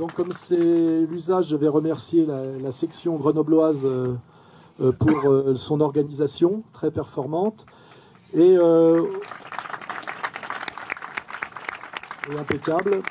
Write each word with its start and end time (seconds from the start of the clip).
Donc, 0.00 0.14
comme 0.14 0.32
c'est 0.32 0.56
l'usage, 0.56 1.48
je 1.48 1.56
vais 1.56 1.68
remercier 1.68 2.24
la, 2.24 2.72
section 2.72 3.16
grenobloise 3.16 3.82
euh, 3.84 4.14
euh, 4.80 4.92
pour 4.92 5.30
euh, 5.30 5.56
son 5.56 5.82
organisation 5.82 6.62
très 6.72 6.90
performante 6.90 7.66
et, 8.32 8.56
impeccable. 12.34 13.02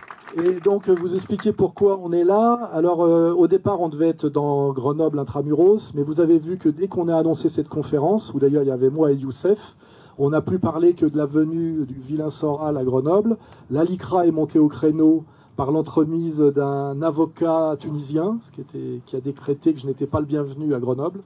Et 0.43 0.53
donc, 0.61 0.89
vous 0.89 1.13
expliquer 1.13 1.53
pourquoi 1.53 1.99
on 2.01 2.11
est 2.11 2.23
là. 2.23 2.71
Alors, 2.73 3.01
au 3.01 3.47
départ, 3.47 3.81
on 3.81 3.89
devait 3.89 4.09
être 4.09 4.27
dans 4.27 4.73
Grenoble 4.73 5.19
intramuros, 5.19 5.93
mais 5.93 6.01
vous 6.01 6.21
avez 6.21 6.39
vu 6.39 6.57
que 6.57 6.69
dès 6.69 6.87
qu'on 6.87 7.07
a 7.07 7.15
annoncé 7.15 7.49
cette 7.49 7.69
conférence, 7.69 8.33
où 8.33 8.39
d'ailleurs 8.39 8.63
il 8.63 8.69
y 8.69 8.71
avait 8.71 8.89
moi 8.89 9.11
et 9.11 9.15
Youssef, 9.15 9.75
on 10.17 10.31
n'a 10.31 10.41
plus 10.41 10.57
parlé 10.57 10.95
que 10.95 11.05
de 11.05 11.17
la 11.19 11.27
venue 11.27 11.85
du 11.85 11.99
vilain 11.99 12.31
Soral 12.31 12.77
à 12.77 12.83
Grenoble. 12.83 13.37
La 13.69 13.83
LICRA 13.83 14.25
est 14.25 14.31
montée 14.31 14.57
au 14.57 14.69
créneau 14.69 15.23
par 15.59 15.71
l'entremise 15.71 16.39
d'un 16.39 17.01
avocat 17.01 17.75
tunisien, 17.77 18.39
ce 18.43 18.51
qui, 18.53 18.61
était, 18.61 19.01
qui 19.05 19.17
a 19.17 19.19
décrété 19.19 19.73
que 19.73 19.79
je 19.81 19.87
n'étais 19.87 20.07
pas 20.07 20.21
le 20.21 20.25
bienvenu 20.25 20.73
à 20.73 20.79
Grenoble, 20.79 21.19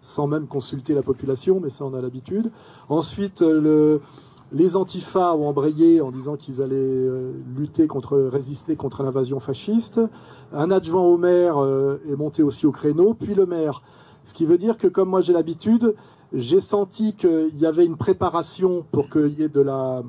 sans 0.00 0.26
même 0.26 0.48
consulter 0.48 0.94
la 0.94 1.02
population, 1.02 1.60
mais 1.62 1.70
ça 1.70 1.84
on 1.84 1.94
a 1.94 2.00
l'habitude. 2.00 2.50
Ensuite, 2.88 3.40
le, 3.40 4.00
les 4.50 4.74
antifas 4.74 5.32
ont 5.36 5.46
embrayé 5.46 6.00
en 6.00 6.10
disant 6.10 6.34
qu'ils 6.34 6.60
allaient 6.60 6.74
euh, 6.74 7.34
lutter 7.56 7.86
contre, 7.86 8.18
résister 8.18 8.74
contre 8.74 9.04
l'invasion 9.04 9.38
fasciste. 9.38 10.00
Un 10.52 10.72
adjoint 10.72 11.02
au 11.02 11.16
maire 11.16 11.58
euh, 11.58 12.00
est 12.10 12.16
monté 12.16 12.42
aussi 12.42 12.66
au 12.66 12.72
créneau, 12.72 13.14
puis 13.14 13.36
le 13.36 13.46
maire. 13.46 13.82
Ce 14.24 14.34
qui 14.34 14.44
veut 14.44 14.58
dire 14.58 14.76
que 14.76 14.88
comme 14.88 15.08
moi 15.08 15.20
j'ai 15.20 15.32
l'habitude, 15.32 15.94
j'ai 16.32 16.60
senti 16.60 17.14
qu'il 17.14 17.56
y 17.56 17.64
avait 17.64 17.86
une 17.86 17.96
préparation 17.96 18.84
pour 18.90 19.08
qu'il 19.08 19.38
y 19.38 19.44
ait 19.44 19.48
de 19.48 19.60
la, 19.60 20.02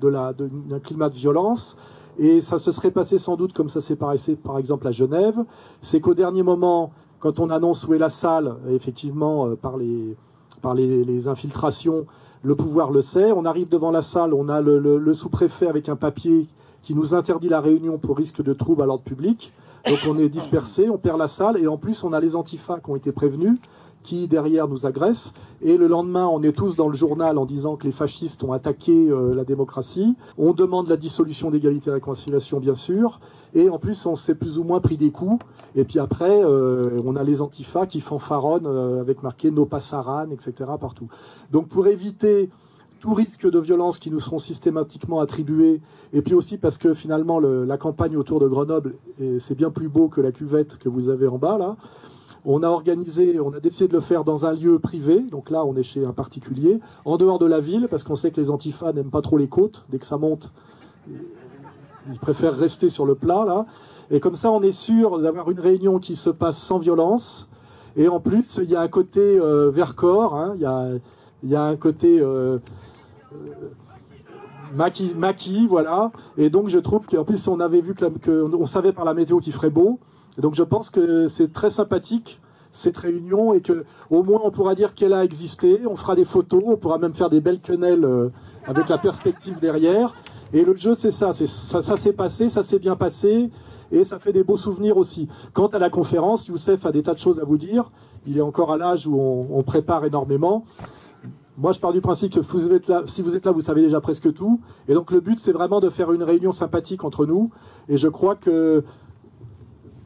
de 0.00 0.08
la, 0.08 0.32
d'un 0.32 0.80
climat 0.80 1.10
de 1.10 1.16
violence. 1.16 1.76
Et 2.18 2.40
ça 2.40 2.58
se 2.58 2.70
serait 2.70 2.90
passé 2.90 3.18
sans 3.18 3.36
doute 3.36 3.52
comme 3.52 3.68
ça 3.68 3.80
s'est 3.80 3.96
passé 3.96 4.36
par 4.36 4.58
exemple 4.58 4.86
à 4.86 4.92
Genève. 4.92 5.36
C'est 5.80 6.00
qu'au 6.00 6.14
dernier 6.14 6.42
moment, 6.42 6.92
quand 7.20 7.38
on 7.38 7.50
annonce 7.50 7.86
où 7.86 7.94
est 7.94 7.98
la 7.98 8.08
salle, 8.08 8.56
effectivement, 8.70 9.46
euh, 9.46 9.56
par 9.56 9.76
les, 9.76 10.16
par 10.60 10.74
les, 10.74 11.28
infiltrations, 11.28 12.06
le 12.42 12.54
pouvoir 12.54 12.90
le 12.90 13.00
sait. 13.00 13.32
On 13.32 13.44
arrive 13.44 13.68
devant 13.68 13.90
la 13.90 14.02
salle, 14.02 14.34
on 14.34 14.48
a 14.48 14.60
le, 14.60 15.12
sous-préfet 15.12 15.66
avec 15.66 15.88
un 15.88 15.96
papier 15.96 16.48
qui 16.82 16.94
nous 16.94 17.14
interdit 17.14 17.48
la 17.48 17.60
réunion 17.60 17.98
pour 17.98 18.16
risque 18.16 18.42
de 18.42 18.52
trouble 18.52 18.82
à 18.82 18.86
l'ordre 18.86 19.04
public. 19.04 19.52
Donc 19.88 19.98
on 20.08 20.18
est 20.18 20.28
dispersé, 20.28 20.88
on 20.88 20.98
perd 20.98 21.18
la 21.18 21.28
salle, 21.28 21.56
et 21.58 21.66
en 21.66 21.76
plus 21.76 22.02
on 22.04 22.12
a 22.12 22.20
les 22.20 22.36
antifas 22.36 22.80
qui 22.80 22.90
ont 22.90 22.96
été 22.96 23.12
prévenus 23.12 23.58
qui 24.02 24.28
derrière 24.28 24.68
nous 24.68 24.86
agresse. 24.86 25.32
Et 25.62 25.76
le 25.76 25.86
lendemain, 25.86 26.26
on 26.26 26.42
est 26.42 26.52
tous 26.52 26.76
dans 26.76 26.88
le 26.88 26.96
journal 26.96 27.38
en 27.38 27.46
disant 27.46 27.76
que 27.76 27.84
les 27.84 27.92
fascistes 27.92 28.42
ont 28.42 28.52
attaqué 28.52 28.92
euh, 28.92 29.34
la 29.34 29.44
démocratie. 29.44 30.16
On 30.36 30.52
demande 30.52 30.88
la 30.88 30.96
dissolution 30.96 31.50
d'égalité 31.50 31.90
et 31.90 31.92
réconciliation, 31.94 32.58
bien 32.58 32.74
sûr. 32.74 33.20
Et 33.54 33.68
en 33.68 33.78
plus, 33.78 34.04
on 34.06 34.16
s'est 34.16 34.34
plus 34.34 34.58
ou 34.58 34.64
moins 34.64 34.80
pris 34.80 34.96
des 34.96 35.10
coups. 35.10 35.44
Et 35.76 35.84
puis 35.84 35.98
après, 35.98 36.42
euh, 36.42 37.00
on 37.04 37.16
a 37.16 37.22
les 37.22 37.42
antifas 37.42 37.86
qui 37.86 38.00
fanfaronnent 38.00 38.66
euh, 38.66 39.00
avec 39.00 39.22
marqué 39.22 39.50
No 39.50 39.64
Passaran, 39.66 40.30
etc. 40.30 40.70
partout. 40.80 41.08
Donc 41.52 41.68
pour 41.68 41.86
éviter 41.86 42.50
tout 42.98 43.14
risque 43.14 43.48
de 43.48 43.58
violence 43.58 43.98
qui 43.98 44.10
nous 44.10 44.20
seront 44.20 44.38
systématiquement 44.38 45.20
attribués, 45.20 45.80
et 46.12 46.22
puis 46.22 46.34
aussi 46.34 46.56
parce 46.56 46.78
que 46.78 46.94
finalement 46.94 47.40
la 47.40 47.76
campagne 47.76 48.16
autour 48.16 48.38
de 48.38 48.46
Grenoble, 48.46 48.94
c'est 49.40 49.56
bien 49.56 49.70
plus 49.70 49.88
beau 49.88 50.06
que 50.06 50.20
la 50.20 50.30
cuvette 50.30 50.78
que 50.78 50.88
vous 50.88 51.08
avez 51.08 51.26
en 51.26 51.36
bas 51.36 51.58
là, 51.58 51.74
on 52.44 52.62
a 52.62 52.68
organisé, 52.68 53.38
on 53.40 53.52
a 53.52 53.60
décidé 53.60 53.88
de 53.88 53.92
le 53.92 54.00
faire 54.00 54.24
dans 54.24 54.46
un 54.46 54.52
lieu 54.52 54.78
privé, 54.78 55.20
donc 55.20 55.50
là 55.50 55.64
on 55.64 55.76
est 55.76 55.82
chez 55.82 56.04
un 56.04 56.12
particulier, 56.12 56.80
en 57.04 57.16
dehors 57.16 57.38
de 57.38 57.46
la 57.46 57.60
ville, 57.60 57.86
parce 57.88 58.02
qu'on 58.02 58.16
sait 58.16 58.30
que 58.30 58.40
les 58.40 58.50
antifas 58.50 58.92
n'aiment 58.92 59.10
pas 59.10 59.22
trop 59.22 59.38
les 59.38 59.48
côtes, 59.48 59.84
dès 59.90 59.98
que 59.98 60.06
ça 60.06 60.16
monte, 60.16 60.52
ils 61.08 62.18
préfèrent 62.20 62.56
rester 62.56 62.88
sur 62.88 63.06
le 63.06 63.14
plat 63.14 63.44
là. 63.46 63.66
Et 64.10 64.20
comme 64.20 64.34
ça 64.34 64.50
on 64.50 64.62
est 64.62 64.72
sûr 64.72 65.20
d'avoir 65.20 65.50
une 65.50 65.60
réunion 65.60 65.98
qui 65.98 66.16
se 66.16 66.30
passe 66.30 66.58
sans 66.58 66.78
violence, 66.78 67.48
et 67.96 68.08
en 68.08 68.18
plus 68.18 68.58
il 68.62 68.70
y 68.70 68.76
a 68.76 68.80
un 68.80 68.88
côté 68.88 69.20
euh, 69.20 69.70
Vercors, 69.70 70.34
hein, 70.34 70.52
il, 70.56 70.62
y 70.62 70.66
a, 70.66 70.88
il 71.42 71.50
y 71.50 71.56
a 71.56 71.62
un 71.62 71.76
côté... 71.76 72.20
Euh, 72.20 72.58
maquis, 74.74 75.14
maquis, 75.16 75.66
voilà. 75.66 76.10
Et 76.36 76.50
donc 76.50 76.68
je 76.68 76.78
trouve 76.78 77.06
qu'en 77.06 77.24
plus 77.24 77.46
on 77.46 77.60
avait 77.60 77.80
vu 77.80 77.94
que 77.94 78.54
on 78.54 78.66
savait 78.66 78.92
par 78.92 79.04
la 79.04 79.14
météo 79.14 79.38
qu'il 79.38 79.52
ferait 79.52 79.70
beau, 79.70 79.98
donc 80.38 80.54
je 80.54 80.62
pense 80.62 80.90
que 80.90 81.26
c'est 81.28 81.52
très 81.52 81.70
sympathique 81.70 82.40
cette 82.72 82.96
réunion 82.96 83.52
et 83.52 83.60
que 83.60 83.84
au 84.10 84.22
moins 84.22 84.40
on 84.42 84.50
pourra 84.50 84.74
dire 84.74 84.94
qu'elle 84.94 85.12
a 85.12 85.24
existé, 85.24 85.82
on 85.86 85.96
fera 85.96 86.16
des 86.16 86.24
photos, 86.24 86.62
on 86.66 86.76
pourra 86.76 86.98
même 86.98 87.14
faire 87.14 87.28
des 87.30 87.40
belles 87.40 87.60
quenelles 87.60 88.04
euh, 88.04 88.30
avec 88.66 88.88
la 88.88 88.98
perspective 88.98 89.58
derrière. 89.60 90.14
Et 90.54 90.64
le 90.64 90.74
jeu 90.74 90.94
c'est 90.94 91.10
ça, 91.10 91.32
ça, 91.32 91.96
s'est 91.96 92.12
passé, 92.12 92.48
ça 92.48 92.62
s'est 92.62 92.78
bien 92.78 92.96
passé 92.96 93.50
et 93.90 94.04
ça 94.04 94.18
fait 94.18 94.32
des 94.32 94.42
beaux 94.42 94.56
souvenirs 94.56 94.96
aussi. 94.96 95.28
Quant 95.52 95.66
à 95.68 95.78
la 95.78 95.90
conférence, 95.90 96.46
Youssef 96.46 96.84
a 96.86 96.92
des 96.92 97.02
tas 97.02 97.14
de 97.14 97.18
choses 97.18 97.38
à 97.38 97.44
vous 97.44 97.58
dire. 97.58 97.90
Il 98.26 98.38
est 98.38 98.42
encore 98.42 98.72
à 98.72 98.78
l'âge 98.78 99.06
où 99.06 99.18
on, 99.18 99.62
prépare 99.62 100.04
énormément. 100.04 100.64
Moi, 101.58 101.72
je 101.72 101.80
pars 101.80 101.92
du 101.92 102.00
principe 102.00 102.32
que 102.32 102.40
vous 102.40 103.06
si 103.06 103.20
vous 103.20 103.36
êtes 103.36 103.44
là, 103.44 103.52
vous 103.52 103.60
savez 103.60 103.82
déjà 103.82 104.00
presque 104.00 104.32
tout. 104.32 104.60
Et 104.88 104.94
donc, 104.94 105.10
le 105.10 105.20
but, 105.20 105.38
c'est 105.38 105.52
vraiment 105.52 105.80
de 105.80 105.90
faire 105.90 106.12
une 106.12 106.22
réunion 106.22 106.52
sympathique 106.52 107.04
entre 107.04 107.26
nous. 107.26 107.50
Et 107.88 107.98
je 107.98 108.08
crois 108.08 108.36
que 108.36 108.84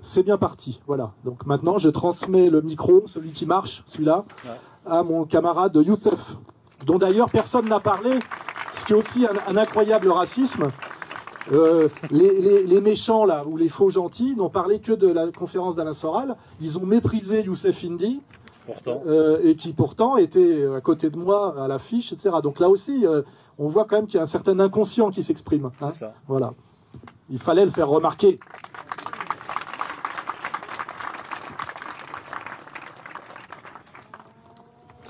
c'est 0.06 0.22
bien 0.22 0.38
parti. 0.38 0.80
Voilà. 0.86 1.12
Donc 1.24 1.44
maintenant, 1.46 1.78
je 1.78 1.88
transmets 1.88 2.48
le 2.48 2.62
micro, 2.62 3.02
celui 3.06 3.32
qui 3.32 3.44
marche, 3.44 3.82
celui-là, 3.86 4.24
à 4.86 5.02
mon 5.02 5.24
camarade 5.24 5.76
Youssef, 5.76 6.36
dont 6.84 6.98
d'ailleurs 6.98 7.28
personne 7.28 7.68
n'a 7.68 7.80
parlé, 7.80 8.10
ce 8.78 8.84
qui 8.86 8.92
est 8.92 8.96
aussi 8.96 9.26
un, 9.26 9.56
incroyable 9.56 10.10
racisme. 10.10 10.70
Euh, 11.52 11.88
les, 12.10 12.80
méchants 12.80 13.24
là 13.24 13.44
ou 13.46 13.56
les 13.56 13.68
faux 13.68 13.88
gentils 13.88 14.34
n'ont 14.36 14.48
parlé 14.48 14.80
que 14.80 14.92
de 14.92 15.06
la 15.06 15.30
conférence 15.30 15.76
d'Alain 15.76 15.94
Soral. 15.94 16.36
Ils 16.60 16.78
ont 16.78 16.86
méprisé 16.86 17.42
Youssef 17.42 17.84
Indy, 17.84 18.20
pourtant. 18.66 19.02
Euh, 19.06 19.40
et 19.44 19.54
qui 19.54 19.72
pourtant 19.72 20.16
était 20.16 20.66
à 20.76 20.80
côté 20.80 21.10
de 21.10 21.16
moi 21.16 21.54
à 21.62 21.68
l'affiche, 21.68 22.12
etc. 22.12 22.36
Donc 22.42 22.58
là 22.58 22.68
aussi, 22.68 23.06
euh, 23.06 23.22
on 23.58 23.68
voit 23.68 23.84
quand 23.84 23.96
même 23.96 24.06
qu'il 24.06 24.16
y 24.16 24.20
a 24.20 24.22
un 24.22 24.26
certain 24.26 24.58
inconscient 24.58 25.10
qui 25.10 25.22
s'exprime. 25.22 25.70
Hein. 25.80 25.90
Voilà. 26.26 26.52
Il 27.30 27.38
fallait 27.38 27.64
le 27.64 27.70
faire 27.70 27.88
remarquer. 27.88 28.38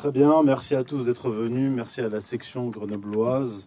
Très 0.06 0.12
bien, 0.12 0.44
merci 0.44 0.76
à 0.76 0.84
tous 0.84 1.06
d'être 1.06 1.30
venus. 1.30 1.68
Merci 1.74 2.00
à 2.00 2.08
la 2.08 2.20
section 2.20 2.68
grenobloise 2.68 3.66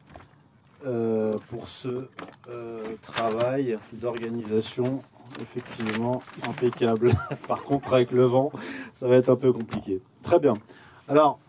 euh, 0.86 1.38
pour 1.50 1.68
ce 1.68 2.08
euh, 2.48 2.82
travail 3.02 3.78
d'organisation 3.92 5.04
effectivement 5.42 6.24
impeccable. 6.48 7.12
Par 7.50 7.64
contre, 7.64 7.94
avec 7.94 8.12
le 8.12 8.24
vent, 8.24 8.54
ça 8.94 9.10
va 9.10 9.18
être 9.18 9.28
un 9.28 9.36
peu 9.36 9.52
compliqué. 9.52 10.00
Très 10.24 10.40
bien. 10.40 10.54
Alors, 11.10 11.40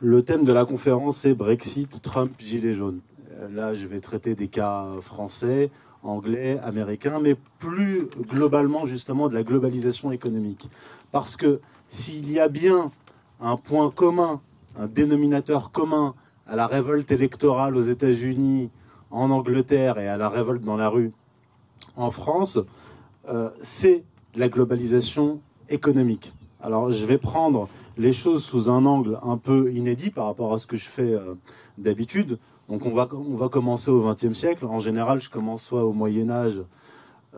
le 0.00 0.22
thème 0.22 0.44
de 0.44 0.54
la 0.54 0.64
conférence 0.64 1.26
est 1.26 1.34
Brexit, 1.34 2.00
Trump, 2.00 2.32
Gilets 2.38 2.72
jaunes. 2.72 3.00
Euh, 3.32 3.48
là, 3.50 3.74
je 3.74 3.86
vais 3.86 4.00
traiter 4.00 4.34
des 4.34 4.48
cas 4.48 4.86
français, 5.02 5.70
anglais, 6.02 6.58
américains, 6.64 7.20
mais 7.20 7.36
plus 7.58 8.08
globalement 8.26 8.86
justement 8.86 9.28
de 9.28 9.34
la 9.34 9.42
globalisation 9.42 10.12
économique. 10.12 10.70
Parce 11.12 11.36
que 11.36 11.60
s'il 11.90 12.32
y 12.32 12.40
a 12.40 12.48
bien 12.48 12.90
un 13.40 13.56
point 13.56 13.90
commun, 13.90 14.40
un 14.78 14.86
dénominateur 14.86 15.70
commun 15.70 16.14
à 16.46 16.56
la 16.56 16.66
révolte 16.66 17.10
électorale 17.10 17.76
aux 17.76 17.82
États-Unis, 17.82 18.70
en 19.10 19.30
Angleterre 19.30 19.98
et 19.98 20.08
à 20.08 20.16
la 20.16 20.28
révolte 20.28 20.62
dans 20.62 20.76
la 20.76 20.88
rue 20.88 21.12
en 21.96 22.10
France, 22.10 22.58
euh, 23.28 23.50
c'est 23.62 24.04
la 24.34 24.48
globalisation 24.48 25.40
économique. 25.68 26.32
Alors 26.60 26.90
je 26.90 27.04
vais 27.06 27.18
prendre 27.18 27.68
les 27.96 28.12
choses 28.12 28.44
sous 28.44 28.70
un 28.70 28.84
angle 28.84 29.18
un 29.22 29.36
peu 29.36 29.72
inédit 29.72 30.10
par 30.10 30.26
rapport 30.26 30.52
à 30.52 30.58
ce 30.58 30.66
que 30.66 30.76
je 30.76 30.88
fais 30.88 31.14
euh, 31.14 31.34
d'habitude. 31.76 32.38
Donc 32.68 32.84
on 32.84 32.90
va, 32.90 33.08
on 33.12 33.36
va 33.36 33.48
commencer 33.48 33.90
au 33.90 34.02
XXe 34.02 34.34
siècle. 34.34 34.66
En 34.66 34.78
général, 34.78 35.20
je 35.20 35.30
commence 35.30 35.62
soit 35.62 35.84
au 35.84 35.92
Moyen 35.92 36.30
Âge, 36.30 36.60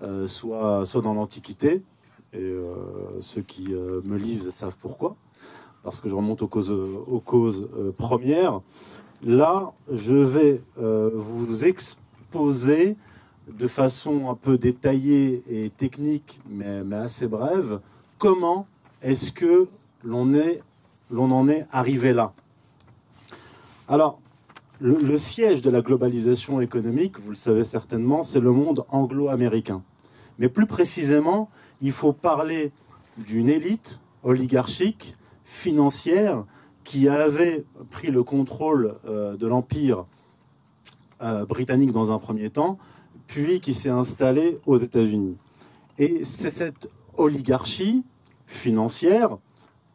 euh, 0.02 0.26
soit, 0.26 0.84
soit 0.84 1.02
dans 1.02 1.14
l'Antiquité. 1.14 1.82
Et 2.32 2.54
ceux 3.18 3.42
qui 3.42 3.70
me 3.70 4.16
lisent 4.16 4.50
savent 4.50 4.76
pourquoi 4.80 5.16
parce 5.82 6.00
que 6.00 6.08
je 6.08 6.14
remonte 6.14 6.42
aux 6.42 6.48
causes, 6.48 6.70
aux 6.70 7.20
causes 7.20 7.68
euh, 7.76 7.92
premières. 7.92 8.60
Là, 9.24 9.72
je 9.90 10.14
vais 10.14 10.62
euh, 10.80 11.10
vous 11.14 11.64
exposer 11.64 12.96
de 13.48 13.66
façon 13.66 14.30
un 14.30 14.34
peu 14.34 14.58
détaillée 14.58 15.42
et 15.48 15.70
technique, 15.70 16.40
mais, 16.48 16.84
mais 16.84 16.96
assez 16.96 17.26
brève, 17.26 17.80
comment 18.18 18.66
est-ce 19.02 19.32
que 19.32 19.68
l'on 20.04 20.34
est, 20.34 20.62
l'on 21.10 21.30
en 21.30 21.48
est 21.48 21.66
arrivé 21.72 22.12
là. 22.12 22.32
Alors, 23.88 24.20
le, 24.78 24.96
le, 24.96 25.18
siège 25.18 25.60
de 25.62 25.70
la 25.70 25.82
globalisation 25.82 26.60
économique, 26.60 27.18
vous 27.18 27.30
le 27.30 27.36
savez 27.36 27.64
certainement, 27.64 28.22
c'est 28.22 28.40
le 28.40 28.52
monde 28.52 28.84
anglo-américain. 28.88 29.82
Mais 30.38 30.48
plus 30.48 30.66
précisément, 30.66 31.50
il 31.82 31.92
faut 31.92 32.12
parler 32.12 32.72
d'une 33.18 33.48
élite 33.48 33.98
oligarchique 34.22 35.16
financière 35.50 36.44
qui 36.84 37.08
avait 37.08 37.64
pris 37.90 38.10
le 38.10 38.22
contrôle 38.22 38.94
euh, 39.06 39.36
de 39.36 39.46
l'empire 39.46 40.06
euh, 41.22 41.44
britannique 41.44 41.92
dans 41.92 42.10
un 42.12 42.18
premier 42.18 42.50
temps, 42.50 42.78
puis 43.26 43.60
qui 43.60 43.74
s'est 43.74 43.90
installée 43.90 44.58
aux 44.64 44.78
États-Unis. 44.78 45.36
Et 45.98 46.24
c'est 46.24 46.50
cette 46.50 46.88
oligarchie 47.18 48.04
financière, 48.46 49.36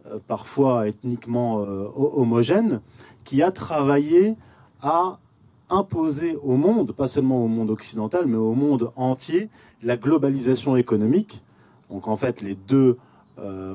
euh, 0.05 0.19
parfois 0.27 0.87
ethniquement 0.87 1.57
homogène, 1.95 2.81
qui 3.23 3.41
a 3.41 3.51
travaillé 3.51 4.35
à 4.81 5.19
imposer 5.69 6.37
au 6.43 6.57
monde, 6.57 6.91
pas 6.91 7.07
seulement 7.07 7.43
au 7.43 7.47
monde 7.47 7.71
occidental, 7.71 8.27
mais 8.27 8.37
au 8.37 8.53
monde 8.53 8.91
entier, 8.95 9.49
la 9.81 9.97
globalisation 9.97 10.75
économique. 10.75 11.41
Donc 11.89 12.07
en 12.07 12.17
fait, 12.17 12.41
les 12.41 12.53
deux, 12.55 12.99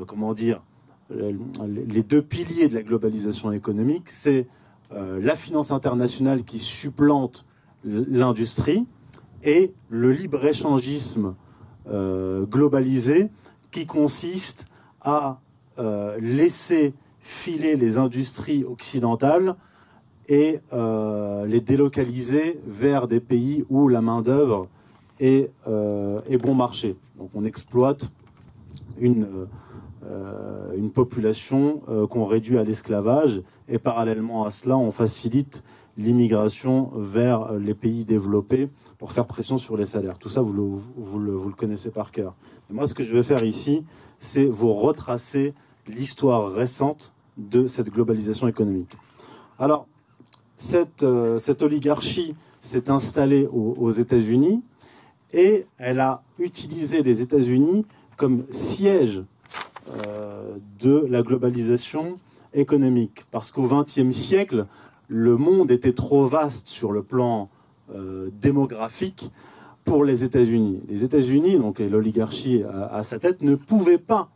comment 0.07 0.35
dire, 0.35 0.63
les 1.11 2.03
deux 2.03 2.23
piliers 2.23 2.69
de 2.69 2.75
la 2.75 2.83
globalisation 2.83 3.53
économique, 3.53 4.11
c'est 4.11 4.47
la 4.93 5.37
finance 5.37 5.71
internationale 5.71 6.45
qui 6.45 6.59
supplante 6.59 7.45
l'industrie 7.85 8.87
et 9.43 9.73
le 9.89 10.13
libre-échangisme 10.13 11.35
globalisé 11.87 13.29
qui 13.71 13.87
consiste 13.87 14.67
à 15.01 15.41
euh, 15.79 16.19
laisser 16.21 16.95
filer 17.21 17.77
les 17.77 17.97
industries 17.97 18.65
occidentales 18.65 19.55
et 20.29 20.61
euh, 20.73 21.47
les 21.47 21.61
délocaliser 21.61 22.61
vers 22.67 23.09
des 23.09 23.21
pays 23.21 23.65
où 23.71 23.89
la 23.89 24.01
main-d'œuvre 24.01 24.69
est, 25.21 25.51
euh, 25.69 26.21
est, 26.29 26.39
bon 26.39 26.55
marché. 26.55 26.97
Donc 27.19 27.31
on 27.35 27.45
exploite 27.45 28.11
une, 29.01 29.27
une 30.77 30.91
population 30.91 31.83
qu'on 32.09 32.25
réduit 32.25 32.59
à 32.59 32.65
l'esclavage 32.65 33.43
et 33.69 33.79
parallèlement 33.79 34.45
à 34.45 34.51
cela, 34.51 34.77
on 34.79 34.93
facilite 34.93 35.63
l'immigration 35.99 36.91
vers 36.95 37.53
les 37.53 37.75
pays 37.75 38.05
développés 38.05 38.69
pour 38.99 39.13
faire 39.13 39.27
pression 39.27 39.57
sur 39.57 39.77
les 39.77 39.87
salaires. 39.87 40.19
Tout 40.19 40.29
ça, 40.29 40.43
vous 40.43 40.53
le, 40.53 40.63
vous 40.97 41.19
le, 41.19 41.53
connaissez 41.57 41.91
par 41.91 42.13
cœur. 42.13 42.35
Moi, 42.71 42.87
ce 42.87 42.95
que 42.95 43.03
je 43.03 43.15
vais 43.15 43.23
faire 43.23 43.43
ici, 43.45 43.85
c'est 44.21 44.45
vous 44.45 44.75
retracer 44.75 45.55
l'histoire 45.89 46.53
récente 46.53 47.13
de 47.39 47.67
cette 47.67 47.89
globalisation 47.89 48.47
économique. 48.47 48.95
Alors, 49.59 49.87
cette, 50.57 51.03
euh, 51.03 51.39
oligarchie 51.61 52.35
s'est 52.61 52.91
installée 52.91 53.47
aux, 53.47 53.91
États-Unis 53.91 54.63
et 55.33 55.65
elle 55.79 56.01
a 56.01 56.23
utilisé 56.39 57.03
les 57.03 57.23
États-Unis 57.23 57.87
comme 58.19 58.45
siège 58.51 59.19
euh, 59.19 59.23
de 60.81 61.07
la 61.09 61.23
globalisation 61.23 62.19
économique. 62.55 63.25
Parce 63.31 63.51
qu'au 63.51 63.67
XXe 63.67 64.17
siècle, 64.17 64.67
le 65.09 65.37
monde 65.37 65.71
était 65.71 65.93
trop 65.93 66.27
vaste 66.27 66.69
sur 66.69 66.93
le 66.93 67.03
plan 67.03 67.49
euh, 67.95 68.29
démographique 68.41 69.31
pour 69.85 70.05
les 70.05 70.25
États-Unis. 70.25 70.81
Les 70.89 71.05
États-Unis, 71.05 71.59
donc 71.59 71.79
l'oligarchie 71.81 72.63
à, 72.63 73.03
sa 73.03 73.19
tête, 73.19 73.43
ne 73.43 73.55
pouvaient 73.55 73.99
pas 73.99 74.29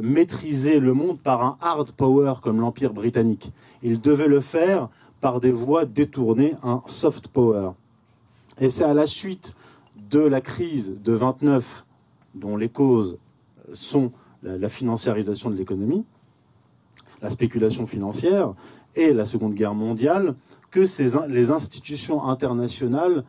maîtriser 0.00 0.78
le 0.78 0.94
monde 0.94 1.18
par 1.18 1.42
un 1.44 1.56
hard 1.60 1.90
power 1.92 2.34
comme 2.42 2.60
l'Empire 2.60 2.92
britannique. 2.92 3.52
Il 3.82 4.00
devait 4.00 4.28
le 4.28 4.40
faire 4.40 4.88
par 5.20 5.40
des 5.40 5.52
voies 5.52 5.84
détournées, 5.84 6.54
un 6.62 6.82
soft 6.86 7.28
power. 7.28 7.70
Et 8.60 8.68
c'est 8.68 8.84
à 8.84 8.92
la 8.92 9.06
suite 9.06 9.54
de 10.10 10.18
la 10.18 10.40
crise 10.40 10.92
de 11.02 11.12
29, 11.12 11.84
dont 12.34 12.56
les 12.56 12.68
causes 12.68 13.18
sont 13.72 14.12
la, 14.42 14.68
financiarisation 14.68 15.50
de 15.50 15.56
l'économie, 15.56 16.04
la 17.20 17.30
spéculation 17.30 17.86
financière 17.86 18.54
et 18.96 19.12
la 19.12 19.24
Seconde 19.24 19.54
Guerre 19.54 19.74
mondiale, 19.74 20.34
que 20.70 20.84
les 21.28 21.50
institutions 21.50 22.24
internationales 22.24 23.24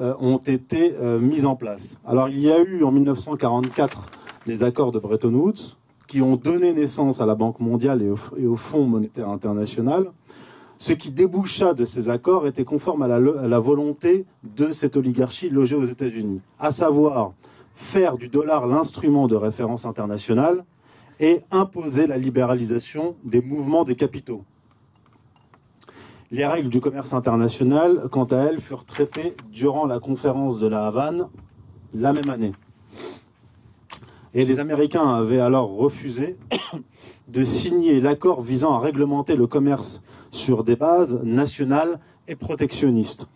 euh, 0.00 0.14
ont 0.20 0.38
été 0.38 0.94
euh, 1.00 1.18
mises 1.18 1.44
en 1.44 1.56
place. 1.56 1.98
Alors 2.06 2.28
il 2.28 2.40
y 2.40 2.50
a 2.50 2.60
eu 2.60 2.84
en 2.84 2.92
1944 2.92 4.06
les 4.46 4.62
accords 4.62 4.92
de 4.92 4.98
Bretton 4.98 5.34
Woods, 5.34 5.76
qui 6.08 6.22
ont 6.22 6.36
donné 6.36 6.72
naissance 6.72 7.20
à 7.20 7.26
la 7.26 7.34
Banque 7.34 7.60
mondiale 7.60 8.02
et 8.02 8.46
au, 8.46 8.56
Fonds 8.56 8.86
monétaire 8.86 9.28
international, 9.28 10.10
ce 10.78 10.92
qui 10.92 11.10
déboucha 11.10 11.74
de 11.74 11.84
ces 11.84 12.08
accords 12.08 12.46
était 12.46 12.64
conforme 12.64 13.02
à 13.02 13.08
la, 13.08 13.58
volonté 13.58 14.24
de 14.56 14.72
cette 14.72 14.96
oligarchie 14.96 15.50
logée 15.50 15.74
aux 15.74 15.84
États-Unis, 15.84 16.40
à 16.58 16.70
savoir 16.70 17.32
faire 17.78 18.18
du 18.18 18.28
dollar 18.28 18.66
l'instrument 18.66 19.28
de 19.28 19.36
référence 19.36 19.86
internationale 19.86 20.64
et 21.20 21.42
imposer 21.52 22.08
la 22.08 22.18
libéralisation 22.18 23.14
des 23.24 23.40
mouvements 23.40 23.84
des 23.84 23.94
capitaux. 23.94 24.42
Les 26.32 26.44
règles 26.44 26.68
du 26.68 26.80
commerce 26.80 27.14
international, 27.14 28.08
quant 28.10 28.24
à 28.24 28.36
elles, 28.36 28.60
furent 28.60 28.84
traitées 28.84 29.34
durant 29.52 29.86
la 29.86 30.00
conférence 30.00 30.58
de 30.58 30.66
la 30.66 30.86
Havane 30.86 31.28
la 31.94 32.12
même 32.12 32.28
année. 32.28 32.52
Et 34.34 34.44
les 34.44 34.58
Américains 34.58 35.14
avaient 35.14 35.40
alors 35.40 35.76
refusé 35.76 36.36
de 37.28 37.44
signer 37.44 38.00
l'accord 38.00 38.42
visant 38.42 38.74
à 38.74 38.80
réglementer 38.80 39.36
le 39.36 39.46
commerce 39.46 40.02
sur 40.32 40.64
des 40.64 40.76
bases 40.76 41.16
nationales 41.22 42.00
et 42.26 42.34
protectionnistes. 42.34 43.28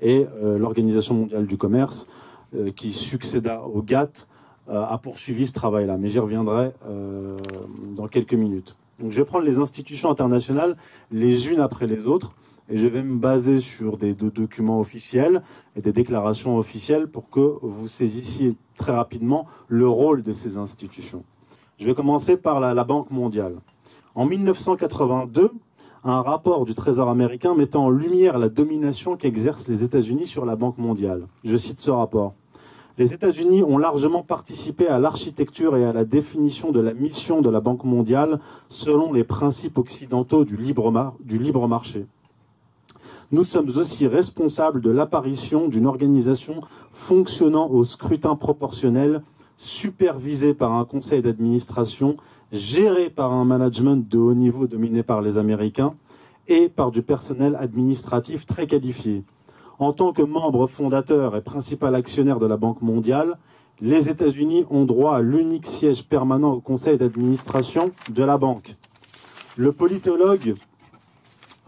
Et 0.00 0.26
euh, 0.42 0.58
l'Organisation 0.58 1.14
mondiale 1.14 1.46
du 1.46 1.56
commerce, 1.56 2.06
qui 2.74 2.92
succéda 2.92 3.62
au 3.62 3.82
GATT, 3.82 4.26
euh, 4.68 4.84
a 4.84 4.98
poursuivi 4.98 5.46
ce 5.46 5.52
travail-là. 5.52 5.96
Mais 5.96 6.08
j'y 6.08 6.18
reviendrai 6.18 6.72
dans 7.96 8.08
quelques 8.08 8.34
minutes. 8.34 8.76
Donc 8.98 9.12
je 9.12 9.16
vais 9.18 9.24
prendre 9.24 9.44
les 9.44 9.58
institutions 9.58 10.10
internationales 10.10 10.76
les 11.10 11.50
unes 11.50 11.60
après 11.60 11.86
les 11.86 12.06
autres 12.06 12.32
et 12.68 12.76
je 12.76 12.86
vais 12.86 13.02
me 13.02 13.16
baser 13.16 13.60
sur 13.60 13.96
des, 13.96 14.14
documents 14.14 14.80
officiels 14.80 15.42
et 15.76 15.80
des 15.80 15.92
déclarations 15.92 16.58
officielles 16.58 17.06
pour 17.06 17.30
que 17.30 17.58
vous 17.62 17.88
saisissiez 17.88 18.56
très 18.76 18.92
rapidement 18.92 19.46
le 19.68 19.88
rôle 19.88 20.22
de 20.22 20.32
ces 20.32 20.56
institutions. 20.56 21.24
Je 21.78 21.86
vais 21.86 21.94
commencer 21.94 22.36
par 22.36 22.58
la, 22.58 22.84
Banque 22.84 23.10
mondiale. 23.10 23.56
En 24.14 24.24
1982, 24.24 25.52
un 26.08 26.22
rapport 26.22 26.64
du 26.64 26.74
Trésor 26.76 27.08
américain 27.08 27.54
mettant 27.54 27.86
en 27.86 27.90
lumière 27.90 28.38
la 28.38 28.48
domination 28.48 29.16
qu'exercent 29.16 29.66
les 29.66 29.82
États-Unis 29.82 30.26
sur 30.26 30.46
la 30.46 30.54
Banque 30.54 30.78
mondiale. 30.78 31.26
Je 31.44 31.56
cite 31.56 31.80
ce 31.80 31.90
rapport. 31.90 32.34
Les 32.96 33.12
États-Unis 33.12 33.64
ont 33.64 33.76
largement 33.76 34.22
participé 34.22 34.86
à 34.86 35.00
l'architecture 35.00 35.76
et 35.76 35.84
à 35.84 35.92
la 35.92 36.04
définition 36.04 36.70
de 36.70 36.80
la 36.80 36.94
mission 36.94 37.42
de 37.42 37.50
la 37.50 37.60
Banque 37.60 37.82
mondiale 37.82 38.38
selon 38.68 39.12
les 39.12 39.24
principes 39.24 39.78
occidentaux 39.78 40.44
du 40.44 40.56
libre, 40.56 40.90
marché 41.68 42.06
nous 43.32 43.42
sommes 43.42 43.70
aussi 43.76 44.06
responsables 44.06 44.80
de 44.80 44.90
l'apparition 44.90 45.66
d'une 45.66 45.86
organisation 45.86 46.60
fonctionnant 46.92 47.68
au 47.68 47.82
scrutin 47.82 48.36
proportionnel, 48.36 49.22
supervisée 49.58 50.54
par 50.54 50.72
un 50.72 50.84
conseil 50.84 51.22
d'administration, 51.22 52.16
gérée 52.52 53.10
par 53.10 53.32
un 53.32 53.44
management 53.44 54.08
de 54.08 54.18
haut 54.18 54.34
niveau 54.34 54.66
dominé 54.66 55.02
par 55.02 55.20
les 55.20 55.36
Américains 55.38 55.94
et 56.48 56.68
par 56.68 56.90
du 56.90 57.02
personnel 57.02 57.56
administratif 57.58 58.46
très 58.46 58.66
qualifié. 58.66 59.24
En 59.78 59.92
tant 59.92 60.12
que 60.12 60.22
membre 60.22 60.66
fondateur 60.66 61.36
et 61.36 61.42
principal 61.42 61.94
actionnaire 61.94 62.38
de 62.38 62.46
la 62.46 62.56
Banque 62.56 62.82
mondiale, 62.82 63.36
les 63.80 64.08
États-Unis 64.08 64.64
ont 64.70 64.84
droit 64.84 65.16
à 65.16 65.20
l'unique 65.20 65.66
siège 65.66 66.04
permanent 66.04 66.52
au 66.52 66.60
conseil 66.60 66.96
d'administration 66.96 67.90
de 68.08 68.22
la 68.22 68.38
banque. 68.38 68.76
Le 69.56 69.72
politologue 69.72 70.54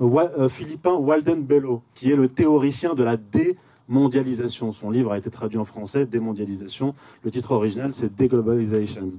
euh, 0.00 0.48
Philippin 0.48 0.94
Walden 0.94 1.42
Bello, 1.42 1.82
qui 1.94 2.10
est 2.10 2.16
le 2.16 2.28
théoricien 2.28 2.94
de 2.94 3.02
la 3.02 3.16
démondialisation. 3.16 4.72
Son 4.72 4.90
livre 4.90 5.12
a 5.12 5.18
été 5.18 5.28
traduit 5.28 5.58
en 5.58 5.64
français, 5.64 6.06
Démondialisation. 6.06 6.94
Le 7.24 7.30
titre 7.30 7.52
original, 7.52 7.92
c'est 7.92 8.14
Deglobalization. 8.16 9.12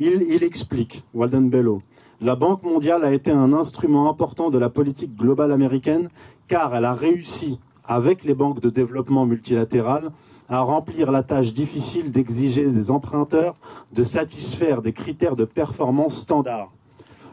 Il, 0.00 0.44
explique, 0.44 1.02
Walden 1.12 1.50
Bello, 1.50 1.82
la 2.20 2.36
Banque 2.36 2.62
mondiale 2.62 3.04
a 3.04 3.12
été 3.12 3.30
un 3.30 3.52
instrument 3.52 4.08
important 4.08 4.50
de 4.50 4.58
la 4.58 4.68
politique 4.68 5.16
globale 5.16 5.50
américaine 5.50 6.08
car 6.46 6.74
elle 6.74 6.84
a 6.84 6.94
réussi, 6.94 7.58
avec 7.84 8.24
les 8.24 8.34
banques 8.34 8.60
de 8.60 8.70
développement 8.70 9.26
multilatérales, 9.26 10.12
à 10.48 10.60
remplir 10.60 11.10
la 11.10 11.22
tâche 11.22 11.52
difficile 11.52 12.10
d'exiger 12.10 12.66
des 12.70 12.90
emprunteurs 12.90 13.56
de 13.92 14.02
satisfaire 14.02 14.82
des 14.82 14.92
critères 14.92 15.36
de 15.36 15.44
performance 15.44 16.20
standards 16.20 16.70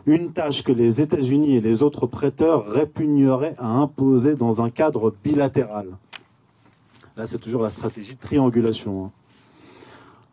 une 0.05 0.33
tâche 0.33 0.63
que 0.63 0.71
les 0.71 1.01
États-Unis 1.01 1.55
et 1.55 1.61
les 1.61 1.81
autres 1.81 2.05
prêteurs 2.05 2.67
répugneraient 2.67 3.55
à 3.57 3.67
imposer 3.67 4.35
dans 4.35 4.61
un 4.61 4.69
cadre 4.69 5.13
bilatéral. 5.23 5.87
Là, 7.17 7.25
c'est 7.25 7.39
toujours 7.39 7.63
la 7.63 7.69
stratégie 7.69 8.13
de 8.13 8.19
triangulation. 8.19 9.05
Hein. 9.05 9.11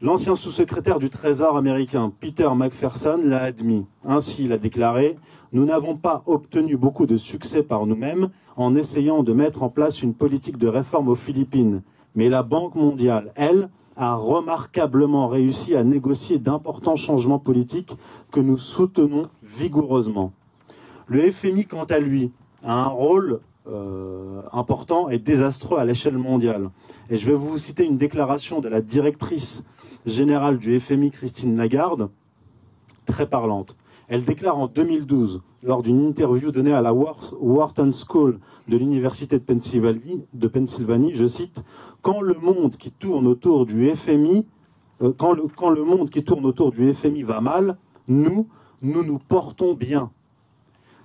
L'ancien 0.03 0.35
sous-secrétaire 0.35 0.99
du 0.99 1.11
Trésor 1.11 1.57
américain, 1.57 2.13
Peter 2.19 2.49
McPherson, 2.57 3.21
l'a 3.25 3.41
admis. 3.45 3.87
Ainsi, 4.05 4.47
il 4.47 4.53
a 4.53 4.59
déclaré 4.59 5.17
Nous 5.53 5.65
n'avons 5.65 5.97
pas 5.97 6.25
obtenu 6.27 6.77
beaucoup 6.77 7.07
de 7.07 7.17
succès 7.17 7.63
par 7.63 7.87
nous-mêmes 7.87 8.31
en 8.57 8.75
essayant 8.75 9.23
de 9.23 9.33
mettre 9.33 9.63
en 9.63 9.69
place 9.69 10.03
une 10.03 10.13
politique 10.13 10.59
de 10.59 10.67
réforme 10.67 11.07
aux 11.07 11.15
Philippines. 11.15 11.83
Mais 12.17 12.29
la 12.29 12.43
Banque 12.43 12.75
mondiale, 12.75 13.31
elle, 13.37 13.69
a 13.97 14.17
remarquablement 14.17 15.29
réussi 15.29 15.77
à 15.77 15.85
négocier 15.85 16.41
d'importants 16.41 16.97
changements 16.97 17.39
politiques 17.39 17.97
que 18.33 18.41
nous 18.41 18.57
soutenons 18.57 19.29
vigoureusement. 19.45 20.33
Le 21.07 21.31
FMI, 21.31 21.67
quant 21.67 21.85
à 21.85 22.01
lui, 22.01 22.33
a 22.65 22.75
un 22.75 22.89
rôle 22.89 23.39
important 24.53 25.11
et 25.11 25.21
désastreux 25.21 25.79
à 25.79 25.85
l'échelle 25.85 26.19
mondiale. 26.19 26.71
Et 27.09 27.17
je 27.17 27.27
vais 27.27 27.37
vous 27.37 27.57
citer 27.57 27.85
une 27.85 27.99
déclaration 27.99 28.61
de 28.61 28.69
la 28.69 28.81
directrice 28.81 29.63
générale 30.07 30.59
du 30.59 30.79
FMI, 30.79 31.11
Christine 31.11 31.57
Lagarde, 31.57 32.11
très 33.07 33.27
parlante. 33.27 33.77
Elle 34.09 34.25
déclare 34.25 34.59
en 34.59 34.67
2012, 34.67 35.43
lors 35.63 35.83
d'une 35.83 36.05
interview 36.05 36.51
donnée 36.51 36.73
à 36.73 36.83
la 36.83 36.93
Wharton 36.93 37.91
School 37.93 38.41
de 38.69 38.77
l'Université 38.77 39.39
de 39.39 40.49
Pennsylvanie, 40.49 41.13
je 41.15 41.27
cite, 41.27 41.63
Quand 42.03 42.21
le 42.21 42.35
monde 42.35 42.77
qui 42.77 42.91
tourne 42.91 43.27
autour 43.27 43.65
du 43.65 43.89
FMI, 43.95 44.45
euh, 45.03 45.13
quand, 45.17 45.33
le, 45.33 45.45
quand 45.57 45.71
le 45.71 45.85
monde 45.85 46.11
qui 46.11 46.25
tourne 46.25 46.45
autour 46.45 46.73
du 46.73 46.93
FMI 46.93 47.23
va 47.23 47.41
mal, 47.41 47.77
nous, 48.09 48.49
nous 48.83 49.05
nous 49.05 49.19
portons 49.19 49.75
bien. 49.75 50.11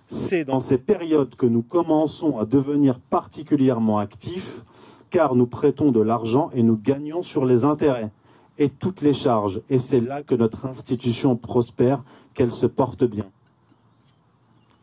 C'est 0.08 0.46
dans 0.46 0.60
ces 0.60 0.78
périodes 0.78 1.36
que 1.36 1.46
nous 1.46 1.62
commençons 1.62 2.40
à 2.40 2.46
devenir 2.46 3.00
particulièrement 3.00 4.00
actifs, 4.00 4.64
car 5.10 5.36
nous 5.36 5.48
prêtons 5.48 5.92
de 5.92 6.02
l'argent 6.02 6.50
et 6.54 6.64
nous 6.64 6.78
gagnons 6.78 7.22
sur 7.22 7.46
les 7.46 7.64
intérêts 7.64 8.12
et 8.58 8.70
toutes 8.70 9.02
les 9.02 9.14
charges. 9.14 9.62
Et 9.70 9.78
c'est 9.78 10.00
là 10.00 10.24
que 10.24 10.36
notre 10.36 10.66
institution 10.66 11.36
prospère, 11.36 12.02
qu'elle 12.34 12.52
se 12.52 12.66
porte 12.66 13.04
bien. 13.04 13.26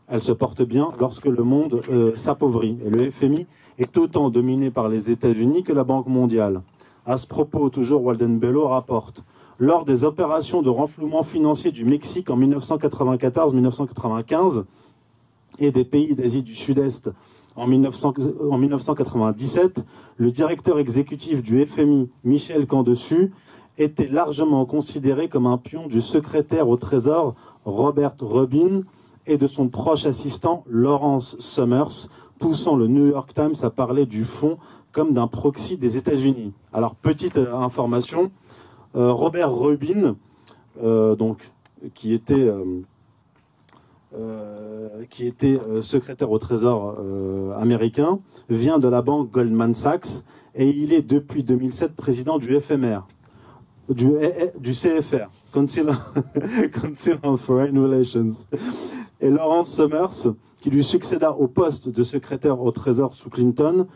Elle 0.09 0.23
se 0.23 0.33
porte 0.33 0.63
bien 0.63 0.93
lorsque 1.01 1.27
le 1.27 1.43
monde 1.43 1.83
euh, 1.89 2.15
s'appauvrit. 2.15 2.79
Et 2.85 2.91
le 2.91 3.11
FMI 3.11 3.47
est 3.79 3.97
autant 3.97 4.29
dominé 4.31 4.71
par 4.71 4.89
les 4.89 5.11
États-Unis 5.11 5.63
que 5.63 5.73
la 5.73 5.85
Banque 5.85 6.07
mondiale. 6.07 6.63
À 7.07 7.17
ce 7.17 7.27
propos, 7.27 7.71
toujours 7.71 8.05
Walden 8.05 8.39
Bello 8.39 8.69
rapporte 8.69 9.23
lors 9.59 9.85
des 9.85 10.05
opérations 10.05 10.63
de 10.63 10.71
renflouement 10.71 11.23
financier 11.23 11.71
du 11.71 11.85
Mexique 11.85 12.31
en 12.31 12.39
1994-1995 12.39 14.65
et 15.61 15.71
des 15.71 15.85
pays 15.85 16.15
d'Asie 16.15 16.43
du 16.43 16.55
Sud-Est 16.55 17.11
en, 17.57 17.69
1997, 17.69 19.85
le 20.17 20.31
directeur 20.31 20.79
exécutif 20.79 21.43
du 21.43 21.65
FMI, 21.65 22.11
Michel 22.25 22.67
Candessu, 22.67 23.33
était 23.79 24.07
largement 24.07 24.65
considéré 24.67 25.29
comme 25.29 25.47
un 25.47 25.59
pion 25.59 25.87
du 25.87 26.01
secrétaire 26.01 26.69
au 26.69 26.77
Trésor 26.77 27.35
Robert 27.65 28.15
Rubin 28.21 28.83
et 29.27 29.39
de 29.39 29.47
son 29.47 29.69
proche 29.69 30.07
assistant 30.07 30.65
Lawrence 30.69 31.37
Summers, 31.39 32.09
poussant 32.39 32.77
le 32.77 32.87
New 32.87 33.07
York 33.09 33.33
Times 33.35 33.55
à 33.63 33.71
parler 33.71 34.07
du 34.07 34.25
fonds 34.25 34.59
comme 34.93 35.13
d'un 35.13 35.27
proxy 35.27 35.77
des 35.77 35.97
États-Unis. 35.97 36.53
Alors, 36.73 36.95
petite 36.95 37.37
euh, 37.37 37.55
information, 37.55 38.31
euh, 38.95 39.13
Robert 39.13 39.53
Rubin, 39.53 40.17
euh, 40.83 41.17
donc, 41.17 41.51
qui 41.95 42.15
était, 42.15 42.51
qui 45.11 45.27
était 45.27 45.59
secrétaire 45.83 46.31
au 46.31 46.39
Trésor 46.39 46.97
américain, 47.59 48.21
vient 48.49 48.79
de 48.79 48.89
la 48.89 49.03
banque 49.03 49.31
Goldman 49.31 49.75
Sachs 49.75 50.23
et 50.55 50.71
il 50.71 50.95
est 50.95 51.03
depuis 51.03 51.43
2007 51.43 51.95
président 51.95 52.39
du 52.39 52.59
FMR 52.59 53.01
du, 53.89 54.11
du 54.59 54.73
CFR, 54.73 55.29
Council, 55.53 57.17
on 57.23 57.37
Foreign 57.37 57.79
Relations. 57.79 58.33
Et 59.21 59.31
Lawrence 59.31 59.75
Summers, 59.75 60.35
qui 60.61 60.71
lui 60.71 60.83
succéda 60.83 61.33
au 61.33 61.47
poste 61.47 61.89
de 61.89 62.03
secrétaire 62.03 62.61
au 62.61 62.71
Trésor 62.73 63.15
sous 63.15 63.31
Clinton, 63.31 63.87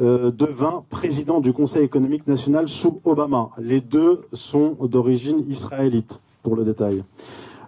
euh, 0.00 0.32
devint 0.32 0.84
président 0.90 1.40
du 1.40 1.52
Conseil 1.52 1.84
économique 1.84 2.26
national 2.26 2.68
sous 2.68 3.00
Obama. 3.04 3.50
Les 3.58 3.80
deux 3.80 4.22
sont 4.32 4.76
d'origine 4.80 5.44
israélite, 5.48 6.20
pour 6.42 6.56
le 6.56 6.64
détail. 6.64 7.04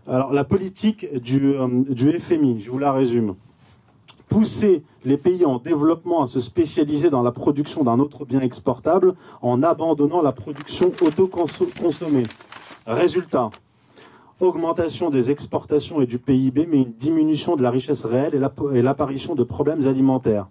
Alors, 0.09 0.33
la 0.33 0.42
politique 0.42 1.06
du, 1.21 1.54
euh, 1.54 1.68
du 1.88 2.11
FMI, 2.11 2.61
je 2.61 2.71
vous 2.71 2.78
la 2.78 2.92
résume 2.92 3.37
pousser 4.28 4.83
les 5.04 5.16
pays 5.16 5.45
en 5.45 5.59
développement 5.59 6.23
à 6.23 6.26
se 6.26 6.40
spécialiser 6.40 7.11
dans 7.11 7.23
la 7.23 7.33
production 7.33 7.85
d'un 7.85 7.99
autre 7.99 8.25
bien 8.25 8.40
exportable 8.40 9.14
en 9.42 9.62
abandonnant 9.62 10.23
la 10.23 10.33
production 10.33 10.90
auto-consommée. 11.00 12.25
Résultat, 12.87 13.50
augmentation 14.40 15.11
des 15.11 15.30
exportations 15.30 16.00
et 16.00 16.06
du 16.06 16.18
PIB, 16.18 16.66
mais 16.71 16.78
une 16.78 16.92
diminution 16.92 17.56
de 17.56 17.62
la 17.62 17.71
richesse 17.71 18.04
réelle 18.04 18.35
et 18.35 18.83
l'apparition 18.83 19.35
de 19.35 19.45
problèmes 19.45 19.87
alimentaires. 19.87 20.49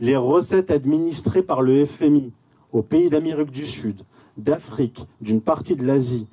Les 0.00 0.16
recettes 0.16 0.70
administrées 0.70 1.42
par 1.42 1.62
le 1.62 1.86
FMI 1.86 2.32
aux 2.72 2.82
pays 2.82 3.08
d'Amérique 3.08 3.50
du 3.50 3.64
Sud, 3.64 4.02
d'Afrique, 4.36 5.06
d'une 5.20 5.40
partie 5.40 5.76
de 5.76 5.86
l'Asie, 5.86 6.26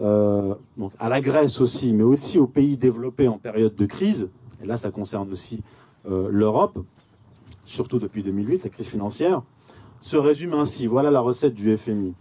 euh, 0.00 0.54
à 1.00 1.08
la 1.08 1.20
Grèce 1.20 1.60
aussi, 1.60 1.92
mais 1.92 2.04
aussi 2.04 2.38
aux 2.38 2.46
pays 2.46 2.76
développés 2.76 3.26
en 3.26 3.38
période 3.38 3.74
de 3.74 3.86
crise, 3.86 4.28
et 4.62 4.66
là 4.66 4.76
ça 4.76 4.92
concerne 4.92 5.32
aussi 5.32 5.60
l'Europe, 6.08 6.78
surtout 7.64 7.98
depuis 7.98 8.22
2008, 8.22 8.64
la 8.64 8.70
crise 8.70 8.86
financière, 8.86 9.42
se 10.00 10.16
résume 10.16 10.54
ainsi. 10.54 10.86
Voilà 10.86 11.10
la 11.10 11.20
recette 11.20 11.54
du 11.54 11.76
FMI. 11.76 12.14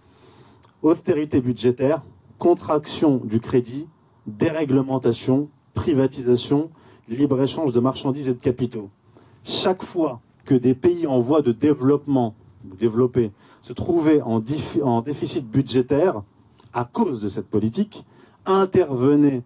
Austérité 0.82 1.41
budgétaire, 1.41 2.01
contraction 2.38 3.22
du 3.24 3.39
crédit, 3.39 3.88
déréglementation, 4.25 5.50
privatisation, 5.74 6.70
libre-échange 7.10 7.72
de 7.72 7.79
marchandises 7.79 8.27
et 8.27 8.34
de 8.34 8.39
capitaux. 8.39 8.89
Chaque 9.44 9.84
fois 9.84 10.20
que 10.46 10.56
des 10.56 10.74
pays 10.74 11.08
en 11.08 11.20
voie 11.20 11.41
de 11.41 11.51
développement, 11.51 12.36
développés, 12.63 13.32
se 13.62 13.74
trouvaient 13.74 14.22
en, 14.22 14.44
en 14.84 15.01
déficit 15.01 15.48
budgétaire 15.50 16.22
à 16.74 16.86
cause 16.86 17.22
de 17.22 17.29
cette 17.29 17.48
politique, 17.48 18.06
intervenait 18.46 19.44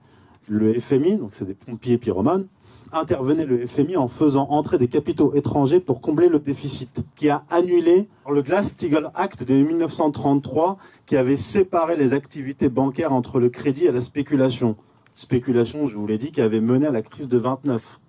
le 0.48 0.74
FMI, 0.80 1.18
donc 1.18 1.32
c'est 1.34 1.46
des 1.46 1.54
pompiers 1.54 1.98
pyromanes, 1.98 2.48
intervenait 2.94 3.46
le 3.46 3.66
FMI 3.66 3.98
en 3.98 4.08
faisant 4.08 4.48
entrer 4.50 4.78
des 4.78 4.88
capitaux 4.88 5.34
étrangers 5.34 5.80
pour 5.80 6.02
combler 6.02 6.30
le 6.30 6.40
déficit, 6.40 7.04
qui 7.16 7.30
a 7.30 7.44
annulé 7.50 8.08
le 8.30 8.42
Glass-Steagall 8.42 9.12
Act 9.16 9.44
de 9.44 9.54
1933, 9.54 10.78
qui 11.06 11.18
avait 11.18 11.36
séparé 11.36 11.96
les 11.96 12.14
activités 12.14 12.70
bancaires 12.70 13.14
entre 13.14 13.40
le 13.40 13.50
crédit 13.50 13.86
et 13.86 13.92
la 13.92 14.02
spéculation. 14.02 14.76
Spéculation, 15.16 15.88
je 15.88 15.98
vous 15.98 16.08
l'ai 16.08 16.18
dit, 16.18 16.32
qui 16.32 16.42
avait 16.42 16.62
mené 16.62 16.88
à 16.88 16.92
la 16.92 17.02
crise 17.02 17.28
de 17.28 17.38
29. 17.38 18.00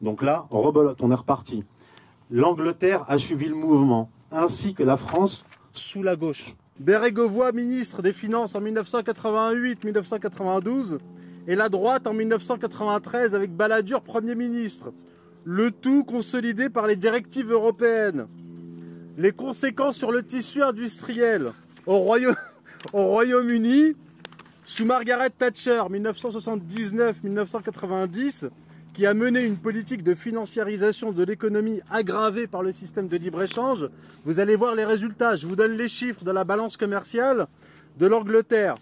Donc 0.00 0.22
là, 0.22 0.46
rebolote, 0.50 1.02
on 1.02 1.10
est 1.10 1.14
reparti. 1.14 1.64
L'Angleterre 2.30 3.04
a 3.08 3.18
suivi 3.18 3.46
le 3.46 3.54
mouvement, 3.54 4.10
ainsi 4.30 4.74
que 4.74 4.82
la 4.82 4.96
France 4.96 5.44
sous 5.72 6.02
la 6.02 6.16
gauche. 6.16 6.54
Bérégovoy, 6.80 7.52
ministre 7.52 8.02
des 8.02 8.12
Finances 8.12 8.54
en 8.54 8.60
1988-1992, 8.62 10.98
et 11.46 11.56
la 11.56 11.68
droite 11.68 12.06
en 12.06 12.14
1993 12.14 13.34
avec 13.34 13.54
Balladur 13.54 14.02
Premier 14.02 14.34
ministre. 14.34 14.92
Le 15.44 15.70
tout 15.70 16.04
consolidé 16.04 16.68
par 16.68 16.86
les 16.86 16.96
directives 16.96 17.50
européennes. 17.50 18.26
Les 19.18 19.32
conséquences 19.32 19.96
sur 19.96 20.12
le 20.12 20.22
tissu 20.22 20.62
industriel 20.62 21.52
au, 21.86 21.98
Royaume-Uni, 22.92 23.96
sous 24.64 24.84
Margaret 24.84 25.30
Thatcher 25.30 25.82
1979-1990, 25.90 28.50
qui 28.94 29.06
a 29.06 29.14
mené 29.14 29.44
une 29.44 29.56
politique 29.56 30.04
de 30.04 30.14
financiarisation 30.14 31.12
de 31.12 31.24
l'économie 31.24 31.80
aggravée 31.90 32.46
par 32.46 32.62
le 32.62 32.72
système 32.72 33.08
de 33.08 33.16
libre-échange, 33.16 33.88
vous 34.24 34.38
allez 34.38 34.54
voir 34.54 34.74
les 34.74 34.84
résultats. 34.84 35.36
Je 35.36 35.46
vous 35.46 35.56
donne 35.56 35.76
les 35.76 35.88
chiffres 35.88 36.24
de 36.24 36.30
la 36.30 36.44
balance 36.44 36.76
commerciale 36.76 37.46
de 37.98 38.06
l'Angleterre. 38.06 38.76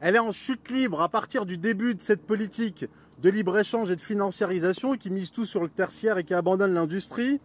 Elle 0.00 0.16
est 0.16 0.20
en 0.20 0.32
chute 0.32 0.70
libre 0.70 1.00
à 1.00 1.08
partir 1.08 1.46
du 1.46 1.56
début 1.56 1.94
de 1.94 2.02
cette 2.02 2.26
politique 2.26 2.86
de 3.22 3.30
libre-échange 3.30 3.90
et 3.90 3.96
de 3.96 4.00
financiarisation 4.00 4.96
qui 4.96 5.10
mise 5.10 5.30
tout 5.30 5.46
sur 5.46 5.62
le 5.62 5.68
tertiaire 5.68 6.18
et 6.18 6.24
qui 6.24 6.34
abandonne 6.34 6.74
l'industrie. 6.74 7.40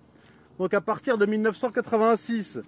Donc 0.58 0.74
à 0.74 0.82
partir 0.82 1.18
de 1.18 1.26
1986, 1.26 2.60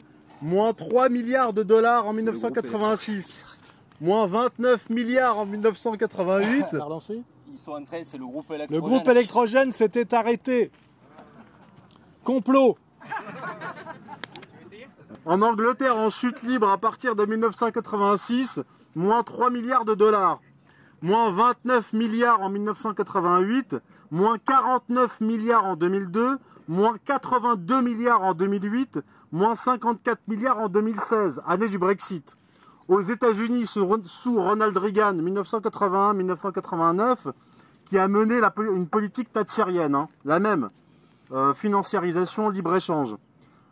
moins 0.41 0.73
3 0.73 1.09
milliards 1.09 1.53
de 1.53 1.63
dollars 1.63 2.07
en 2.07 2.13
1986, 2.13 3.45
moins 3.99 4.27
29 4.27 4.89
milliards 4.89 5.39
en 5.39 5.45
1988. 5.45 6.65
Ils 7.53 7.57
sont 7.57 7.71
en 7.71 7.83
train, 7.83 8.01
c'est 8.03 8.17
le 8.17 8.25
groupe 8.25 8.49
électrogène. 8.49 8.75
Le 8.75 8.81
groupe 8.81 9.07
électrogène 9.09 9.71
s'était 9.71 10.13
arrêté. 10.13 10.71
Complot. 12.23 12.77
En 15.25 15.41
Angleterre, 15.41 15.97
en 15.97 16.09
chute 16.09 16.41
libre 16.43 16.69
à 16.69 16.77
partir 16.77 17.15
de 17.15 17.25
1986, 17.25 18.61
moins 18.95 19.23
3 19.23 19.49
milliards 19.49 19.85
de 19.85 19.95
dollars, 19.95 20.39
moins 21.01 21.31
29 21.31 21.93
milliards 21.93 22.41
en 22.41 22.49
1988, 22.49 23.75
moins 24.11 24.37
49 24.37 25.21
milliards 25.21 25.65
en 25.65 25.75
2002, 25.75 26.37
moins 26.67 26.97
82 27.05 27.81
milliards 27.81 28.21
en 28.21 28.33
2008, 28.33 28.99
moins 29.31 29.55
54 29.55 30.19
milliards 30.27 30.59
en 30.59 30.69
2016, 30.69 31.41
année 31.45 31.69
du 31.69 31.77
Brexit. 31.77 32.35
Aux 32.87 33.01
États-Unis, 33.01 33.67
sous 33.67 34.41
Ronald 34.41 34.77
Reagan, 34.77 35.13
1981-1989, 35.13 37.17
qui 37.85 37.97
a 37.97 38.07
mené 38.07 38.41
une 38.57 38.87
politique 38.87 39.31
thatchérienne, 39.31 39.95
hein, 39.95 40.09
la 40.25 40.39
même, 40.39 40.69
euh, 41.31 41.53
financiarisation, 41.53 42.49
libre-échange. 42.49 43.15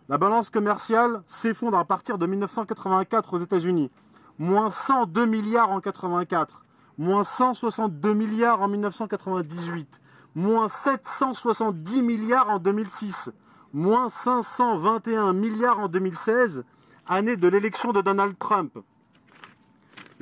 La 0.07 0.17
balance 0.17 0.49
commerciale 0.49 1.21
s'effondre 1.27 1.77
à 1.77 1.85
partir 1.85 2.17
de 2.17 2.25
1984 2.25 3.33
aux 3.33 3.39
États-Unis 3.39 3.91
moins 4.39 4.69
102 4.71 5.25
milliards 5.25 5.69
en 5.69 5.81
84, 5.81 6.63
moins 6.97 7.25
162 7.25 8.13
milliards 8.13 8.61
en 8.61 8.69
1998, 8.69 10.01
moins 10.33 10.69
770 10.69 12.01
milliards 12.01 12.49
en 12.49 12.59
2006, 12.59 13.31
moins 13.73 14.07
521 14.07 15.33
milliards 15.33 15.79
en 15.79 15.89
2016, 15.89 16.63
année 17.05 17.35
de 17.35 17.47
l'élection 17.49 17.91
de 17.91 18.01
Donald 18.01 18.37
Trump. 18.39 18.79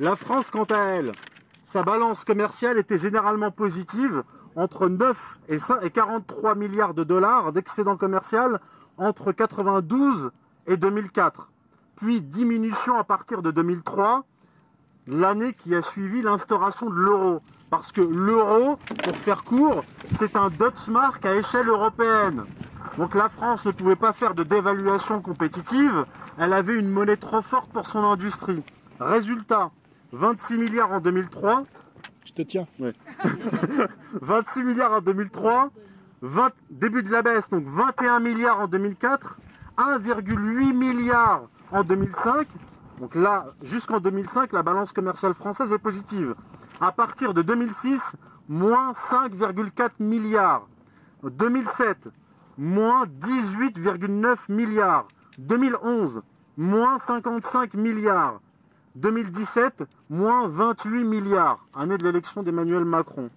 La 0.00 0.16
France, 0.16 0.50
quant 0.50 0.64
à 0.64 0.78
elle, 0.78 1.12
sa 1.64 1.82
balance 1.84 2.24
commerciale 2.24 2.78
était 2.78 2.98
généralement 2.98 3.52
positive, 3.52 4.24
entre 4.56 4.88
9 4.88 5.38
et 5.48 5.90
43 5.90 6.56
milliards 6.56 6.94
de 6.94 7.04
dollars 7.04 7.52
d'excédent 7.52 7.96
commercial 7.96 8.60
entre 8.96 9.30
92 9.30 10.32
et 10.66 10.76
2004, 10.76 11.48
puis 12.00 12.20
diminution 12.20 12.96
à 12.96 13.04
partir 13.04 13.42
de 13.42 13.50
2003, 13.50 14.24
l'année 15.08 15.54
qui 15.54 15.74
a 15.74 15.82
suivi 15.82 16.22
l'instauration 16.22 16.88
de 16.90 16.94
l'euro. 16.94 17.40
Parce 17.70 17.92
que 17.92 18.00
l'euro, 18.00 18.78
pour 19.04 19.16
faire 19.16 19.44
court, 19.44 19.84
c'est 20.18 20.36
un 20.36 20.50
Mark 20.88 21.26
à 21.26 21.34
échelle 21.34 21.68
européenne. 21.68 22.44
Donc 22.96 23.14
la 23.14 23.28
France 23.28 23.66
ne 23.66 23.72
pouvait 23.72 23.96
pas 23.96 24.12
faire 24.12 24.34
de 24.34 24.42
dévaluation 24.42 25.20
compétitive, 25.20 26.06
elle 26.38 26.52
avait 26.52 26.78
une 26.78 26.88
monnaie 26.88 27.16
trop 27.16 27.42
forte 27.42 27.70
pour 27.70 27.86
son 27.86 28.02
industrie. 28.04 28.62
Résultat, 28.98 29.70
26 30.12 30.56
milliards 30.56 30.92
en 30.92 31.00
2003. 31.00 31.64
Je 32.24 32.32
te 32.32 32.42
tiens. 32.42 32.66
26 34.22 34.62
milliards 34.64 34.92
en 34.92 35.00
2003, 35.00 35.70
début 36.70 37.02
de 37.02 37.10
la 37.10 37.22
baisse, 37.22 37.50
donc 37.50 37.64
21 37.66 38.20
milliards 38.20 38.60
en 38.60 38.66
2004, 38.66 39.38
1,8 39.76 40.72
milliard 40.72 41.42
en 41.72 41.84
2005. 41.84 42.46
Donc 43.00 43.14
là, 43.14 43.46
jusqu'en 43.62 44.00
2005, 44.00 44.52
la 44.52 44.62
balance 44.62 44.92
commerciale 44.92 45.34
française 45.34 45.72
est 45.72 45.78
positive. 45.78 46.34
À 46.80 46.92
partir 46.92 47.34
de 47.34 47.42
2006, 47.42 48.16
moins 48.48 48.92
5,4 48.92 49.90
milliards. 50.00 50.68
2007, 51.22 52.08
moins 52.56 53.06
18,9 53.06 54.36
milliards. 54.48 55.08
2011, 55.38 56.22
moins 56.56 56.98
55 56.98 57.74
milliards. 57.74 58.40
2017, 58.96 59.84
moins 60.10 60.48
28 60.48 61.04
milliards, 61.04 61.64
année 61.74 61.98
de 61.98 62.02
l'élection 62.02 62.42
d'Emmanuel 62.42 62.84
Macron. 62.84 63.30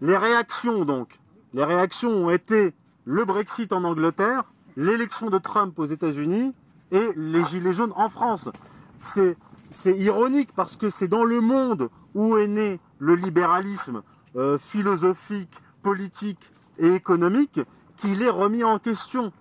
Les 0.00 0.16
réactions 0.16 0.84
donc. 0.84 1.18
Les 1.54 1.64
réactions 1.64 2.10
ont 2.10 2.30
été 2.30 2.74
le 3.04 3.24
Brexit 3.24 3.72
en 3.72 3.84
Angleterre, 3.84 4.44
l'élection 4.78 5.28
de 5.28 5.38
Trump 5.38 5.76
aux 5.78 5.86
États-Unis 5.86 6.54
et 6.92 7.10
les 7.16 7.44
Gilets 7.44 7.72
jaunes 7.72 7.92
en 7.96 8.08
France. 8.08 8.48
C'est, 9.00 9.36
ironique 9.84 10.50
parce 10.54 10.76
que 10.76 10.88
c'est 10.88 11.08
dans 11.08 11.24
le 11.24 11.40
monde 11.40 11.90
où 12.14 12.38
est 12.38 12.46
né 12.46 12.80
le 12.98 13.16
libéralisme 13.16 14.02
euh, 14.36 14.56
philosophique, 14.56 15.52
politique 15.82 16.52
et 16.78 16.94
économique 16.94 17.60
qu'il 17.96 18.22
est 18.22 18.30
remis 18.30 18.62
en 18.62 18.78
question. 18.78 19.32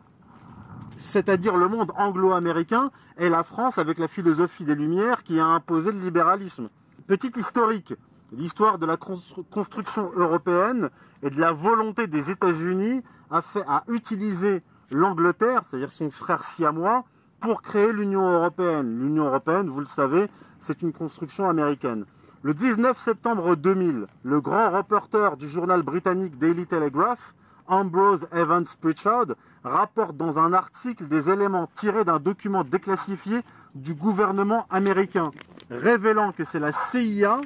C'est-à-dire 0.98 1.56
le 1.56 1.70
monde 1.70 1.92
anglo-américain 1.96 2.90
et 3.20 3.30
la 3.30 3.44
France 3.44 3.78
avec 3.78 4.00
la 4.00 4.08
philosophie 4.08 4.66
des 4.66 4.76
Lumières 4.76 5.22
qui 5.22 5.40
a 5.40 5.46
imposé 5.46 5.92
le 5.92 6.00
libéralisme. 6.00 6.70
Petite 7.06 7.38
historique, 7.38 7.94
l'histoire 8.32 8.80
de 8.80 8.88
la 8.88 8.98
construction 8.98 10.12
européenne 10.16 10.90
et 11.22 11.30
de 11.30 11.40
la 11.40 11.54
volonté 11.54 12.08
des 12.08 12.32
États-Unis 12.32 13.04
à, 13.30 13.44
à 13.68 13.84
utiliser 13.88 14.64
l'Angleterre, 14.92 15.64
c'est-à-dire 15.66 15.92
son 15.92 16.12
frère 16.12 16.44
siamois, 16.44 17.04
pour 17.40 17.62
créer 17.62 17.92
l'Union 17.92 18.28
européenne. 18.30 19.00
L'Union 19.00 19.26
européenne, 19.26 19.70
vous 19.70 19.80
le 19.80 19.86
savez, 19.86 20.28
c'est 20.60 20.82
une 20.82 20.94
construction 20.94 21.50
américaine. 21.50 22.06
Le 22.44 22.54
19 22.54 22.98
septembre 22.98 23.56
2000, 23.56 24.08
le 24.24 24.42
grand 24.42 24.72
reporter 24.72 25.38
du 25.38 25.48
journal 25.48 25.82
britannique 25.82 26.38
Daily 26.38 26.66
Telegraph, 26.66 27.34
Ambrose 27.68 28.26
Evans 28.32 28.66
Pritchard, 28.80 29.26
rapporte 29.64 30.16
dans 30.16 30.40
un 30.40 30.54
article 30.54 31.08
des 31.08 31.30
éléments 31.30 31.68
tirés 31.76 32.06
d'un 32.06 32.20
document 32.20 32.64
déclassifié 32.64 33.42
du 33.76 33.94
gouvernement 33.94 34.66
américain, 34.70 35.32
révélant 35.70 36.32
que 36.32 36.44
c'est 36.44 36.60
la 36.60 36.72
CIA 36.72 37.42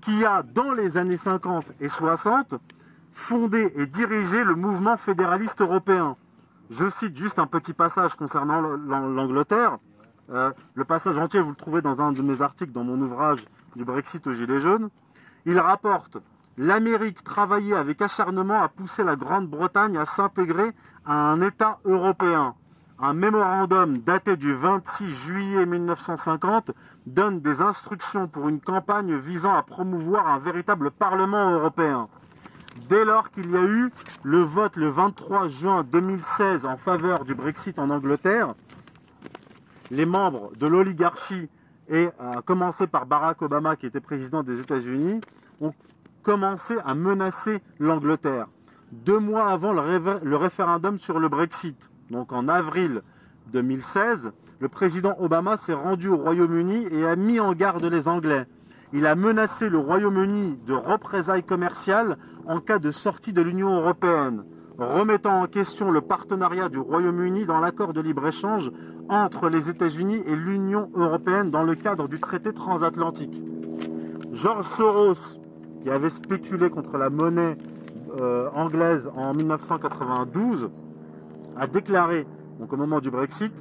qui 0.00 0.24
a, 0.24 0.42
dans 0.42 0.72
les 0.72 0.96
années 0.96 1.16
50 1.16 1.64
et 1.80 1.88
60, 1.88 2.54
fondé 3.12 3.72
et 3.76 3.86
dirigé 3.86 4.44
le 4.44 4.54
mouvement 4.54 4.96
fédéraliste 4.96 5.60
européen. 5.60 6.16
Je 6.70 6.88
cite 6.88 7.16
juste 7.16 7.40
un 7.40 7.48
petit 7.48 7.72
passage 7.72 8.14
concernant 8.14 8.60
l'Angleterre. 8.60 9.78
Euh, 10.30 10.52
le 10.74 10.84
passage 10.84 11.18
entier, 11.18 11.40
vous 11.40 11.50
le 11.50 11.56
trouvez 11.56 11.82
dans 11.82 12.00
un 12.00 12.12
de 12.12 12.22
mes 12.22 12.40
articles 12.40 12.70
dans 12.70 12.84
mon 12.84 13.00
ouvrage 13.00 13.44
du 13.74 13.84
Brexit 13.84 14.24
aux 14.28 14.34
Gilets 14.34 14.60
jaunes. 14.60 14.88
Il 15.46 15.58
rapporte 15.58 16.18
L'Amérique 16.56 17.24
travaillait 17.24 17.74
avec 17.74 18.00
acharnement 18.02 18.62
à 18.62 18.68
pousser 18.68 19.02
la 19.02 19.16
Grande-Bretagne 19.16 19.96
à 19.96 20.06
s'intégrer 20.06 20.70
à 21.04 21.32
un 21.32 21.40
État 21.40 21.80
européen. 21.84 22.54
Un 23.00 23.14
mémorandum 23.14 23.98
daté 23.98 24.36
du 24.36 24.54
26 24.54 25.10
juillet 25.10 25.66
1950 25.66 26.70
donne 27.06 27.40
des 27.40 27.62
instructions 27.62 28.28
pour 28.28 28.48
une 28.48 28.60
campagne 28.60 29.16
visant 29.16 29.56
à 29.56 29.62
promouvoir 29.62 30.28
un 30.28 30.38
véritable 30.38 30.92
Parlement 30.92 31.50
européen. 31.50 32.08
Dès 32.88 33.04
lors 33.04 33.30
qu'il 33.30 33.50
y 33.50 33.56
a 33.56 33.64
eu 33.64 33.90
le 34.22 34.42
vote 34.42 34.76
le 34.76 34.88
23 34.88 35.48
juin 35.48 35.84
2016 35.84 36.64
en 36.64 36.76
faveur 36.76 37.24
du 37.24 37.34
Brexit 37.34 37.78
en 37.78 37.90
Angleterre, 37.90 38.54
les 39.90 40.06
membres 40.06 40.52
de 40.56 40.66
l'oligarchie, 40.66 41.48
et 41.88 42.08
à 42.20 42.42
commencer 42.42 42.86
par 42.86 43.06
Barack 43.06 43.42
Obama 43.42 43.74
qui 43.74 43.86
était 43.86 44.00
président 44.00 44.44
des 44.44 44.60
États-Unis, 44.60 45.20
ont 45.60 45.74
commencé 46.22 46.76
à 46.84 46.94
menacer 46.94 47.60
l'Angleterre. 47.80 48.46
Deux 48.92 49.18
mois 49.18 49.48
avant 49.48 49.72
le, 49.72 50.36
référendum 50.36 50.98
sur 50.98 51.18
le 51.18 51.28
Brexit, 51.28 51.90
donc 52.10 52.32
en 52.32 52.48
avril 52.48 53.02
2016, 53.48 54.30
le 54.60 54.68
président 54.68 55.16
Obama 55.18 55.56
s'est 55.56 55.72
rendu 55.72 56.08
au 56.08 56.16
Royaume-Uni 56.16 56.86
et 56.92 57.06
a 57.06 57.16
mis 57.16 57.40
en 57.40 57.52
garde 57.52 57.84
les 57.84 58.06
Anglais. 58.06 58.46
Il 58.92 59.06
a 59.06 59.14
menacé 59.14 59.68
le 59.68 59.78
Royaume-Uni 59.78 60.58
de 60.66 60.74
représailles 60.74 61.44
commerciales 61.44 62.18
en 62.46 62.58
cas 62.58 62.80
de 62.80 62.90
sortie 62.90 63.32
de 63.32 63.40
l'Union 63.40 63.76
européenne, 63.76 64.42
remettant 64.78 65.42
en 65.42 65.46
question 65.46 65.92
le 65.92 66.00
partenariat 66.00 66.68
du 66.68 66.78
Royaume-Uni 66.78 67.46
dans 67.46 67.60
l'accord 67.60 67.92
de 67.92 68.00
libre-échange 68.00 68.72
entre 69.08 69.48
les 69.48 69.68
États-Unis 69.68 70.24
et 70.26 70.34
l'Union 70.34 70.90
européenne 70.96 71.52
dans 71.52 71.62
le 71.62 71.76
cadre 71.76 72.08
du 72.08 72.18
traité 72.18 72.52
transatlantique. 72.52 73.40
George 74.32 74.66
Soros, 74.76 75.38
qui 75.82 75.90
avait 75.90 76.10
spéculé 76.10 76.68
contre 76.68 76.98
la 76.98 77.10
monnaie 77.10 77.56
euh, 78.20 78.48
anglaise 78.54 79.08
en 79.14 79.34
1992, 79.34 80.68
a 81.56 81.66
déclaré, 81.68 82.26
au 82.58 82.76
moment 82.76 83.00
du 83.00 83.10
Brexit, 83.10 83.52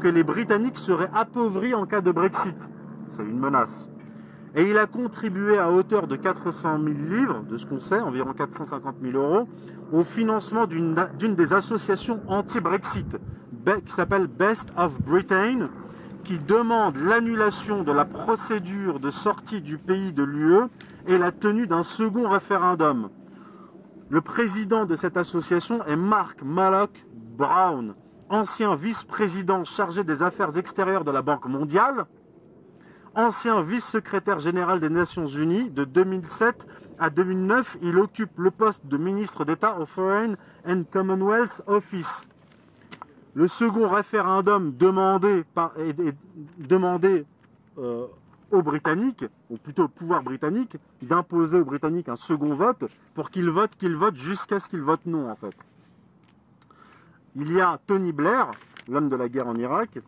que 0.00 0.08
les 0.08 0.22
Britanniques 0.22 0.78
seraient 0.78 1.10
appauvris 1.12 1.74
en 1.74 1.86
cas 1.86 2.02
de 2.02 2.12
Brexit. 2.12 2.56
C'est 3.08 3.22
une 3.22 3.40
menace. 3.40 3.88
Et 4.56 4.62
il 4.70 4.78
a 4.78 4.86
contribué 4.86 5.58
à 5.58 5.70
hauteur 5.70 6.06
de 6.06 6.16
400 6.16 6.78
000 6.82 6.94
livres, 7.10 7.42
de 7.42 7.58
ce 7.58 7.66
qu'on 7.66 7.78
sait, 7.78 8.00
environ 8.00 8.32
450 8.32 8.96
000 9.02 9.22
euros, 9.22 9.46
au 9.92 10.02
financement 10.02 10.66
d'une 10.66 11.34
des 11.34 11.52
associations 11.52 12.20
anti-Brexit, 12.26 13.18
qui 13.84 13.92
s'appelle 13.92 14.28
Best 14.28 14.70
of 14.78 14.98
Britain, 15.02 15.68
qui 16.24 16.38
demande 16.38 16.96
l'annulation 16.96 17.82
de 17.82 17.92
la 17.92 18.06
procédure 18.06 18.98
de 18.98 19.10
sortie 19.10 19.60
du 19.60 19.76
pays 19.76 20.14
de 20.14 20.22
l'UE 20.22 20.68
et 21.06 21.18
la 21.18 21.32
tenue 21.32 21.66
d'un 21.66 21.82
second 21.82 22.26
référendum. 22.28 23.10
Le 24.08 24.20
président 24.22 24.86
de 24.86 24.96
cette 24.96 25.18
association 25.18 25.84
est 25.84 25.96
Mark 25.96 26.42
Mallock 26.42 27.04
Brown, 27.36 27.94
ancien 28.30 28.74
vice-président 28.74 29.64
chargé 29.64 30.02
des 30.02 30.22
affaires 30.22 30.56
extérieures 30.56 31.04
de 31.04 31.10
la 31.10 31.22
Banque 31.22 31.46
mondiale, 31.46 32.06
ancien 33.16 33.62
vice-secrétaire 33.62 34.38
général 34.38 34.78
des 34.78 34.90
Nations 34.90 35.26
Unies 35.26 35.70
de 35.70 35.84
2007 35.84 36.66
à 36.98 37.10
2009, 37.10 37.78
il 37.82 37.98
occupe 37.98 38.38
le 38.38 38.50
poste 38.50 38.86
de 38.86 38.96
ministre 38.96 39.44
d'État 39.44 39.78
au 39.80 39.86
Foreign 39.86 40.36
and 40.66 40.84
Commonwealth 40.92 41.62
Office 41.66 42.26
le 43.36 43.48
second 43.48 43.86
référendum 43.90 44.74
demandé, 44.74 45.44
demandé 46.56 47.26
euh, 47.76 48.06
aux 48.50 48.62
Britanniques, 48.62 49.26
ou 49.50 49.58
plutôt 49.58 49.84
au 49.84 49.88
pouvoir 49.88 50.22
britannique, 50.22 50.78
d'imposer 51.02 51.60
aux 51.60 51.64
Britanniques 51.66 52.08
un 52.08 52.16
second 52.16 52.54
vote 52.54 52.86
pour 53.14 53.28
qu'ils 53.28 53.50
votent, 53.50 53.76
qu'ils 53.76 53.94
votent 53.94 54.16
jusqu'à 54.16 54.58
ce 54.58 54.70
qu'ils 54.70 54.80
votent 54.80 55.04
non 55.04 55.30
en 55.30 55.36
fait. 55.36 55.54
Il 57.34 57.52
y 57.52 57.60
a 57.60 57.78
Tony 57.86 58.10
Blair, 58.10 58.52
l'homme 58.88 59.10
de 59.10 59.16
la 59.16 59.28
guerre 59.28 59.48
en 59.48 59.56
Irak, 59.56 59.98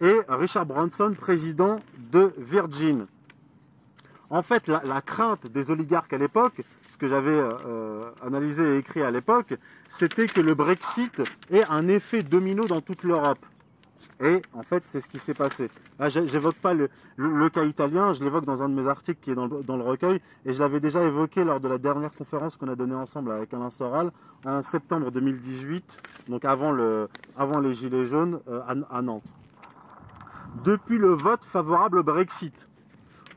et 0.00 0.20
Richard 0.28 0.66
Branson, 0.66 1.14
président 1.18 1.76
de 2.12 2.32
Virgin. 2.38 3.06
En 4.30 4.42
fait, 4.42 4.66
la 4.68 5.00
crainte 5.00 5.46
des 5.46 5.70
oligarques 5.70 6.12
à 6.12 6.18
l'époque, 6.18 6.62
que 6.98 7.08
j'avais 7.08 7.30
euh, 7.30 7.52
euh, 7.66 8.10
analysé 8.26 8.74
et 8.74 8.78
écrit 8.78 9.02
à 9.02 9.10
l'époque, 9.10 9.54
c'était 9.88 10.26
que 10.26 10.40
le 10.40 10.54
Brexit 10.54 11.22
ait 11.50 11.64
un 11.70 11.88
effet 11.88 12.22
domino 12.22 12.64
dans 12.64 12.80
toute 12.80 13.04
l'Europe. 13.04 13.38
Et 14.20 14.42
en 14.52 14.62
fait, 14.62 14.82
c'est 14.86 15.00
ce 15.00 15.08
qui 15.08 15.20
s'est 15.20 15.34
passé. 15.34 15.70
Là, 15.98 16.08
j'évoque 16.08 16.56
pas 16.56 16.74
le, 16.74 17.48
cas 17.50 17.64
italien, 17.64 18.12
je 18.12 18.22
l'évoque 18.22 18.44
dans 18.44 18.62
un 18.62 18.68
de 18.68 18.74
mes 18.74 18.88
articles 18.88 19.20
qui 19.22 19.30
est 19.30 19.34
dans 19.34 19.46
le, 19.46 19.82
recueil, 19.82 20.20
et 20.44 20.52
je 20.52 20.58
l'avais 20.58 20.80
déjà 20.80 21.02
évoqué 21.04 21.44
lors 21.44 21.60
de 21.60 21.68
la 21.68 21.78
dernière 21.78 22.12
conférence 22.12 22.56
qu'on 22.56 22.68
a 22.68 22.74
donnée 22.74 22.96
ensemble 22.96 23.30
avec 23.30 23.54
Alain 23.54 23.70
Soral 23.70 24.10
en 24.44 24.62
septembre 24.62 25.12
2018, 25.12 25.84
donc 26.28 26.44
avant 26.44 26.72
les 26.72 27.74
Gilets 27.74 28.06
jaunes 28.06 28.40
euh, 28.48 28.60
à, 28.90 29.02
Nantes. 29.02 29.22
Depuis 30.64 30.98
le 30.98 31.10
vote 31.10 31.44
favorable 31.44 31.98
au 31.98 32.02
Brexit, 32.02 32.68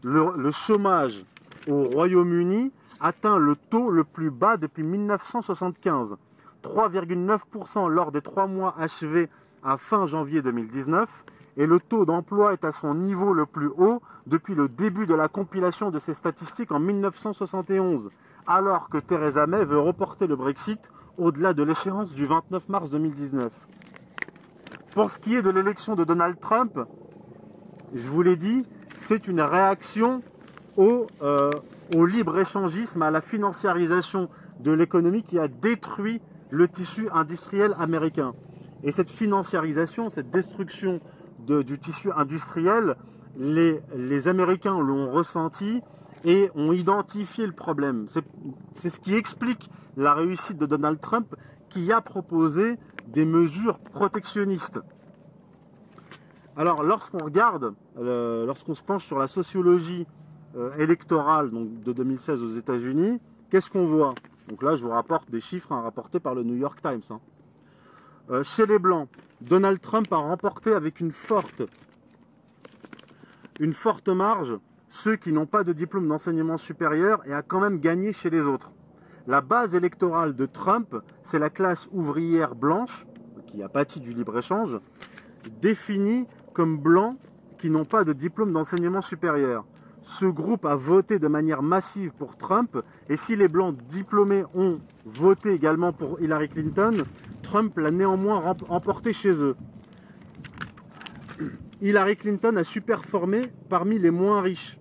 le 0.03 0.51
chômage 0.51 1.25
au 1.67 1.83
Royaume-Uni 1.83 2.71
atteint 2.99 3.37
le 3.37 3.55
taux 3.55 3.89
le 3.89 4.03
plus 4.03 4.29
bas 4.29 4.57
depuis 4.57 4.83
1975. 4.83 6.15
3,9% 6.63 7.89
lors 7.89 8.11
des 8.11 8.21
trois 8.21 8.47
mois 8.47 8.75
achevés 8.77 9.29
à 9.63 9.77
fin 9.77 10.05
janvier 10.05 10.41
2019 10.41 11.09
et 11.57 11.65
le 11.65 11.79
taux 11.79 12.05
d'emploi 12.05 12.53
est 12.53 12.63
à 12.63 12.71
son 12.71 12.93
niveau 12.93 13.33
le 13.33 13.45
plus 13.45 13.67
haut 13.67 14.01
depuis 14.27 14.55
le 14.55 14.67
début 14.69 15.05
de 15.05 15.15
la 15.15 15.27
compilation 15.27 15.91
de 15.91 15.99
ces 15.99 16.13
statistiques 16.13 16.71
en 16.71 16.79
1971, 16.79 18.09
alors 18.47 18.89
que 18.89 18.97
Theresa 18.97 19.47
May 19.47 19.65
veut 19.65 19.79
reporter 19.79 20.27
le 20.27 20.35
Brexit 20.35 20.91
au-delà 21.17 21.53
de 21.53 21.63
l'échéance 21.63 22.13
du 22.13 22.25
29 22.25 22.69
mars 22.69 22.91
2019. 22.91 23.51
Pour 24.93 25.11
ce 25.11 25.19
qui 25.19 25.35
est 25.35 25.41
de 25.41 25.49
l'élection 25.49 25.95
de 25.95 26.03
Donald 26.03 26.39
Trump, 26.39 26.79
je 27.93 28.07
vous 28.07 28.21
l'ai 28.21 28.35
dit, 28.35 28.63
c'est 28.97 29.27
une 29.27 29.41
réaction 29.41 30.21
au, 30.77 31.07
euh, 31.21 31.51
libre-échangisme, 31.93 33.01
à 33.01 33.11
la 33.11 33.21
financiarisation 33.21 34.29
de 34.59 34.71
l'économie 34.71 35.23
qui 35.23 35.39
a 35.39 35.47
détruit 35.47 36.21
le 36.49 36.67
tissu 36.67 37.09
industriel 37.13 37.75
américain. 37.77 38.33
Et 38.83 38.91
cette 38.91 39.09
financiarisation, 39.09 40.09
cette 40.09 40.31
destruction 40.31 41.01
du 41.39 41.79
tissu 41.79 42.11
industriel, 42.15 42.95
les 43.37 44.27
Américains 44.27 44.79
l'ont 44.79 45.11
ressenti 45.11 45.81
et 46.23 46.49
ont 46.55 46.71
identifié 46.71 47.45
le 47.45 47.53
problème. 47.53 48.07
C'est 48.73 48.89
ce 48.89 48.99
qui 48.99 49.15
explique 49.15 49.69
la 49.97 50.13
réussite 50.13 50.57
de 50.57 50.65
Donald 50.65 50.99
Trump 50.99 51.35
qui 51.69 51.91
a 51.91 52.01
proposé 52.01 52.77
des 53.07 53.25
mesures 53.25 53.79
protectionnistes. 53.79 54.79
Alors 56.57 56.83
lorsqu'on 56.83 57.19
regarde, 57.19 57.73
lorsqu'on 57.95 58.75
se 58.75 58.83
penche 58.83 59.05
sur 59.05 59.17
la 59.17 59.27
sociologie 59.27 60.05
euh, 60.57 60.75
électorale 60.77 61.49
de 61.51 61.93
2016 61.93 62.43
aux 62.43 62.57
États-Unis, 62.57 63.19
qu'est-ce 63.49 63.69
qu'on 63.69 63.85
voit? 63.85 64.13
Donc 64.49 64.63
là, 64.63 64.75
je 64.75 64.83
vous 64.83 64.89
rapporte 64.89 65.31
des 65.31 65.39
chiffres 65.39 65.71
hein, 65.71 65.81
rapportés 65.81 66.19
par 66.19 66.35
le 66.35 66.43
New 66.43 66.55
York 66.55 66.81
Times. 66.81 67.01
Hein. 67.09 67.19
Euh, 68.29 68.43
chez 68.43 68.65
les 68.65 68.79
Blancs, 68.79 69.07
Donald 69.39 69.79
Trump 69.79 70.11
a 70.11 70.17
remporté 70.17 70.73
avec 70.73 70.99
une 70.99 71.13
forte, 71.13 71.63
une 73.59 73.73
forte 73.73 74.09
marge 74.09 74.57
ceux 74.89 75.15
qui 75.15 75.31
n'ont 75.31 75.45
pas 75.45 75.63
de 75.63 75.71
diplôme 75.71 76.09
d'enseignement 76.09 76.57
supérieur 76.57 77.25
et 77.25 77.33
a 77.33 77.41
quand 77.41 77.61
même 77.61 77.79
gagné 77.79 78.11
chez 78.11 78.29
les 78.29 78.41
autres. 78.41 78.71
La 79.25 79.39
base 79.39 79.73
électorale 79.73 80.35
de 80.35 80.45
Trump, 80.45 80.97
c'est 81.23 81.39
la 81.39 81.49
classe 81.49 81.87
ouvrière 81.93 82.55
blanche, 82.55 83.05
qui 83.47 83.63
a 83.63 83.69
pâti 83.69 84.01
du 84.01 84.13
libre-échange, 84.13 84.79
définie 85.61 86.27
comme 86.53 86.77
blancs 86.77 87.17
qui 87.57 87.69
n'ont 87.69 87.85
pas 87.85 88.03
de 88.03 88.13
diplôme 88.13 88.53
d'enseignement 88.53 89.01
supérieur. 89.01 89.65
Ce 90.03 90.25
groupe 90.25 90.65
a 90.65 90.75
voté 90.75 91.19
de 91.19 91.27
manière 91.27 91.61
massive 91.61 92.11
pour 92.17 92.35
Trump, 92.35 92.77
et 93.07 93.17
si 93.17 93.35
les 93.35 93.47
blancs 93.47 93.77
diplômés 93.87 94.43
ont 94.55 94.79
voté 95.05 95.53
également 95.53 95.93
pour 95.93 96.19
Hillary 96.19 96.49
Clinton, 96.49 97.03
Trump 97.43 97.77
l'a 97.77 97.91
néanmoins 97.91 98.55
emporté 98.67 99.13
chez 99.13 99.31
eux. 99.31 99.55
Hillary 101.81 102.15
Clinton 102.15 102.55
a 102.57 102.63
superformé 102.63 103.51
parmi 103.69 103.99
les 103.99 104.11
moins 104.11 104.41
riches, 104.41 104.79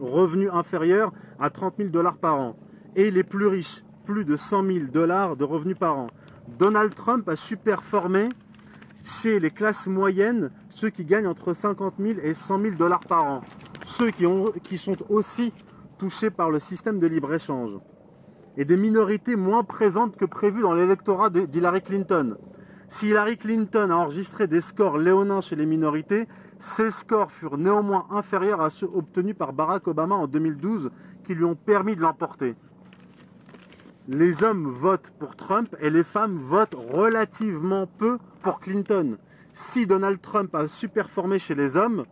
revenus 0.00 0.50
inférieurs 0.52 1.12
à 1.38 1.50
30 1.50 1.74
000 1.78 1.88
dollars 1.90 2.16
par 2.16 2.40
an, 2.40 2.56
et 2.96 3.10
les 3.10 3.22
plus 3.22 3.46
riches, 3.46 3.84
plus 4.04 4.24
de 4.24 4.34
100 4.36 4.64
000 4.64 4.78
dollars 4.92 5.36
de 5.36 5.44
revenus 5.44 5.76
par 5.78 5.96
an. 5.96 6.06
Donald 6.58 6.94
Trump 6.94 7.28
a 7.28 7.36
superformé 7.36 8.30
chez 9.04 9.40
les 9.40 9.50
classes 9.50 9.86
moyennes, 9.86 10.50
ceux 10.70 10.90
qui 10.90 11.04
gagnent 11.04 11.26
entre 11.26 11.52
50 11.52 11.94
000 11.98 12.20
et 12.22 12.34
100 12.34 12.60
000 12.60 12.74
dollars 12.76 13.00
par 13.00 13.24
an, 13.24 13.40
ceux 13.84 14.10
qui, 14.10 14.26
ont, 14.26 14.52
qui 14.64 14.78
sont 14.78 14.96
aussi 15.08 15.52
touchés 15.98 16.30
par 16.30 16.50
le 16.50 16.58
système 16.58 16.98
de 16.98 17.06
libre-échange 17.06 17.78
et 18.56 18.64
des 18.64 18.76
minorités 18.76 19.36
moins 19.36 19.62
présentes 19.62 20.16
que 20.16 20.24
prévu 20.24 20.62
dans 20.62 20.74
l'électorat 20.74 21.30
d'Hillary 21.30 21.82
Clinton. 21.82 22.36
Si 22.88 23.08
Hillary 23.08 23.36
Clinton 23.36 23.90
a 23.90 23.94
enregistré 23.94 24.46
des 24.46 24.60
scores 24.60 24.98
léonins 24.98 25.40
chez 25.40 25.56
les 25.56 25.66
minorités, 25.66 26.26
ces 26.58 26.90
scores 26.90 27.30
furent 27.30 27.58
néanmoins 27.58 28.06
inférieurs 28.10 28.60
à 28.60 28.70
ceux 28.70 28.88
obtenus 28.92 29.36
par 29.36 29.52
Barack 29.52 29.86
Obama 29.86 30.16
en 30.16 30.26
2012 30.26 30.90
qui 31.24 31.34
lui 31.34 31.44
ont 31.44 31.54
permis 31.54 31.94
de 31.94 32.00
l'emporter. 32.00 32.56
Les 34.10 34.42
hommes 34.42 34.70
votent 34.70 35.12
pour 35.18 35.36
Trump 35.36 35.76
et 35.82 35.90
les 35.90 36.02
femmes 36.02 36.38
votent 36.38 36.74
relativement 36.74 37.86
peu 37.86 38.16
pour 38.40 38.58
Clinton. 38.58 39.18
Si 39.52 39.86
Donald 39.86 40.22
Trump 40.22 40.54
a 40.54 40.66
superformé 40.66 41.38
chez 41.38 41.54
les 41.54 41.76
hommes, 41.76 42.06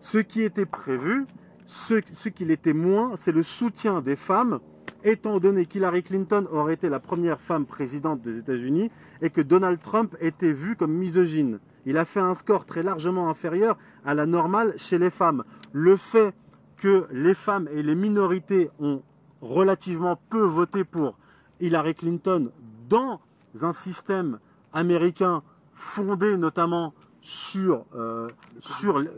ce 0.00 0.16
qui 0.16 0.40
était 0.40 0.64
prévu, 0.64 1.26
ce, 1.66 2.00
ce 2.14 2.30
qu'il 2.30 2.50
était 2.50 2.72
moins, 2.72 3.16
c'est 3.16 3.32
le 3.32 3.42
soutien 3.42 4.00
des 4.00 4.16
femmes 4.16 4.60
étant 5.04 5.38
donné 5.38 5.66
qu'Hillary 5.66 6.02
Clinton 6.02 6.46
aurait 6.50 6.72
été 6.72 6.88
la 6.88 7.00
première 7.00 7.38
femme 7.38 7.66
présidente 7.66 8.22
des 8.22 8.38
États-Unis 8.38 8.90
et 9.20 9.28
que 9.28 9.42
Donald 9.42 9.78
Trump 9.82 10.16
était 10.22 10.54
vu 10.54 10.74
comme 10.74 10.94
misogyne. 10.94 11.58
Il 11.84 11.98
a 11.98 12.06
fait 12.06 12.20
un 12.20 12.34
score 12.34 12.64
très 12.64 12.82
largement 12.82 13.28
inférieur 13.28 13.76
à 14.06 14.14
la 14.14 14.24
normale 14.24 14.72
chez 14.78 14.96
les 14.96 15.10
femmes. 15.10 15.44
Le 15.74 15.96
fait 15.96 16.32
que 16.78 17.06
les 17.12 17.34
femmes 17.34 17.68
et 17.74 17.82
les 17.82 17.94
minorités 17.94 18.70
ont 18.80 19.02
relativement 19.42 20.18
peu 20.30 20.40
voté 20.40 20.82
pour 20.82 21.18
Hillary 21.60 21.94
Clinton 21.94 22.50
dans 22.88 23.20
un 23.62 23.72
système 23.72 24.38
américain 24.72 25.42
fondé 25.74 26.36
notamment 26.36 26.94
sur, 27.20 27.84
euh, 27.96 28.28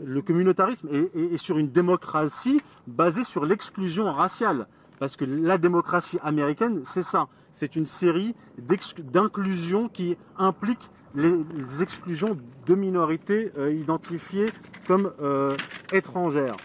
le 0.03 0.21
communautarisme 0.21 0.89
et, 0.91 1.37
sur 1.37 1.59
une 1.59 1.69
démocratie 1.69 2.59
basée 2.87 3.23
sur 3.23 3.45
l'exclusion 3.45 4.11
raciale. 4.11 4.67
Parce 4.97 5.15
que 5.15 5.25
la 5.25 5.57
démocratie 5.57 6.17
américaine, 6.23 6.81
c'est 6.85 7.03
ça. 7.03 7.27
C'est 7.53 7.75
une 7.75 7.85
série 7.85 8.35
d'inclusions 8.57 9.89
qui 9.89 10.17
implique 10.37 10.89
les, 11.15 11.37
exclusions 11.81 12.37
de 12.65 12.75
minorités 12.75 13.51
euh, 13.57 13.71
identifiées 13.71 14.49
comme 14.87 15.11
euh, 15.21 15.55
étrangères. 15.93 16.57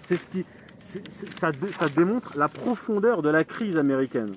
C'est 0.00 0.16
ce 0.16 0.26
qui, 0.26 0.44
ça 1.36 1.50
démontre 1.94 2.36
la 2.36 2.48
profondeur 2.48 3.22
de 3.22 3.28
la 3.28 3.44
crise 3.44 3.76
américaine. 3.76 4.34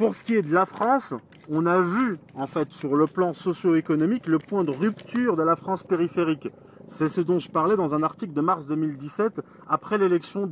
Pour 0.00 0.16
ce 0.16 0.24
qui 0.24 0.34
est 0.34 0.40
de 0.40 0.54
la 0.54 0.64
France, 0.64 1.12
on 1.50 1.66
a 1.66 1.82
vu, 1.82 2.16
en 2.34 2.46
fait, 2.46 2.72
sur 2.72 2.96
le 2.96 3.06
plan 3.06 3.34
socio-économique, 3.34 4.28
le 4.28 4.38
point 4.38 4.64
de 4.64 4.70
rupture 4.70 5.36
de 5.36 5.42
la 5.42 5.56
France 5.56 5.82
périphérique. 5.82 6.48
C'est 6.88 7.10
ce 7.10 7.20
dont 7.20 7.38
je 7.38 7.50
parlais 7.50 7.76
dans 7.76 7.94
un 7.94 8.02
article 8.02 8.32
de 8.32 8.40
mars 8.40 8.66
2017, 8.66 9.42
après 9.68 9.98
l'élection 9.98 10.50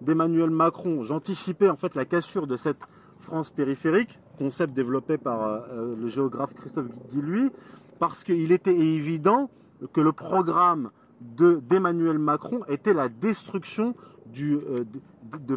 d'Emmanuel 0.00 0.48
Macron. 0.48 1.04
J'anticipais 1.04 1.68
en 1.68 1.76
fait 1.76 1.94
la 1.96 2.06
cassure 2.06 2.46
de 2.46 2.56
cette 2.56 2.80
France 3.20 3.50
périphérique, 3.50 4.22
concept 4.38 4.72
développé 4.72 5.18
par 5.18 5.42
euh, 5.42 5.94
le 5.94 6.08
géographe 6.08 6.54
Christophe 6.54 6.88
Guilluy, 7.10 7.50
parce 7.98 8.24
qu'il 8.24 8.52
était 8.52 8.74
évident 8.74 9.50
que 9.92 10.00
le 10.00 10.12
programme 10.12 10.88
d'Emmanuel 11.20 12.18
Macron 12.18 12.60
était 12.68 12.94
la 12.94 13.10
destruction 13.10 13.94
euh, 14.40 14.86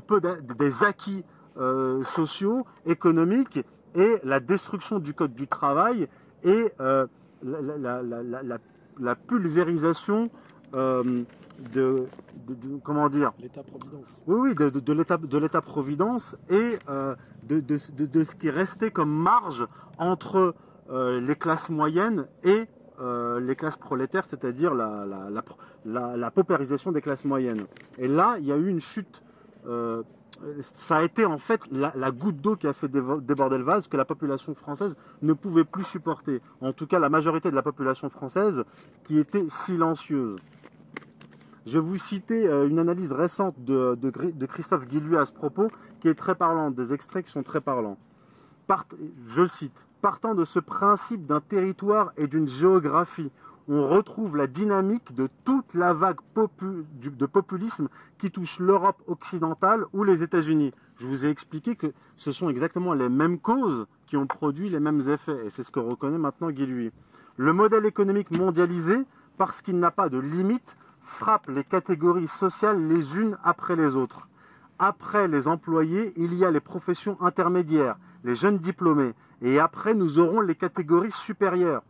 peu 0.05 0.21
des 0.59 0.83
acquis 0.83 1.23
euh, 1.57 2.03
sociaux, 2.03 2.65
économiques 2.85 3.59
et 3.95 4.17
la 4.23 4.39
destruction 4.39 4.99
du 4.99 5.13
code 5.13 5.33
du 5.33 5.47
travail 5.47 6.07
et 6.43 6.71
la, 6.79 8.01
la, 8.01 8.57
la 8.99 9.15
pulvérisation 9.15 10.29
euh, 10.73 11.23
de, 11.73 12.05
comment 12.83 13.09
dire? 13.09 13.33
L'État-providence. 13.39 14.23
Oui, 14.27 14.49
oui, 14.49 14.55
de, 14.55 14.79
de 14.79 15.37
l'État-providence 15.37 16.35
et 16.49 16.79
euh, 16.89 17.15
de, 17.43 17.77
ce 18.23 18.35
qui 18.35 18.47
est 18.47 18.51
resté 18.51 18.91
comme 18.91 19.11
marge 19.11 19.67
entre 19.97 20.55
euh, 20.89 21.19
les 21.19 21.35
classes 21.35 21.69
moyennes 21.69 22.27
et 22.43 22.67
les 23.39 23.55
classes 23.55 23.77
prolétaires, 23.77 24.25
c'est-à-dire 24.27 24.75
la, 24.75 25.07
la, 25.85 26.15
la, 26.15 26.29
paupérisation 26.29 26.91
des 26.91 27.01
classes 27.01 27.25
moyennes. 27.25 27.65
Et 27.97 28.07
là, 28.07 28.35
il 28.37 28.45
y 28.45 28.51
a 28.51 28.57
eu 28.57 28.67
une 28.67 28.79
chute 28.79 29.23
ça 30.61 30.97
a 30.97 31.03
été 31.03 31.25
en 31.25 31.37
fait 31.37 31.61
la, 31.71 32.11
goutte 32.11 32.37
d'eau 32.37 32.55
qui 32.55 32.67
a 32.67 32.73
fait 32.73 32.87
déborder 32.87 33.57
le 33.57 33.63
vase 33.63 33.87
que 33.87 33.97
la 33.97 34.05
population 34.05 34.55
française 34.55 34.95
ne 35.21 35.33
pouvait 35.33 35.63
plus 35.63 35.83
supporter. 35.83 36.41
En 36.61 36.73
tout 36.73 36.87
cas, 36.87 36.99
la 36.99 37.09
majorité 37.09 37.51
de 37.51 37.55
la 37.55 37.61
population 37.61 38.09
française 38.09 38.63
qui 39.03 39.19
était 39.19 39.47
silencieuse. 39.49 40.39
Je 41.67 41.73
vais 41.73 41.85
vous 41.85 41.97
citer 41.97 42.47
euh, 42.47 42.67
une 42.67 42.79
analyse 42.79 43.11
récente 43.11 43.55
de, 43.63 43.95
Christophe 44.47 44.87
Guilluy 44.87 45.15
à 45.15 45.25
ce 45.25 45.31
propos 45.31 45.67
qui 45.99 46.07
est 46.07 46.15
très 46.15 46.33
parlante, 46.33 46.73
des 46.73 46.91
extraits 46.91 47.25
qui 47.25 47.31
sont 47.31 47.43
très 47.43 47.61
parlants. 47.61 47.97
je 49.27 49.45
cite, 49.45 49.87
partant 50.01 50.33
de 50.33 50.43
ce 50.43 50.57
principe 50.57 51.27
d'un 51.27 51.41
territoire 51.41 52.13
et 52.17 52.25
d'une 52.25 52.47
géographie, 52.47 53.31
on 53.67 53.87
retrouve 53.87 54.35
la 54.35 54.47
dynamique 54.47 55.13
de 55.15 55.29
toute 55.45 55.73
la 55.73 55.93
vague 55.93 56.19
de 56.35 57.25
populisme 57.25 57.89
qui 58.17 58.31
touche 58.31 58.59
l'Europe 58.59 59.01
occidentale 59.07 59.85
ou 59.93 60.03
les 60.03 60.23
États-Unis. 60.23 60.73
Je 60.99 61.07
vous 61.07 61.25
ai 61.25 61.29
expliqué 61.29 61.75
que 61.75 61.93
ce 62.17 62.31
sont 62.31 62.49
exactement 62.49 62.93
les 62.93 63.09
mêmes 63.09 63.39
causes 63.39 63.87
qui 64.07 64.17
ont 64.17 64.27
produit 64.27 64.69
les 64.69 64.79
mêmes 64.79 65.01
effets, 65.07 65.45
et 65.45 65.49
c'est 65.49 65.63
ce 65.63 65.71
que 65.71 65.79
reconnaît 65.79 66.17
maintenant 66.17 66.51
Guy 66.51 66.65
Lui. 66.65 66.91
Le 67.37 67.53
modèle 67.53 67.85
économique 67.85 68.31
mondialisé, 68.31 68.97
parce 69.37 69.61
qu'il 69.61 69.79
n'a 69.79 69.91
pas 69.91 70.09
de 70.09 70.19
limite, 70.19 70.75
frappe 71.01 71.47
les 71.47 71.63
catégories 71.63 72.27
sociales 72.27 72.87
les 72.87 73.17
unes 73.17 73.37
après 73.43 73.75
les 73.75 73.95
autres. 73.95 74.27
Après 74.79 75.27
les 75.27 75.47
employés, 75.47 76.13
il 76.17 76.33
y 76.33 76.43
a 76.43 76.51
les 76.51 76.59
professions 76.59 77.21
intermédiaires, 77.21 77.97
les 78.23 78.35
jeunes 78.35 78.57
diplômés, 78.57 79.13
et 79.41 79.59
après 79.59 79.93
nous 79.93 80.19
aurons 80.19 80.41
les 80.41 80.55
catégories 80.55 81.11
supérieures. 81.11 81.83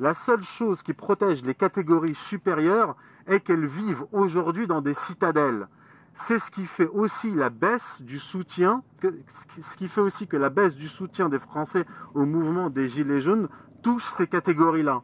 La 0.00 0.14
seule 0.14 0.42
chose 0.42 0.82
qui 0.82 0.94
protège 0.94 1.42
les 1.44 1.54
catégories 1.54 2.14
supérieures 2.14 2.96
est 3.26 3.40
qu'elles 3.40 3.66
vivent 3.66 4.04
aujourd'hui 4.12 4.66
dans 4.66 4.80
des 4.80 4.94
citadelles. 4.94 5.68
C'est 6.14 6.38
ce 6.38 6.50
qui 6.50 6.66
fait 6.66 6.88
aussi 6.88 7.30
la 7.32 7.50
baisse 7.50 8.02
du 8.02 8.18
soutien, 8.18 8.82
ce 9.02 9.76
qui 9.76 9.88
fait 9.88 10.00
aussi 10.00 10.26
que 10.26 10.36
la 10.36 10.50
baisse 10.50 10.74
du 10.74 10.88
soutien 10.88 11.28
des 11.28 11.38
Français 11.38 11.86
au 12.14 12.24
mouvement 12.26 12.70
des 12.70 12.88
Gilets 12.88 13.20
jaunes 13.20 13.48
touche 13.82 14.04
ces 14.16 14.26
catégories-là. 14.26 15.02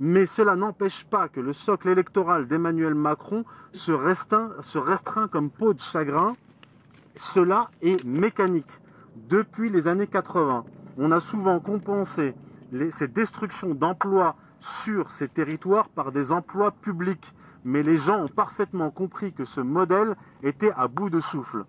Mais 0.00 0.26
cela 0.26 0.56
n'empêche 0.56 1.04
pas 1.04 1.28
que 1.28 1.40
le 1.40 1.52
socle 1.52 1.88
électoral 1.88 2.48
d'Emmanuel 2.48 2.94
Macron 2.94 3.44
se 3.72 3.92
restreint, 3.92 4.50
se 4.62 4.78
restreint 4.78 5.28
comme 5.28 5.50
peau 5.50 5.74
de 5.74 5.80
chagrin. 5.80 6.36
Cela 7.16 7.70
est 7.82 8.02
mécanique. 8.04 8.80
Depuis 9.28 9.70
les 9.70 9.86
années 9.86 10.06
80, 10.06 10.64
on 10.98 11.12
a 11.12 11.20
souvent 11.20 11.60
compensé 11.60 12.34
ces 12.90 13.08
destructions 13.08 13.74
d'emplois 13.74 14.36
sur 14.60 15.10
ces 15.10 15.28
territoires 15.28 15.88
par 15.88 16.12
des 16.12 16.32
emplois 16.32 16.70
publics. 16.70 17.34
Mais 17.64 17.82
les 17.82 17.98
gens 17.98 18.24
ont 18.24 18.28
parfaitement 18.28 18.90
compris 18.90 19.32
que 19.32 19.44
ce 19.44 19.60
modèle 19.60 20.16
était 20.42 20.72
à 20.76 20.88
bout 20.88 21.10
de 21.10 21.20
souffle. 21.20 21.64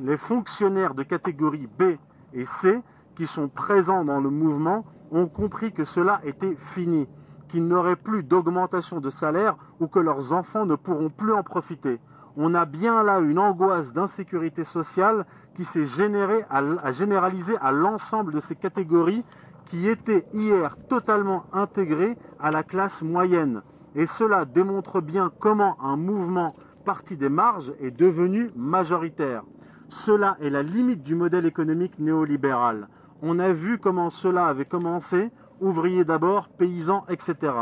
Les 0.00 0.16
fonctionnaires 0.16 0.94
de 0.94 1.02
catégorie 1.02 1.68
B 1.78 1.96
et 2.34 2.44
C 2.44 2.80
qui 3.16 3.26
sont 3.26 3.48
présents 3.48 4.04
dans 4.04 4.20
le 4.20 4.30
mouvement 4.30 4.84
ont 5.10 5.26
compris 5.26 5.72
que 5.72 5.84
cela 5.84 6.20
était 6.24 6.56
fini, 6.74 7.08
qu'ils 7.48 7.66
n'auraient 7.66 7.96
plus 7.96 8.22
d'augmentation 8.22 9.00
de 9.00 9.10
salaire 9.10 9.56
ou 9.80 9.86
que 9.86 9.98
leurs 9.98 10.32
enfants 10.32 10.66
ne 10.66 10.76
pourront 10.76 11.10
plus 11.10 11.32
en 11.32 11.42
profiter. 11.42 11.98
On 12.36 12.54
a 12.54 12.66
bien 12.66 13.02
là 13.02 13.18
une 13.18 13.38
angoisse 13.38 13.92
d'insécurité 13.92 14.62
sociale 14.62 15.26
qui 15.56 15.64
s'est 15.64 15.86
généralisée 15.86 17.56
à 17.60 17.72
l'ensemble 17.72 18.32
de 18.32 18.40
ces 18.40 18.54
catégories 18.54 19.24
qui 19.68 19.88
étaient 19.88 20.24
hier 20.34 20.76
totalement 20.88 21.44
intégrés 21.52 22.16
à 22.40 22.50
la 22.50 22.62
classe 22.62 23.02
moyenne. 23.02 23.62
Et 23.94 24.06
cela 24.06 24.44
démontre 24.44 25.00
bien 25.00 25.32
comment 25.38 25.76
un 25.82 25.96
mouvement 25.96 26.54
parti 26.84 27.16
des 27.16 27.28
marges 27.28 27.72
est 27.80 27.90
devenu 27.90 28.50
majoritaire. 28.56 29.44
Cela 29.88 30.36
est 30.40 30.50
la 30.50 30.62
limite 30.62 31.02
du 31.02 31.14
modèle 31.14 31.46
économique 31.46 31.98
néolibéral. 31.98 32.88
On 33.22 33.38
a 33.38 33.52
vu 33.52 33.78
comment 33.78 34.10
cela 34.10 34.46
avait 34.46 34.64
commencé, 34.64 35.30
ouvriers 35.60 36.04
d'abord, 36.04 36.48
paysans, 36.48 37.04
etc. 37.08 37.52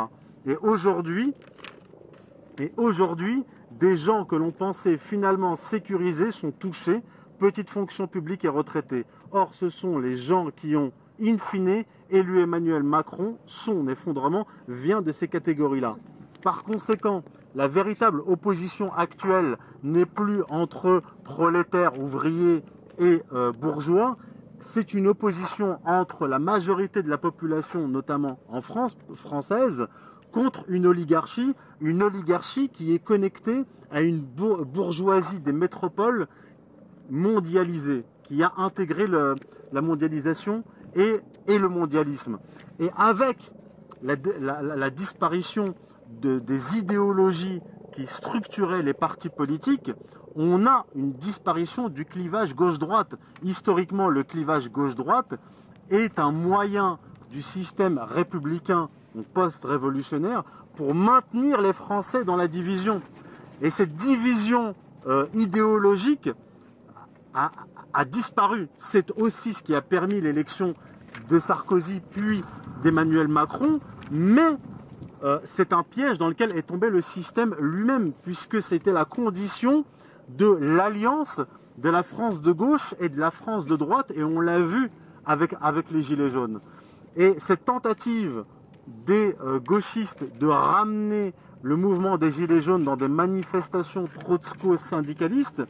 Et 0.46 0.56
aujourd'hui, 0.56 1.34
et 2.58 2.72
aujourd'hui, 2.76 3.44
des 3.70 3.96
gens 3.96 4.24
que 4.24 4.36
l'on 4.36 4.52
pensait 4.52 4.96
finalement 4.96 5.56
sécurisés 5.56 6.30
sont 6.30 6.52
touchés, 6.52 7.02
petites 7.38 7.70
fonctions 7.70 8.06
publiques 8.06 8.44
et 8.44 8.48
retraités. 8.48 9.04
Or, 9.32 9.54
ce 9.54 9.68
sont 9.68 9.98
les 9.98 10.16
gens 10.16 10.50
qui 10.54 10.76
ont 10.76 10.92
in 11.20 11.38
fine, 11.38 11.84
élu 12.10 12.40
Emmanuel 12.40 12.82
Macron, 12.82 13.36
son 13.46 13.88
effondrement 13.88 14.46
vient 14.68 15.02
de 15.02 15.12
ces 15.12 15.28
catégories-là. 15.28 15.96
Par 16.42 16.62
conséquent, 16.62 17.22
la 17.54 17.68
véritable 17.68 18.20
opposition 18.26 18.92
actuelle 18.94 19.56
n'est 19.82 20.06
plus 20.06 20.42
entre 20.48 21.02
prolétaires, 21.24 21.98
ouvriers 21.98 22.62
et 22.98 23.22
euh, 23.32 23.52
bourgeois, 23.52 24.16
c'est 24.60 24.94
une 24.94 25.06
opposition 25.06 25.78
entre 25.84 26.26
la 26.26 26.38
majorité 26.38 27.02
de 27.02 27.10
la 27.10 27.18
population, 27.18 27.88
notamment 27.88 28.38
en 28.48 28.62
France, 28.62 28.96
française, 29.14 29.86
contre 30.32 30.64
une 30.68 30.86
oligarchie, 30.86 31.54
une 31.80 32.02
oligarchie 32.02 32.68
qui 32.68 32.94
est 32.94 32.98
connectée 32.98 33.64
à 33.90 34.02
une 34.02 34.20
bourgeoisie 34.20 35.40
des 35.40 35.52
métropoles 35.52 36.26
mondialisée, 37.10 38.04
qui 38.24 38.42
a 38.42 38.52
intégré 38.56 39.06
la 39.06 39.80
mondialisation 39.80 40.64
et, 40.96 41.20
le 41.46 41.68
mondialisme. 41.68 42.38
Et 42.80 42.90
avec 42.96 43.52
la, 44.02 44.90
disparition 44.90 45.74
des 46.10 46.76
idéologies 46.76 47.60
qui 47.92 48.06
structuraient 48.06 48.82
les 48.82 48.94
partis 48.94 49.28
politiques, 49.28 49.92
on 50.34 50.66
a 50.66 50.84
une 50.94 51.12
disparition 51.12 51.88
du 51.88 52.04
clivage 52.04 52.54
gauche-droite. 52.54 53.14
Historiquement, 53.42 54.08
le 54.08 54.22
clivage 54.22 54.70
gauche-droite 54.70 55.34
est 55.90 56.18
un 56.18 56.30
moyen 56.30 56.98
du 57.30 57.42
système 57.42 57.98
républicain 57.98 58.90
post-révolutionnaire 59.32 60.44
pour 60.76 60.94
maintenir 60.94 61.60
les 61.60 61.72
Français 61.72 62.24
dans 62.24 62.36
la 62.36 62.48
division. 62.48 63.00
Et 63.62 63.70
cette 63.70 63.94
division 63.94 64.74
euh, 65.06 65.26
idéologique 65.34 66.30
a, 67.32 67.50
a 67.96 68.04
disparu. 68.04 68.68
C'est 68.76 69.10
aussi 69.18 69.54
ce 69.54 69.62
qui 69.62 69.74
a 69.74 69.80
permis 69.80 70.20
l'élection 70.20 70.74
de 71.30 71.40
Sarkozy 71.40 72.02
puis 72.10 72.44
d'Emmanuel 72.82 73.26
Macron, 73.26 73.80
mais 74.10 74.56
euh, 75.24 75.38
c'est 75.44 75.72
un 75.72 75.82
piège 75.82 76.18
dans 76.18 76.28
lequel 76.28 76.56
est 76.56 76.62
tombé 76.62 76.90
le 76.90 77.00
système 77.00 77.54
lui-même, 77.58 78.12
puisque 78.22 78.60
c'était 78.60 78.92
la 78.92 79.06
condition 79.06 79.84
de 80.28 80.46
l'alliance 80.46 81.40
de 81.78 81.88
la 81.88 82.02
France 82.02 82.42
de 82.42 82.52
gauche 82.52 82.94
et 83.00 83.08
de 83.08 83.18
la 83.18 83.30
France 83.30 83.64
de 83.64 83.76
droite, 83.76 84.12
et 84.14 84.22
on 84.22 84.40
l'a 84.40 84.60
vu 84.60 84.90
avec, 85.24 85.54
avec 85.62 85.90
les 85.90 86.02
Gilets 86.02 86.30
jaunes. 86.30 86.60
Et 87.16 87.34
cette 87.38 87.64
tentative 87.64 88.44
des 88.86 89.34
euh, 89.42 89.58
gauchistes 89.58 90.24
de 90.38 90.46
ramener 90.46 91.32
le 91.62 91.76
mouvement 91.76 92.18
des 92.18 92.30
Gilets 92.30 92.60
jaunes 92.60 92.84
dans 92.84 92.96
des 92.96 93.08
manifestations 93.08 94.06
trotsko-syndicalistes 94.20 95.62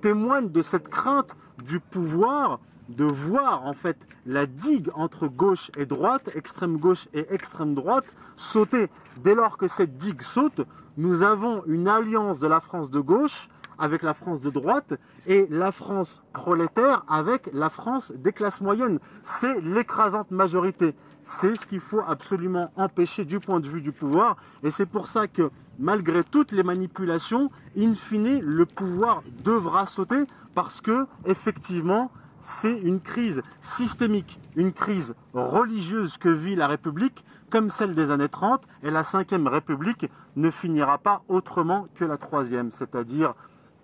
témoigne 0.00 0.48
de 0.50 0.62
cette 0.62 0.88
crainte 0.88 1.34
du 1.64 1.80
pouvoir 1.80 2.60
de 2.88 3.04
voir 3.04 3.64
en 3.64 3.72
fait 3.72 3.96
la 4.26 4.46
digue 4.46 4.90
entre 4.94 5.26
gauche 5.26 5.70
et 5.76 5.86
droite, 5.86 6.30
extrême 6.34 6.76
gauche 6.76 7.08
et 7.14 7.26
extrême 7.32 7.74
droite, 7.74 8.04
sauter. 8.36 8.88
Dès 9.18 9.34
lors 9.34 9.56
que 9.56 9.68
cette 9.68 9.96
digue 9.96 10.22
saute, 10.22 10.62
nous 10.96 11.22
avons 11.22 11.62
une 11.66 11.88
alliance 11.88 12.40
de 12.40 12.46
la 12.46 12.60
France 12.60 12.90
de 12.90 13.00
gauche 13.00 13.48
avec 13.78 14.02
la 14.02 14.14
France 14.14 14.40
de 14.40 14.50
droite 14.50 14.94
et 15.26 15.46
la 15.50 15.72
France 15.72 16.22
prolétaire 16.32 17.04
avec 17.08 17.48
la 17.52 17.70
France 17.70 18.12
des 18.14 18.32
classes 18.32 18.60
moyennes. 18.60 18.98
C'est 19.24 19.60
l'écrasante 19.60 20.30
majorité. 20.30 20.94
C'est 21.24 21.56
ce 21.56 21.66
qu'il 21.66 21.80
faut 21.80 22.02
absolument 22.06 22.72
empêcher 22.76 23.24
du 23.24 23.40
point 23.40 23.60
de 23.60 23.68
vue 23.68 23.80
du 23.80 23.92
pouvoir. 23.92 24.36
Et 24.62 24.70
c'est 24.70 24.86
pour 24.86 25.06
ça 25.06 25.28
que 25.28 25.50
malgré 25.78 26.24
toutes 26.24 26.52
les 26.52 26.62
manipulations, 26.62 27.50
in 27.78 27.94
fine, 27.94 28.40
le 28.40 28.66
pouvoir 28.66 29.22
devra 29.44 29.86
sauter 29.86 30.24
parce 30.54 30.80
que, 30.80 31.06
effectivement, 31.24 32.10
c'est 32.42 32.76
une 32.76 33.00
crise 33.00 33.42
systémique, 33.60 34.40
une 34.56 34.72
crise 34.72 35.14
religieuse 35.32 36.18
que 36.18 36.28
vit 36.28 36.56
la 36.56 36.66
République, 36.66 37.24
comme 37.50 37.70
celle 37.70 37.94
des 37.94 38.10
années 38.10 38.28
30, 38.28 38.62
et 38.82 38.90
la 38.90 39.02
Ve 39.02 39.46
République 39.46 40.10
ne 40.36 40.50
finira 40.50 40.98
pas 40.98 41.22
autrement 41.28 41.86
que 41.94 42.04
la 42.04 42.16
Troisième, 42.16 42.72
c'est-à-dire 42.72 43.34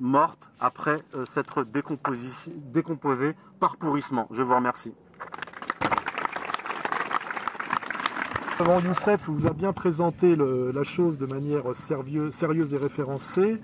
morte 0.00 0.48
après 0.60 1.02
euh, 1.14 1.24
s'être 1.24 1.64
décomposée 1.64 3.36
par 3.60 3.76
pourrissement. 3.76 4.28
Je 4.30 4.42
vous 4.42 4.54
remercie. 4.54 4.94
Avant 8.60 8.80
Youssef 8.80 9.28
vous 9.28 9.46
a 9.46 9.52
bien 9.52 9.72
présenté 9.72 10.34
la 10.34 10.82
chose 10.82 11.16
de 11.16 11.26
manière 11.26 11.62
sérieuse 11.76 12.74
et 12.74 12.76
référencée. 12.76 13.58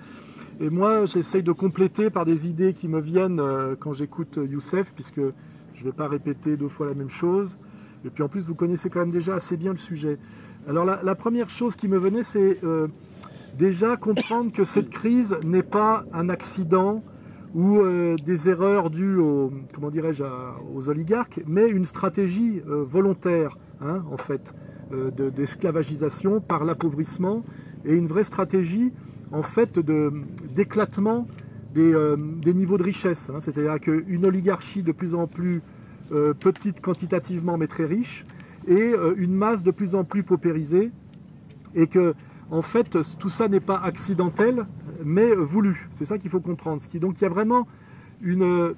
Et 0.60 0.70
moi, 0.70 1.04
j'essaye 1.06 1.42
de 1.42 1.50
compléter 1.50 2.10
par 2.10 2.24
des 2.24 2.46
idées 2.46 2.74
qui 2.74 2.86
me 2.86 3.00
viennent 3.00 3.40
euh, 3.40 3.74
quand 3.76 3.92
j'écoute 3.92 4.38
Youssef, 4.40 4.92
puisque 4.94 5.20
je 5.74 5.80
ne 5.80 5.84
vais 5.84 5.92
pas 5.92 6.06
répéter 6.06 6.56
deux 6.56 6.68
fois 6.68 6.86
la 6.86 6.94
même 6.94 7.10
chose. 7.10 7.56
Et 8.04 8.10
puis 8.10 8.22
en 8.22 8.28
plus, 8.28 8.46
vous 8.46 8.54
connaissez 8.54 8.88
quand 8.88 9.00
même 9.00 9.10
déjà 9.10 9.34
assez 9.34 9.56
bien 9.56 9.72
le 9.72 9.78
sujet. 9.78 10.16
Alors 10.68 10.84
la, 10.84 11.14
première 11.16 11.50
chose 11.50 11.74
qui 11.74 11.88
me 11.88 11.98
venait, 11.98 12.22
c'est 12.22 12.62
euh, 12.62 12.86
déjà 13.58 13.96
comprendre 13.96 14.52
que 14.52 14.62
cette 14.62 14.90
crise 14.90 15.36
n'est 15.42 15.64
pas 15.64 16.04
un 16.12 16.28
accident 16.28 17.02
ou 17.52 17.80
euh, 17.80 18.14
des 18.24 18.48
erreurs 18.48 18.90
dues 18.90 19.16
aux, 19.16 19.52
comment 19.74 19.90
dirais-je, 19.90 20.22
aux 20.72 20.88
oligarques, 20.88 21.40
mais 21.48 21.68
une 21.68 21.84
stratégie 21.84 22.62
volontaire, 22.64 23.58
hein, 23.80 24.04
en 24.12 24.18
fait, 24.18 24.54
d'esclavagisation 24.90 26.40
par 26.40 26.64
l'appauvrissement 26.64 27.44
et 27.84 27.94
une 27.94 28.06
vraie 28.06 28.24
stratégie 28.24 28.92
en 29.32 29.42
fait 29.42 29.78
d'éclatement 30.54 31.26
des, 31.74 31.92
euh, 31.92 32.16
des, 32.16 32.54
niveaux 32.54 32.78
de 32.78 32.84
richesse. 32.84 33.30
Hein. 33.30 33.40
C'est-à-dire 33.40 33.80
qu'une 33.80 34.24
oligarchie 34.24 34.82
de 34.82 34.92
plus 34.92 35.14
en 35.14 35.26
plus 35.26 35.62
petite 36.38 36.82
quantitativement 36.82 37.56
mais 37.56 37.66
très 37.66 37.86
riche, 37.86 38.26
et 38.68 38.92
une 39.16 39.34
masse 39.34 39.62
de 39.62 39.70
plus 39.70 39.94
en 39.94 40.04
plus 40.04 40.22
paupérisée, 40.22 40.92
et 41.74 41.86
que 41.86 42.14
en 42.50 42.60
fait 42.60 42.98
tout 43.18 43.30
ça 43.30 43.48
n'est 43.48 43.58
pas 43.58 43.78
accidentel, 43.78 44.66
mais 45.02 45.34
voulu. 45.34 45.88
C'est 45.92 46.04
ça 46.04 46.18
qu'il 46.18 46.30
faut 46.30 46.40
comprendre. 46.40 46.82
Donc 47.00 47.20
il 47.20 47.22
y 47.22 47.26
a 47.26 47.30
vraiment 47.30 47.66
une, 48.20 48.74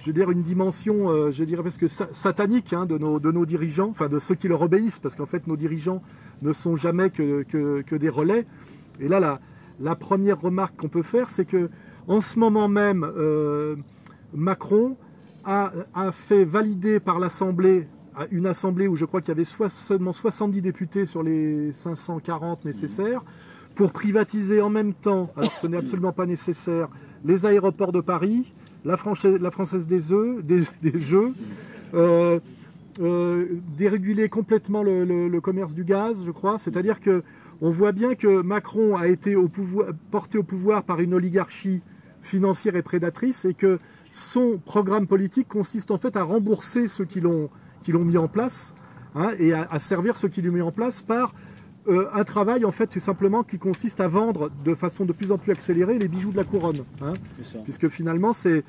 je 0.00 0.06
veux 0.06 0.12
dire, 0.12 0.30
une 0.30 0.42
dimension, 0.42 1.10
euh, 1.10 1.30
presque 1.58 1.88
satanique 2.12 2.72
hein, 2.72 2.86
de, 2.86 2.96
nos, 2.98 3.46
dirigeants, 3.46 3.88
enfin 3.90 4.08
de 4.08 4.18
ceux 4.18 4.34
qui 4.34 4.48
leur 4.48 4.62
obéissent, 4.62 4.98
parce 4.98 5.14
qu'en 5.14 5.26
fait 5.26 5.46
nos 5.46 5.56
dirigeants 5.56 6.02
ne 6.42 6.52
sont 6.52 6.76
jamais 6.76 7.10
que, 7.10 7.96
des 7.96 8.08
relais. 8.08 8.46
Et 8.98 9.08
là, 9.08 9.20
la, 9.20 9.40
la 9.78 9.94
première 9.94 10.40
remarque 10.40 10.76
qu'on 10.76 10.88
peut 10.88 11.02
faire, 11.02 11.28
c'est 11.28 11.44
que 11.44 11.70
en 12.08 12.20
ce 12.20 12.38
moment 12.38 12.66
même, 12.66 13.04
euh, 13.04 13.76
Macron 14.32 14.96
a, 15.44 15.72
a, 15.94 16.12
fait 16.12 16.44
valider 16.44 16.98
par 16.98 17.18
l'Assemblée, 17.18 17.86
une 18.30 18.46
assemblée 18.46 18.88
où 18.88 18.96
je 18.96 19.04
crois 19.04 19.20
qu'il 19.20 19.28
y 19.28 19.38
avait 19.38 19.68
seulement 19.68 20.12
70 20.12 20.62
députés 20.62 21.04
sur 21.04 21.22
les 21.22 21.72
540 21.72 22.64
nécessaires, 22.64 23.22
pour 23.74 23.92
privatiser 23.92 24.60
en 24.60 24.70
même 24.70 24.94
temps, 24.94 25.30
alors 25.36 25.52
ce 25.52 25.66
n'est 25.66 25.76
absolument 25.76 26.12
pas 26.12 26.26
nécessaire, 26.26 26.88
les 27.24 27.46
aéroports 27.46 27.92
de 27.92 28.00
Paris, 28.00 28.52
la, 28.84 28.96
Française 28.96 29.86
des, 29.86 30.12
œufs, 30.12 30.44
des, 30.82 31.00
Jeux, 31.00 31.32
euh, 31.94 32.40
euh, 33.00 33.46
déréguler 33.78 34.28
complètement 34.28 34.82
le, 34.82 35.38
commerce 35.40 35.74
du 35.74 35.84
gaz, 35.84 36.22
je 36.24 36.30
crois. 36.30 36.58
C'est-à-dire 36.58 37.00
que 37.00 37.22
on 37.62 37.70
voit 37.70 37.92
bien 37.92 38.14
que 38.14 38.40
Macron 38.40 38.96
a 38.96 39.06
été 39.06 39.36
porté 40.10 40.38
au 40.38 40.42
pouvoir 40.42 40.82
par 40.82 41.00
une 41.00 41.12
oligarchie 41.12 41.82
financière 42.22 42.74
et 42.74 42.82
prédatrice 42.82 43.44
et 43.44 43.52
que 43.52 43.78
son 44.12 44.58
programme 44.64 45.06
politique 45.06 45.48
consiste 45.48 45.90
en 45.90 45.98
fait 45.98 46.16
à 46.16 46.22
rembourser 46.22 46.86
ceux 46.86 47.04
qui 47.04 47.20
l'ont 47.20 47.50
mis 47.86 48.16
en 48.16 48.28
place 48.28 48.74
hein, 49.14 49.32
et 49.38 49.52
à, 49.52 49.78
servir 49.78 50.16
ceux 50.16 50.28
qui 50.28 50.40
l'ont 50.40 50.52
mis 50.52 50.62
en 50.62 50.72
place 50.72 51.02
par 51.02 51.34
euh, 51.88 52.08
un 52.12 52.24
travail 52.24 52.64
en 52.64 52.70
fait 52.70 52.86
tout 52.86 53.00
simplement 53.00 53.42
qui 53.42 53.58
consiste 53.58 54.00
à 54.00 54.08
vendre 54.08 54.50
de 54.64 54.74
façon 54.74 55.04
de 55.04 55.12
plus 55.12 55.32
en 55.32 55.38
plus 55.38 55.52
accélérée 55.52 55.98
les 55.98 56.08
bijoux 56.08 56.30
de 56.30 56.36
la 56.36 56.44
couronne. 56.44 56.84
Hein. 57.00 57.14
puisque 57.64 57.88
finalement 57.88 58.32
c'est 58.32 58.64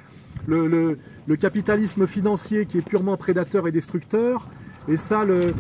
le, 0.48 0.98
capitalisme 1.40 2.08
financier 2.08 2.66
qui 2.66 2.78
est 2.78 2.82
purement 2.82 3.18
prédateur 3.18 3.68
et 3.68 3.72
destructeur. 3.72 4.48
Et 4.88 4.98
ça, 4.98 5.24
le, 5.26 5.54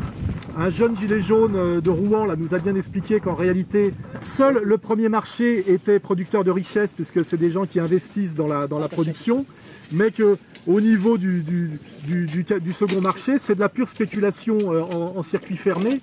un 0.58 0.70
jeune 0.70 0.96
gilet 0.96 1.22
jaune 1.22 1.56
euh, 1.56 1.82
de 1.82 1.90
Rouen 1.90 2.26
là, 2.26 2.36
nous 2.36 2.56
a 2.56 2.58
bien 2.58 2.76
expliqué 2.76 3.20
qu'en 3.20 3.36
réalité, 3.36 3.94
seul 4.22 4.62
le 4.64 4.78
premier 4.78 5.10
marché 5.10 5.72
était 5.72 6.00
producteur 6.00 6.44
de 6.44 6.50
richesse, 6.52 6.92
puisque 6.94 7.24
c'est 7.24 7.38
des 7.38 7.52
gens 7.52 7.66
qui 7.66 7.80
investissent 7.80 8.34
dans 8.34 8.48
la, 8.48 8.68
dans 8.68 8.80
la 8.80 8.88
production, 8.88 9.46
mais 9.92 10.10
qu'au 10.12 10.82
niveau 10.82 11.20
du, 11.20 11.42
du, 11.42 11.80
du, 12.08 12.74
second 12.74 13.02
marché, 13.02 13.38
c'est 13.38 13.54
de 13.54 13.60
la 13.60 13.70
pure 13.70 13.90
spéculation 13.90 14.58
euh, 14.64 14.82
en, 14.82 15.18
en 15.18 15.22
circuit 15.22 15.58
fermé, 15.58 16.02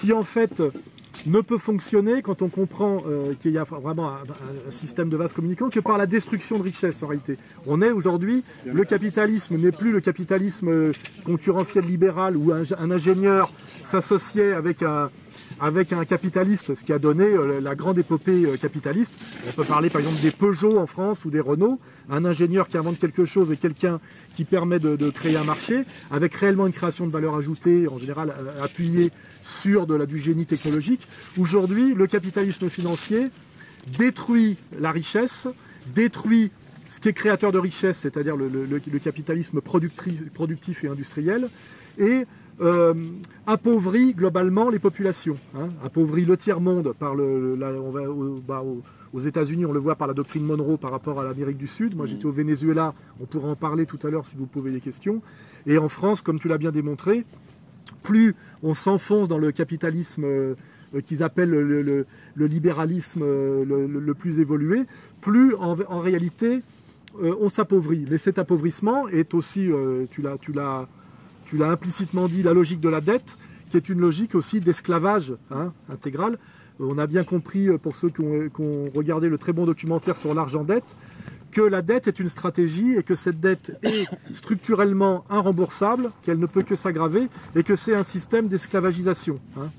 qui 0.00 0.12
en 0.12 0.22
fait 0.22 0.62
ne 1.26 1.40
peut 1.40 1.58
fonctionner 1.58 2.22
quand 2.22 2.42
on 2.42 2.48
comprend 2.48 3.02
euh, 3.06 3.34
qu'il 3.40 3.52
y 3.52 3.58
a 3.58 3.64
vraiment 3.64 4.10
un, 4.10 4.70
système 4.70 5.08
de 5.08 5.16
vase 5.16 5.32
communicant 5.32 5.68
que 5.68 5.80
par 5.80 5.98
la 5.98 6.06
destruction 6.06 6.58
de 6.58 6.62
richesses 6.62 7.02
en 7.02 7.08
réalité. 7.08 7.36
On 7.66 7.82
est 7.82 7.90
aujourd'hui, 7.90 8.44
le 8.64 8.84
capitalisme 8.84 9.56
n'est 9.56 9.72
plus 9.72 9.92
le 9.92 10.00
capitalisme 10.00 10.68
euh, 10.68 10.92
concurrentiel 11.24 11.84
libéral 11.84 12.36
où 12.36 12.52
un 12.52 12.90
ingénieur 12.90 13.52
s'associait 13.82 14.52
avec 14.52 14.82
un, 14.82 15.10
avec 15.60 15.92
un 15.92 16.04
capitaliste, 16.04 16.74
ce 16.74 16.84
qui 16.84 16.92
a 16.92 16.98
donné 16.98 17.24
euh, 17.24 17.60
la 17.60 17.74
grande 17.74 17.98
épopée 17.98 18.44
euh, 18.44 18.56
capitaliste. 18.56 19.12
On 19.48 19.52
peut 19.52 19.64
parler 19.64 19.90
par 19.90 20.00
exemple 20.00 20.20
des 20.20 20.30
Peugeot 20.30 20.78
en 20.78 20.86
France 20.86 21.24
ou 21.24 21.30
des 21.30 21.40
Renault, 21.40 21.78
un 22.10 22.24
ingénieur 22.24 22.68
qui 22.68 22.76
invente 22.76 22.98
quelque 22.98 23.24
chose 23.24 23.50
et 23.52 23.56
quelqu'un 23.56 24.00
qui 24.36 24.44
permet 24.44 24.78
de, 24.78 25.10
créer 25.10 25.36
un 25.36 25.44
marché, 25.44 25.84
avec 26.10 26.34
réellement 26.34 26.66
une 26.66 26.72
création 26.72 27.06
de 27.06 27.12
valeur 27.12 27.34
ajoutée, 27.34 27.88
en 27.88 27.98
général 27.98 28.32
euh, 28.38 28.64
appuyée 28.64 29.10
sur 29.42 29.86
de 29.86 29.94
la, 29.94 30.06
du 30.06 30.18
génie 30.18 30.46
technologique. 30.46 31.06
Aujourd'hui, 31.38 31.94
le 31.94 32.06
capitalisme 32.06 32.68
financier 32.68 33.30
détruit 33.98 34.56
la 34.78 34.92
richesse, 34.92 35.48
détruit 35.94 36.50
ce 36.88 37.00
qui 37.00 37.08
est 37.08 37.12
créateur 37.12 37.52
de 37.52 37.58
richesse, 37.58 37.98
c'est-à-dire 38.02 38.36
le, 38.36 38.98
capitalisme 38.98 39.60
productif 39.60 40.84
et 40.84 40.88
industriel, 40.88 41.48
et 41.98 42.26
euh, 42.60 42.94
appauvrit 43.46 44.14
globalement 44.14 44.68
les 44.68 44.80
populations, 44.80 45.36
hein, 45.54 45.68
appauvrit 45.84 46.24
le 46.24 46.36
tiers-monde 46.36 46.92
par 46.98 47.14
le, 47.14 47.56
on 47.62 47.90
va, 47.90 48.02
bah, 48.46 48.64
aux 49.12 49.20
États-Unis, 49.20 49.64
on 49.64 49.72
le 49.72 49.78
voit 49.78 49.94
par 49.94 50.08
la 50.08 50.14
doctrine 50.14 50.44
Monroe 50.44 50.76
par 50.76 50.90
rapport 50.90 51.20
à 51.20 51.24
l'Amérique 51.24 51.56
du 51.56 51.68
Sud. 51.68 51.96
Moi, 51.96 52.06
j'étais 52.06 52.26
au 52.26 52.32
Venezuela, 52.32 52.94
on 53.20 53.26
pourra 53.26 53.48
en 53.48 53.56
parler 53.56 53.86
tout 53.86 53.98
à 54.02 54.10
l'heure 54.10 54.26
si 54.26 54.36
vous 54.36 54.46
posez 54.46 54.72
des 54.72 54.80
questions. 54.80 55.22
Et 55.66 55.78
en 55.78 55.88
France, 55.88 56.20
comme 56.20 56.40
tu 56.40 56.48
l'as 56.48 56.58
bien 56.58 56.72
démontré, 56.72 57.24
plus 58.02 58.34
on 58.62 58.74
s'enfonce 58.74 59.28
dans 59.28 59.38
le 59.38 59.52
capitalisme 59.52 60.24
euh, 60.24 60.54
qu'ils 61.06 61.22
appellent 61.22 61.50
le, 61.50 62.06
libéralisme 62.36 63.22
euh, 63.22 63.64
le, 63.64 64.14
plus 64.14 64.40
évolué, 64.40 64.82
plus 65.20 65.54
en, 65.54 65.74
réalité 66.00 66.62
on 67.20 67.48
s'appauvrit. 67.48 68.06
Mais 68.10 68.18
cet 68.18 68.38
appauvrissement 68.38 69.08
est 69.08 69.32
aussi, 69.34 69.68
tu 70.10 70.22
l'as 70.22 70.88
tu 71.48 71.56
l'as 71.56 71.70
implicitement 71.70 72.28
dit, 72.28 72.42
la 72.42 72.52
logique 72.52 72.80
de 72.80 72.90
la 72.90 73.00
dette, 73.00 73.38
qui 73.70 73.78
est 73.78 73.88
une 73.88 74.00
logique 74.00 74.34
aussi 74.34 74.60
d'esclavage 74.60 75.34
hein, 75.50 75.72
intégral. 75.90 76.38
On 76.78 76.98
a 76.98 77.06
bien 77.06 77.24
compris, 77.24 77.68
euh, 77.68 77.78
pour 77.78 77.96
ceux 77.96 78.10
qui 78.10 78.20
ont, 78.20 78.90
regardé 78.94 79.28
le 79.28 79.38
très 79.38 79.52
bon 79.52 79.64
documentaire 79.64 80.16
sur 80.16 80.34
l'argent 80.34 80.62
dette, 80.62 80.96
que 81.50 81.62
la 81.62 81.80
dette 81.80 82.06
est 82.06 82.20
une 82.20 82.28
stratégie 82.28 82.94
et 82.96 83.02
que 83.02 83.14
cette 83.14 83.40
dette 83.40 83.72
est 83.82 84.06
structurellement 84.34 85.24
irremboursable, 85.30 86.10
qu'elle 86.22 86.38
ne 86.38 86.46
peut 86.46 86.62
que 86.62 86.74
s'aggraver 86.74 87.28
et 87.56 87.62
que 87.62 87.74
c'est 87.74 87.94
un 87.94 88.02
système 88.02 88.48
d'esclavagisation. 88.48 89.40
Hein. 89.56 89.70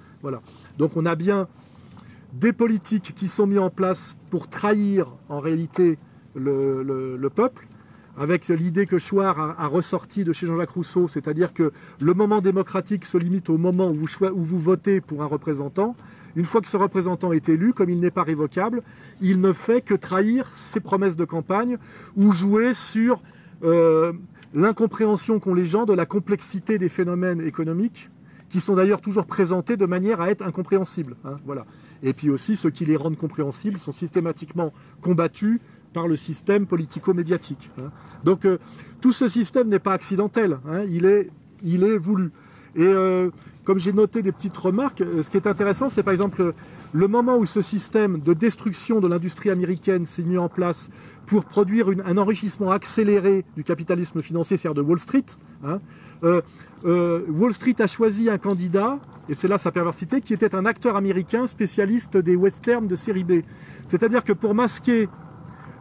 Donc 0.80 0.98
on 0.98 1.06
a 1.06 1.14
bien 1.14 1.48
des 2.34 2.52
politiques 2.52 3.14
qui 3.16 3.28
sont 3.28 3.46
mises 3.46 3.60
en 3.60 3.70
place 3.70 4.16
pour 4.32 4.48
trahir 4.48 5.08
en 5.30 5.40
réalité 5.40 6.00
le 6.36 7.30
peuple, 7.30 7.68
avec 8.18 8.48
l'idée 8.48 8.86
que 8.86 8.98
Chouard 8.98 9.40
a, 9.40 9.68
ressorti 9.68 10.24
de 10.24 10.34
chez 10.34 10.46
Jean-Jacques 10.46 10.72
Rousseau, 10.72 11.08
c'est-à-dire 11.08 11.54
que 11.54 11.72
le 12.02 12.14
moment 12.14 12.42
démocratique 12.42 13.06
se 13.06 13.18
limite 13.18 13.50
au 13.50 13.58
moment 13.58 13.90
où 13.90 13.94
vous, 13.94 14.26
où 14.34 14.44
vous 14.44 14.60
votez 14.60 15.02
pour 15.02 15.24
un 15.24 15.26
représentant. 15.26 15.96
Une 16.36 16.46
fois 16.46 16.62
que 16.62 16.68
ce 16.68 16.78
représentant 16.78 17.32
est 17.32 17.50
élu, 17.50 17.74
comme 17.74 17.90
il 17.90 18.00
n'est 18.00 18.12
pas 18.12 18.24
révocable, 18.24 18.84
il 19.22 19.42
ne 19.42 19.54
fait 19.54 19.82
que 19.82 19.94
trahir 19.94 20.48
ses 20.56 20.80
promesses 20.80 21.16
de 21.16 21.26
campagne 21.26 21.78
ou 22.16 22.32
jouer 22.34 22.74
sur 22.74 23.22
euh, 23.64 24.14
l'incompréhension 24.54 25.40
qu'ont 25.40 25.54
les 25.54 25.66
gens 25.66 25.86
de 25.86 25.94
la 25.94 26.06
complexité 26.06 26.78
des 26.78 26.90
phénomènes 26.90 27.42
économiques, 27.42 28.10
qui 28.50 28.60
sont 28.60 28.76
d'ailleurs 28.76 29.02
toujours 29.02 29.26
présentés 29.26 29.78
de 29.78 29.86
manière 29.86 30.22
à 30.22 30.32
être 30.32 30.46
incompréhensibles. 30.46 31.16
Hein, 31.24 31.38
voilà. 31.46 31.66
Et 32.02 32.14
puis 32.14 32.30
aussi, 32.30 32.56
ceux 32.56 32.70
qui 32.70 32.86
les 32.86 32.96
rendent 32.96 33.18
compréhensibles 33.18 33.78
sont 33.78 33.92
systématiquement 33.92 34.74
combattus 35.02 35.60
par 35.94 36.08
le 36.08 36.16
système 36.16 36.66
politico-médiatique. 36.66 37.70
Hein. 37.80 37.92
Donc 38.24 38.46
euh, 38.46 38.58
tout 39.02 39.14
ce 39.14 39.28
système 39.28 39.70
n'est 39.70 39.80
pas 39.80 39.94
accidentel, 39.94 40.60
hein. 40.68 40.84
il, 40.90 41.06
est, 41.06 41.98
voulu. 41.98 42.32
Et 42.76 42.84
euh, 42.84 43.30
comme 43.64 43.80
j'ai 43.80 43.94
noté 43.94 44.22
des 44.22 44.32
petites 44.32 44.58
remarques, 44.58 45.02
euh, 45.02 45.24
ce 45.24 45.30
qui 45.30 45.38
est 45.38 45.48
intéressant, 45.48 45.90
c'est 45.90 46.04
par 46.04 46.12
exemple 46.12 46.54
le 46.92 47.08
moment 47.08 47.38
où 47.38 47.46
ce 47.46 47.62
système 47.62 48.20
de 48.20 48.34
destruction 48.34 49.00
de 49.00 49.08
l'industrie 49.08 49.50
américaine 49.50 50.06
s'est 50.06 50.24
mis 50.24 50.38
en 50.38 50.50
place 50.50 50.90
pour 51.28 51.46
produire 51.46 51.88
un 52.06 52.18
enrichissement 52.18 52.72
accéléré 52.72 53.46
du 53.56 53.64
capitalisme 53.64 54.22
financier, 54.22 54.58
c'est-à-dire 54.58 54.84
de 54.84 54.88
Wall 54.88 55.00
Street. 55.00 55.26
Hein, 55.64 55.80
Wall 56.84 57.54
Street 57.54 57.76
a 57.80 57.86
choisi 57.86 58.30
un 58.30 58.40
candidat, 58.40 58.98
et 59.28 59.36
c'est 59.36 59.48
là 59.48 59.60
sa 59.60 59.72
perversité, 59.72 60.22
qui 60.22 60.34
était 60.34 60.56
un 60.56 60.66
acteur 60.66 60.96
américain 60.96 61.46
spécialiste 61.46 62.18
des 62.18 62.36
westerns 62.36 62.88
de 62.88 62.96
série 62.96 63.24
B. 63.24 63.42
C'est-à-dire 63.86 64.24
que 64.24 64.34
pour 64.34 64.56
masquer 64.56 65.08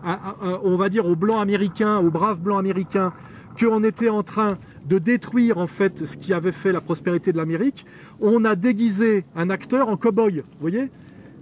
on 0.04 0.76
va 0.76 0.88
dire 0.88 1.06
aux 1.06 1.16
blancs 1.16 1.40
américains, 1.40 1.98
aux 1.98 2.10
braves 2.10 2.40
blancs 2.40 2.58
américains, 2.58 3.12
qu'on 3.58 3.82
était 3.82 4.08
en 4.08 4.22
train 4.22 4.58
de 4.86 4.98
détruire 4.98 5.58
en 5.58 5.66
fait 5.66 6.06
ce 6.06 6.16
qui 6.16 6.32
avait 6.32 6.52
fait 6.52 6.72
la 6.72 6.80
prospérité 6.80 7.32
de 7.32 7.36
l'Amérique, 7.36 7.84
on 8.20 8.44
a 8.44 8.54
déguisé 8.54 9.24
un 9.34 9.50
acteur 9.50 9.88
en 9.88 9.96
cow-boy, 9.96 10.44
voyez? 10.60 10.90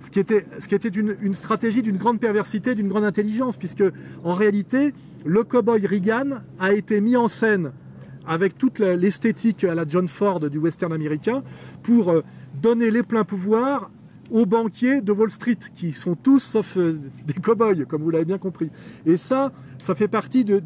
Ce 0.05 0.11
qui 0.11 0.21
était, 0.21 0.47
était 0.71 0.89
une, 0.89 1.35
stratégie 1.35 1.83
d'une 1.83 1.97
grande 1.97 2.21
perversité, 2.21 2.75
d'une 2.75 2.89
grande 2.89 3.05
intelligence, 3.05 3.57
puisque 3.57 3.83
en 4.23 4.35
réalité, 4.35 4.95
le 5.25 5.43
cow-boy 5.43 5.85
Reagan 5.85 6.43
a 6.61 6.73
été 6.73 7.01
mis 7.01 7.17
en 7.17 7.29
scène 7.29 7.73
avec 8.27 8.57
toute 8.57 8.79
l'esthétique 8.79 9.65
à 9.65 9.75
la 9.75 9.85
John 9.87 10.09
Ford 10.09 10.41
du 10.41 10.59
western 10.59 10.93
américain 10.93 11.43
pour 11.83 12.11
euh, 12.11 12.23
donner 12.61 12.91
les 12.91 13.03
pleins 13.03 13.25
pouvoirs 13.25 13.91
aux 14.31 14.47
banquiers 14.47 15.01
de 15.01 15.13
Wall 15.13 15.31
Street, 15.31 15.59
qui 15.75 15.93
sont 15.93 16.15
tous 16.15 16.41
sauf 16.41 16.77
euh, 16.77 16.99
des 17.27 17.35
cow-boys, 17.35 17.85
comme 17.87 18.03
vous 18.03 18.11
l'avez 18.11 18.25
bien 18.25 18.39
compris. 18.39 18.71
Et 19.05 19.17
ça, 19.17 19.53
ça 19.79 19.95
fait 19.95 20.09
partie 20.09 20.45
de, 20.45 20.63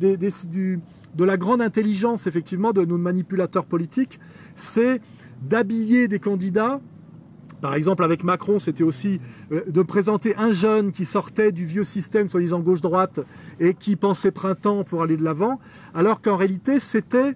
la 1.18 1.36
grande 1.36 1.60
intelligence, 1.60 2.26
effectivement, 2.26 2.72
de 2.72 2.84
nos 2.84 2.98
manipulateurs 2.98 3.64
politiques, 3.64 4.18
c'est 4.56 5.00
d'habiller 5.42 6.08
des 6.08 6.18
candidats. 6.18 6.80
Par 7.60 7.74
exemple, 7.74 8.04
avec 8.04 8.24
Macron, 8.24 8.58
c'était 8.58 8.82
aussi 8.82 9.20
euh, 9.52 9.62
de 9.66 9.82
présenter 9.82 10.34
un 10.36 10.50
jeune 10.50 10.92
qui 10.92 11.04
sortait 11.04 11.52
du 11.52 11.66
vieux 11.66 11.84
système, 11.84 12.28
soi-disant 12.28 12.60
gauche-droite, 12.60 13.20
et 13.58 13.74
qui 13.74 13.96
pensait 13.96 14.30
printemps 14.30 14.84
pour 14.84 15.02
aller 15.02 15.16
de 15.16 15.24
l'avant, 15.24 15.60
alors 15.94 16.22
qu'en 16.22 16.36
réalité, 16.36 16.80
c'était 16.80 17.34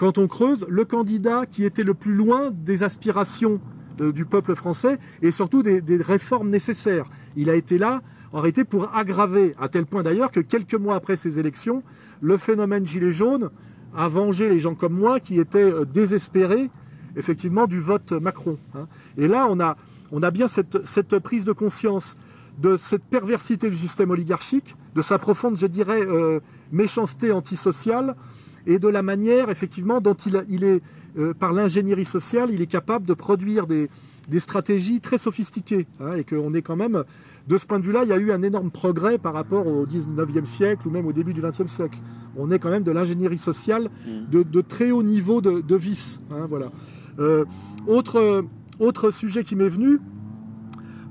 quand 0.00 0.16
on 0.16 0.28
creuse, 0.28 0.64
le 0.66 0.86
candidat 0.86 1.44
qui 1.44 1.62
était 1.62 1.82
le 1.82 1.92
plus 1.92 2.14
loin 2.14 2.50
des 2.50 2.82
aspirations 2.82 3.60
du 4.00 4.24
peuple 4.24 4.54
français 4.54 4.98
et 5.22 5.30
surtout 5.30 5.62
des, 5.62 5.82
réformes 5.96 6.50
nécessaires. 6.50 7.06
Il 7.36 7.50
a 7.50 7.54
été 7.54 7.78
là, 7.78 8.02
en 8.32 8.40
réalité, 8.40 8.64
pour 8.64 8.94
aggraver, 8.94 9.52
à 9.60 9.68
tel 9.68 9.86
point 9.86 10.02
d'ailleurs 10.02 10.30
que 10.30 10.40
quelques 10.40 10.74
mois 10.74 10.96
après 10.96 11.16
ces 11.16 11.38
élections, 11.38 11.82
le 12.20 12.36
phénomène 12.36 12.86
gilet 12.86 13.12
jaune 13.12 13.50
a 13.94 14.08
vengé 14.08 14.48
les 14.48 14.58
gens 14.58 14.74
comme 14.74 14.94
moi 14.94 15.20
qui 15.20 15.40
étaient 15.40 15.58
euh, 15.58 15.84
désespérés, 15.84 16.70
effectivement, 17.16 17.66
du 17.66 17.80
vote 17.80 18.12
Macron. 18.12 18.58
Hein. 18.74 18.86
Et 19.18 19.26
là, 19.26 19.46
on 19.50 19.60
a, 19.60 19.76
on 20.12 20.22
a 20.22 20.30
bien 20.30 20.46
cette, 20.48 21.18
prise 21.18 21.44
de 21.44 21.52
conscience 21.52 22.16
de 22.58 22.76
cette 22.76 23.04
perversité 23.04 23.70
du 23.70 23.76
système 23.76 24.10
oligarchique, 24.10 24.76
de 24.94 25.02
sa 25.02 25.18
profonde, 25.18 25.56
je 25.56 25.66
dirais, 25.66 26.02
euh, 26.02 26.40
méchanceté 26.72 27.32
antisociale, 27.32 28.16
et 28.66 28.78
de 28.78 28.88
la 28.88 29.02
manière, 29.02 29.50
effectivement, 29.50 30.00
dont 30.00 30.14
il, 30.14 30.64
est, 30.64 30.82
euh, 31.18 31.34
par 31.34 31.52
l'ingénierie 31.52 32.04
sociale, 32.04 32.50
il 32.52 32.62
est 32.62 32.66
capable 32.66 33.06
de 33.06 33.14
produire 33.14 33.66
des, 33.66 33.88
stratégies 34.38 35.00
très 35.00 35.18
sophistiquées. 35.18 35.86
Hein, 36.00 36.14
et 36.14 36.24
qu'on 36.24 36.54
est 36.54 36.62
quand 36.62 36.76
même, 36.76 37.04
de 37.48 37.56
ce 37.56 37.66
point 37.66 37.80
de 37.80 37.84
vue-là, 37.84 38.04
il 38.04 38.10
y 38.10 38.12
a 38.12 38.16
eu 38.16 38.30
un 38.30 38.42
énorme 38.42 38.70
progrès 38.70 39.18
par 39.18 39.34
rapport 39.34 39.66
au 39.66 39.86
19e 39.86 40.44
siècle 40.44 40.86
ou 40.86 40.90
même 40.90 41.06
au 41.06 41.12
début 41.12 41.32
du 41.32 41.40
20e 41.40 41.66
siècle. 41.66 41.98
On 42.36 42.50
est 42.50 42.58
quand 42.58 42.70
même 42.70 42.84
de 42.84 42.92
l'ingénierie 42.92 43.38
sociale 43.38 43.90
mm. 44.06 44.42
de, 44.44 44.60
très 44.60 44.92
haut 44.92 45.02
niveau 45.02 45.40
de, 45.40 45.76
vice. 45.76 46.20
Hein, 46.30 46.46
voilà. 46.48 46.70
Euh, 47.18 47.44
autre, 47.88 48.44
autre 48.78 49.10
sujet 49.10 49.42
qui 49.42 49.56
m'est 49.56 49.68
venu, 49.68 49.98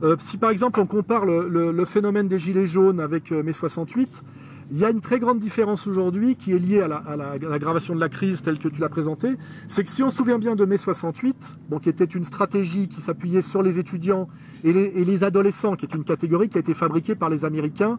euh, 0.02 0.16
si 0.20 0.38
par 0.38 0.50
exemple 0.50 0.80
on 0.80 0.86
compare 0.86 1.26
le, 1.26 1.86
phénomène 1.86 2.30
des 2.30 2.40
gilets 2.40 2.68
jaunes 2.68 3.02
avec 3.02 3.32
mai 3.32 3.52
68, 3.52 4.24
il 4.72 4.78
y 4.78 4.86
a 4.86 4.90
une 4.90 5.02
très 5.02 5.20
grande 5.20 5.40
différence 5.40 5.88
aujourd'hui 5.88 6.36
qui 6.36 6.52
est 6.52 6.60
liée 6.60 6.82
à 6.82 6.88
l'aggravation 6.88 7.96
de 7.96 8.00
la 8.00 8.10
crise 8.10 8.42
telle 8.42 8.60
que 8.60 8.68
tu 8.68 8.80
l'as 8.80 8.90
présentée. 8.90 9.36
C'est 9.68 9.84
que 9.84 9.90
si 9.90 10.04
on 10.04 10.10
se 10.10 10.18
souvient 10.18 10.38
bien 10.38 10.56
de 10.56 10.64
mai 10.66 10.78
68, 10.78 11.36
bon, 11.70 11.80
qui 11.80 11.90
était 11.90 12.06
une 12.06 12.24
stratégie 12.24 12.88
qui 12.88 13.02
s'appuyait 13.02 13.42
sur 13.42 13.64
les 13.64 13.80
étudiants 13.80 14.28
et 14.64 14.74
les, 14.74 15.24
adolescents, 15.24 15.76
qui 15.76 15.86
est 15.86 15.96
une 15.96 16.04
catégorie 16.04 16.50
qui 16.50 16.58
a 16.58 16.60
été 16.60 16.74
fabriquée 16.74 17.16
par 17.16 17.30
les 17.30 17.46
Américains, 17.46 17.98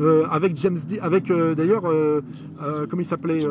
euh, 0.00 0.24
avec 0.30 0.56
James 0.56 0.78
avec 1.00 1.30
euh, 1.30 1.54
d'ailleurs, 1.54 1.82
euh, 1.86 2.20
comment 2.88 3.02
il 3.02 3.06
s'appelait 3.06 3.46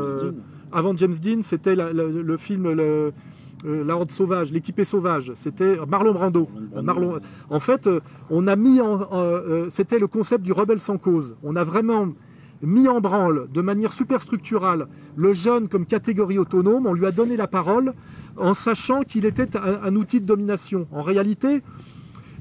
Avant 0.71 0.95
James 0.97 1.15
Dean, 1.21 1.41
c'était 1.43 1.75
le 1.75 2.37
film 2.37 2.73
La 3.63 3.95
Horde 3.95 4.11
Sauvage, 4.11 4.51
l'équipé 4.51 4.83
sauvage, 4.83 5.31
c'était 5.35 5.77
Marlon 5.87 6.13
Brando. 6.13 6.49
Marlon, 6.81 7.19
en 7.49 7.59
fait, 7.59 7.89
on 8.29 8.47
a 8.47 8.55
mis 8.57 8.81
en, 8.81 9.69
c'était 9.69 9.99
le 9.99 10.07
concept 10.07 10.43
du 10.43 10.51
rebelle 10.51 10.79
sans 10.81 10.97
cause. 10.97 11.37
On 11.43 11.55
a 11.55 11.63
vraiment 11.63 12.09
mis 12.61 12.87
en 12.87 12.99
branle 12.99 13.47
de 13.53 13.61
manière 13.61 13.93
superstructurale 13.93 14.87
le 15.15 15.33
jeune 15.33 15.67
comme 15.67 15.85
catégorie 15.85 16.37
autonome, 16.37 16.85
on 16.85 16.93
lui 16.93 17.05
a 17.05 17.11
donné 17.11 17.37
la 17.37 17.47
parole 17.47 17.93
en 18.37 18.53
sachant 18.53 19.01
qu'il 19.01 19.25
était 19.25 19.49
un, 19.57 19.95
outil 19.95 20.21
de 20.21 20.25
domination. 20.25 20.87
En 20.91 21.01
réalité, 21.01 21.61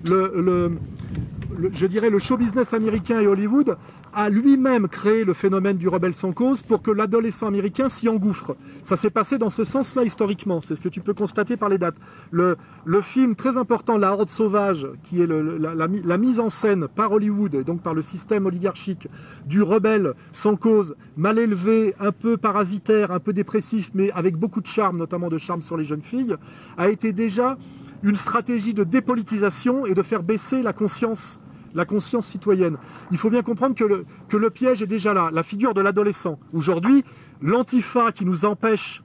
je 0.04 1.86
dirais 1.86 2.10
le 2.10 2.18
show 2.18 2.36
business 2.36 2.72
américain 2.72 3.20
et 3.20 3.26
Hollywood 3.26 3.76
a 4.18 4.28
lui-même 4.28 4.88
créé 4.88 5.22
le 5.22 5.32
phénomène 5.32 5.76
du 5.76 5.86
rebelle 5.86 6.12
sans 6.12 6.32
cause 6.32 6.60
pour 6.60 6.82
que 6.82 6.90
l'adolescent 6.90 7.46
américain 7.46 7.88
s'y 7.88 8.08
engouffre. 8.08 8.56
Ça 8.82 8.96
s'est 8.96 9.10
passé 9.10 9.38
dans 9.38 9.48
ce 9.48 9.62
sens-là 9.62 10.02
historiquement, 10.02 10.60
c'est 10.60 10.74
ce 10.74 10.80
que 10.80 10.88
tu 10.88 11.00
peux 11.00 11.14
constater 11.14 11.56
par 11.56 11.68
les 11.68 11.78
dates. 11.78 11.94
Le, 12.32 12.56
film 13.00 13.36
très 13.36 13.56
important, 13.56 13.96
La 13.96 14.12
Horde 14.12 14.28
Sauvage, 14.28 14.88
qui 15.04 15.22
est 15.22 15.26
la, 15.28 16.18
mise 16.18 16.40
en 16.40 16.48
scène 16.48 16.88
par 16.88 17.12
Hollywood, 17.12 17.54
et 17.54 17.62
donc 17.62 17.80
par 17.80 17.94
le 17.94 18.02
système 18.02 18.46
oligarchique, 18.46 19.06
du 19.46 19.62
rebelle 19.62 20.14
sans 20.32 20.56
cause, 20.56 20.96
mal 21.16 21.38
élevé, 21.38 21.94
un 22.00 22.10
peu 22.10 22.36
parasitaire, 22.36 23.12
un 23.12 23.20
peu 23.20 23.32
dépressif, 23.32 23.92
mais 23.94 24.10
avec 24.10 24.34
beaucoup 24.34 24.60
de 24.60 24.66
charme, 24.66 24.96
notamment 24.96 25.28
de 25.28 25.38
charme 25.38 25.62
sur 25.62 25.76
les 25.76 25.84
jeunes 25.84 26.02
filles, 26.02 26.34
a 26.76 26.88
été 26.88 27.12
déjà 27.12 27.56
une 28.02 28.16
stratégie 28.16 28.74
de 28.74 28.82
dépolitisation 28.82 29.86
et 29.86 29.94
de 29.94 30.02
faire 30.02 30.24
baisser 30.24 30.60
la 30.60 30.72
conscience 30.72 31.38
la 31.74 31.84
conscience 31.84 32.26
citoyenne. 32.26 32.76
Il 33.10 33.18
faut 33.18 33.30
bien 33.30 33.42
comprendre 33.42 33.74
que 33.74 34.36
le, 34.36 34.50
piège 34.50 34.82
est 34.82 34.86
déjà 34.86 35.14
là, 35.14 35.30
la 35.32 35.42
figure 35.42 35.74
de 35.74 35.80
l'adolescent. 35.80 36.38
Aujourd'hui, 36.52 37.04
l'antifa 37.42 38.12
qui 38.12 38.24
nous 38.24 38.44
empêche 38.44 39.02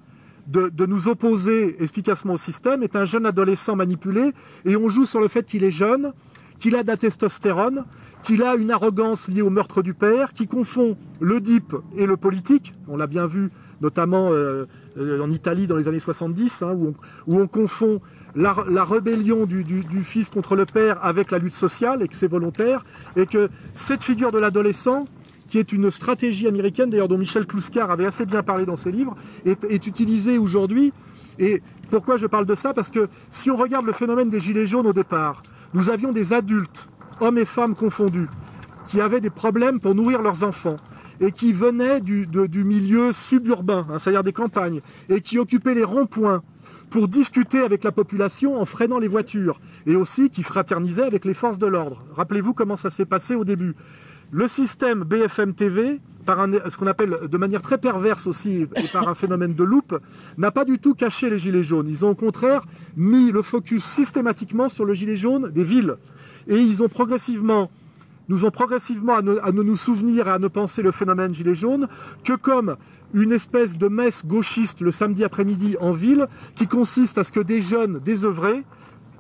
de, 0.48 0.86
nous 0.86 1.08
opposer 1.08 1.82
efficacement 1.82 2.34
au 2.34 2.38
système 2.38 2.84
est 2.84 2.96
un 2.96 3.06
jeune 3.06 3.26
adolescent 3.26 3.76
manipulé 3.76 4.34
et 4.66 4.76
on 4.76 4.90
joue 4.90 5.06
sur 5.06 5.22
le 5.22 5.28
fait 5.28 5.46
qu'il 5.46 5.64
est 5.64 5.72
jeune, 5.72 6.12
qu'il 6.60 6.76
a 6.76 6.84
de 6.84 6.88
la 6.88 6.98
testostérone, 6.98 7.86
qu'il 8.24 8.44
a 8.44 8.56
une 8.56 8.72
arrogance 8.72 9.28
liée 9.28 9.42
au 9.42 9.50
meurtre 9.50 9.82
du 9.82 9.94
père, 9.94 10.34
qui 10.34 10.48
confond 10.48 10.98
le 11.20 11.40
DIP 11.40 11.76
et 11.98 12.06
le 12.06 12.18
politique. 12.18 12.74
On 12.88 12.98
l'a 12.98 13.08
bien 13.08 13.26
vu 13.26 13.52
notamment 13.82 14.30
euh, 14.32 14.66
en 15.00 15.30
Italie 15.32 15.68
dans 15.68 15.76
les 15.76 15.88
années 15.88 16.00
70, 16.00 16.62
hein, 16.62 16.74
où, 16.74 16.94
on, 17.28 17.48
confond 17.48 18.02
la, 18.36 18.54
rébellion 18.84 19.46
du, 19.46 20.04
fils 20.04 20.30
contre 20.30 20.56
le 20.56 20.66
père 20.66 21.04
avec 21.04 21.32
la 21.32 21.40
lutte 21.40 21.54
sociale 21.54 22.02
et 22.02 22.08
que 22.08 22.16
c'est 22.16 22.28
volontaire, 22.28 22.86
et 23.16 23.26
que 23.26 23.50
cette 23.74 24.04
figure 24.04 24.32
de 24.32 24.40
l'adolescent, 24.40 25.06
qui 25.48 25.60
est 25.60 25.72
une 25.72 25.92
stratégie 25.92 26.48
américaine, 26.48 26.90
d'ailleurs 26.90 27.08
dont 27.08 27.18
Michel 27.18 27.46
Kluskar 27.46 27.92
avait 27.92 28.06
assez 28.06 28.26
bien 28.26 28.44
parlé 28.44 28.66
dans 28.66 28.76
ses 28.76 28.92
livres, 28.92 29.16
est, 29.46 29.64
est 29.66 29.86
utilisée 29.88 30.38
aujourd'hui. 30.38 30.94
Et 31.40 31.62
pourquoi 31.90 32.18
je 32.18 32.28
parle 32.28 32.46
de 32.46 32.56
ça? 32.56 32.74
Parce 32.74 32.90
que 32.90 33.08
si 33.32 33.52
on 33.52 33.56
regarde 33.56 33.86
le 33.86 33.94
phénomène 33.94 34.30
des 34.30 34.40
gilets 34.40 34.68
jaunes 34.68 34.88
au 34.88 34.94
départ, 34.94 35.44
nous 35.74 35.90
avions 35.90 36.12
des 36.12 36.34
adultes, 36.34 36.88
hommes 37.20 37.38
et 37.38 37.46
femmes 37.46 37.76
confondus, 37.76 38.30
qui 38.88 39.02
avaient 39.02 39.22
des 39.22 39.30
problèmes 39.30 39.80
pour 39.80 39.96
nourrir 39.96 40.22
leurs 40.22 40.44
enfants 40.44 40.78
et 41.24 41.32
qui 41.32 41.54
venaient 41.54 42.02
du, 42.02 42.28
milieu 42.64 43.14
suburbain, 43.14 43.88
hein, 43.90 43.98
c'est-à-dire 43.98 44.24
des 44.24 44.34
campagnes, 44.34 44.82
et 45.08 45.22
qui 45.22 45.40
occupaient 45.40 45.74
les 45.74 45.84
ronds-points 45.84 46.44
pour 46.90 47.08
discuter 47.08 47.60
avec 47.60 47.84
la 47.84 47.92
population 47.92 48.60
en 48.60 48.66
freinant 48.66 49.00
les 49.00 49.08
voitures, 49.08 49.60
et 49.86 49.96
aussi 49.96 50.30
qui 50.30 50.44
fraternisaient 50.44 51.04
avec 51.04 51.24
les 51.24 51.34
forces 51.34 51.58
de 51.58 51.66
l'ordre. 51.66 52.04
Rappelez-vous 52.16 52.54
comment 52.54 52.76
ça 52.76 52.90
s'est 52.90 53.06
passé 53.06 53.36
au 53.36 53.46
début. 53.46 53.74
Le 54.32 54.48
système 54.48 55.04
BFM 55.04 55.54
TV, 55.54 56.02
par 56.26 56.46
ce 56.70 56.76
qu'on 56.76 56.88
appelle 56.88 57.16
de 57.30 57.38
manière 57.38 57.62
très 57.62 57.78
perverse 57.78 58.28
aussi, 58.28 58.68
et 58.76 58.88
par 58.92 59.08
un 59.08 59.16
phénomène 59.16 59.54
de 59.54 59.64
loupe, 59.64 59.98
n'a 60.38 60.52
pas 60.52 60.66
du 60.66 60.78
tout 60.80 60.94
caché 60.94 61.30
les 61.30 61.40
gilets 61.40 61.64
jaunes. 61.64 61.88
Ils 61.88 62.04
ont 62.04 62.10
au 62.10 62.16
contraire 62.16 62.66
mis 62.98 63.32
le 63.32 63.42
focus 63.42 63.84
systématiquement 63.84 64.68
sur 64.68 64.84
le 64.86 64.94
gilet 64.94 65.16
jaune 65.16 65.52
des 65.52 65.64
villes. 65.64 65.96
Et 66.48 66.58
ils 66.58 66.84
ont 66.84 66.90
progressivement 66.90 67.70
nous 68.30 68.46
ont 68.46 68.52
progressivement 68.52 69.16
à 69.16 69.22
ne, 69.22 69.64
nous 69.64 69.78
souvenir 69.78 70.28
et 70.28 70.32
à 70.32 70.40
ne 70.40 70.48
penser 70.48 70.82
le 70.82 70.92
phénomène 70.92 71.34
gilet 71.34 71.54
jaune 71.54 71.88
que 72.24 72.34
comme 72.34 72.78
une 73.14 73.32
espèce 73.32 73.78
de 73.78 73.88
messe 73.88 74.26
gauchiste 74.26 74.82
le 74.82 74.92
samedi 74.92 75.24
après-midi 75.24 75.76
en 75.80 75.92
ville 75.92 76.28
qui 76.56 76.68
consiste 76.68 77.18
à 77.18 77.24
ce 77.24 77.32
que 77.32 77.40
des 77.40 77.62
jeunes 77.62 78.00
désœuvrés, 78.00 78.64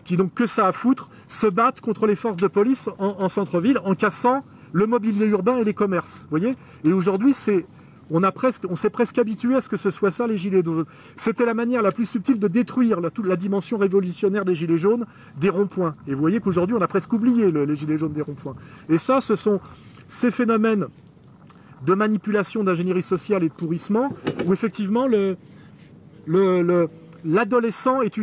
qui 0.04 0.18
n'ont 0.18 0.30
que 0.30 0.46
ça 0.46 0.68
à 0.68 0.72
foutre, 0.72 1.10
se 1.28 1.48
battent 1.48 1.82
contre 1.82 2.08
les 2.08 2.16
forces 2.16 2.38
de 2.38 2.48
police 2.48 2.90
en, 2.98 3.16
en 3.20 3.30
centre-ville 3.30 3.80
en 3.86 3.96
cassant 3.96 4.44
le 4.72 4.88
mobilier 4.88 5.28
urbain 5.28 5.58
et 5.58 5.64
les 5.64 5.74
commerces. 5.74 6.26
Voyez? 6.30 6.56
Et 6.84 6.92
aujourd'hui, 6.92 7.34
c'est 7.34 7.66
on, 8.12 8.76
s'est 8.76 8.90
presque 8.90 9.18
habitué 9.18 9.56
à 9.56 9.62
ce 9.62 9.70
que 9.70 9.78
ce 9.78 9.90
soit 9.90 10.12
ça 10.12 10.28
les 10.28 10.38
gilets 10.38 10.64
jaunes. 10.64 10.86
C'était 11.16 11.46
la 11.46 11.54
manière 11.54 11.82
la 11.82 11.92
plus 11.92 12.06
subtile 12.06 12.40
de 12.40 12.48
détruire 12.48 13.02
la, 13.02 13.10
toute 13.10 13.28
la 13.28 13.36
dimension 13.36 13.78
révolutionnaire 13.78 14.46
des 14.46 14.56
gilets 14.56 14.78
jaunes, 14.78 15.06
des 15.40 15.50
ronds-points. 15.50 15.96
Et 16.08 16.14
vous 16.14 16.20
voyez 16.20 16.40
qu'aujourd'hui, 16.40 16.76
on 16.78 16.82
a 16.82 16.88
presque 16.88 17.14
oublié 17.14 17.52
les 17.52 17.76
gilets 17.76 17.98
jaunes 17.98 18.14
des 18.14 18.22
ronds-points. 18.22 18.56
Et 18.90 18.98
ça, 18.98 19.22
ce 19.22 19.36
sont 19.36 19.60
ces 20.08 20.32
phénomènes 20.32 20.88
de 21.86 21.94
manipulation 21.94 22.64
d'ingénierie 22.64 23.04
sociale 23.04 23.44
et 23.44 23.50
de 23.50 23.54
pourrissement, 23.54 24.10
où 24.46 24.54
effectivement 24.54 25.08
l'adolescent 27.26 28.02
est, 28.02 28.18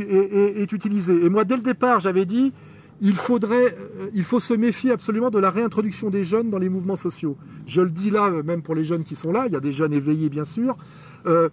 utilisé. 0.72 1.24
Et 1.24 1.28
moi, 1.28 1.44
dès 1.44 1.56
le 1.56 1.62
départ, 1.62 2.00
j'avais 2.00 2.24
dit, 2.24 2.52
il 3.00 3.16
faudrait, 3.16 3.76
euh, 3.78 4.10
il 4.12 4.24
faut 4.24 4.40
se 4.40 4.54
méfier 4.54 4.90
absolument 4.90 5.30
de 5.30 5.38
la 5.38 5.50
réintroduction 5.50 6.10
des 6.10 6.22
jeunes 6.22 6.50
dans 6.50 6.58
les 6.58 6.68
mouvements 6.68 6.96
sociaux. 6.96 7.36
Je 7.66 7.80
le 7.80 7.90
dis 7.90 8.10
là, 8.10 8.26
euh, 8.26 8.42
même 8.42 8.62
pour 8.62 8.74
les 8.74 8.84
jeunes 8.84 9.04
qui 9.04 9.14
sont 9.14 9.32
là, 9.32 9.44
il 9.46 9.52
y 9.52 9.56
a 9.56 9.60
des 9.60 9.72
jeunes 9.72 9.92
éveillés 9.92 10.28
bien 10.28 10.44
sûr. 10.44 10.76
Euh, 11.26 11.48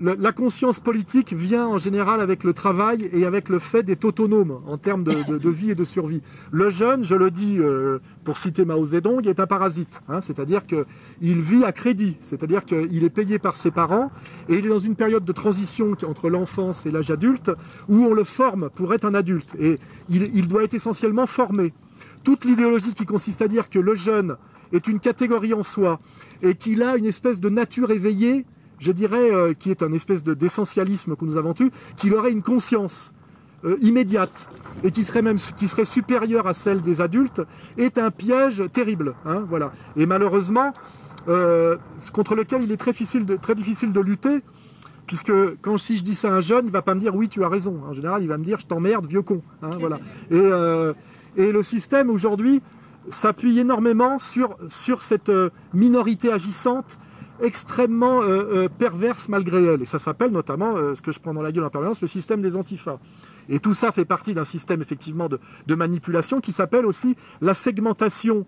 la 0.00 0.32
conscience 0.32 0.78
politique 0.78 1.32
vient 1.32 1.66
en 1.66 1.78
général 1.78 2.20
avec 2.20 2.44
le 2.44 2.52
travail 2.52 3.08
et 3.12 3.24
avec 3.24 3.48
le 3.48 3.58
fait 3.58 3.82
d'être 3.82 4.04
autonome 4.04 4.60
en 4.66 4.76
termes 4.76 5.04
de, 5.04 5.48
vie 5.48 5.70
et 5.70 5.74
de 5.74 5.84
survie. 5.84 6.20
Le 6.50 6.68
jeune, 6.68 7.02
je 7.02 7.14
le 7.14 7.30
dis 7.30 7.58
euh, 7.58 8.00
pour 8.24 8.36
citer 8.36 8.64
Mao 8.64 8.84
Zedong, 8.84 9.26
est 9.26 9.40
un 9.40 9.46
parasite. 9.46 10.02
Hein, 10.08 10.20
c'est-à-dire 10.20 10.66
qu'il 10.66 11.40
vit 11.40 11.64
à 11.64 11.72
crédit, 11.72 12.18
c'est-à-dire 12.20 12.64
qu'il 12.66 13.04
est 13.04 13.10
payé 13.10 13.38
par 13.38 13.56
ses 13.56 13.70
parents 13.70 14.10
et 14.48 14.58
il 14.58 14.66
est 14.66 14.68
dans 14.68 14.78
une 14.78 14.96
période 14.96 15.24
de 15.24 15.32
transition 15.32 15.92
entre 16.06 16.28
l'enfance 16.28 16.84
et 16.84 16.90
l'âge 16.90 17.10
adulte 17.10 17.50
où 17.88 18.04
on 18.04 18.12
le 18.12 18.24
forme 18.24 18.68
pour 18.70 18.92
être 18.92 19.06
un 19.06 19.14
adulte. 19.14 19.54
Et 19.58 19.78
il 20.10 20.48
doit 20.48 20.64
être 20.64 20.74
essentiellement 20.74 21.26
formé. 21.26 21.72
Toute 22.22 22.44
l'idéologie 22.44 22.94
qui 22.94 23.06
consiste 23.06 23.40
à 23.42 23.48
dire 23.48 23.70
que 23.70 23.78
le 23.78 23.94
jeune 23.94 24.36
est 24.72 24.88
une 24.88 25.00
catégorie 25.00 25.54
en 25.54 25.62
soi 25.62 26.00
et 26.42 26.54
qu'il 26.54 26.82
a 26.82 26.96
une 26.96 27.06
espèce 27.06 27.40
de 27.40 27.48
nature 27.48 27.90
éveillée 27.90 28.44
je 28.78 28.92
dirais, 28.92 29.30
euh, 29.32 29.54
qui 29.54 29.70
est 29.70 29.82
un 29.82 29.92
espèce 29.92 30.22
d'essentialisme 30.22 31.16
que 31.16 31.24
nous 31.24 31.36
avons 31.36 31.54
eu, 31.60 31.70
qu'il 31.96 32.14
aurait 32.14 32.32
une 32.32 32.42
conscience 32.42 33.12
euh, 33.64 33.76
immédiate 33.80 34.48
et 34.82 34.90
qui 34.90 35.04
serait 35.04 35.22
même 35.22 35.38
qui 35.56 35.68
serait 35.68 35.86
supérieure 35.86 36.46
à 36.46 36.52
celle 36.52 36.82
des 36.82 37.00
adultes, 37.00 37.40
est 37.78 37.96
un 37.96 38.10
piège 38.10 38.62
terrible. 38.72 39.14
Hein, 39.24 39.44
voilà. 39.48 39.72
Et 39.96 40.04
malheureusement, 40.04 40.74
euh, 41.28 41.76
contre 42.12 42.34
lequel 42.34 42.62
il 42.62 42.72
est 42.72 42.76
très 42.76 42.90
difficile 42.90 43.24
de, 43.24 43.36
très 43.36 43.54
difficile 43.54 43.92
de 43.92 44.00
lutter, 44.00 44.42
puisque 45.06 45.32
quand 45.62 45.78
si 45.78 45.96
je 45.96 46.04
dis 46.04 46.14
ça 46.14 46.28
à 46.28 46.32
un 46.32 46.40
jeune, 46.40 46.66
il 46.66 46.72
va 46.72 46.82
pas 46.82 46.94
me 46.94 47.00
dire 47.00 47.14
oui, 47.14 47.30
tu 47.30 47.42
as 47.42 47.48
raison. 47.48 47.80
En 47.88 47.94
général, 47.94 48.22
il 48.22 48.28
va 48.28 48.36
me 48.36 48.44
dire 48.44 48.60
je 48.60 48.66
t'emmerde, 48.66 49.06
vieux 49.06 49.22
con. 49.22 49.40
Hein, 49.62 49.70
voilà. 49.80 49.98
Et, 50.30 50.34
euh, 50.34 50.92
et 51.36 51.50
le 51.50 51.62
système 51.62 52.10
aujourd'hui 52.10 52.60
s'appuie 53.10 53.58
énormément 53.58 54.18
sur, 54.18 54.58
sur 54.68 55.00
cette 55.02 55.32
minorité 55.72 56.30
agissante 56.32 56.98
extrêmement 57.42 58.22
euh, 58.22 58.68
perverse 58.68 59.28
malgré 59.28 59.64
elle. 59.64 59.82
Et 59.82 59.86
ça 59.86 59.98
s'appelle 59.98 60.30
notamment, 60.30 60.74
ce 60.94 61.00
que 61.02 61.12
je 61.12 61.20
prends 61.20 61.34
dans 61.34 61.42
la 61.42 61.52
gueule 61.52 61.64
en 61.64 61.70
permanence, 61.70 62.00
le 62.00 62.08
système 62.08 62.40
des 62.40 62.56
antifas. 62.56 62.98
Et 63.48 63.58
tout 63.58 63.74
ça 63.74 63.92
fait 63.92 64.04
partie 64.04 64.34
d'un 64.34 64.44
système 64.44 64.82
effectivement 64.82 65.28
de, 65.28 65.74
manipulation 65.74 66.40
qui 66.40 66.52
s'appelle 66.52 66.86
aussi 66.86 67.16
la 67.40 67.54
segmentation 67.54 68.46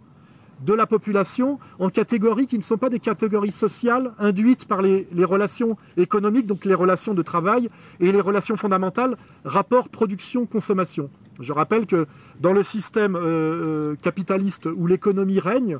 de 0.64 0.72
la 0.72 0.86
population 0.86 1.58
en 1.78 1.90
catégories 1.90 2.46
qui 2.46 2.56
ne 2.56 2.62
sont 2.62 2.78
pas 2.78 2.88
des 2.88 3.00
catégories 3.00 3.52
sociales 3.52 4.12
induites 4.18 4.64
par 4.64 4.80
les, 4.80 5.06
relations 5.24 5.76
économiques, 5.98 6.46
donc 6.46 6.64
les 6.64 6.74
relations 6.74 7.12
de 7.12 7.22
travail 7.22 7.68
et 8.00 8.10
les 8.10 8.20
relations 8.22 8.56
fondamentales, 8.56 9.18
rapport 9.44 9.90
production-consommation. 9.90 11.10
Je 11.40 11.52
rappelle 11.52 11.84
que 11.84 12.06
dans 12.40 12.54
le 12.54 12.62
système 12.62 13.16
euh, 13.16 13.20
euh, 13.20 13.96
capitaliste 13.96 14.66
où 14.74 14.86
l'économie 14.86 15.40
règne, 15.40 15.78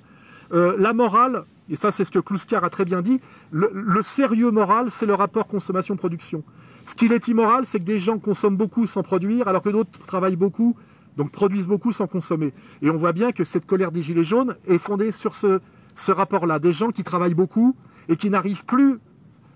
euh, 0.53 0.75
la 0.79 0.93
morale, 0.93 1.45
et 1.71 1.77
ça 1.77 1.91
c'est 1.91 2.05
ce 2.05 2.11
que 2.11 2.19
Kluskar 2.19 2.64
a 2.64 2.71
très 2.71 2.85
bien 2.85 3.03
dit, 3.03 3.21
le, 3.51 3.71
le 3.73 4.03
sérieux 4.03 4.51
moral, 4.51 4.91
c'est 4.91 5.07
le 5.07 5.14
rapport 5.14 5.47
consommation-production. 5.47 6.43
Ce 6.87 6.95
qu'il 6.95 7.12
est 7.12 7.27
immoral, 7.29 7.67
c'est 7.67 7.81
que 7.81 7.85
des 7.85 7.99
gens 7.99 8.19
consomment 8.19 8.57
beaucoup 8.57 8.87
sans 8.87 9.03
produire, 9.03 9.49
alors 9.49 9.62
que 9.62 9.71
d'autres 9.71 9.99
travaillent 10.07 10.37
beaucoup 10.37 10.77
donc 11.17 11.31
produisent 11.31 11.67
beaucoup 11.67 11.93
sans 11.93 12.07
consommer. 12.07 12.53
Et 12.83 12.91
on 12.91 12.97
voit 12.97 13.12
bien 13.12 13.33
que 13.33 13.45
cette 13.45 13.67
colère 13.67 13.91
des 13.91 14.03
Gilets 14.03 14.25
jaunes 14.25 14.57
est 14.67 14.79
fondée 14.79 15.12
sur 15.12 15.35
ce, 15.35 15.61
rapport-là, 16.09 16.59
des 16.59 16.73
gens 16.73 16.91
qui 16.91 17.03
travaillent 17.03 17.35
beaucoup 17.35 17.75
et 18.09 18.17
qui 18.17 18.31
n'arrivent 18.31 18.64
plus 18.64 18.99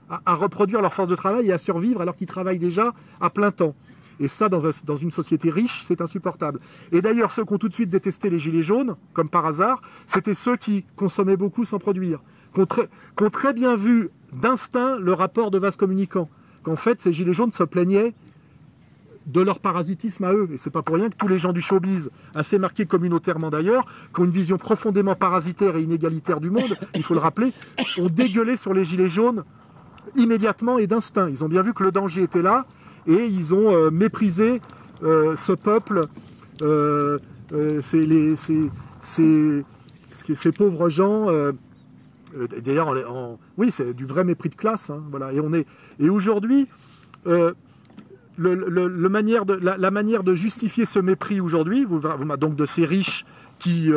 à, 0.09 0.35
reproduire 0.35 0.81
leur 0.81 0.93
force 0.93 1.09
de 1.09 1.15
travail 1.15 1.49
et 1.49 1.53
à 1.53 1.59
survivre 1.59 2.01
alors 2.01 2.17
qu'ils 2.17 2.27
travaillent 2.27 2.59
déjà 2.59 2.93
à 3.21 3.31
plein 3.31 3.53
temps. 3.53 3.75
Et 4.21 4.29
ça, 4.29 4.51
dans, 4.51 4.97
une 4.97 5.11
société 5.11 5.51
riche, 5.51 5.83
c'est 5.87 6.03
insupportable. 6.03 6.61
Et 6.93 7.01
d'ailleurs, 7.01 7.33
ceux 7.33 7.45
qui 7.45 7.55
ont 7.55 7.59
tout 7.59 7.71
de 7.71 7.75
suite 7.75 7.89
détesté 7.89 8.29
les 8.29 8.39
Gilets 8.39 8.63
jaunes, 8.63 8.95
comme 9.15 9.31
par 9.31 9.47
hasard, 9.47 9.81
c'était 10.07 10.35
ceux 10.35 10.57
qui 10.57 10.85
consommaient 10.95 11.39
beaucoup 11.39 11.65
sans 11.65 11.79
produire, 11.79 12.21
qui 12.55 12.61
ont 12.61 13.31
très, 13.31 13.55
bien 13.55 13.77
vu 13.77 14.11
d'instinct 14.35 14.99
le 14.99 15.15
rapport 15.15 15.51
de 15.51 15.59
vase 15.59 15.77
communicant, 15.77 16.29
qu'en 16.63 16.77
fait, 16.77 17.01
ces 17.01 17.15
Gilets 17.15 17.33
jaunes 17.33 17.53
se 17.53 17.63
plaignaient 17.65 18.13
de 19.27 19.41
leur 19.41 19.59
parasitisme 19.59 20.25
à 20.25 20.35
eux. 20.35 20.51
Et 20.53 20.59
c'est 20.59 20.71
pas 20.71 20.83
pour 20.83 20.97
rien 20.97 21.09
que 21.09 21.17
tous 21.17 21.29
les 21.29 21.39
gens 21.39 21.55
du 21.55 21.63
showbiz, 21.63 22.11
assez 22.35 22.59
marqués 22.59 22.85
communautairement 22.85 23.49
d'ailleurs, 23.49 23.87
qui 24.15 24.21
ont 24.21 24.25
une 24.25 24.31
vision 24.31 24.59
profondément 24.59 25.15
parasitaire 25.15 25.77
et 25.77 25.83
inégalitaire 25.83 26.41
du 26.41 26.51
monde, 26.51 26.77
il 26.95 27.03
faut 27.03 27.15
le 27.15 27.21
rappeler, 27.21 27.55
ont 27.97 28.09
dégueulé 28.11 28.57
sur 28.57 28.75
les 28.75 28.85
gilets 28.85 29.09
jaunes 29.09 29.45
immédiatement 30.15 30.79
et 30.79 30.87
d'instinct. 30.87 31.29
Ils 31.31 31.43
ont 31.43 31.49
bien 31.49 31.63
vu 31.63 31.73
que 31.73 31.85
le 31.85 31.93
danger 31.93 32.23
était 32.23 32.43
là 32.43 32.67
et 33.07 33.25
ils 33.27 33.55
ont 33.55 33.73
euh, 33.75 33.91
méprisé 33.91 34.61
euh, 35.03 35.37
ce 35.37 35.53
peuple, 35.53 36.07
euh, 36.63 37.19
ces, 37.83 38.13
pauvres 40.53 40.89
gens. 40.89 41.29
D'ailleurs, 42.63 42.95
oui, 43.57 43.71
c'est 43.71 43.93
du 43.95 44.07
vrai 44.07 44.25
mépris 44.25 44.51
de 44.51 44.55
classe. 44.55 44.91
Hein, 44.91 45.03
voilà. 45.11 45.33
Et 45.33 45.41
et 45.99 46.09
aujourd'hui 46.11 46.69
la, 48.39 49.91
manière 49.91 50.23
de 50.25 50.35
justifier 50.35 50.85
ce 50.85 50.99
mépris 50.99 51.41
aujourd'hui, 51.41 51.87
donc 52.39 52.57
de 52.57 52.67
ces 52.67 52.85
riches 52.85 53.25
qui, 53.59 53.91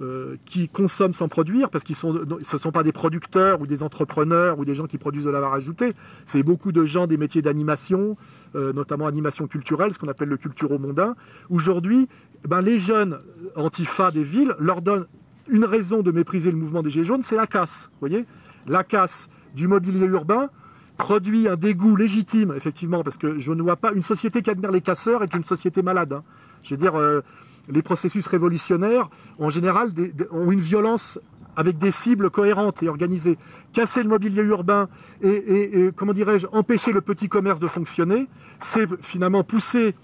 euh, 0.00 0.36
qui 0.46 0.68
consomment 0.68 1.12
sans 1.12 1.28
produire, 1.28 1.70
parce 1.70 1.84
qu'ils 1.84 1.96
ce 1.96 2.06
ne 2.08 2.58
sont 2.58 2.72
pas 2.72 2.82
des 2.82 2.92
producteurs 2.92 3.60
ou 3.60 3.66
des 3.66 3.82
entrepreneurs 3.82 4.58
ou 4.58 4.64
des 4.64 4.74
gens 4.74 4.86
qui 4.86 4.98
produisent 4.98 5.24
de 5.24 5.30
la 5.30 5.38
valeur 5.38 5.54
ajoutée, 5.54 5.92
c'est 6.26 6.42
beaucoup 6.42 6.72
de 6.72 6.84
gens 6.84 7.06
des 7.06 7.16
métiers 7.16 7.42
d'animation, 7.42 8.16
euh, 8.54 8.72
notamment 8.72 9.06
animation 9.06 9.46
culturelle, 9.46 9.92
ce 9.92 9.98
qu'on 9.98 10.08
appelle 10.08 10.30
le 10.30 10.38
culturo-mondain. 10.38 11.14
Aujourd'hui, 11.50 12.08
ben, 12.48 12.62
les 12.62 12.78
jeunes 12.78 13.18
antifa 13.54 14.10
des 14.10 14.24
villes 14.24 14.54
leur 14.58 14.82
donnent 14.82 15.06
une 15.48 15.64
raison 15.64 16.02
de 16.02 16.10
mépriser 16.10 16.50
le 16.50 16.56
mouvement 16.56 16.82
des 16.82 16.90
Gilets 16.90 17.04
jaunes, 17.04 17.22
c'est 17.22 17.36
la 17.36 17.46
casse. 17.46 17.90
voyez 18.00 18.24
La 18.66 18.84
casse 18.84 19.28
du 19.54 19.68
mobilier 19.68 20.06
urbain, 20.06 20.48
produit 20.96 21.48
un 21.48 21.56
dégoût 21.56 21.96
légitime, 21.96 22.54
effectivement, 22.56 23.02
parce 23.02 23.18
que 23.18 23.38
je 23.38 23.52
ne 23.52 23.62
vois 23.62 23.76
pas 23.76 23.92
une 23.92 24.02
société 24.02 24.42
qui 24.42 24.50
admire 24.50 24.70
les 24.70 24.80
casseurs 24.80 25.22
est 25.22 25.34
une 25.34 25.44
société 25.44 25.82
malade. 25.82 26.12
Hein. 26.12 26.22
Je 26.62 26.70
veux 26.70 26.80
dire, 26.80 26.98
euh, 26.98 27.22
les 27.68 27.82
processus 27.82 28.26
révolutionnaires, 28.26 29.08
en 29.38 29.50
général, 29.50 29.92
ont 30.30 30.50
une 30.50 30.60
violence 30.60 31.18
avec 31.56 31.78
des 31.78 31.90
cibles 31.90 32.30
cohérentes 32.30 32.82
et 32.82 32.88
organisées. 32.88 33.38
Casser 33.72 34.02
le 34.02 34.08
mobilier 34.08 34.42
urbain 34.42 34.88
et, 35.22 35.90
comment 35.94 36.12
dirais-je, 36.12 36.46
empêcher 36.52 36.92
le 36.92 37.00
petit 37.00 37.28
commerce 37.28 37.60
de 37.60 37.68
fonctionner, 37.68 38.26
c'est 38.60 38.88
finalement 39.02 39.44
pousser 39.44 39.94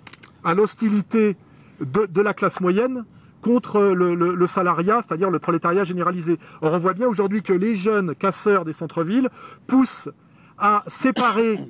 à 0.45 0.55
l'hostilité 0.55 1.37
de, 1.81 2.21
la 2.21 2.35
classe 2.35 2.61
moyenne 2.61 3.05
contre 3.41 3.81
le, 3.81 4.47
salariat, 4.47 5.01
c'est-à-dire 5.07 5.31
le 5.31 5.39
prolétariat 5.39 5.85
généralisé. 5.85 6.39
Or, 6.61 6.73
on 6.73 6.79
voit 6.79 6.93
bien 6.93 7.07
aujourd'hui 7.07 7.43
que 7.43 7.53
les 7.53 7.77
jeunes 7.77 8.15
casseurs 8.15 8.65
des 8.65 8.73
centres-villes 8.73 9.31
poussent 9.67 10.11
à 10.59 10.85
séparer 10.89 11.61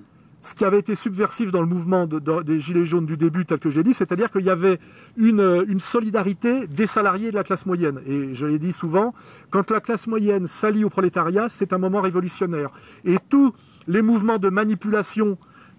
ce 0.43 0.55
qui 0.55 0.65
avait 0.65 0.79
été 0.79 0.95
subversif 0.95 1.51
dans 1.51 1.61
le 1.61 1.67
mouvement 1.67 2.07
des 2.07 2.61
Gilets 2.61 2.87
jaunes 2.87 3.07
du 3.07 3.17
début, 3.17 3.45
tel 3.45 3.59
que 3.59 3.71
j'ai 3.71 3.83
dit, 3.83 3.93
c'est-à-dire 3.95 4.31
qu'il 4.31 4.45
y 4.45 4.51
avait 4.51 4.79
une, 5.17 5.65
une, 5.69 5.81
solidarité 5.81 6.67
des 6.67 6.87
salariés 6.87 7.31
de 7.31 7.37
la 7.37 7.45
classe 7.45 7.67
moyenne. 7.67 8.01
Et 8.07 8.35
je 8.35 8.47
l'ai 8.47 8.59
dit 8.59 8.73
souvent, 8.73 9.15
quand 9.51 9.71
la 9.71 9.81
classe 9.81 10.07
moyenne 10.07 10.47
s'allie 10.47 10.85
au 10.85 10.91
prolétariat, 10.91 11.49
c'est 11.49 11.73
un 11.73 11.79
moment 11.79 12.01
révolutionnaire. 12.01 12.71
Et 13.05 13.17
tous 13.29 13.53
les 13.87 14.03
mouvements 14.03 14.39
de 14.39 14.49
manipulation 14.49 15.39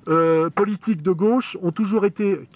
euh, 0.10 0.49
politiques 0.49 1.01
de 1.01 1.12
gauche 1.12 1.57
ont 1.62 1.72
toujours 1.72 2.05
été, 2.05 2.49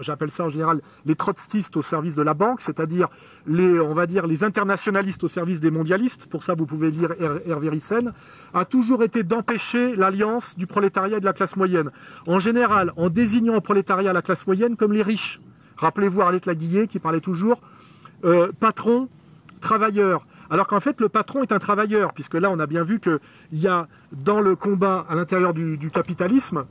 j'appelle 0.00 0.30
ça 0.30 0.44
en 0.44 0.48
général 0.48 0.80
les 1.06 1.14
trotskistes 1.14 1.76
au 1.76 1.82
service 1.82 2.14
de 2.14 2.22
la 2.22 2.34
banque, 2.34 2.60
c'est-à-dire 2.60 3.08
les, 3.46 3.78
on 3.80 3.94
va 3.94 4.06
dire, 4.06 4.26
les 4.26 4.44
internationalistes 4.44 5.22
au 5.24 5.28
service 5.28 5.60
des 5.60 5.70
mondialistes, 5.70 6.26
pour 6.26 6.42
ça 6.42 6.54
vous 6.54 6.66
pouvez 6.66 6.90
lire 6.90 7.14
Hervé 7.46 7.68
Ryssen, 7.68 8.12
a 8.52 8.64
toujours 8.64 9.02
été 9.02 9.22
d'empêcher 9.22 9.94
l'alliance 9.96 10.56
du 10.56 10.66
prolétariat 10.66 11.18
et 11.18 11.20
de 11.20 11.24
la 11.24 11.32
classe 11.32 11.56
moyenne. 11.56 11.90
En 12.26 12.38
général, 12.38 12.92
en 12.96 13.08
désignant 13.08 13.56
au 13.56 13.60
prolétariat 13.60 14.12
la 14.12 14.22
classe 14.22 14.46
moyenne 14.46 14.76
comme 14.76 14.92
les 14.92 15.02
riches. 15.02 15.40
Rappelez-vous 15.76 16.22
Arlette 16.22 16.46
Laguillet 16.46 16.88
qui 16.88 16.98
parlait 16.98 17.20
toujours 17.20 17.60
euh, 18.24 18.50
patron, 18.58 19.08
travailleur. 19.60 20.26
Alors 20.50 20.66
qu'en 20.66 20.80
fait, 20.80 21.00
le 21.00 21.08
patron 21.08 21.42
est 21.42 21.52
un 21.52 21.58
travailleur, 21.58 22.12
puisque 22.14 22.34
là, 22.34 22.50
on 22.50 22.58
a 22.58 22.66
bien 22.66 22.82
vu 22.82 23.00
qu'il 23.00 23.18
y 23.52 23.68
a 23.68 23.86
dans 24.12 24.40
le 24.40 24.56
combat 24.56 25.04
à 25.08 25.14
l'intérieur 25.14 25.52
du, 25.52 25.90
capitalisme, 25.92 26.64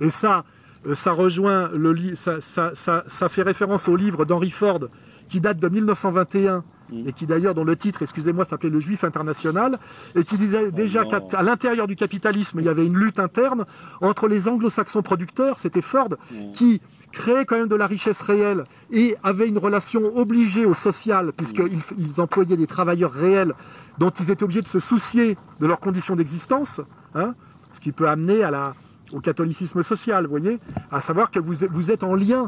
et 0.00 0.10
ça, 0.10 0.44
euh, 0.86 0.94
ça 0.94 1.12
rejoint 1.12 1.70
le 1.72 2.14
ça, 2.14 2.40
ça, 2.40 3.28
fait 3.28 3.42
référence 3.42 3.88
au 3.88 3.96
livre 3.96 4.24
d'Henry 4.24 4.50
Ford 4.50 4.80
qui 5.28 5.40
date 5.40 5.58
de 5.58 5.68
1921 5.68 6.62
mm. 6.90 7.08
et 7.08 7.12
qui 7.12 7.26
d'ailleurs 7.26 7.54
dont 7.54 7.64
le 7.64 7.76
titre, 7.76 8.02
excusez-moi, 8.02 8.44
s'appelait 8.44 8.70
Le 8.70 8.80
Juif 8.80 9.02
international 9.04 9.78
et 10.14 10.24
qui 10.24 10.36
disait 10.36 10.70
déjà 10.70 11.02
oh 11.04 11.28
qu'à 11.28 11.42
l'intérieur 11.42 11.86
du 11.86 11.96
capitalisme 11.96 12.60
il 12.60 12.66
y 12.66 12.68
avait 12.68 12.86
une 12.86 12.96
lutte 12.96 13.18
interne 13.18 13.64
entre 14.00 14.28
les 14.28 14.48
anglo-saxons 14.48 15.02
producteurs, 15.02 15.58
c'était 15.58 15.82
Ford, 15.82 16.10
mm. 16.30 16.52
qui 16.52 16.80
créait 17.12 17.46
quand 17.46 17.58
même 17.58 17.68
de 17.68 17.76
la 17.76 17.86
richesse 17.86 18.20
réelle 18.20 18.64
et 18.90 19.16
avait 19.22 19.48
une 19.48 19.58
relation 19.58 20.16
obligée 20.16 20.66
au 20.66 20.74
social, 20.74 21.32
puisqu'ils 21.32 21.80
ils 21.96 22.20
employaient 22.20 22.56
des 22.56 22.66
travailleurs 22.66 23.12
réels 23.12 23.54
dont 23.98 24.10
ils 24.10 24.30
étaient 24.30 24.44
obligés 24.44 24.62
de 24.62 24.68
se 24.68 24.80
soucier 24.80 25.36
de 25.60 25.66
leurs 25.66 25.80
conditions 25.80 26.14
d'existence, 26.14 26.80
hein, 27.14 27.34
ce 27.72 27.80
qui 27.80 27.92
peut 27.92 28.08
amener 28.08 28.42
à 28.42 28.50
la, 28.50 28.74
au 29.12 29.20
catholicisme 29.20 29.82
social, 29.82 30.24
vous 30.24 30.30
voyez, 30.30 30.58
à 30.90 31.00
savoir 31.00 31.30
que 31.30 31.38
vous, 31.38 31.54
vous 31.70 31.90
êtes 31.90 32.02
en 32.02 32.14
lien, 32.14 32.46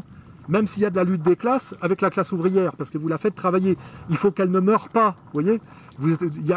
même 0.49 0.67
s'il 0.67 0.83
y 0.83 0.85
a 0.85 0.89
de 0.89 0.95
la 0.95 1.03
lutte 1.03 1.21
des 1.21 1.35
classes, 1.35 1.75
avec 1.81 2.01
la 2.01 2.09
classe 2.09 2.31
ouvrière, 2.31 2.75
parce 2.75 2.89
que 2.89 2.97
vous 2.97 3.07
la 3.07 3.17
faites 3.17 3.35
travailler. 3.35 3.77
Il 4.09 4.17
faut 4.17 4.31
qu'elle 4.31 4.51
ne 4.51 4.59
meure 4.59 4.89
pas, 4.89 5.15
vous 5.33 5.41
voyez. 5.41 5.61
Vous 5.99 6.15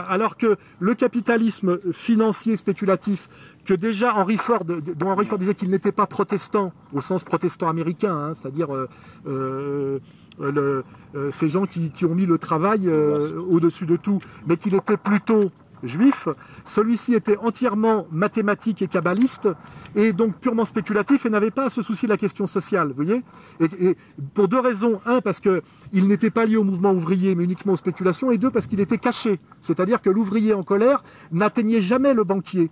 alors 0.09 0.37
que 0.37 0.57
le 0.79 0.95
capitalisme 0.95 1.79
financier 1.93 2.57
spéculatif 2.57 3.29
que 3.65 3.75
déjà 3.75 4.15
Henry 4.15 4.39
Ford, 4.39 4.65
dont 4.65 5.11
Henry 5.11 5.27
Ford 5.27 5.39
disait 5.39 5.55
qu'il 5.55 5.71
n'était 5.71 5.93
pas 5.93 6.07
protestant 6.07 6.73
au 6.93 7.01
sens 7.01 7.23
protestant 7.25 7.69
américain, 7.69 8.15
hein, 8.15 8.35
c'est-à-dire 8.35 8.75
euh, 8.75 8.89
euh, 9.27 10.01
euh, 10.41 11.31
ces 11.31 11.49
gens 11.49 11.67
qui, 11.67 11.93
ont 12.05 12.15
mis 12.15 12.27
le 12.27 12.39
travail 12.39 12.89
au-dessus 12.89 13.87
de 13.87 13.97
tout, 13.97 14.21
mais 14.47 14.57
qu'il 14.57 14.75
était 14.75 14.97
plutôt 14.97 15.51
juif, 15.83 16.29
celui-ci 16.65 17.15
était 17.15 17.37
entièrement 17.37 18.07
mathématique 18.11 18.83
et 18.83 18.89
kabbaliste, 18.89 19.49
et 19.95 20.13
donc 20.13 20.37
purement 20.37 20.65
spéculatif, 20.65 21.27
et 21.27 21.31
n'avait 21.31 21.51
pas 21.51 21.67
à 21.67 21.71
se 21.71 21.83
soucier 21.83 22.07
de 22.07 22.13
la 22.13 22.19
question 22.19 22.47
sociale, 22.47 22.89
vous 22.89 23.05
voyez. 23.05 23.23
Et, 23.61 23.97
pour 24.35 24.49
deux 24.49 24.61
raisons. 24.61 25.01
Un, 25.07 25.21
parce 25.21 25.41
qu'il 25.41 26.09
n'était 26.09 26.31
pas 26.31 26.45
lié 26.45 26.57
au 26.57 26.65
mouvement 26.65 26.93
ouvrier, 26.93 27.35
mais 27.35 27.45
uniquement 27.45 27.73
aux 27.73 27.77
spéculations, 27.77 28.31
et 28.31 28.39
deux, 28.39 28.51
parce 28.51 28.67
qu'il 28.67 28.81
était 28.81 28.99
caché. 28.99 29.41
C'est-à-dire 29.61 30.03
que 30.03 30.11
l'ouvrier 30.11 30.55
en 30.55 30.63
colère 30.63 31.03
n'atteignait 31.31 31.83
jamais 31.83 32.15
le 32.15 32.25
banquier. 32.25 32.71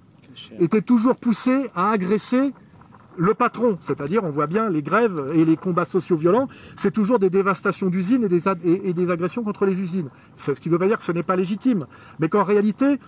Était 0.59 0.83
toujours 0.83 1.17
poussé 1.17 1.71
à 1.75 1.91
agresser 1.91 2.53
le 3.17 3.35
patron, 3.35 3.79
c'est-à-dire 3.81 4.25
on 4.25 4.31
voit 4.31 4.47
bien 4.47 4.69
les 4.69 4.83
grèves 4.83 5.33
et 5.35 5.45
les 5.45 5.57
combats 5.57 5.85
sociaux 5.85 6.17
violents, 6.17 6.49
c'est 6.77 6.93
toujours 6.93 7.19
des 7.19 7.31
dévastations 7.31 7.89
d'usines 7.89 8.25
et 8.25 8.93
des, 8.93 9.11
agressions 9.11 9.43
contre 9.43 9.67
les 9.67 9.79
usines. 9.79 10.09
Ce 10.37 10.53
qui 10.53 10.69
ne 10.69 10.75
veut 10.75 10.79
pas 10.79 10.87
dire 10.87 10.99
que 10.99 11.05
ce 11.05 11.13
n'est 11.13 11.23
pas 11.23 11.37
légitime, 11.37 11.87
mais 12.19 12.29
qu'en 12.29 12.45
réalité, 12.45 12.99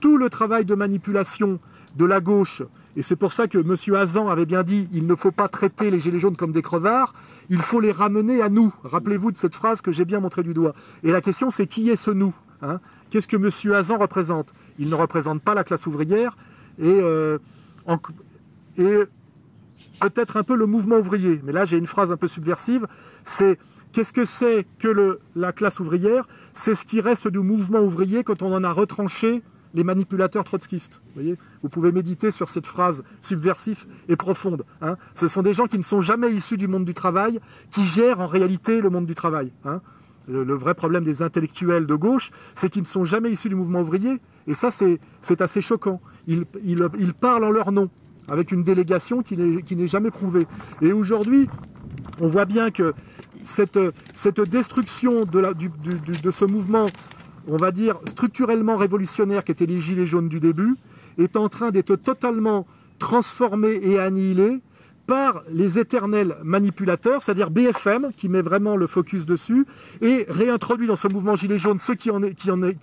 tout 0.00 0.16
le 0.16 0.30
travail 0.30 0.64
de 0.64 0.74
manipulation 0.74 1.58
de 1.96 2.04
la 2.04 2.20
gauche 2.20 2.62
et 2.98 3.02
c'est 3.02 3.14
pour 3.14 3.32
ça 3.32 3.46
que 3.46 3.58
M. 3.58 3.94
Hazan 3.94 4.28
avait 4.28 4.44
bien 4.44 4.64
dit 4.64 4.88
il 4.92 5.06
ne 5.06 5.14
faut 5.14 5.30
pas 5.30 5.46
traiter 5.46 5.88
les 5.88 6.00
gilets 6.00 6.18
jaunes 6.18 6.36
comme 6.36 6.50
des 6.50 6.62
crevards, 6.62 7.14
il 7.48 7.60
faut 7.60 7.78
les 7.78 7.92
ramener 7.92 8.42
à 8.42 8.48
nous. 8.48 8.74
Rappelez-vous 8.82 9.30
de 9.30 9.36
cette 9.36 9.54
phrase 9.54 9.80
que 9.80 9.92
j'ai 9.92 10.04
bien 10.04 10.18
montrée 10.18 10.42
du 10.42 10.52
doigt. 10.52 10.74
Et 11.04 11.12
la 11.12 11.20
question, 11.20 11.50
c'est 11.50 11.68
qui 11.68 11.90
est 11.90 11.96
ce 11.96 12.10
nous 12.10 12.34
hein? 12.60 12.80
Qu'est-ce 13.10 13.28
que 13.28 13.36
M. 13.36 13.72
Hazan 13.72 13.98
représente? 13.98 14.52
Il 14.80 14.90
ne 14.90 14.96
représente 14.96 15.42
pas 15.42 15.54
la 15.54 15.62
classe 15.62 15.86
ouvrière 15.86 16.36
et, 16.80 16.88
euh, 16.88 17.38
et 18.76 18.98
peut-être 20.00 20.36
un 20.36 20.42
peu 20.42 20.56
le 20.56 20.66
mouvement 20.66 20.96
ouvrier. 20.98 21.40
Mais 21.44 21.52
là, 21.52 21.64
j'ai 21.64 21.76
une 21.76 21.86
phrase 21.86 22.10
un 22.12 22.16
peu 22.16 22.28
subversive. 22.28 22.86
C'est 23.24 23.58
qu'est-ce 23.92 24.12
que 24.12 24.24
c'est 24.24 24.66
que 24.78 25.18
la 25.34 25.52
classe 25.52 25.80
ouvrière? 25.80 26.28
C'est 26.54 26.74
ce 26.74 26.84
qui 26.84 27.00
reste 27.00 27.28
du 27.28 27.40
mouvement 27.40 27.80
ouvrier 27.80 28.24
quand 28.24 28.42
on 28.42 28.54
en 28.54 28.64
a 28.64 28.72
retranché 28.72 29.42
les 29.74 29.84
manipulateurs 29.84 30.44
trotskistes. 30.44 31.00
Vous, 31.08 31.14
voyez? 31.14 31.36
Vous 31.62 31.68
pouvez 31.68 31.92
méditer 31.92 32.30
sur 32.30 32.48
cette 32.48 32.66
phrase 32.66 33.02
subversive 33.20 33.86
et 34.08 34.16
profonde. 34.16 34.64
Hein. 34.80 34.96
Ce 35.14 35.28
sont 35.28 35.42
des 35.42 35.52
gens 35.52 35.66
qui 35.66 35.78
ne 35.78 35.82
sont 35.82 36.00
jamais 36.00 36.32
issus 36.32 36.56
du 36.56 36.68
monde 36.68 36.84
du 36.84 36.94
travail, 36.94 37.40
qui 37.70 37.84
gèrent 37.84 38.20
en 38.20 38.26
réalité 38.26 38.80
le 38.80 38.90
monde 38.90 39.06
du 39.06 39.14
travail. 39.14 39.52
Hein. 39.64 39.80
Le, 40.28 40.54
vrai 40.54 40.74
problème 40.74 41.04
des 41.04 41.22
intellectuels 41.22 41.86
de 41.86 41.94
gauche, 41.94 42.30
c'est 42.54 42.68
qu'ils 42.68 42.82
ne 42.82 42.86
sont 42.86 43.04
jamais 43.04 43.30
issus 43.30 43.48
du 43.48 43.54
mouvement 43.54 43.80
ouvrier. 43.80 44.20
Et 44.46 44.54
ça, 44.54 44.70
c'est 44.70 45.40
assez 45.40 45.62
choquant. 45.62 46.00
Ils, 46.26 46.44
parlent 47.18 47.44
en 47.44 47.50
leur 47.50 47.72
nom, 47.72 47.88
avec 48.28 48.52
une 48.52 48.62
délégation 48.62 49.22
qui 49.22 49.36
n'est 49.36 49.86
jamais 49.86 50.10
prouvée. 50.10 50.46
Et 50.82 50.92
aujourd'hui, 50.92 51.48
on 52.20 52.28
voit 52.28 52.44
bien 52.44 52.70
que 52.70 52.94
cette, 53.44 53.78
destruction 54.50 55.24
de 55.24 56.30
ce 56.30 56.44
mouvement 56.44 56.86
on 57.48 57.56
va 57.56 57.70
dire, 57.70 57.96
structurellement 58.06 58.76
révolutionnaire 58.76 59.42
qui 59.42 59.52
était 59.52 59.66
les 59.66 59.80
Gilets 59.80 60.06
jaunes 60.06 60.28
du 60.28 60.38
début, 60.38 60.76
est 61.16 61.36
en 61.36 61.48
train 61.48 61.70
d'être 61.70 61.96
totalement 61.96 62.66
transformé 62.98 63.80
et 63.82 63.98
annihilé 63.98 64.60
par 65.06 65.42
les 65.50 65.78
éternels 65.78 66.36
manipulateurs, 66.44 67.22
c'est-à-dire 67.22 67.48
BFM, 67.48 68.10
qui 68.14 68.28
met 68.28 68.42
vraiment 68.42 68.76
le 68.76 68.86
focus 68.86 69.24
dessus, 69.24 69.64
et 70.02 70.26
réintroduit 70.28 70.86
dans 70.86 70.96
ce 70.96 71.08
mouvement 71.08 71.34
Gilets 71.34 71.56
jaunes 71.56 71.78
ceux 71.78 71.94
qui, 71.94 72.10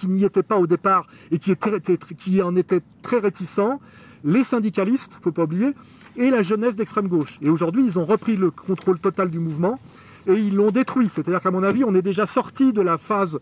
n'y 0.08 0.24
étaient 0.24 0.42
pas 0.42 0.58
au 0.58 0.66
départ 0.66 1.06
et 1.30 1.38
qui 1.38 2.42
en 2.42 2.56
étaient 2.56 2.82
très 3.04 3.20
réticents, 3.20 3.80
les 4.26 4.44
syndicalistes, 4.44 5.18
faut 5.22 5.32
pas 5.32 5.44
oublier, 5.44 5.72
et 6.18 6.30
la 6.30 6.42
jeunesse 6.42 6.76
d'extrême 6.76 7.08
gauche. 7.08 7.38
Et 7.42 7.50
aujourd'hui, 7.50 7.86
ils 7.86 7.98
ont 8.00 8.06
repris 8.06 8.36
le 8.36 8.52
contrôle 8.52 9.00
total 9.00 9.30
du 9.30 9.40
mouvement 9.40 9.80
et 10.28 10.34
ils 10.34 10.56
l'ont 10.56 10.72
détruit. 10.72 11.10
C'est-à-dire 11.10 11.42
qu'à 11.42 11.52
mon 11.52 11.64
avis, 11.64 11.84
on 11.84 11.94
est 11.94 12.02
déjà 12.02 12.26
sorti 12.26 12.74
de 12.74 12.82
la 12.82 12.98
phase 12.98 13.40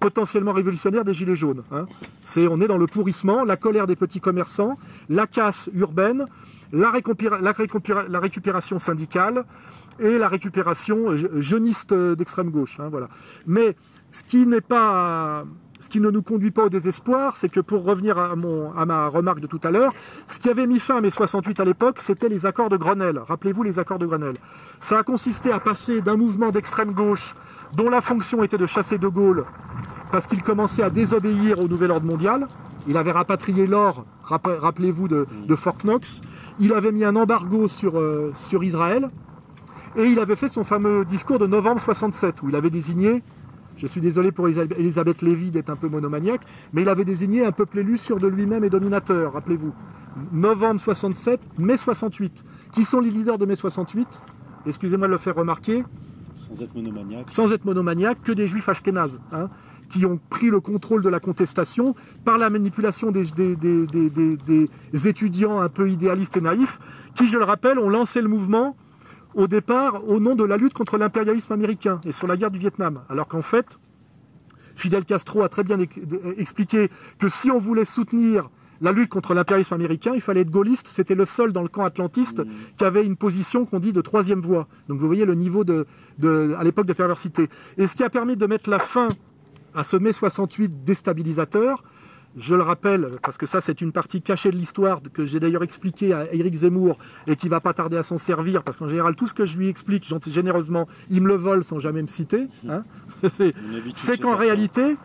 potentiellement 0.00 0.52
révolutionnaire 0.52 1.04
des 1.04 1.14
Gilets 1.14 1.36
jaunes. 1.36 1.62
Hein. 1.70 1.86
On 2.36 2.60
est 2.60 2.66
dans 2.66 2.78
le 2.78 2.86
pourrissement, 2.86 3.44
la 3.44 3.56
colère 3.56 3.86
des 3.86 3.94
petits 3.94 4.20
commerçants, 4.20 4.76
la 5.08 5.28
casse 5.28 5.70
urbaine, 5.74 6.26
la, 6.72 6.90
récupération 6.90 8.78
syndicale 8.78 9.44
et 10.00 10.18
la 10.18 10.26
récupération 10.26 11.16
jeuniste 11.40 11.94
d'extrême 11.94 12.50
gauche. 12.50 12.80
Hein. 12.80 12.90
Mais 13.46 13.76
ce 14.10 14.24
qui 14.24 14.46
n'est 14.46 14.62
pas 14.62 15.44
qui 15.92 16.00
ne 16.00 16.10
nous 16.10 16.22
conduit 16.22 16.50
pas 16.50 16.64
au 16.64 16.68
désespoir, 16.70 17.36
c'est 17.36 17.50
que 17.50 17.60
pour 17.60 17.84
revenir 17.84 18.16
à, 18.18 18.34
ma 18.34 19.08
remarque 19.08 19.40
de 19.40 19.46
tout 19.46 19.60
à 19.62 19.70
l'heure, 19.70 19.92
ce 20.26 20.38
qui 20.38 20.48
avait 20.48 20.66
mis 20.66 20.80
fin 20.80 20.96
à 20.96 21.00
mai 21.02 21.10
68 21.10 21.60
à 21.60 21.66
l'époque, 21.66 21.98
c'était 22.00 22.30
les 22.30 22.46
accords 22.46 22.70
de 22.70 22.78
Grenelle. 22.78 23.18
Rappelez-vous 23.18 23.62
les 23.62 23.78
accords 23.78 23.98
de 23.98 24.06
Grenelle. 24.06 24.38
Ça 24.80 24.98
a 24.98 25.02
consisté 25.02 25.52
à 25.52 25.60
passer 25.60 26.00
d'un 26.00 26.16
mouvement 26.16 26.50
d'extrême 26.50 26.92
gauche 26.92 27.34
dont 27.76 27.90
la 27.90 28.00
fonction 28.00 28.42
était 28.42 28.56
de 28.56 28.64
chasser 28.64 28.96
De 28.96 29.06
Gaulle 29.06 29.44
parce 30.10 30.26
qu'il 30.26 30.42
commençait 30.42 30.82
à 30.82 30.88
désobéir 30.88 31.60
au 31.60 31.68
nouvel 31.68 31.90
ordre 31.90 32.06
mondial. 32.06 32.48
Il 32.88 32.96
avait 32.96 33.12
rapatrié 33.12 33.66
l'or, 33.66 34.06
rappelez-vous, 34.22 35.08
de, 35.08 35.56
Fort 35.56 35.76
Knox. 35.84 36.22
Il 36.58 36.72
avait 36.72 36.92
mis 36.92 37.04
un 37.04 37.16
embargo 37.16 37.68
sur, 37.68 37.98
euh, 37.98 38.32
sur 38.48 38.64
Israël. 38.64 39.10
Et 39.96 40.04
il 40.06 40.18
avait 40.18 40.36
fait 40.36 40.48
son 40.48 40.64
fameux 40.64 41.04
discours 41.04 41.38
de 41.38 41.46
novembre 41.46 41.82
67, 41.82 42.42
où 42.42 42.48
il 42.48 42.56
avait 42.56 42.70
désigné, 42.70 43.22
je 43.76 43.86
suis 43.86 44.00
désolé 44.00 44.32
pour 44.32 44.48
Elisabeth 44.48 45.22
Lévy 45.22 45.50
d'être 45.50 45.70
un 45.70 45.76
peu 45.76 45.88
monomaniaque, 45.88 46.42
mais 46.72 46.82
il 46.82 46.88
avait 46.88 47.04
désigné 47.04 47.44
un 47.44 47.52
peuple 47.52 47.80
élu 47.80 47.96
sur 47.96 48.18
de 48.18 48.26
lui-même 48.26 48.64
et 48.64 48.70
dominateur, 48.70 49.32
rappelez-vous. 49.32 49.72
Novembre 50.32 50.80
67, 50.80 51.40
mai 51.58 51.76
68. 51.76 52.44
Qui 52.72 52.84
sont 52.84 53.00
les 53.00 53.10
leaders 53.10 53.38
de 53.38 53.46
mai 53.46 53.56
68 53.56 54.06
Excusez-moi 54.66 55.06
de 55.06 55.12
le 55.12 55.18
faire 55.18 55.34
remarquer. 55.34 55.84
Sans 56.36 56.62
être 56.62 56.74
monomaniaque. 56.74 57.30
Sans 57.30 57.52
être 57.52 57.64
monomaniaque, 57.64 58.22
que 58.22 58.32
des 58.32 58.46
juifs 58.46 58.68
ashkénazes. 58.68 59.20
Hein 59.32 59.48
qui 59.92 60.06
ont 60.06 60.18
pris 60.30 60.48
le 60.48 60.60
contrôle 60.60 61.02
de 61.02 61.08
la 61.08 61.20
contestation 61.20 61.94
par 62.24 62.38
la 62.38 62.48
manipulation 62.50 63.10
des, 63.12 63.26
étudiants 65.06 65.60
un 65.60 65.68
peu 65.68 65.90
idéalistes 65.90 66.36
et 66.36 66.40
naïfs, 66.40 66.78
qui, 67.14 67.28
je 67.28 67.36
le 67.36 67.44
rappelle, 67.44 67.78
ont 67.78 67.90
lancé 67.90 68.22
le 68.22 68.28
mouvement 68.28 68.74
au 69.34 69.46
départ 69.46 70.08
au 70.08 70.20
nom 70.20 70.34
de 70.34 70.44
la 70.44 70.56
lutte 70.56 70.74
contre 70.74 70.98
l'impérialisme 70.98 71.52
américain 71.52 72.00
et 72.04 72.12
sur 72.12 72.26
la 72.26 72.36
guerre 72.36 72.50
du 72.50 72.58
Vietnam. 72.58 73.02
Alors 73.08 73.28
qu'en 73.28 73.42
fait, 73.42 73.78
Fidel 74.76 75.04
Castro 75.04 75.42
a 75.42 75.48
très 75.48 75.64
bien 75.64 75.78
expliqué 76.38 76.90
que 77.18 77.28
si 77.28 77.50
on 77.50 77.58
voulait 77.58 77.84
soutenir 77.84 78.50
la 78.80 78.90
lutte 78.90 79.10
contre 79.10 79.32
l'impérialisme 79.32 79.74
américain, 79.74 80.12
il 80.14 80.20
fallait 80.20 80.40
être 80.40 80.50
gaulliste. 80.50 80.88
C'était 80.88 81.14
le 81.14 81.24
seul 81.24 81.52
dans 81.52 81.62
le 81.62 81.68
camp 81.68 81.84
atlantiste 81.84 82.40
mmh. 82.40 82.48
qui 82.76 82.84
avait 82.84 83.04
une 83.04 83.16
position 83.16 83.64
qu'on 83.64 83.78
dit 83.78 83.92
de 83.92 84.00
troisième 84.00 84.40
voie. 84.40 84.66
Donc 84.88 84.98
vous 84.98 85.06
voyez 85.06 85.24
le 85.24 85.34
niveau 85.34 85.62
de, 85.62 85.86
à 86.58 86.64
l'époque 86.64 86.86
de 86.86 86.92
perversité. 86.92 87.48
Et 87.78 87.86
ce 87.86 87.94
qui 87.94 88.02
a 88.02 88.10
permis 88.10 88.36
de 88.36 88.46
mettre 88.46 88.68
la 88.68 88.80
fin 88.80 89.08
à 89.74 89.84
ce 89.84 89.96
mai 89.96 90.12
68 90.12 90.84
déstabilisateur. 90.84 91.82
Je 92.36 92.54
le 92.54 92.62
rappelle, 92.62 93.18
parce 93.22 93.36
que 93.36 93.46
ça 93.46 93.60
c'est 93.60 93.80
une 93.80 93.92
partie 93.92 94.22
cachée 94.22 94.50
de 94.50 94.56
l'histoire 94.56 95.00
que 95.12 95.24
j'ai 95.26 95.38
d'ailleurs 95.38 95.62
expliqué 95.62 96.12
à 96.14 96.32
Éric 96.32 96.54
Zemmour 96.54 96.98
et 97.26 97.36
qui 97.36 97.48
va 97.48 97.60
pas 97.60 97.74
tarder 97.74 97.96
à 97.96 98.02
s'en 98.02 98.16
servir, 98.16 98.62
parce 98.62 98.76
qu'en 98.76 98.88
général 98.88 99.16
tout 99.16 99.26
ce 99.26 99.34
que 99.34 99.44
je 99.44 99.58
lui 99.58 99.68
explique 99.68 100.10
généreusement, 100.26 100.88
il 101.10 101.22
me 101.22 101.28
le 101.28 101.34
vole 101.34 101.62
sans 101.64 101.78
jamais 101.78 102.02
me 102.02 102.06
citer. 102.06 102.46
Hein. 102.68 102.84
c'est 103.94 104.18
qu'en 104.18 104.36
réalité, 104.36 104.96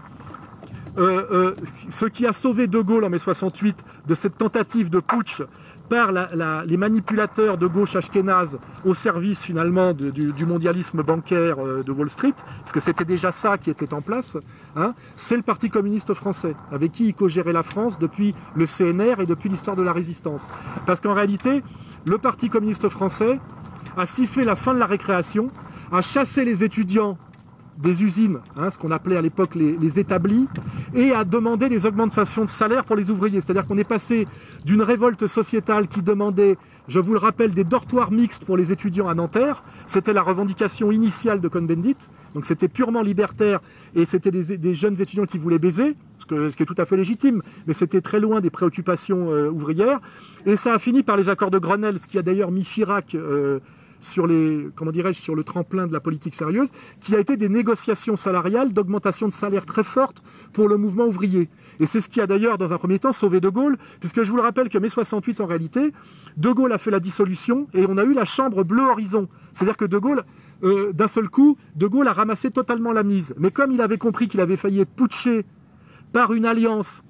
euh, 0.98 1.26
euh, 1.32 1.56
ce 1.92 2.06
qui 2.06 2.26
a 2.26 2.34
sauvé 2.34 2.68
De 2.68 2.80
Gaulle 2.80 3.04
en 3.04 3.10
mai 3.10 3.20
68 3.20 3.84
de 4.08 4.16
cette 4.16 4.38
tentative 4.38 4.90
de 4.90 5.00
putsch 5.00 5.42
par 5.90 6.12
les 6.12 6.78
manipulateurs 6.78 7.58
de 7.58 7.68
gauche 7.68 7.96
ashkénaze 7.96 8.58
au 8.86 8.94
service 8.94 9.42
finalement 9.42 9.94
du, 9.94 10.46
mondialisme 10.46 11.04
bancaire 11.04 11.58
euh, 11.60 11.84
de 11.84 11.92
Wall 11.92 12.10
Street, 12.10 12.34
parce 12.62 12.72
que 12.72 12.80
c'était 12.80 13.04
déjà 13.06 13.32
ça 13.32 13.58
qui 13.58 13.70
était 13.70 13.94
en 13.94 14.02
place, 14.02 14.38
hein, 14.76 14.94
c'est 15.16 15.36
le 15.36 15.42
Parti 15.42 15.70
communiste 15.70 16.14
français, 16.14 16.56
avec 16.72 16.94
qui 16.94 17.08
il 17.08 17.14
co-gérait 17.14 17.54
la 17.54 17.64
France 17.64 18.00
depuis 18.00 18.34
le 18.56 18.66
CNR 18.66 19.22
et 19.22 19.26
depuis 19.26 19.50
l'histoire 19.50 19.76
de 19.76 19.84
la 19.84 19.94
résistance. 19.94 20.46
Parce 20.86 21.02
qu'en 21.02 21.14
réalité, 21.14 21.64
le 22.06 22.18
Parti 22.18 22.50
communiste 22.50 22.88
français 22.90 23.40
a 23.98 24.06
sifflé 24.06 24.44
la 24.44 24.56
fin 24.56 24.74
de 24.74 24.80
la 24.80 24.86
récréation, 24.86 25.50
a 25.92 26.02
chassé 26.02 26.46
les 26.46 26.64
étudiants 26.64 27.18
des 27.78 28.04
usines, 28.04 28.40
hein, 28.56 28.70
ce 28.70 28.78
qu'on 28.78 28.92
appelait 28.92 29.18
à 29.18 29.22
l'époque 29.22 29.56
les, 29.56 30.00
établis, 30.00 30.48
et 30.94 31.12
à 31.12 31.24
demander 31.24 31.70
des 31.70 31.86
augmentations 31.86 32.44
de 32.46 32.50
salaire 32.50 32.86
pour 32.86 32.96
les 32.96 33.10
ouvriers. 33.10 33.42
C'est-à-dire 33.42 33.66
qu'on 33.66 33.78
est 33.78 33.84
passé 33.84 34.28
d'une 34.66 34.82
révolte 34.82 35.28
sociétale 35.28 35.88
qui 35.88 36.02
demandait, 36.02 36.58
je 36.88 37.00
vous 37.00 37.14
le 37.14 37.20
rappelle, 37.20 37.54
des 37.54 37.64
dortoirs 37.64 38.12
mixtes 38.12 38.46
pour 38.46 38.58
les 38.58 38.72
étudiants 38.72 39.08
à 39.08 39.14
Nanterre. 39.14 39.64
C'était 39.88 40.14
la 40.14 40.22
revendication 40.22 40.92
initiale 40.92 41.40
de 41.40 41.48
Cohn-Bendit. 41.48 41.98
Donc 42.34 42.46
c'était 42.46 42.68
purement 42.68 43.02
libertaire 43.02 43.62
et 43.96 44.06
c'était 44.06 44.32
des, 44.32 44.76
jeunes 44.76 45.02
étudiants 45.02 45.26
qui 45.26 45.38
voulaient 45.38 45.60
baiser, 45.60 45.96
ce, 46.20 46.56
qui 46.56 46.64
est 46.64 46.66
tout 46.66 46.76
à 46.78 46.86
fait 46.86 46.98
légitime, 46.98 47.42
mais 47.66 47.74
c'était 47.74 48.02
très 48.02 48.20
loin 48.20 48.42
des 48.42 48.50
préoccupations 48.50 49.32
euh, 49.32 49.50
ouvrières. 49.50 50.00
Et 50.46 50.56
ça 50.56 50.74
a 50.74 50.80
fini 50.80 51.04
par 51.04 51.18
les 51.18 51.30
accords 51.30 51.52
de 51.52 51.58
Grenelle, 51.58 52.00
ce 52.00 52.08
qui 52.08 52.18
a 52.18 52.22
d'ailleurs 52.22 52.52
mis 52.52 52.64
Chirac 52.64 53.16
euh, 53.16 53.60
sur 54.02 54.28
les, 54.28 54.70
comment 54.76 54.92
dirais-je, 54.92 55.22
sur 55.22 55.36
le 55.36 55.44
tremplin 55.44 55.88
de 55.88 55.94
la 55.94 56.00
politique 56.00 56.36
sérieuse, 56.36 56.70
qui 57.02 57.16
a 57.16 57.20
été 57.20 57.38
des 57.38 57.50
négociations 57.50 58.16
salariales 58.16 58.74
d'augmentation 58.74 59.28
de 59.28 59.34
salaire 59.34 59.66
très 59.66 59.84
forte 59.84 60.22
pour 60.54 60.68
le 60.68 60.78
mouvement 60.78 61.06
ouvrier. 61.06 61.50
Et 61.80 61.86
c'est 61.86 62.02
ce 62.02 62.10
qui 62.10 62.22
a 62.22 62.28
d'ailleurs, 62.28 62.58
dans 62.58 62.74
un 62.74 62.78
premier 62.78 63.00
temps, 63.00 63.12
sauvé 63.12 63.40
De 63.40 63.50
Gaulle, 63.50 63.78
puisque 64.00 64.24
je 64.24 64.32
vous 64.32 64.38
le 64.38 64.44
rappelle 64.44 64.70
que 64.70 64.78
mai 64.78 64.90
68, 64.90 65.42
en 65.42 65.46
réalité, 65.46 65.94
De 66.38 66.52
Gaulle 66.52 66.74
a 66.74 66.78
fait 66.78 66.92
la 66.92 67.00
dissolution 67.00 67.68
et 67.74 67.86
on 67.88 67.98
a 67.98 68.04
eu 68.04 68.14
la 68.14 68.26
chambre 68.26 68.64
bleu 68.64 68.84
horizon. 68.84 69.28
C'est-à-dire 69.54 69.78
que 69.78 69.86
De 69.86 69.98
Gaulle, 69.98 70.24
euh, 70.64 70.92
d'un 70.94 71.08
seul 71.08 71.30
coup, 71.30 71.58
De 71.76 71.88
Gaulle 71.88 72.08
a 72.08 72.14
ramassé 72.14 72.52
totalement 72.52 72.94
la 72.94 73.04
mise. 73.04 73.36
Mais 73.38 73.52
comme 73.52 73.72
il 73.72 73.82
avait 73.82 73.98
compris 73.98 74.28
qu'il 74.28 74.42
avait 74.42 74.58
failli 74.58 74.82
être 74.82 74.92
par 76.12 76.34
une 76.34 76.46
alliance, 76.46 77.04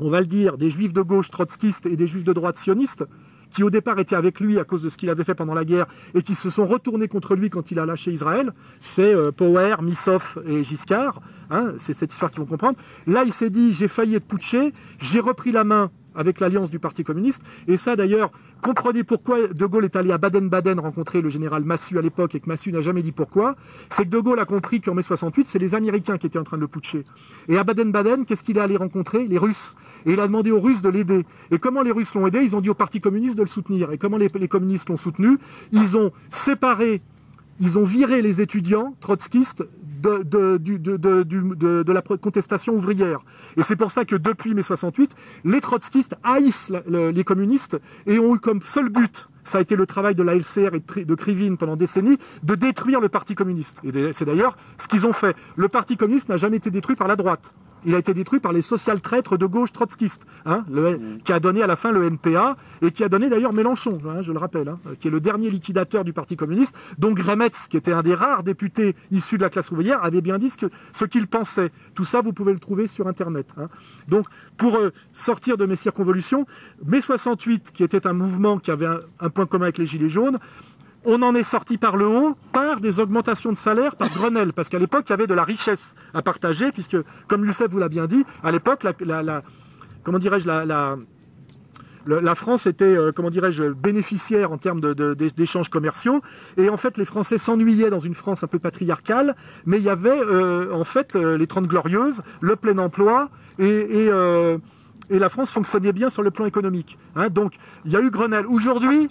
on 0.00 0.10
va 0.10 0.20
le 0.20 0.26
dire, 0.26 0.58
des 0.58 0.70
juifs 0.70 0.92
de 0.92 1.02
gauche 1.02 1.30
trotskistes 1.30 1.86
et 1.86 1.96
des 1.96 2.06
juifs 2.06 2.24
de 2.24 2.32
droite 2.32 2.58
sionistes, 2.58 3.04
qui 3.52 3.62
au 3.62 3.70
départ 3.70 3.98
étaient 3.98 4.16
avec 4.16 4.40
lui 4.40 4.58
à 4.58 4.64
cause 4.64 4.82
de 4.82 4.88
ce 4.88 4.96
qu'il 4.96 5.10
avait 5.10 5.24
fait 5.24 5.34
pendant 5.34 5.54
la 5.54 5.64
guerre 5.64 5.86
et 6.14 6.22
qui 6.22 6.34
se 6.34 6.50
sont 6.50 6.66
retournés 6.66 7.08
contre 7.08 7.34
lui 7.34 7.50
quand 7.50 7.70
il 7.70 7.78
a 7.78 7.86
lâché 7.86 8.12
Israël, 8.12 8.52
c'est 8.80 9.14
euh, 9.14 9.30
Power, 9.30 9.76
Missoff 9.82 10.38
et 10.46 10.64
Giscard. 10.64 11.20
Hein, 11.50 11.74
c'est 11.78 11.94
cette 11.94 12.12
histoire 12.12 12.30
qu'ils 12.30 12.40
vont 12.40 12.46
comprendre. 12.46 12.78
Là, 13.06 13.24
il 13.24 13.32
s'est 13.32 13.50
dit 13.50 13.72
j'ai 13.72 13.88
failli 13.88 14.14
être 14.14 14.26
putché, 14.26 14.72
j'ai 15.00 15.20
repris 15.20 15.52
la 15.52 15.64
main 15.64 15.90
avec 16.14 16.40
l'alliance 16.40 16.70
du 16.70 16.78
Parti 16.78 17.04
communiste. 17.04 17.42
Et 17.68 17.76
ça, 17.76 17.96
d'ailleurs, 17.96 18.30
comprenez 18.62 19.04
pourquoi 19.04 19.48
De 19.48 19.66
Gaulle 19.66 19.84
est 19.84 19.96
allé 19.96 20.12
à 20.12 20.18
Baden-Baden 20.18 20.80
rencontrer 20.80 21.20
le 21.20 21.28
général 21.28 21.64
Massu 21.64 21.98
à 21.98 22.02
l'époque 22.02 22.34
et 22.34 22.40
que 22.40 22.48
Massu 22.48 22.72
n'a 22.72 22.80
jamais 22.80 23.02
dit 23.02 23.12
pourquoi. 23.12 23.56
C'est 23.90 24.04
que 24.04 24.10
De 24.10 24.18
Gaulle 24.18 24.40
a 24.40 24.44
compris 24.44 24.80
qu'en 24.80 24.94
mai 24.94 25.02
68, 25.02 25.46
c'est 25.46 25.58
les 25.58 25.74
Américains 25.74 26.18
qui 26.18 26.26
étaient 26.26 26.38
en 26.38 26.44
train 26.44 26.56
de 26.56 26.62
le 26.62 26.68
putcher. 26.68 27.04
Et 27.48 27.58
à 27.58 27.64
Baden-Baden, 27.64 28.24
qu'est-ce 28.24 28.42
qu'il 28.42 28.56
est 28.56 28.60
allé 28.60 28.76
rencontrer? 28.76 29.26
Les 29.26 29.38
Russes. 29.38 29.76
Et 30.06 30.12
il 30.12 30.20
a 30.20 30.26
demandé 30.26 30.50
aux 30.50 30.60
Russes 30.60 30.82
de 30.82 30.88
l'aider. 30.88 31.24
Et 31.50 31.58
comment 31.58 31.82
les 31.82 31.92
Russes 31.92 32.14
l'ont 32.14 32.26
aidé? 32.26 32.40
Ils 32.42 32.56
ont 32.56 32.60
dit 32.60 32.70
au 32.70 32.74
Parti 32.74 33.00
communiste 33.00 33.36
de 33.36 33.42
le 33.42 33.48
soutenir. 33.48 33.92
Et 33.92 33.98
comment 33.98 34.16
les, 34.16 34.28
les 34.28 34.48
communistes 34.48 34.88
l'ont 34.88 34.96
soutenu? 34.96 35.38
Ils 35.70 35.96
ont 35.96 36.12
séparé 36.30 37.02
ils 37.60 37.78
ont 37.78 37.84
viré 37.84 38.22
les 38.22 38.40
étudiants 38.40 38.96
trotskistes 39.00 39.62
de, 40.02 41.92
la 41.92 42.02
contestation 42.02 42.74
ouvrière. 42.74 43.20
Et 43.56 43.62
c'est 43.62 43.76
pour 43.76 43.92
ça 43.92 44.04
que 44.04 44.16
depuis 44.16 44.54
mai 44.54 44.62
68, 44.62 45.14
les 45.44 45.60
trotskistes 45.60 46.16
haïssent 46.22 46.72
les 46.88 47.24
communistes 47.24 47.78
et 48.06 48.18
ont 48.18 48.34
eu 48.34 48.38
comme 48.38 48.60
seul 48.66 48.88
but 48.88 49.28
ça 49.44 49.58
a 49.58 49.60
été 49.60 49.74
le 49.74 49.86
travail 49.86 50.14
de 50.14 50.22
la 50.22 50.36
LCR 50.36 50.74
et 50.74 51.04
de 51.04 51.14
Krivine 51.16 51.56
pendant 51.56 51.74
des 51.74 51.86
décennies, 51.86 52.18
de 52.44 52.54
détruire 52.54 53.00
le 53.00 53.08
Parti 53.08 53.34
communiste. 53.34 53.76
Et 53.82 54.12
c'est 54.12 54.24
d'ailleurs 54.24 54.56
ce 54.78 54.86
qu'ils 54.86 55.04
ont 55.04 55.12
fait. 55.12 55.34
Le 55.56 55.68
Parti 55.68 55.96
communiste 55.96 56.28
n'a 56.28 56.36
jamais 56.36 56.58
été 56.58 56.70
détruit 56.70 56.94
par 56.94 57.08
la 57.08 57.16
droite 57.16 57.52
il 57.84 57.94
a 57.94 57.98
été 57.98 58.14
détruit 58.14 58.40
par 58.40 58.52
les 58.52 58.62
social-traîtres 58.62 59.36
de 59.36 59.46
gauche 59.46 59.72
trotskistes, 59.72 60.26
hein, 60.44 60.64
mm. 60.68 61.18
qui 61.24 61.32
a 61.32 61.40
donné 61.40 61.62
à 61.62 61.66
la 61.66 61.76
fin 61.76 61.92
le 61.92 62.04
NPA 62.04 62.56
et 62.80 62.90
qui 62.90 63.04
a 63.04 63.08
donné 63.08 63.28
d'ailleurs 63.28 63.52
Mélenchon, 63.52 64.00
hein, 64.08 64.22
je 64.22 64.32
le 64.32 64.38
rappelle, 64.38 64.68
hein, 64.68 64.78
qui 65.00 65.08
est 65.08 65.10
le 65.10 65.20
dernier 65.20 65.50
liquidateur 65.50 66.04
du 66.04 66.12
Parti 66.12 66.36
communiste. 66.36 66.74
Donc 66.98 67.16
Gremetz, 67.16 67.68
qui 67.68 67.76
était 67.76 67.92
un 67.92 68.02
des 68.02 68.14
rares 68.14 68.42
députés 68.42 68.94
issus 69.10 69.36
de 69.36 69.42
la 69.42 69.50
classe 69.50 69.70
ouvrière, 69.70 70.04
avait 70.04 70.20
bien 70.20 70.38
dit 70.38 70.50
ce 70.50 71.04
qu'il 71.04 71.26
pensait. 71.26 71.70
Tout 71.94 72.04
ça, 72.04 72.20
vous 72.20 72.32
pouvez 72.32 72.52
le 72.52 72.58
trouver 72.58 72.86
sur 72.86 73.06
Internet. 73.06 73.46
Donc, 74.08 74.26
pour 74.56 74.76
euh, 74.76 74.92
sortir 75.12 75.56
de 75.56 75.66
mes 75.66 75.76
circonvolutions, 75.76 76.46
mai 76.84 77.00
68, 77.00 77.72
qui 77.72 77.82
était 77.82 78.06
un 78.06 78.12
mouvement 78.12 78.58
qui 78.58 78.70
avait 78.70 78.88
un 79.20 79.30
point 79.30 79.46
commun 79.46 79.64
avec 79.64 79.78
les 79.78 79.86
Gilets 79.86 80.08
jaunes, 80.08 80.38
on 81.04 81.22
en 81.22 81.34
est 81.34 81.42
sorti 81.42 81.78
par 81.78 81.96
le 81.96 82.06
haut 82.06 82.36
par 82.52 82.80
des 82.80 83.00
augmentations 83.00 83.52
de 83.52 83.56
salaire 83.56 83.96
par 83.96 84.10
Grenelle, 84.10 84.52
parce 84.52 84.68
qu'à 84.68 84.78
l'époque, 84.78 85.04
il 85.08 85.10
y 85.10 85.12
avait 85.14 85.26
de 85.26 85.34
la 85.34 85.44
richesse 85.44 85.94
à 86.14 86.22
partager, 86.22 86.72
puisque, 86.72 86.96
comme 87.28 87.44
Youssef 87.44 87.70
vous 87.70 87.78
l'a 87.78 87.88
bien 87.88 88.06
dit, 88.06 88.24
à 88.42 88.52
l'époque, 88.52 88.84
la, 88.84 89.42
comment 90.04 90.18
dirais-je, 90.18 90.46
la, 90.46 90.64
la, 92.06 92.34
France 92.34 92.66
était, 92.66 92.84
euh, 92.84 93.12
comment 93.12 93.30
dirais-je, 93.30 93.64
bénéficiaire 93.64 94.52
en 94.52 94.58
termes 94.58 94.80
d'échanges 95.36 95.68
commerciaux, 95.68 96.22
et 96.56 96.68
en 96.68 96.76
fait, 96.76 96.96
les 96.96 97.04
Français 97.04 97.38
s'ennuyaient 97.38 97.90
dans 97.90 97.98
une 97.98 98.14
France 98.14 98.44
un 98.44 98.48
peu 98.48 98.58
patriarcale, 98.58 99.34
mais 99.66 99.78
il 99.78 99.84
y 99.84 99.90
avait, 99.90 100.10
euh, 100.10 100.72
en 100.72 100.84
fait, 100.84 101.16
euh, 101.16 101.36
les 101.36 101.46
Trente 101.46 101.66
Glorieuses, 101.66 102.22
le 102.40 102.56
plein 102.56 102.78
emploi, 102.78 103.28
et, 103.58 104.06
et, 105.10 105.18
la 105.18 105.28
France 105.28 105.50
fonctionnait 105.50 105.92
bien 105.92 106.08
sur 106.08 106.22
le 106.22 106.30
plan 106.30 106.46
économique. 106.46 106.96
Hein. 107.16 107.28
Donc, 107.28 107.56
il 107.84 107.92
y 107.92 107.96
a 107.96 108.00
eu 108.00 108.10
Grenelle. 108.10 108.46
Aujourd'hui, 108.46 109.10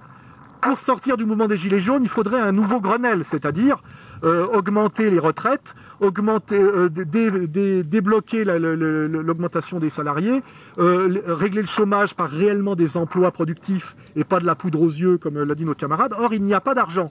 pour 0.62 0.80
sortir 0.80 1.18
du 1.18 1.26
mouvement 1.26 1.48
des 1.48 1.58
Gilets 1.58 1.80
jaunes, 1.80 2.04
il 2.04 2.10
faudrait 2.10 2.40
un 2.40 2.52
nouveau 2.52 2.80
Grenelle, 2.80 3.24
c'est-à-dire 3.26 3.82
euh, 4.24 4.46
augmenter 4.46 5.10
les 5.10 5.20
retraites, 5.20 5.74
augmenter, 6.00 6.60
euh, 6.60 6.90
débloquer 6.90 8.44
l'augmentation 8.44 9.80
des 9.80 9.90
salariés, 9.90 10.44
euh, 10.78 11.22
régler 11.26 11.62
le 11.62 11.68
chômage 11.68 12.14
par 12.14 12.30
réellement 12.30 12.76
des 12.76 12.98
emplois 12.98 13.32
productifs 13.32 13.96
et 14.16 14.24
pas 14.24 14.40
de 14.40 14.46
la 14.46 14.56
poudre 14.56 14.82
aux 14.82 14.90
yeux, 14.90 15.18
comme 15.18 15.42
l'a 15.42 15.56
dit 15.56 15.66
notre 15.66 15.80
camarade. 15.80 16.14
Or, 16.18 16.34
il 16.34 16.44
n'y 16.44 16.54
a 16.54 16.62
pas 16.62 16.76
d'argent. 16.76 17.10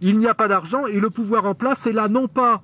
Il 0.00 0.18
n'y 0.18 0.26
a 0.26 0.34
pas 0.34 0.48
d'argent 0.48 0.86
et 0.86 0.98
le 0.98 1.10
pouvoir 1.10 1.46
en 1.46 1.54
place 1.54 1.86
est 1.86 1.92
là 1.92 2.08
non 2.08 2.26
pas 2.26 2.62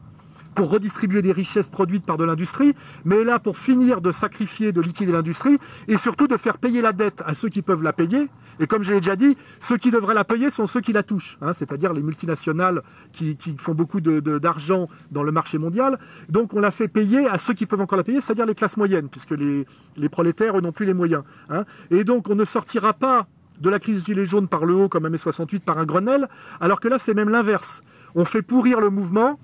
pour 0.56 0.70
redistribuer 0.70 1.22
des 1.22 1.32
richesses 1.32 1.68
produites 1.68 2.04
par 2.04 2.16
de 2.16 2.24
l'industrie, 2.24 2.74
mais 3.04 3.22
là 3.22 3.38
pour 3.38 3.58
finir 3.58 4.00
de 4.00 4.10
sacrifier, 4.10 4.72
de 4.72 4.80
liquider 4.80 5.12
l'industrie, 5.12 5.58
et 5.86 5.98
surtout 5.98 6.26
de 6.26 6.36
faire 6.36 6.58
payer 6.58 6.80
la 6.80 6.92
dette 6.92 7.22
à 7.24 7.34
ceux 7.34 7.50
qui 7.50 7.62
peuvent 7.62 7.82
la 7.82 7.92
payer. 7.92 8.28
Et 8.58 8.66
comme 8.66 8.82
je 8.82 8.92
l'ai 8.92 9.00
déjà 9.00 9.16
dit, 9.16 9.36
ceux 9.60 9.76
qui 9.76 9.90
devraient 9.90 10.14
la 10.14 10.24
payer 10.24 10.48
sont 10.48 10.66
ceux 10.66 10.80
qui 10.80 10.94
la 10.94 11.02
touchent, 11.02 11.36
hein, 11.42 11.52
c'est-à-dire 11.52 11.92
les 11.92 12.02
multinationales 12.02 12.82
qui, 13.12 13.36
font 13.58 13.74
beaucoup 13.74 14.00
d'argent 14.00 14.88
dans 15.10 15.22
le 15.22 15.30
marché 15.30 15.58
mondial. 15.58 15.98
Donc 16.30 16.54
on 16.54 16.60
la 16.60 16.70
fait 16.70 16.88
payer 16.88 17.28
à 17.28 17.36
ceux 17.36 17.52
qui 17.52 17.66
peuvent 17.66 17.82
encore 17.82 17.98
la 17.98 18.04
payer, 18.04 18.22
c'est-à-dire 18.22 18.46
les 18.46 18.54
classes 18.54 18.78
moyennes, 18.78 19.08
puisque 19.10 19.32
les, 19.32 20.08
prolétaires 20.08 20.60
n'ont 20.62 20.72
plus 20.72 20.86
les 20.86 20.94
moyens. 20.94 21.22
Hein. 21.50 21.64
Et 21.90 22.02
donc 22.02 22.30
on 22.30 22.34
ne 22.34 22.46
sortira 22.46 22.94
pas 22.94 23.26
de 23.60 23.68
la 23.68 23.78
crise 23.78 24.06
gilet 24.06 24.24
jaune 24.24 24.48
par 24.48 24.64
le 24.64 24.74
haut 24.74 24.88
comme 24.88 25.04
en 25.04 25.10
mai 25.10 25.18
68 25.18 25.64
par 25.64 25.78
un 25.78 25.84
Grenelle, 25.84 26.28
alors 26.60 26.80
que 26.80 26.88
là 26.88 26.98
c'est 26.98 27.14
même 27.14 27.28
l'inverse. 27.28 27.82
On 28.14 28.24
fait 28.24 28.42
pourrir 28.42 28.80
le 28.80 28.88
mouvement 28.88 29.38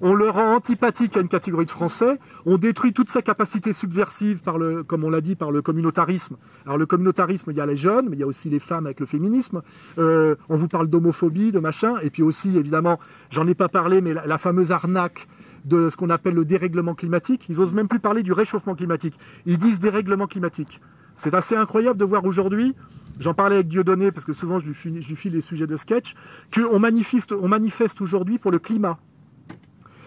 on 0.00 0.14
le 0.14 0.30
rend 0.30 0.54
antipathique 0.54 1.16
à 1.16 1.20
une 1.20 1.28
catégorie 1.28 1.66
de 1.66 1.70
Français, 1.70 2.18
on 2.46 2.56
détruit 2.56 2.92
toute 2.92 3.10
sa 3.10 3.22
capacité 3.22 3.72
subversive 3.72 4.40
par 4.42 4.58
le, 4.58 4.82
comme 4.84 5.04
on 5.04 5.10
l'a 5.10 5.20
dit, 5.20 5.34
par 5.34 5.50
le 5.50 5.62
communautarisme. 5.62 6.36
Alors 6.64 6.78
le 6.78 6.86
communautarisme, 6.86 7.50
il 7.50 7.56
y 7.56 7.60
a 7.60 7.66
les 7.66 7.76
jeunes, 7.76 8.08
mais 8.08 8.16
il 8.16 8.20
y 8.20 8.22
a 8.22 8.26
aussi 8.26 8.48
les 8.48 8.60
femmes 8.60 8.86
avec 8.86 9.00
le 9.00 9.06
féminisme. 9.06 9.62
Euh, 9.98 10.36
on 10.48 10.56
vous 10.56 10.68
parle 10.68 10.88
d'homophobie, 10.88 11.52
de 11.52 11.58
machin, 11.58 11.96
et 12.02 12.10
puis 12.10 12.22
aussi, 12.22 12.56
évidemment, 12.56 12.98
j'en 13.30 13.46
ai 13.46 13.54
pas 13.54 13.68
parlé, 13.68 14.00
mais 14.00 14.14
la, 14.14 14.38
fameuse 14.38 14.70
arnaque 14.70 15.26
de 15.64 15.88
ce 15.88 15.96
qu'on 15.96 16.10
appelle 16.10 16.34
le 16.34 16.44
dérèglement 16.44 16.94
climatique. 16.94 17.46
Ils 17.48 17.60
osent 17.60 17.74
même 17.74 17.88
plus 17.88 17.98
parler 17.98 18.22
du 18.22 18.32
réchauffement 18.32 18.76
climatique. 18.76 19.18
Ils 19.46 19.58
disent 19.58 19.80
dérèglement 19.80 20.28
climatique. 20.28 20.80
C'est 21.16 21.34
assez 21.34 21.56
incroyable 21.56 21.98
de 21.98 22.04
voir 22.04 22.24
aujourd'hui, 22.24 22.76
j'en 23.18 23.34
parlais 23.34 23.56
avec 23.56 23.66
Dieudonné, 23.66 24.12
parce 24.12 24.24
que 24.24 24.32
souvent 24.32 24.60
je 24.60 24.66
lui, 24.66 24.74
file, 24.74 25.32
les 25.32 25.40
sujets 25.40 25.66
de 25.66 25.76
sketch, 25.76 26.14
qu'on 26.54 26.76
on 26.76 27.48
manifeste 27.48 28.00
aujourd'hui 28.00 28.38
pour 28.38 28.52
le 28.52 28.60
climat 28.60 28.98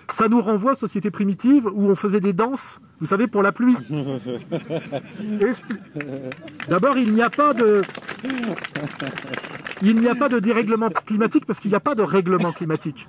ça 0.09 0.27
nous 0.27 0.41
renvoie 0.41 0.73
aux 0.73 0.75
sociétés 0.75 1.11
primitives 1.11 1.67
où 1.67 1.89
on 1.89 1.95
faisait 1.95 2.19
des 2.19 2.33
danses, 2.33 2.79
vous 2.99 3.07
savez, 3.07 3.27
pour 3.27 3.41
la 3.41 3.51
pluie. 3.51 3.75
D'abord, 6.69 6.97
il 6.97 7.13
n'y 7.13 7.21
a 7.21 7.29
pas 7.29 7.53
de... 7.53 7.81
Il 9.81 9.99
n'y 9.99 10.07
a 10.07 10.15
pas 10.15 10.29
de 10.29 10.39
dérèglement 10.39 10.89
climatique 10.89 11.45
parce 11.45 11.59
qu'il 11.59 11.71
n'y 11.71 11.75
a 11.75 11.79
pas 11.79 11.95
de 11.95 12.03
règlement 12.03 12.51
climatique. 12.51 13.07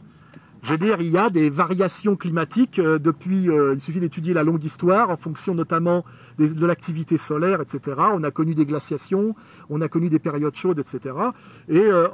Je 0.63 0.71
veux 0.71 0.79
dire, 0.79 1.01
il 1.01 1.11
y 1.11 1.19
a 1.19 1.29
des 1.29 1.51
variations 1.51 2.15
climatiques 2.15 2.79
euh, 2.79 2.99
depuis. 2.99 3.51
Euh, 3.51 3.75
il 3.75 3.81
suffit 3.81 3.99
d'étudier 3.99 4.33
la 4.33 4.45
longue 4.45 4.63
histoire 4.63 5.11
en 5.11 5.17
fonction 5.17 5.55
notamment 5.55 6.05
de 6.39 6.67
l'activité 6.67 7.17
solaire, 7.17 7.61
etc. 7.61 7.97
On 8.13 8.23
a 8.23 8.31
connu 8.31 8.55
des 8.55 8.67
glaciations, 8.67 9.35
on 9.71 9.81
a 9.81 9.89
connu 9.89 10.09
des 10.09 10.19
périodes 10.19 10.55
chaudes, 10.55 10.79
etc. 10.79 11.15
Et 11.69 11.81
euh, 11.81 12.09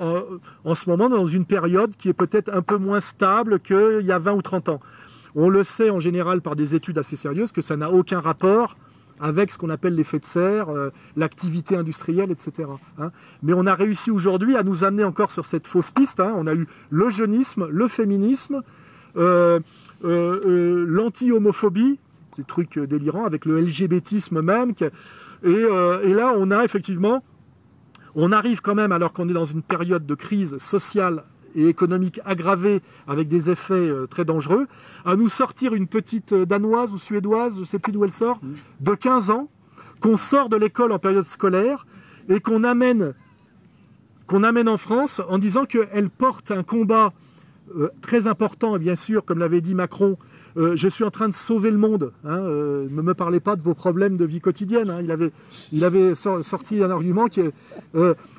en, 0.64 0.74
ce 0.74 0.88
moment, 0.88 1.08
dans 1.08 1.26
une 1.26 1.44
période 1.44 1.96
qui 1.96 2.08
est 2.08 2.14
peut-être 2.14 2.52
un 2.52 2.62
peu 2.62 2.76
moins 2.76 3.00
stable 3.00 3.60
qu'il 3.60 4.02
y 4.02 4.12
a 4.12 4.18
20 4.18 4.32
ou 4.32 4.42
30 4.42 4.68
ans. 4.68 4.80
On 5.34 5.48
le 5.48 5.62
sait 5.62 5.90
en 5.90 6.00
général 6.00 6.40
par 6.40 6.56
des 6.56 6.74
études 6.74 6.98
assez 6.98 7.16
sérieuses 7.16 7.52
que 7.52 7.62
ça 7.62 7.76
n'a 7.76 7.90
aucun 7.90 8.20
rapport 8.20 8.76
avec 9.20 9.50
ce 9.50 9.58
qu'on 9.58 9.70
appelle 9.70 9.94
l'effet 9.94 10.20
de 10.20 10.24
serre, 10.24 10.68
euh, 10.70 10.90
l'activité 11.16 11.76
industrielle, 11.76 12.30
etc. 12.30 12.68
Hein. 12.98 13.10
Mais 13.42 13.52
on 13.52 13.66
a 13.66 13.74
réussi 13.74 14.10
aujourd'hui 14.10 14.56
à 14.56 14.62
nous 14.62 14.84
amener 14.84 15.04
encore 15.04 15.32
sur 15.32 15.44
cette 15.44 15.66
fausse 15.66 15.90
piste. 15.90 16.20
Hein. 16.20 16.32
On 16.36 16.46
a 16.46 16.54
eu 16.54 16.66
le 16.90 17.10
jeunisme, 17.10 17.66
le 17.68 17.88
féminisme, 17.88 18.62
euh, 19.16 19.58
l'anti-homophobie, 20.02 21.98
des 22.38 22.44
trucs 22.44 22.78
délirants, 22.78 23.26
avec 23.26 23.44
le 23.44 23.60
LGBTisme 23.60 24.40
même. 24.40 24.72
Et, 25.44 25.50
et, 25.50 26.14
là, 26.14 26.34
on 26.36 26.50
a 26.50 26.64
effectivement, 26.64 27.22
on 28.14 28.32
arrive 28.32 28.60
quand 28.62 28.74
même, 28.74 28.92
alors 28.92 29.12
qu'on 29.12 29.28
est 29.28 29.34
dans 29.34 29.44
une 29.44 29.62
période 29.62 30.06
de 30.06 30.14
crise 30.14 30.56
sociale 30.58 31.24
et 31.54 31.66
économique 31.68 32.20
aggravée 32.24 32.80
avec 33.06 33.28
des 33.28 33.50
effets 33.50 33.74
euh, 33.74 34.06
très 34.06 34.24
dangereux, 34.24 34.66
à 35.04 35.16
nous 35.16 35.28
sortir 35.28 35.74
une 35.74 35.86
petite 35.86 36.32
euh, 36.32 36.46
danoise 36.46 36.92
ou 36.92 36.98
suédoise, 36.98 37.54
je 37.54 37.60
ne 37.60 37.64
sais 37.64 37.78
plus 37.78 37.92
d'où 37.92 38.04
elle 38.04 38.12
sort, 38.12 38.38
mm. 38.42 38.54
de 38.80 38.94
15 38.94 39.30
ans, 39.30 39.48
qu'on 40.00 40.16
sort 40.16 40.48
de 40.48 40.56
l'école 40.56 40.92
en 40.92 40.98
période 40.98 41.24
scolaire 41.24 41.86
et 42.28 42.40
qu'on 42.40 42.64
amène, 42.64 43.14
qu'on 44.26 44.44
amène 44.44 44.68
en 44.68 44.76
France 44.76 45.20
en 45.28 45.38
disant 45.38 45.64
qu'elle 45.64 46.10
porte 46.10 46.50
un 46.50 46.62
combat 46.62 47.12
euh, 47.76 47.88
très 48.02 48.26
important, 48.26 48.76
et 48.76 48.78
bien 48.78 48.96
sûr, 48.96 49.24
comme 49.24 49.38
l'avait 49.38 49.60
dit 49.60 49.74
Macron, 49.74 50.16
euh, 50.58 50.76
je 50.76 50.88
suis 50.88 51.04
en 51.04 51.10
train 51.10 51.28
de 51.28 51.34
sauver 51.34 51.70
le 51.70 51.78
monde. 51.78 52.12
Hein, 52.24 52.38
euh, 52.38 52.88
ne 52.90 53.02
me 53.02 53.14
parlez 53.14 53.38
pas 53.38 53.54
de 53.54 53.62
vos 53.62 53.74
problèmes 53.74 54.16
de 54.16 54.24
vie 54.24 54.40
quotidienne. 54.40 54.90
Hein. 54.90 55.00
il, 55.72 55.84
avait, 55.84 56.14
sorti 56.14 56.82
un 56.82 56.90
argument 56.90 57.26
qui 57.26 57.40
est... 57.40 57.52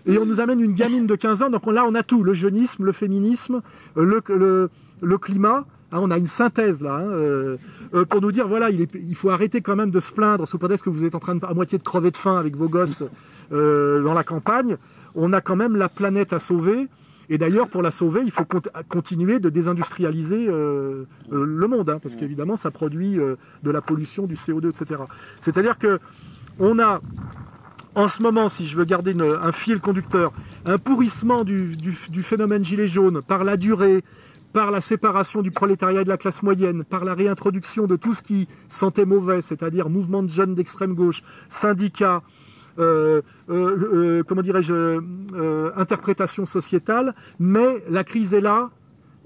et 0.05 0.17
on 0.17 0.25
nous 0.25 0.39
amène 0.39 0.59
une 0.59 0.73
gamine 0.73 1.07
de 1.07 1.15
15 1.15 1.43
ans, 1.43 1.49
donc 1.49 1.65
là 1.67 1.85
on 1.87 1.95
a 1.95 2.03
tout, 2.03 2.23
le 2.23 2.33
jeunisme, 2.33 2.83
le 2.83 2.91
féminisme, 2.91 3.61
le, 3.95 4.69
climat. 5.17 5.65
Hein, 5.91 5.99
on 6.01 6.11
a 6.11 6.17
une 6.17 6.27
synthèse 6.27 6.81
là 6.81 7.03
pour 8.09 8.21
nous 8.21 8.31
dire 8.31 8.47
voilà 8.47 8.69
il, 8.69 9.15
faut 9.15 9.29
arrêter 9.29 9.61
quand 9.61 9.75
même 9.75 9.91
de 9.91 9.99
se 9.99 10.11
plaindre 10.11 10.47
sous 10.47 10.59
prétexte 10.59 10.85
que 10.85 10.89
vous 10.89 11.05
êtes 11.05 11.15
en 11.15 11.19
train 11.19 11.39
à 11.41 11.53
moitié 11.53 11.77
de 11.77 11.83
crever 11.83 12.11
de 12.11 12.17
faim 12.17 12.37
avec 12.37 12.55
vos 12.55 12.67
gosses 12.67 13.03
dans 13.51 14.13
la 14.13 14.23
campagne. 14.23 14.77
On 15.15 15.33
a 15.33 15.41
quand 15.41 15.55
même 15.55 15.75
la 15.75 15.89
planète 15.89 16.33
à 16.33 16.39
sauver 16.39 16.87
et 17.29 17.37
d'ailleurs, 17.37 17.69
pour 17.69 17.83
la 17.83 17.91
sauver, 17.91 18.21
il 18.25 18.31
faut 18.31 18.45
continuer 18.87 19.39
de 19.39 19.49
désindustrialiser 19.49 20.47
euh, 20.47 21.05
euh, 21.31 21.45
le 21.45 21.67
monde, 21.67 21.89
hein, 21.89 21.99
parce 22.01 22.15
qu'évidemment, 22.15 22.55
ça 22.55 22.71
produit 22.71 23.19
euh, 23.19 23.35
de 23.61 23.69
la 23.69 23.81
pollution, 23.81 24.25
du 24.25 24.33
CO2, 24.33 24.69
etc. 24.69 25.03
C'est-à-dire 25.39 25.77
que 25.77 25.99
on 26.57 26.79
a 26.79 27.01
en 27.95 28.07
ce 28.07 28.21
moment, 28.21 28.49
si 28.49 28.65
je 28.65 28.75
veux 28.77 28.85
garder 28.85 29.13
un 29.19 29.51
fil 29.51 29.79
conducteur, 29.79 30.31
un 30.65 30.77
pourrissement 30.77 31.43
du, 31.43 31.75
phénomène 32.21 32.63
gilet 32.63 32.87
jaune 32.87 33.21
par 33.21 33.43
la 33.43 33.57
durée, 33.57 34.03
par 34.53 34.71
la 34.71 34.79
séparation 34.79 35.41
du 35.41 35.51
prolétariat 35.51 36.01
et 36.01 36.03
de 36.03 36.09
la 36.09 36.17
classe 36.17 36.43
moyenne, 36.43 36.83
par 36.83 37.03
la 37.03 37.13
réintroduction 37.13 37.87
de 37.87 37.95
tout 37.95 38.13
ce 38.13 38.21
qui 38.21 38.47
sentait 38.69 39.05
mauvais, 39.05 39.41
c'est-à-dire 39.41 39.89
mouvement 39.89 40.23
de 40.23 40.29
jeunes 40.29 40.55
d'extrême 40.55 40.93
gauche, 40.93 41.23
syndicats, 41.49 42.21
comment 42.79 44.41
dirais-je, 44.41 44.99
interprétation 45.75 46.45
sociétale, 46.45 47.13
mais 47.39 47.83
la 47.89 48.03
crise 48.03 48.33
est 48.33 48.41
là, 48.41 48.69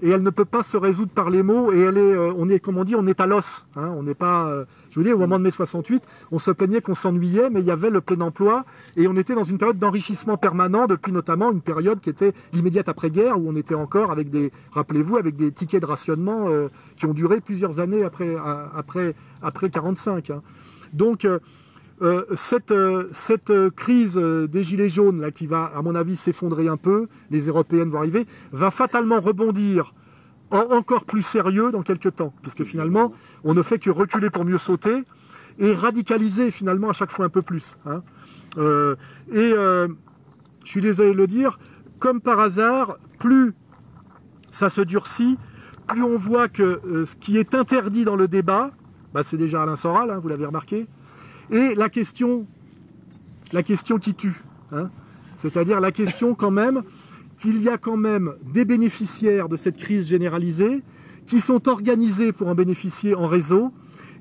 et 0.02 0.10
elle 0.10 0.22
ne 0.22 0.30
peut 0.30 0.44
pas 0.44 0.62
se 0.62 0.76
résoudre 0.76 1.12
par 1.12 1.30
les 1.30 1.42
mots 1.42 1.72
et 1.72 1.80
elle 1.80 1.96
est, 1.96 2.16
on 2.16 2.48
est, 2.48 2.58
comme 2.58 2.76
on 2.76 2.84
dit, 2.84 2.94
on 2.94 3.06
est 3.06 3.20
à 3.20 3.26
l'os. 3.26 3.64
Hein, 3.76 3.92
on 3.96 4.02
n'est 4.02 4.14
pas, 4.14 4.64
je 4.90 5.00
veux 5.00 5.04
dire, 5.04 5.14
au 5.14 5.20
moment 5.20 5.38
de 5.38 5.44
mai 5.44 5.50
68, 5.50 6.02
on 6.30 6.38
se 6.38 6.50
plaignait 6.50 6.80
qu'on 6.80 6.94
s'ennuyait, 6.94 7.48
mais 7.48 7.60
il 7.60 7.66
y 7.66 7.70
avait 7.70 7.90
le 7.90 8.00
plein 8.00 8.20
emploi 8.20 8.64
et 8.96 9.06
on 9.06 9.16
était 9.16 9.34
dans 9.34 9.44
une 9.44 9.56
période 9.56 9.78
d'enrichissement 9.78 10.36
permanent 10.36 10.86
depuis 10.86 11.12
notamment 11.12 11.52
une 11.52 11.62
période 11.62 12.00
qui 12.00 12.10
était 12.10 12.34
l'immédiate 12.52 12.88
après-guerre 12.88 13.40
où 13.40 13.48
on 13.48 13.56
était 13.56 13.74
encore 13.74 14.10
avec 14.10 14.30
des, 14.30 14.50
rappelez-vous, 14.72 15.16
avec 15.16 15.36
des 15.36 15.52
tickets 15.52 15.80
de 15.80 15.86
rationnement 15.86 16.48
qui 16.96 17.06
ont 17.06 17.14
duré 17.14 17.40
plusieurs 17.40 17.80
années 17.80 18.04
après, 18.04 18.36
après, 18.76 19.14
après 19.42 19.70
45. 19.70 20.30
Hein. 20.30 20.42
Donc 20.92 21.26
euh, 22.02 22.24
cette, 22.34 22.72
euh, 22.72 23.10
euh, 23.50 23.70
crise 23.70 24.16
des 24.16 24.64
gilets 24.64 24.88
jaunes, 24.88 25.20
là, 25.20 25.30
qui 25.30 25.46
va, 25.46 25.70
à 25.74 25.82
mon 25.82 25.94
avis, 25.94 26.16
s'effondrer 26.16 26.66
un 26.66 26.76
peu, 26.76 27.06
les 27.30 27.46
européennes 27.46 27.90
vont 27.90 27.98
arriver, 27.98 28.26
va 28.52 28.70
fatalement 28.70 29.20
rebondir 29.20 29.94
encore 30.50 31.04
plus 31.04 31.22
sérieux 31.22 31.72
dans 31.72 31.82
quelques 31.82 32.14
temps, 32.16 32.32
puisque 32.42 32.64
finalement, 32.64 33.12
on 33.42 33.54
ne 33.54 33.62
fait 33.62 33.78
que 33.78 33.90
reculer 33.90 34.30
pour 34.30 34.44
mieux 34.44 34.58
sauter 34.58 35.02
et 35.58 35.72
radicaliser 35.72 36.50
finalement 36.50 36.90
à 36.90 36.92
chaque 36.92 37.10
fois 37.10 37.24
un 37.24 37.28
peu 37.28 37.42
plus. 37.42 37.76
Hein. 37.86 38.02
et 39.32 39.50
je 39.50 39.88
suis 40.62 40.80
désolé 40.80 41.10
de 41.10 41.16
le 41.16 41.26
dire, 41.26 41.58
comme 41.98 42.20
par 42.20 42.38
hasard, 42.38 42.98
plus 43.18 43.52
ça 44.52 44.68
se 44.68 44.80
durcit, 44.80 45.38
plus 45.88 46.04
on 46.04 46.16
voit 46.16 46.48
que 46.48 47.04
ce 47.04 47.16
qui 47.16 47.36
est 47.36 47.54
interdit 47.54 48.04
dans 48.04 48.16
le 48.16 48.28
débat, 48.28 48.70
bah, 49.12 49.22
c'est 49.24 49.38
déjà 49.38 49.62
Alain 49.62 49.76
Soral, 49.76 50.10
hein, 50.10 50.18
vous 50.22 50.28
l'avez 50.28 50.46
remarqué, 50.46 50.86
et 51.50 51.74
la 51.74 51.88
question, 51.88 52.46
qui 54.00 54.14
tue, 54.14 54.42
hein, 54.72 54.90
c'est-à-dire 55.36 55.80
la 55.80 55.92
question 55.92 56.34
quand 56.34 56.50
même 56.50 56.82
qu'il 57.40 57.60
y 57.62 57.68
a 57.68 57.78
quand 57.78 57.96
même 57.96 58.34
des 58.52 58.64
bénéficiaires 58.64 59.48
de 59.48 59.56
cette 59.56 59.76
crise 59.76 60.06
généralisée 60.06 60.82
qui 61.26 61.40
sont 61.40 61.68
organisés 61.68 62.32
pour 62.32 62.48
en 62.48 62.54
bénéficier 62.54 63.14
en 63.14 63.26
réseau 63.26 63.72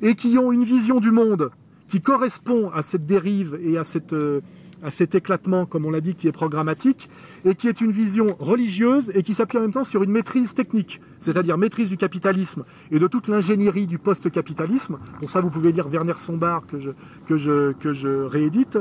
et 0.01 0.15
qui 0.15 0.37
ont 0.37 0.51
une 0.51 0.63
vision 0.63 0.99
du 0.99 1.11
monde 1.11 1.51
qui 1.87 2.01
correspond 2.01 2.71
à 2.71 2.81
cette 2.81 3.05
dérive 3.05 3.59
et 3.63 3.77
à 3.77 3.83
euh, 4.13 4.41
à 4.83 4.91
cet 4.91 5.15
éclatement, 5.15 5.65
comme 5.65 5.85
on 5.85 5.91
l'a 5.91 6.01
dit, 6.01 6.13
qui 6.13 6.27
est 6.27 6.33
programmatique, 6.33 7.09
et 7.45 7.55
qui 7.55 7.69
est 7.69 7.79
une 7.79 7.91
vision 7.91 8.27
religieuse 8.37 9.11
et 9.15 9.23
qui 9.23 9.33
s'appuie 9.33 9.57
en 9.57 9.61
même 9.61 9.71
temps 9.71 9.85
sur 9.85 10.03
une 10.03 10.11
maîtrise 10.11 10.53
technique, 10.53 10.99
c'est-à-dire 11.23 11.57
maîtrise 11.57 11.89
du 11.89 11.97
capitalisme 11.97 12.63
et 12.91 12.99
de 12.99 13.07
toute 13.07 13.27
l'ingénierie 13.27 13.87
du 13.87 13.97
post-capitalisme. 13.97 14.97
Pour 15.19 15.29
ça, 15.29 15.41
vous 15.41 15.49
pouvez 15.49 15.71
lire 15.71 15.87
Werner 15.87 16.13
Sombart 16.17 16.63
que 16.67 17.37
je, 17.37 18.25
réédite, 18.25 18.77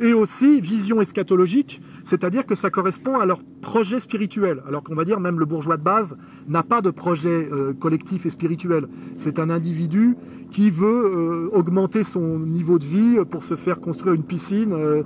et 0.00 0.12
aussi 0.12 0.60
vision 0.60 1.00
eschatologique, 1.00 1.80
c'est-à-dire 2.04 2.44
que 2.44 2.54
ça 2.54 2.70
correspond 2.70 3.18
à 3.18 3.24
leur 3.24 3.40
projet 3.62 4.00
spirituel, 4.00 4.62
alors 4.66 4.82
qu'on 4.82 4.94
va 4.94 5.04
dire 5.04 5.20
même 5.20 5.38
le 5.38 5.46
bourgeois 5.46 5.76
de 5.76 5.82
base 5.82 6.16
n'a 6.48 6.62
pas 6.62 6.82
de 6.82 6.90
projet 6.90 7.48
euh, 7.50 7.72
collectif 7.72 8.26
et 8.26 8.30
spirituel. 8.30 8.88
C'est 9.16 9.38
un 9.38 9.48
individu 9.48 10.16
qui 10.50 10.70
veut 10.70 10.86
euh, 10.86 11.48
augmenter 11.52 12.02
son 12.02 12.38
niveau 12.38 12.78
de 12.78 12.84
vie 12.84 13.16
pour 13.30 13.42
se 13.42 13.56
faire 13.56 13.80
construire 13.80 14.14
une 14.14 14.22
piscine 14.22 14.72
euh, 14.72 15.02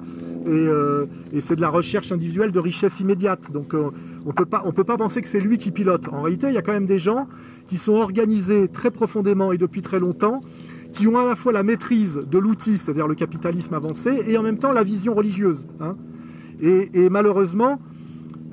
euh, 0.46 1.06
et, 1.32 1.40
c'est 1.40 1.56
de 1.56 1.60
la 1.60 1.68
recherche 1.68 2.12
individuelle 2.12 2.52
de 2.52 2.58
richesse 2.58 3.00
immédiate. 3.00 3.50
Donc 3.52 3.74
on 4.26 4.32
peut 4.32 4.44
pas, 4.44 4.62
on 4.64 4.72
peut 4.72 4.84
pas 4.84 4.96
penser 4.96 5.22
que 5.22 5.28
c'est 5.28 5.40
lui 5.40 5.58
qui 5.58 5.70
pilote. 5.70 6.08
En 6.08 6.22
réalité, 6.22 6.48
il 6.48 6.54
y 6.54 6.58
a 6.58 6.62
quand 6.62 6.72
même 6.72 6.86
des 6.86 6.98
gens 6.98 7.26
qui 7.66 7.76
sont 7.76 7.94
organisés 7.94 8.68
très 8.68 8.90
profondément 8.90 9.52
et 9.52 9.58
depuis 9.58 9.82
très 9.82 10.00
longtemps, 10.00 10.40
qui 10.92 11.06
ont 11.06 11.18
à 11.18 11.24
la 11.24 11.36
fois 11.36 11.52
la 11.52 11.62
maîtrise 11.62 12.20
de 12.30 12.38
l'outil, 12.38 12.78
c'est-à-dire 12.78 13.06
le 13.06 13.14
capitalisme 13.14 13.74
avancé, 13.74 14.22
et 14.26 14.36
en 14.36 14.42
même 14.42 14.58
temps 14.58 14.72
la 14.72 14.82
vision 14.82 15.14
religieuse. 15.14 15.66
Hein. 15.80 15.96
Et, 16.62 17.08
malheureusement, 17.08 17.78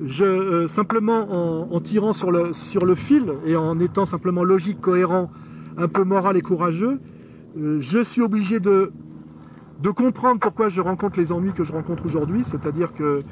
je, 0.06 0.66
simplement 0.66 1.74
en, 1.74 1.80
tirant 1.80 2.14
sur 2.14 2.30
le, 2.30 2.54
sur 2.54 2.86
le 2.86 2.94
fil 2.94 3.24
et 3.44 3.54
en 3.54 3.78
étant 3.80 4.06
simplement 4.06 4.44
logique, 4.44 4.80
cohérent 4.80 5.30
un 5.78 5.88
peu 5.88 6.04
moral 6.04 6.36
et 6.36 6.42
courageux, 6.42 7.00
euh, 7.56 7.78
je 7.80 8.02
suis 8.02 8.20
obligé 8.20 8.60
de, 8.60 8.92
comprendre 9.96 10.40
pourquoi 10.40 10.68
je 10.68 10.80
rencontre 10.80 11.18
les 11.18 11.32
ennuis 11.32 11.52
que 11.52 11.64
je 11.64 11.72
rencontre 11.72 12.04
aujourd'hui, 12.04 12.44
c'est-à-dire 12.44 12.92
que 12.92 13.22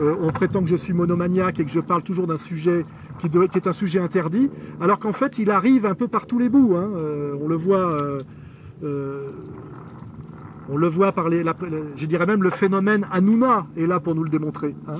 euh, 0.00 0.14
on 0.20 0.30
prétend 0.30 0.60
que 0.62 0.68
je 0.68 0.76
suis 0.76 0.92
monomaniaque 0.92 1.60
et 1.60 1.64
que 1.64 1.70
je 1.70 1.80
parle 1.80 2.02
toujours 2.02 2.26
d'un 2.26 2.38
sujet 2.38 2.84
qui, 3.18 3.26
est 3.26 3.66
un 3.66 3.72
sujet 3.72 4.00
interdit, 4.00 4.50
alors 4.80 4.98
qu'en 4.98 5.12
fait 5.12 5.38
il 5.38 5.50
arrive 5.50 5.86
un 5.86 5.94
peu 5.94 6.08
par 6.08 6.26
tous 6.26 6.38
les 6.38 6.48
bouts. 6.48 6.74
Hein. 6.76 6.90
Euh, 6.96 7.34
on 7.40 7.48
le 7.48 7.56
voit, 7.56 7.98
on 10.68 10.76
le 10.76 10.88
voit 10.88 11.12
par 11.12 11.28
les, 11.28 11.44
je 11.96 12.06
dirais 12.06 12.26
même 12.26 12.42
le 12.42 12.50
phénomène 12.50 13.06
Hanouna 13.12 13.66
est 13.76 13.86
là 13.86 14.00
pour 14.00 14.14
nous 14.14 14.24
le 14.24 14.30
démontrer. 14.30 14.74
Hein. 14.88 14.98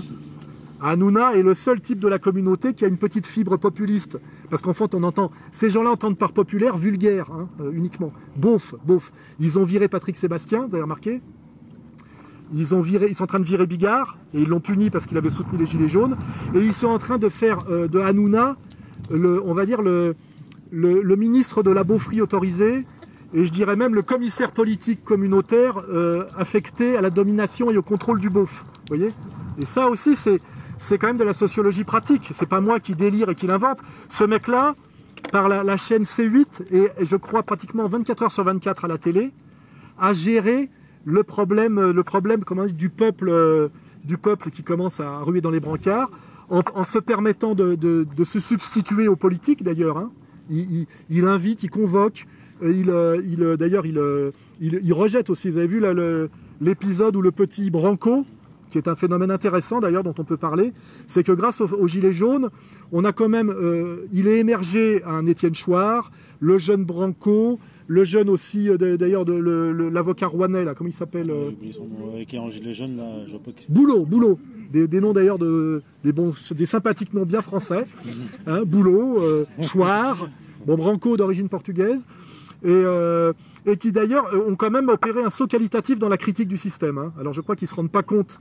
Hanouna 0.85 1.35
est 1.35 1.43
le 1.43 1.55
seul 1.55 1.81
type 1.81 1.99
de 1.99 2.09
la 2.09 2.19
communauté 2.19 2.75
qui 2.75 2.85
a 2.85 2.89
une 2.89 2.99
petite 2.99 3.27
fibre 3.27 3.57
populiste. 3.57 4.19
Parce 4.51 4.61
qu'en 4.61 4.75
fait, 4.75 4.95
on 4.95 5.03
entend, 5.03 5.31
ces 5.51 5.71
gens-là 5.71 5.91
entendent 5.91 6.19
par 6.19 6.33
populaire 6.33 6.77
vulgaire, 6.77 7.31
hein, 7.33 7.49
euh, 7.61 7.73
uniquement. 7.73 8.13
Beauf, 8.37 8.75
beauf. 8.85 9.11
Ils 9.41 9.59
ont 9.59 9.65
viré 9.65 9.89
Patrick 9.89 10.17
Sébastien, 10.17 10.67
vous 10.67 10.75
avez 10.75 10.83
remarqué 10.83 11.21
ils, 12.53 12.75
ont 12.75 12.83
viré, 12.83 13.07
ils 13.09 13.15
sont 13.15 13.25
en 13.25 13.27
train 13.27 13.41
de 13.41 13.45
virer 13.45 13.67
Bigard, 13.67 14.19
et 14.35 14.43
ils 14.43 14.49
l'ont 14.49 14.61
puni 14.61 14.91
parce 14.91 15.07
qu'il 15.07 15.17
avait 15.17 15.31
soutenu 15.31 15.59
les 15.59 15.67
Gilets 15.67 15.89
jaunes. 15.89 16.17
Et 16.55 16.59
ils 16.59 16.75
sont 16.75 16.89
en 16.89 16.99
train 16.99 17.19
de 17.19 17.29
faire 17.29 17.65
euh, 17.71 17.89
de 17.89 17.99
Hanouna, 17.99 18.57
le, 19.11 19.43
on 19.43 19.55
va 19.55 19.67
dire, 19.67 19.83
le, 19.83 20.15
le, 20.71 21.17
ministre 21.17 21.63
de 21.63 21.71
la 21.71 21.85
beaufrie 21.85 22.21
autorisée, 22.21 22.87
et 23.33 23.47
je 23.47 23.51
dirais 23.51 23.77
même 23.77 23.95
le 23.95 24.03
commissaire 24.03 24.53
politique 24.53 25.03
communautaire 25.05 25.83
euh, 25.89 26.25
affecté 26.37 26.97
à 26.97 27.01
la 27.01 27.11
domination 27.11 27.71
et 27.71 27.77
au 27.77 27.83
contrôle 27.83 28.21
du 28.21 28.31
beauf. 28.31 28.65
Vous 28.89 28.97
voyez? 28.97 29.13
Et 29.59 29.65
ça 29.65 29.89
aussi, 29.89 30.15
c'est 30.15 30.41
c'est 30.85 30.99
quand 30.99 31.07
même 31.07 31.17
de 31.17 31.25
la 31.25 31.33
sociologie 31.33 31.85
pratique. 31.85 32.31
C'est 32.35 32.49
pas 32.49 32.61
moi 32.61 32.79
qui 32.79 32.95
délire 32.95 33.31
et 33.31 33.35
qui 33.35 33.47
l'invente. 33.47 33.79
Ce 34.11 34.25
mec-là, 34.25 34.75
par 35.33 35.49
la, 35.49 35.77
chaîne 35.77 36.03
C8, 36.03 36.73
et 36.73 36.91
je 37.01 37.17
crois 37.17 37.43
pratiquement 37.43 37.87
24 37.87 38.23
heures 38.25 38.33
sur 38.33 38.45
24 38.45 38.85
à 38.85 38.89
la 38.89 38.99
télé, 38.99 39.33
a 39.99 40.13
géré 40.13 40.69
le 41.05 41.23
problème, 41.23 41.91
le 41.91 42.03
problème 42.03 42.45
comment 42.45 42.67
du 42.67 42.91
peuple, 42.91 43.29
euh, 43.29 43.69
du 44.05 44.19
peuple 44.19 44.51
qui 44.51 44.63
commence 44.63 45.01
à 45.01 45.19
ruer 45.19 45.41
dans 45.41 45.51
les 45.51 45.61
brancards, 45.61 46.11
en, 46.51 46.85
se 46.85 46.99
permettant 46.99 47.55
de, 47.55 48.07
se 48.23 48.39
substituer 48.39 49.09
aux 49.09 49.17
politiques 49.17 49.63
d'ailleurs. 49.63 49.97
Hein. 49.97 50.11
Il, 50.51 51.25
invite, 51.25 51.63
il 51.63 51.71
convoque, 51.71 52.27
euh, 52.63 52.71
il, 52.71 52.91
euh, 52.91 53.23
il 53.25 53.57
d'ailleurs 53.57 53.87
il, 53.87 53.99
il, 54.61 54.93
rejette 54.93 55.31
aussi. 55.31 55.49
Vous 55.49 55.57
avez 55.57 55.67
vu 55.67 55.83
l'épisode 56.61 57.17
où 57.17 57.23
le 57.23 57.31
petit 57.31 57.71
Branco, 57.71 58.27
qui 58.75 58.79
est 58.79 58.89
un 58.89 58.97
phénomène 58.97 59.31
intéressant 59.31 59.79
d'ailleurs 59.79 60.03
dont 60.03 60.17
on 60.19 60.25
peut 60.25 60.37
parler, 60.37 60.73
c'est 61.07 61.23
que 61.23 61.31
grâce 61.31 61.61
aux, 61.61 61.87
Gilets 61.87 62.13
jaunes, 62.13 62.51
on 62.91 63.05
a 63.05 63.13
quand 63.13 63.29
même, 63.29 63.51
euh, 63.51 64.09
il 64.13 64.27
est 64.27 64.41
émergé 64.41 65.01
un 65.05 65.27
Étienne 65.27 65.55
Chouard, 65.55 66.11
le 66.41 66.59
jeune 66.59 66.85
Branco, 66.85 67.61
le 67.87 68.03
jeune 68.03 68.29
aussi 68.29 68.69
euh, 68.69 68.97
d'ailleurs 68.97 69.25
de, 69.25 69.33
l'avocat 69.33 70.27
rouennais 70.27 70.65
là, 70.65 70.75
comment 70.75 70.91
il 70.91 70.93
s'appelle 70.93 71.31
euh... 71.31 71.53
qui 72.27 72.35
est 72.35 72.39
en 72.41 72.51
gilet 72.51 72.75
jaune 72.75 72.97
là, 72.97 73.25
je 73.29 73.37
Boulot, 73.73 74.05
Boulot, 74.05 74.41
des, 74.73 75.01
noms 75.01 75.13
d'ailleurs 75.13 75.39
de 75.39 75.81
des 76.03 76.11
bons, 76.11 76.35
des 76.51 76.67
sympathiques 76.67 77.15
noms 77.15 77.27
bien 77.27 77.43
français, 77.43 77.87
hein, 78.49 78.63
Boulot, 78.67 79.23
euh, 79.23 79.45
Chouard, 79.63 80.29
bon 80.67 80.77
Branco 80.77 81.17
d'origine 81.17 81.49
portugaise. 81.49 82.05
Et, 82.67 82.83
et, 83.67 83.77
qui 83.77 83.93
d'ailleurs 83.93 84.25
ont 84.49 84.57
quand 84.57 84.71
même 84.71 84.89
opéré 84.89 85.23
un 85.23 85.29
saut 85.29 85.47
qualitatif 85.47 85.99
dans 85.99 86.09
la 86.09 86.17
critique 86.17 86.49
du 86.49 86.57
système. 86.57 86.97
Hein. 86.97 87.13
Alors 87.21 87.35
je 87.35 87.43
crois 87.43 87.57
qu'ils 87.57 87.67
ne 87.67 87.69
se 87.69 87.75
rendent 87.75 87.91
pas 87.91 88.03
compte 88.03 88.41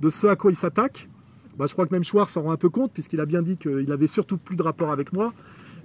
de 0.00 0.10
ce 0.10 0.26
à 0.26 0.36
quoi 0.36 0.50
il 0.50 0.56
s'attaque. 0.56 1.08
Bah, 1.56 1.66
je 1.66 1.72
crois 1.72 1.86
que 1.86 1.92
même 1.92 2.04
Schwartz 2.04 2.32
s'en 2.32 2.42
rend 2.42 2.52
un 2.52 2.56
peu 2.56 2.68
compte, 2.68 2.92
puisqu'il 2.92 3.20
a 3.20 3.26
bien 3.26 3.42
dit 3.42 3.56
qu'il 3.56 3.90
avait 3.90 4.06
surtout 4.06 4.38
plus 4.38 4.56
de 4.56 4.62
rapport 4.62 4.92
avec 4.92 5.12
moi. 5.12 5.32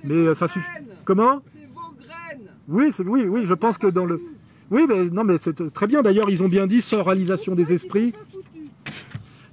Mais 0.04 0.14
euh, 0.14 0.36
ça 0.36 0.48
suffit. 0.48 0.66
Comment 1.06 1.42
C'est 1.54 1.68
vos 1.68 1.96
graines 2.00 2.50
Oui, 2.68 2.92
oui, 3.06 3.26
oui, 3.28 3.46
je 3.46 3.54
pense 3.54 3.78
que 3.78 3.88
dans 3.88 4.06
le. 4.06 4.22
Oui, 4.70 4.86
mais 4.88 5.06
non, 5.06 5.24
mais 5.24 5.38
c'est 5.38 5.74
très 5.74 5.88
bien. 5.88 6.02
D'ailleurs, 6.02 6.30
ils 6.30 6.44
ont 6.44 6.48
bien 6.48 6.68
dit 6.68 6.82
sans 6.82 7.04
réalisation 7.04 7.56
des 7.56 7.74
esprits. 7.74 8.14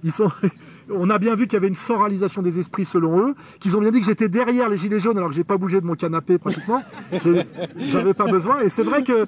Ils 0.03 0.13
sont 0.13 0.31
on 0.93 1.11
a 1.11 1.19
bien 1.19 1.35
vu 1.35 1.47
qu'il 1.47 1.55
y 1.55 1.57
avait 1.57 1.69
une 1.69 1.75
soralisation 1.75 2.43
des 2.43 2.59
esprits 2.59 2.85
selon 2.85 3.21
eux, 3.21 3.35
qu'ils 3.59 3.77
ont 3.77 3.81
bien 3.81 3.91
dit 3.91 4.01
que 4.01 4.07
j'étais 4.07 4.29
derrière 4.29 4.69
les 4.69 4.77
gilets 4.77 4.99
jaunes 4.99 5.17
alors 5.17 5.31
que 5.31 5.37
j'ai 5.37 5.45
pas 5.45 5.57
bougé 5.57 5.81
de 5.81 5.87
mon 5.87 5.95
canapé 5.95 6.39
pratiquement. 6.39 6.83
J'avais 7.79 8.15
pas 8.15 8.27
besoin. 8.27 8.61
Et 8.61 8.69
c'est 8.69 8.83
vrai 8.83 9.03
qu'il 9.03 9.27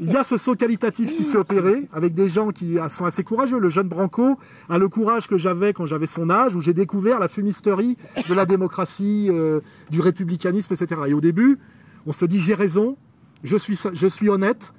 y 0.00 0.16
a 0.16 0.24
ce 0.24 0.36
saut 0.36 0.54
qualitatif 0.54 1.16
qui 1.16 1.24
s'est 1.24 1.36
opéré 1.36 1.88
avec 1.92 2.14
des 2.14 2.28
gens 2.28 2.50
qui 2.50 2.76
sont 2.88 3.04
assez 3.04 3.24
courageux. 3.24 3.58
Le 3.58 3.68
jeune 3.68 3.88
Branco 3.88 4.38
a 4.68 4.78
le 4.78 4.88
courage 4.88 5.26
que 5.26 5.36
j'avais 5.36 5.72
quand 5.72 5.86
j'avais 5.86 6.06
son 6.06 6.30
âge, 6.30 6.54
où 6.54 6.60
j'ai 6.60 6.74
découvert 6.74 7.18
la 7.18 7.28
fumisterie 7.28 7.96
de 8.28 8.34
la 8.34 8.46
démocratie, 8.46 9.28
euh, 9.30 9.60
du 9.90 10.00
républicanisme, 10.00 10.72
etc. 10.72 11.02
Et 11.08 11.14
au 11.14 11.20
début, 11.20 11.58
on 12.06 12.12
se 12.12 12.24
dit 12.24 12.40
j'ai 12.40 12.54
raison, 12.54 12.96
je 13.44 13.56
suis, 13.56 13.78
je 13.92 14.06
suis 14.06 14.28
honnête, 14.28 14.72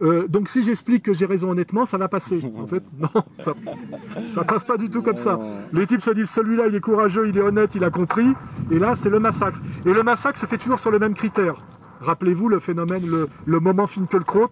euh, 0.00 0.26
donc 0.26 0.48
si 0.48 0.62
j'explique 0.62 1.04
que 1.04 1.12
j'ai 1.12 1.26
raison 1.26 1.50
honnêtement, 1.50 1.84
ça 1.84 1.98
va 1.98 2.08
passer. 2.08 2.42
En 2.56 2.66
fait, 2.66 2.82
non, 2.98 3.08
ça, 3.44 3.54
ça 4.34 4.44
passe 4.44 4.64
pas 4.64 4.76
du 4.76 4.88
tout 4.88 5.02
comme 5.02 5.16
ça. 5.16 5.38
Les 5.72 5.86
types 5.86 6.00
se 6.00 6.10
disent 6.10 6.30
celui-là, 6.30 6.68
il 6.68 6.74
est 6.74 6.80
courageux, 6.80 7.28
il 7.28 7.36
est 7.36 7.42
honnête, 7.42 7.74
il 7.74 7.84
a 7.84 7.90
compris. 7.90 8.28
Et 8.70 8.78
là, 8.78 8.94
c'est 8.96 9.10
le 9.10 9.18
massacre. 9.18 9.58
Et 9.84 9.92
le 9.92 10.02
massacre 10.02 10.38
se 10.38 10.46
fait 10.46 10.58
toujours 10.58 10.78
sur 10.78 10.90
le 10.90 10.98
même 10.98 11.14
critère. 11.14 11.56
Rappelez-vous 12.00 12.48
le 12.48 12.58
phénomène, 12.58 13.04
le, 13.46 13.60
moment 13.60 13.86
Finkelkraut. 13.86 14.50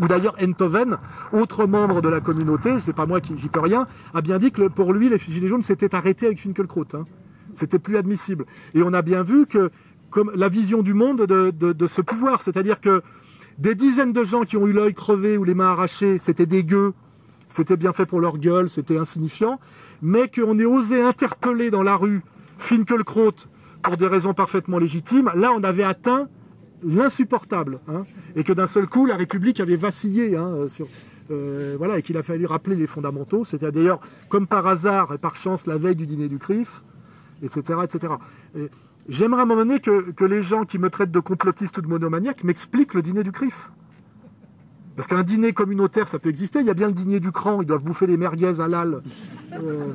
Ou 0.00 0.08
d'ailleurs 0.08 0.36
Enthoven, 0.42 0.96
autre 1.32 1.66
membre 1.66 2.00
de 2.00 2.08
la 2.08 2.20
communauté, 2.20 2.80
c'est 2.80 2.94
pas 2.94 3.04
moi 3.04 3.20
qui 3.20 3.36
j'y 3.36 3.48
peux 3.48 3.60
rien, 3.60 3.84
a 4.14 4.22
bien 4.22 4.38
dit 4.38 4.50
que 4.50 4.68
pour 4.68 4.94
lui 4.94 5.10
les 5.10 5.18
gilets 5.18 5.48
jaunes 5.48 5.62
s'étaient 5.62 5.94
arrêtés 5.94 6.24
avec 6.26 6.40
Finkielkraut. 6.40 6.86
Hein. 6.94 7.04
C'était 7.56 7.78
plus 7.78 7.98
admissible. 7.98 8.46
Et 8.72 8.82
on 8.82 8.94
a 8.94 9.02
bien 9.02 9.22
vu 9.22 9.44
que 9.46 9.70
comme 10.08 10.30
la 10.34 10.48
vision 10.48 10.82
du 10.82 10.94
monde 10.94 11.22
de, 11.26 11.86
ce 11.86 12.00
pouvoir, 12.00 12.42
c'est-à-dire 12.42 12.80
que 12.80 13.02
des 13.62 13.76
dizaines 13.76 14.12
de 14.12 14.24
gens 14.24 14.42
qui 14.42 14.56
ont 14.56 14.66
eu 14.66 14.72
l'œil 14.72 14.92
crevé 14.92 15.38
ou 15.38 15.44
les 15.44 15.54
mains 15.54 15.68
arrachées, 15.68 16.18
c'était 16.18 16.46
des 16.46 16.64
gueux, 16.64 16.94
c'était 17.48 17.76
bien 17.76 17.92
fait 17.92 18.06
pour 18.06 18.20
leur 18.20 18.38
gueule, 18.38 18.68
c'était 18.68 18.98
insignifiant, 18.98 19.60
mais 20.02 20.28
qu'on 20.28 20.58
ait 20.58 20.64
osé 20.64 21.00
interpeller 21.00 21.70
dans 21.70 21.84
la 21.84 21.94
rue 21.94 22.22
Finkielkraut 22.58 23.46
pour 23.84 23.96
des 23.96 24.08
raisons 24.08 24.34
parfaitement 24.34 24.78
légitimes, 24.78 25.30
là 25.36 25.52
on 25.56 25.62
avait 25.62 25.84
atteint 25.84 26.28
l'insupportable, 26.82 27.78
hein, 27.86 28.02
et 28.34 28.42
que 28.42 28.52
d'un 28.52 28.66
seul 28.66 28.88
coup 28.88 29.06
la 29.06 29.16
République 29.16 29.60
avait 29.60 29.76
vacillé 29.76 30.36
hein, 30.36 30.66
euh, 31.30 31.76
voilà, 31.78 31.98
et 31.98 32.02
qu'il 32.02 32.16
a 32.16 32.24
fallu 32.24 32.46
rappeler 32.46 32.74
les 32.74 32.88
fondamentaux. 32.88 33.44
C'était 33.44 33.70
d'ailleurs 33.70 34.00
comme 34.28 34.48
par 34.48 34.66
hasard 34.66 35.14
et 35.14 35.18
par 35.18 35.36
chance 35.36 35.68
la 35.68 35.76
veille 35.76 35.94
du 35.94 36.06
dîner 36.06 36.26
du 36.26 36.38
CRIF, 36.38 36.82
etc., 37.44 37.78
etc. 37.84 38.14
J'aimerais 39.08 39.40
à 39.40 39.42
un 39.44 39.46
moment 39.46 39.64
donné 39.64 39.80
que, 39.80 40.24
les 40.24 40.42
gens 40.42 40.64
qui 40.64 40.78
me 40.78 40.88
traitent 40.88 41.10
de 41.10 41.20
complotiste 41.20 41.78
ou 41.78 41.82
de 41.82 41.88
monomaniaque 41.88 42.44
m'expliquent 42.44 42.94
le 42.94 43.02
dîner 43.02 43.22
du 43.22 43.32
CRIF. 43.32 43.70
Parce 44.94 45.08
qu'un 45.08 45.22
dîner 45.22 45.52
communautaire, 45.52 46.06
ça 46.06 46.18
peut 46.18 46.28
exister. 46.28 46.60
Il 46.60 46.66
y 46.66 46.70
a 46.70 46.74
bien 46.74 46.86
le 46.86 46.92
dîner 46.92 47.18
du 47.18 47.32
cran, 47.32 47.62
ils 47.62 47.66
doivent 47.66 47.82
bouffer 47.82 48.06
des 48.06 48.16
merguez 48.16 48.60
à 48.60 48.68
l'al 48.68 49.02
euh, 49.54 49.94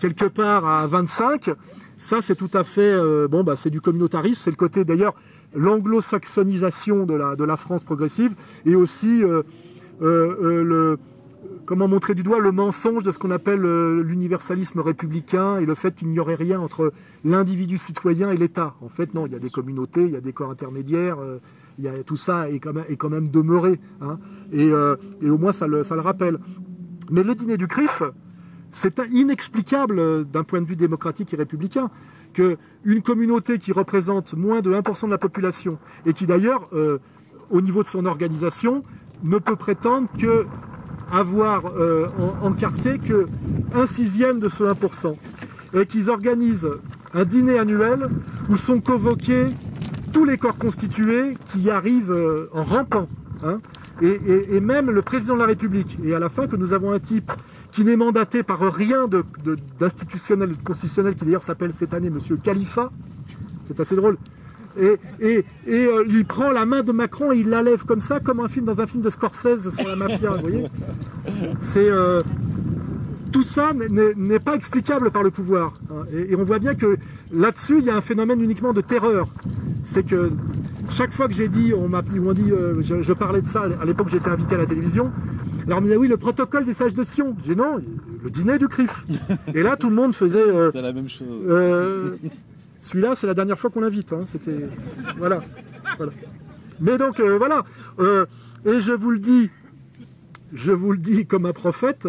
quelque 0.00 0.24
part 0.24 0.66
à 0.66 0.86
25. 0.86 1.50
Ça, 1.98 2.20
c'est 2.20 2.34
tout 2.34 2.50
à 2.54 2.64
fait... 2.64 2.80
Euh, 2.80 3.28
bon, 3.28 3.44
bah, 3.44 3.56
c'est 3.56 3.70
du 3.70 3.80
communautarisme. 3.80 4.40
C'est 4.42 4.50
le 4.50 4.56
côté, 4.56 4.84
d'ailleurs, 4.84 5.14
l'anglo-saxonisation 5.54 7.04
de 7.06 7.14
la, 7.14 7.36
de 7.36 7.44
la 7.44 7.56
France 7.56 7.84
progressive 7.84 8.34
et 8.64 8.74
aussi 8.74 9.22
euh, 9.22 9.42
le 10.00 10.98
comment 11.66 11.88
montrer 11.88 12.14
du 12.14 12.22
doigt 12.22 12.38
le 12.38 12.52
mensonge 12.52 13.02
de 13.02 13.10
ce 13.10 13.18
qu'on 13.18 13.32
appelle 13.32 13.64
euh, 13.64 14.02
l'universalisme 14.02 14.80
républicain 14.80 15.58
et 15.58 15.66
le 15.66 15.74
fait 15.74 15.94
qu'il 15.94 16.08
n'y 16.08 16.18
aurait 16.18 16.36
rien 16.36 16.60
entre 16.60 16.92
l'individu 17.24 17.76
citoyen 17.76 18.30
et 18.30 18.36
l'État. 18.36 18.74
En 18.80 18.88
fait, 18.88 19.12
non, 19.12 19.26
il 19.26 19.32
y 19.32 19.36
a 19.36 19.38
des 19.38 19.50
communautés, 19.50 20.04
il 20.04 20.12
y 20.12 20.16
a 20.16 20.20
des 20.20 20.32
corps 20.32 20.50
intermédiaires, 20.50 21.18
euh, 21.18 21.38
il 21.78 21.84
y 21.84 21.88
a, 21.88 22.02
tout 22.04 22.16
ça 22.16 22.48
est 22.48 22.60
quand 22.60 23.10
même, 23.10 23.28
demeuré. 23.28 23.80
Hein. 24.00 24.18
Euh, 24.54 24.96
et, 25.20 25.28
au 25.28 25.36
moins, 25.36 25.52
ça 25.52 25.66
le, 25.66 25.82
ça 25.82 25.96
le 25.96 26.00
rappelle. 26.00 26.38
Mais 27.10 27.22
le 27.22 27.34
dîner 27.34 27.56
du 27.56 27.66
CRIF, 27.66 28.02
c'est 28.70 28.98
inexplicable 29.10 30.24
d'un 30.24 30.44
point 30.44 30.60
de 30.60 30.66
vue 30.66 30.76
démocratique 30.76 31.34
et 31.34 31.36
républicain 31.36 31.90
qu'une 32.32 33.02
communauté 33.02 33.58
qui 33.58 33.72
représente 33.72 34.34
moins 34.34 34.60
de 34.60 34.72
1% 34.72 35.06
de 35.06 35.10
la 35.10 35.18
population 35.18 35.78
et 36.04 36.12
qui 36.12 36.26
d'ailleurs, 36.26 36.68
au 37.50 37.60
niveau 37.62 37.82
de 37.82 37.88
son 37.88 38.04
organisation, 38.04 38.82
ne 39.22 39.38
peut 39.38 39.56
prétendre 39.56 40.08
que 40.18 40.46
avoir 41.10 41.66
euh, 41.66 42.08
encarté 42.42 42.98
que 42.98 43.26
un 43.74 43.86
sixième 43.86 44.38
de 44.38 44.48
ce 44.48 44.64
1%, 44.64 45.14
et 45.74 45.86
qu'ils 45.86 46.10
organisent 46.10 46.68
un 47.14 47.24
dîner 47.24 47.58
annuel 47.58 48.08
où 48.48 48.56
sont 48.56 48.80
convoqués 48.80 49.46
tous 50.12 50.24
les 50.24 50.38
corps 50.38 50.56
constitués 50.56 51.36
qui 51.52 51.70
arrivent 51.70 52.12
euh, 52.12 52.48
en 52.52 52.62
rampant, 52.62 53.08
hein, 53.44 53.60
et, 54.02 54.60
même 54.60 54.90
le 54.90 55.00
président 55.02 55.34
de 55.34 55.40
la 55.40 55.46
République. 55.46 55.98
Et 56.04 56.14
à 56.14 56.18
la 56.18 56.28
fin, 56.28 56.46
que 56.46 56.56
nous 56.56 56.74
avons 56.74 56.92
un 56.92 56.98
type 56.98 57.32
qui 57.72 57.82
n'est 57.84 57.96
mandaté 57.96 58.42
par 58.42 58.60
rien 58.72 59.08
d'institutionnel, 59.78 60.50
de, 60.50 60.56
constitutionnel, 60.62 61.14
qui 61.14 61.24
d'ailleurs 61.24 61.42
s'appelle 61.42 61.72
cette 61.72 61.94
année 61.94 62.10
Monsieur 62.10 62.36
Khalifa, 62.36 62.90
c'est 63.64 63.80
assez 63.80 63.96
drôle, 63.96 64.18
et, 64.78 64.98
et, 65.20 65.44
euh, 65.68 66.04
il 66.08 66.24
prend 66.24 66.50
la 66.50 66.66
main 66.66 66.82
de 66.82 66.92
Macron 66.92 67.32
et 67.32 67.38
il 67.38 67.48
la 67.48 67.62
lève 67.62 67.84
comme 67.84 68.00
ça, 68.00 68.20
comme 68.20 68.40
un 68.40 68.48
film 68.48 68.64
dans 68.64 68.80
un 68.80 68.86
film 68.86 69.02
de 69.02 69.10
Scorsese 69.10 69.70
sur 69.70 69.88
la 69.88 69.96
mafia, 69.96 70.30
vous 70.30 70.40
voyez 70.40 70.66
C'est 71.60 71.88
euh, 71.88 72.22
tout 73.32 73.42
ça 73.42 73.72
n'est 73.74 74.38
pas 74.38 74.54
explicable 74.54 75.10
par 75.10 75.22
le 75.22 75.30
pouvoir. 75.30 75.74
Hein. 75.90 76.04
Et, 76.12 76.34
on 76.36 76.44
voit 76.44 76.58
bien 76.58 76.74
que 76.74 76.96
là-dessus, 77.32 77.78
il 77.78 77.84
y 77.84 77.90
a 77.90 77.96
un 77.96 78.00
phénomène 78.00 78.40
uniquement 78.40 78.72
de 78.72 78.80
terreur. 78.80 79.28
C'est 79.82 80.04
que 80.04 80.30
chaque 80.90 81.12
fois 81.12 81.28
que 81.28 81.34
j'ai 81.34 81.48
dit, 81.48 81.72
on 81.74 81.88
m'a 81.88 82.02
dit, 82.02 82.18
euh, 82.50 82.80
je, 82.80 83.12
parlais 83.12 83.42
de 83.42 83.48
ça 83.48 83.64
à 83.80 83.84
l'époque, 83.84 84.08
j'étais 84.10 84.28
invité 84.28 84.54
à 84.54 84.58
la 84.58 84.66
télévision. 84.66 85.10
Alors 85.66 85.78
on 85.78 85.80
me 85.80 85.86
disait 85.86 85.96
oui, 85.96 86.06
le 86.06 86.16
protocole 86.16 86.64
des 86.64 86.74
sages 86.74 86.94
de 86.94 87.02
Sion. 87.02 87.36
J'ai 87.44 87.54
dit 87.54 87.60
non, 87.60 87.80
le 88.22 88.30
dîner 88.30 88.58
du 88.58 88.68
CRIF. 88.68 89.04
Et 89.54 89.62
là, 89.62 89.76
tout 89.76 89.88
le 89.88 89.96
monde 89.96 90.14
faisait. 90.14 90.44
c'est 90.72 90.82
la 90.82 90.92
même 90.92 91.08
chose. 91.08 92.18
Celui-là, 92.78 93.14
c'est 93.14 93.26
la 93.26 93.34
dernière 93.34 93.58
fois 93.58 93.70
qu'on 93.70 93.80
l'invite. 93.80 94.12
Hein. 94.12 94.24
C'était 94.26 94.68
voilà. 95.16 95.42
Mais 96.80 96.98
donc 96.98 97.20
euh, 97.20 97.38
voilà. 97.38 97.64
Euh, 97.98 98.26
et 98.64 98.80
je 98.80 98.92
vous 98.92 99.10
le 99.10 99.18
dis, 99.18 99.50
je 100.52 100.72
vous 100.72 100.92
le 100.92 100.98
dis 100.98 101.26
comme 101.26 101.46
un 101.46 101.52
prophète. 101.52 102.08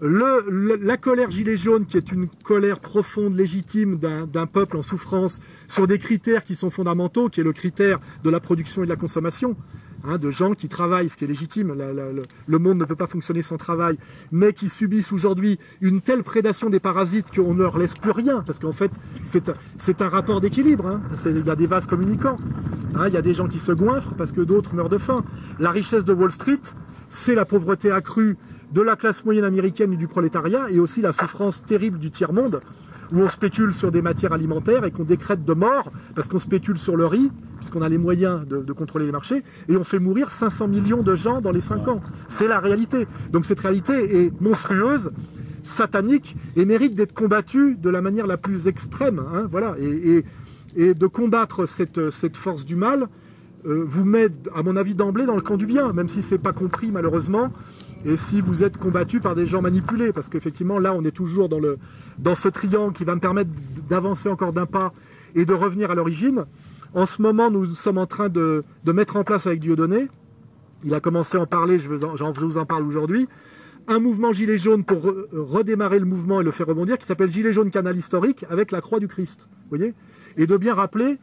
la 0.00 0.96
colère 0.96 1.30
gilet 1.30 1.56
jaune, 1.56 1.86
qui 1.86 1.96
est 1.96 2.12
une 2.12 2.28
colère 2.28 2.80
profonde, 2.80 3.36
légitime 3.36 3.98
d'un 3.98 4.46
peuple 4.46 4.76
en 4.76 4.82
souffrance, 4.82 5.40
sur 5.68 5.86
des 5.86 5.98
critères 5.98 6.44
qui 6.44 6.54
sont 6.56 6.70
fondamentaux, 6.70 7.28
qui 7.28 7.40
est 7.40 7.44
le 7.44 7.52
critère 7.52 8.00
de 8.24 8.30
la 8.30 8.40
production 8.40 8.82
et 8.82 8.86
de 8.86 8.90
la 8.90 8.96
consommation, 8.96 9.56
Hein, 10.04 10.18
de 10.18 10.32
gens 10.32 10.54
qui 10.54 10.68
travaillent, 10.68 11.08
ce 11.08 11.16
qui 11.16 11.24
est 11.24 11.28
légitime, 11.28 11.72
le 12.46 12.58
monde 12.58 12.78
ne 12.78 12.84
peut 12.84 12.96
pas 12.96 13.06
fonctionner 13.06 13.40
sans 13.40 13.56
travail, 13.56 13.98
mais 14.32 14.52
qui 14.52 14.68
subissent 14.68 15.12
aujourd'hui 15.12 15.60
une 15.80 16.00
telle 16.00 16.24
prédation 16.24 16.70
des 16.70 16.80
parasites 16.80 17.32
qu'on 17.32 17.54
ne 17.54 17.60
leur 17.60 17.78
laisse 17.78 17.94
plus 17.94 18.10
rien, 18.10 18.42
parce 18.44 18.58
qu'en 18.58 18.72
fait, 18.72 18.90
c'est 19.24 20.02
un 20.02 20.08
rapport 20.08 20.40
d'équilibre. 20.40 20.86
Hein. 20.86 21.00
Il 21.24 21.46
y 21.46 21.50
a 21.50 21.54
des 21.54 21.68
vases 21.68 21.86
communicants, 21.86 22.38
hein. 22.96 23.06
il 23.06 23.14
y 23.14 23.16
a 23.16 23.22
des 23.22 23.34
gens 23.34 23.46
qui 23.46 23.60
se 23.60 23.70
goinfrent 23.70 24.14
parce 24.14 24.32
que 24.32 24.40
d'autres 24.40 24.74
meurent 24.74 24.88
de 24.88 24.98
faim. 24.98 25.24
La 25.60 25.70
richesse 25.70 26.04
de 26.04 26.12
Wall 26.12 26.32
Street, 26.32 26.60
c'est 27.08 27.36
la 27.36 27.44
pauvreté 27.44 27.92
accrue 27.92 28.36
de 28.72 28.82
la 28.82 28.96
classe 28.96 29.24
moyenne 29.24 29.44
américaine 29.44 29.92
et 29.92 29.96
du 29.96 30.08
prolétariat, 30.08 30.68
et 30.68 30.80
aussi 30.80 31.00
la 31.00 31.12
souffrance 31.12 31.62
terrible 31.62 32.00
du 32.00 32.10
tiers-monde 32.10 32.60
où 33.12 33.20
on 33.20 33.28
spécule 33.28 33.72
sur 33.72 33.92
des 33.92 34.02
matières 34.02 34.32
alimentaires 34.32 34.84
et 34.84 34.90
qu'on 34.90 35.04
décrète 35.04 35.44
de 35.44 35.52
mort 35.52 35.92
parce 36.14 36.28
qu'on 36.28 36.38
spécule 36.38 36.78
sur 36.78 36.96
le 36.96 37.06
riz, 37.06 37.30
puisqu'on 37.56 37.82
a 37.82 37.88
les 37.88 37.98
moyens 37.98 38.46
de, 38.46 38.72
contrôler 38.72 39.06
les 39.06 39.12
marchés, 39.12 39.42
et 39.68 39.76
on 39.76 39.84
fait 39.84 39.98
mourir 39.98 40.30
500 40.30 40.68
millions 40.68 41.02
de 41.02 41.14
gens 41.14 41.40
dans 41.40 41.52
les 41.52 41.60
5 41.60 41.88
ans. 41.88 42.00
C'est 42.28 42.48
la 42.48 42.58
réalité. 42.58 43.06
Donc 43.30 43.44
cette 43.44 43.60
réalité 43.60 44.24
est 44.24 44.40
monstrueuse, 44.40 45.12
satanique, 45.62 46.36
et 46.56 46.64
mérite 46.64 46.94
d'être 46.94 47.12
combattue 47.12 47.76
de 47.76 47.90
la 47.90 48.00
manière 48.00 48.26
la 48.26 48.36
plus 48.36 48.66
extrême. 48.66 49.20
Hein. 49.20 49.48
Et, 49.78 50.24
de 50.94 51.06
combattre 51.06 51.66
cette, 51.66 52.08
cette 52.08 52.38
force 52.38 52.64
du 52.64 52.76
mal 52.76 53.08
euh, 53.66 53.84
vous 53.86 54.06
met, 54.06 54.28
à 54.54 54.62
mon 54.62 54.74
avis, 54.76 54.94
d'emblée 54.94 55.26
dans 55.26 55.36
le 55.36 55.42
camp 55.42 55.58
du 55.58 55.66
bien, 55.66 55.92
même 55.92 56.08
si 56.08 56.22
ce 56.22 56.34
n'est 56.34 56.40
pas 56.40 56.52
compris 56.52 56.90
malheureusement 56.90 57.52
et 58.04 58.16
si 58.16 58.40
vous 58.40 58.64
êtes 58.64 58.76
combattu 58.76 59.20
par 59.20 59.34
des 59.34 59.46
gens 59.46 59.62
manipulés, 59.62 60.12
parce 60.12 60.28
qu'effectivement 60.28 60.78
là 60.78 60.92
on 60.92 61.04
est 61.04 61.12
toujours 61.12 61.48
dans, 61.48 62.34
ce 62.34 62.48
triangle 62.48 62.92
qui 62.92 63.04
va 63.04 63.14
me 63.14 63.20
permettre 63.20 63.50
d'avancer 63.88 64.28
encore 64.28 64.52
d'un 64.52 64.66
pas 64.66 64.92
et 65.34 65.44
de 65.44 65.54
revenir 65.54 65.90
à 65.90 65.94
l'origine. 65.94 66.44
En 66.94 67.06
ce 67.06 67.22
moment 67.22 67.50
nous 67.50 67.74
sommes 67.74 67.98
en 67.98 68.06
train 68.06 68.28
de, 68.28 68.64
mettre 68.86 69.16
en 69.16 69.24
place 69.24 69.46
avec 69.46 69.60
Dieudonné, 69.60 70.08
il 70.84 70.94
a 70.94 71.00
commencé 71.00 71.36
à 71.36 71.42
en 71.42 71.46
parler, 71.46 71.78
je, 71.78 71.88
vous 71.88 72.58
en 72.58 72.66
parle 72.66 72.84
aujourd'hui, 72.84 73.28
un 73.86 74.00
mouvement 74.00 74.32
gilet 74.32 74.58
jaune 74.58 74.84
pour 74.84 75.02
redémarrer 75.32 76.00
le 76.00 76.04
mouvement 76.04 76.40
et 76.40 76.44
le 76.44 76.50
faire 76.50 76.66
rebondir 76.66 76.98
qui 76.98 77.06
s'appelle 77.06 77.30
Gilet 77.30 77.52
jaune 77.52 77.70
canal 77.70 77.96
historique 77.96 78.44
avec 78.50 78.72
la 78.72 78.80
croix 78.80 78.98
du 78.98 79.08
Christ. 79.08 79.48
voyez 79.70 79.94
Et 80.36 80.46
de 80.46 80.56
bien 80.56 80.74
rappeler 80.74 81.18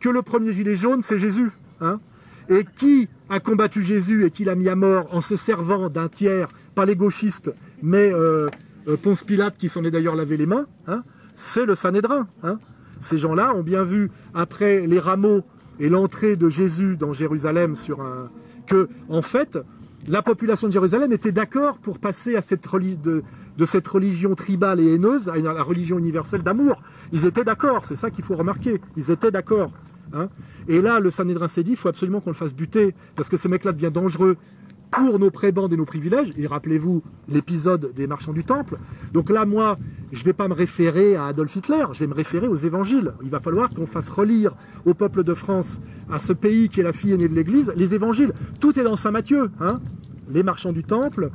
que 0.00 0.10
le 0.10 0.22
premier 0.22 0.52
gilet 0.52 0.76
jaune 0.76 1.02
c'est 1.02 1.18
Jésus. 1.18 1.50
Hein 1.80 2.00
et 2.48 2.64
qui 2.64 3.08
a 3.28 3.40
combattu 3.40 3.82
Jésus 3.82 4.24
et 4.24 4.30
qui 4.30 4.44
l'a 4.44 4.54
mis 4.54 4.68
à 4.68 4.74
mort 4.74 5.14
en 5.14 5.20
se 5.20 5.36
servant 5.36 5.88
d'un 5.88 6.08
tiers, 6.08 6.48
pas 6.74 6.84
les 6.84 6.96
gauchistes, 6.96 7.52
mais 7.82 8.12
euh, 8.12 8.48
euh, 8.88 8.96
Ponce 8.96 9.22
Pilate 9.22 9.56
qui 9.58 9.68
s'en 9.68 9.84
est 9.84 9.90
d'ailleurs 9.90 10.16
lavé 10.16 10.36
les 10.36 10.46
mains, 10.46 10.66
hein, 10.86 11.02
c'est 11.36 11.66
le 11.66 11.74
Sanhédrin. 11.74 12.26
Hein. 12.42 12.58
Ces 13.00 13.18
gens-là 13.18 13.54
ont 13.54 13.62
bien 13.62 13.84
vu, 13.84 14.10
après 14.34 14.86
les 14.86 14.98
rameaux 14.98 15.42
et 15.78 15.88
l'entrée 15.88 16.36
de 16.36 16.48
Jésus 16.48 16.96
dans 16.96 17.12
Jérusalem, 17.12 17.76
sur 17.76 18.00
un... 18.00 18.30
que, 18.66 18.88
en 19.08 19.22
fait, 19.22 19.58
la 20.06 20.22
population 20.22 20.68
de 20.68 20.72
Jérusalem 20.72 21.12
était 21.12 21.32
d'accord 21.32 21.78
pour 21.78 21.98
passer 21.98 22.36
à 22.36 22.40
cette 22.40 22.66
de, 22.72 23.22
de, 23.56 23.64
cette 23.64 23.86
religion 23.86 24.34
tribale 24.34 24.80
et 24.80 24.94
haineuse 24.94 25.28
à 25.28 25.36
la 25.36 25.62
religion 25.62 25.98
universelle 25.98 26.42
d'amour. 26.42 26.82
Ils 27.12 27.26
étaient 27.26 27.44
d'accord, 27.44 27.84
c'est 27.84 27.96
ça 27.96 28.10
qu'il 28.10 28.24
faut 28.24 28.36
remarquer. 28.36 28.80
Ils 28.96 29.10
étaient 29.10 29.30
d'accord. 29.30 29.70
Hein. 30.12 30.28
et 30.68 30.80
là, 30.80 31.00
le 31.00 31.10
Sanhédrin 31.10 31.48
s'est 31.48 31.62
dit, 31.62 31.72
il 31.72 31.76
faut 31.76 31.88
absolument 31.88 32.20
qu'on 32.20 32.30
le 32.30 32.36
fasse 32.36 32.54
buter, 32.54 32.94
parce 33.16 33.28
que 33.28 33.36
ce 33.36 33.48
mec-là 33.48 33.72
devient 33.72 33.90
dangereux 33.92 34.36
pour 34.90 35.18
nos 35.18 35.30
prébendes 35.30 35.72
et 35.72 35.76
nos 35.76 35.84
privilèges. 35.84 36.30
Et 36.38 36.46
rappelez-vous 36.46 37.02
l'épisode 37.28 37.92
des 37.94 38.06
marchands 38.06 38.32
du 38.32 38.44
temple. 38.44 38.78
Donc 39.12 39.28
là, 39.28 39.44
moi, 39.44 39.78
je 40.12 40.20
ne 40.20 40.24
vais 40.24 40.32
pas 40.32 40.48
me 40.48 40.54
référer 40.54 41.14
à 41.14 41.26
Adolf 41.26 41.54
Hitler, 41.56 41.84
je 41.92 42.00
vais 42.00 42.06
me 42.06 42.14
référer 42.14 42.48
aux 42.48 42.56
évangiles. 42.56 43.12
Il 43.22 43.30
va 43.30 43.40
falloir 43.40 43.68
qu'on 43.70 43.86
fasse 43.86 44.08
relire 44.08 44.54
au 44.86 44.94
peuple 44.94 45.24
de 45.24 45.34
France, 45.34 45.78
à 46.10 46.18
ce 46.18 46.32
pays 46.32 46.68
qui 46.68 46.80
est 46.80 46.84
la 46.84 46.92
fille 46.92 47.12
aînée 47.12 47.28
de 47.28 47.34
l'Église, 47.34 47.72
les 47.76 47.94
évangiles. 47.94 48.32
Tout 48.60 48.78
est 48.78 48.84
dans 48.84 48.96
Saint 48.96 49.10
Matthieu. 49.10 49.50
Hein 49.60 49.80
les 50.30 50.42
marchands 50.42 50.72
du 50.72 50.84
temple, 50.84 51.30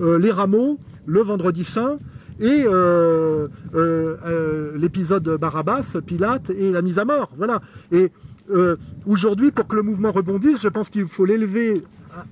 euh, 0.00 0.18
les 0.18 0.30
rameaux, 0.30 0.78
le 1.04 1.20
vendredi 1.20 1.64
saint, 1.64 1.98
et 2.40 2.64
euh, 2.66 3.48
euh, 3.74 4.16
euh, 4.24 4.76
l'épisode 4.76 5.36
Barabbas, 5.38 5.96
Pilate 6.04 6.50
et 6.50 6.70
la 6.70 6.82
mise 6.82 6.98
à 6.98 7.04
mort. 7.04 7.30
Voilà. 7.36 7.60
Et 7.92 8.10
aujourd'hui, 9.06 9.50
pour 9.50 9.66
que 9.66 9.74
le 9.74 9.82
mouvement 9.82 10.12
rebondisse, 10.12 10.60
je 10.62 10.68
pense 10.68 10.88
qu'il 10.88 11.08
faut 11.08 11.24
l'élever 11.24 11.82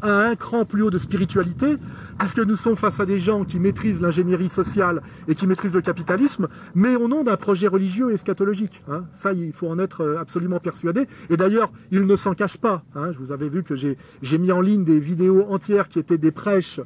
à 0.00 0.28
un 0.28 0.36
cran 0.36 0.64
plus 0.64 0.82
haut 0.82 0.90
de 0.90 0.96
spiritualité, 0.96 1.76
puisque 2.20 2.38
nous 2.38 2.55
sommes 2.55 2.76
face 2.76 3.00
à 3.00 3.05
des 3.05 3.18
gens 3.18 3.44
qui 3.44 3.59
maîtrisent 3.59 4.00
l'ingénierie 4.00 4.48
sociale 4.48 5.02
et 5.26 5.34
qui 5.34 5.48
maîtrisent 5.48 5.74
le 5.74 5.82
capitalisme, 5.82 6.46
mais 6.74 6.94
au 6.94 7.09
nom 7.09 7.24
d'un 7.24 7.36
projet 7.36 7.66
religieux 7.66 8.12
et 8.12 8.14
eschatologique. 8.14 8.80
Hein. 8.88 9.07
Ça, 9.12 9.32
il 9.32 9.52
faut 9.52 9.68
en 9.68 9.80
être 9.80 10.16
absolument 10.20 10.61
persuadé. 10.61 11.09
Et 11.30 11.36
d'ailleurs, 11.36 11.72
ils 11.90 12.07
ne 12.07 12.16
s'en 12.16 12.34
cachent 12.34 12.59
pas. 12.59 12.84
Hein. 12.94 13.11
Je 13.11 13.18
vous 13.18 13.32
avais 13.32 13.48
vu 13.48 13.64
que 13.64 13.74
j'ai 13.74 14.38
mis 14.38 14.52
en 14.52 14.61
ligne 14.61 14.84
des 14.84 15.00
vidéos 15.00 15.46
entières 15.50 15.88
qui 15.88 15.98
étaient 15.98 16.16
des 16.16 16.30
prêches 16.30 16.80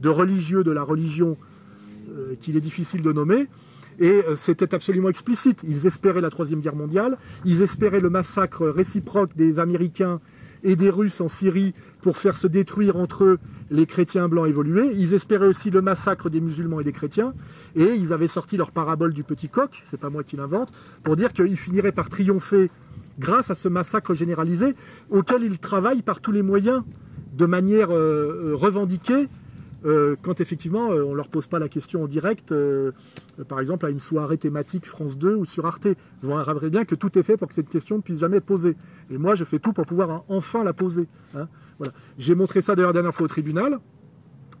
de 0.00 0.08
religieux 0.08 0.64
de 0.64 0.72
la 0.72 0.82
religion 0.82 1.36
qu'il 2.40 2.56
est 2.56 2.60
difficile 2.60 3.02
de 3.02 3.12
nommer. 3.12 3.48
Et 3.98 4.22
euh, 4.26 4.36
c'était 4.36 4.74
absolument 4.74 5.08
explicite. 5.08 5.60
Ils 5.66 5.86
espéraient 5.86 6.20
la 6.20 6.30
Troisième 6.30 6.60
Guerre 6.60 6.76
mondiale, 6.76 7.18
ils 7.44 7.62
espéraient 7.62 8.00
le 8.00 8.10
massacre 8.10 8.66
réciproque 8.66 9.36
des 9.36 9.58
Américains 9.58 10.20
et 10.64 10.76
des 10.76 10.90
Russes 10.90 11.20
en 11.20 11.28
Syrie 11.28 11.74
pour 12.02 12.18
faire 12.18 12.36
se 12.36 12.46
détruire 12.46 12.96
entre 12.96 13.24
eux 13.24 13.38
les 13.70 13.86
chrétiens 13.86 14.28
blancs 14.28 14.46
évolués. 14.46 14.92
Ils 14.94 15.12
espéraient 15.12 15.48
aussi 15.48 15.70
le 15.70 15.82
massacre 15.82 16.30
des 16.30 16.40
musulmans 16.40 16.80
et 16.80 16.84
des 16.84 16.92
chrétiens. 16.92 17.34
Et 17.74 17.94
ils 17.94 18.12
avaient 18.12 18.28
sorti 18.28 18.56
leur 18.56 18.70
parabole 18.70 19.12
du 19.12 19.24
petit 19.24 19.48
coq, 19.48 19.82
c'est 19.86 19.98
pas 19.98 20.10
moi 20.10 20.22
qui 20.22 20.36
l'invente, 20.36 20.72
pour 21.02 21.16
dire 21.16 21.32
qu'ils 21.32 21.56
finiraient 21.56 21.92
par 21.92 22.08
triompher 22.08 22.70
grâce 23.18 23.50
à 23.50 23.54
ce 23.54 23.68
massacre 23.68 24.14
généralisé 24.14 24.74
auquel 25.10 25.42
ils 25.42 25.58
travaillent 25.58 26.02
par 26.02 26.20
tous 26.20 26.32
les 26.32 26.42
moyens 26.42 26.82
de 27.34 27.46
manière 27.46 27.88
euh, 27.90 28.52
revendiquée 28.54 29.28
euh, 29.84 30.16
quand 30.22 30.40
effectivement 30.40 30.92
euh, 30.92 31.04
on 31.04 31.10
ne 31.12 31.16
leur 31.16 31.28
pose 31.28 31.46
pas 31.46 31.58
la 31.58 31.68
question 31.68 32.04
en 32.04 32.06
direct, 32.06 32.52
euh, 32.52 32.92
par 33.48 33.60
exemple 33.60 33.86
à 33.86 33.90
une 33.90 33.98
soirée 33.98 34.38
thématique 34.38 34.86
France 34.86 35.18
2 35.18 35.34
ou 35.34 35.44
sur 35.44 35.66
Arte. 35.66 35.88
Vous 36.22 36.28
verrez 36.28 36.70
bien 36.70 36.84
que 36.84 36.94
tout 36.94 37.18
est 37.18 37.22
fait 37.22 37.36
pour 37.36 37.48
que 37.48 37.54
cette 37.54 37.68
question 37.68 37.96
ne 37.96 38.02
puisse 38.02 38.20
jamais 38.20 38.38
être 38.38 38.46
posée. 38.46 38.76
Et 39.10 39.18
moi, 39.18 39.34
je 39.34 39.44
fais 39.44 39.58
tout 39.58 39.72
pour 39.72 39.86
pouvoir 39.86 40.24
enfin 40.28 40.64
la 40.64 40.72
poser. 40.72 41.08
Hein. 41.34 41.48
Voilà. 41.78 41.92
J'ai 42.18 42.34
montré 42.34 42.60
ça 42.60 42.74
d'ailleurs 42.74 42.90
la 42.90 42.94
dernière 42.94 43.14
fois 43.14 43.24
au 43.24 43.28
tribunal. 43.28 43.80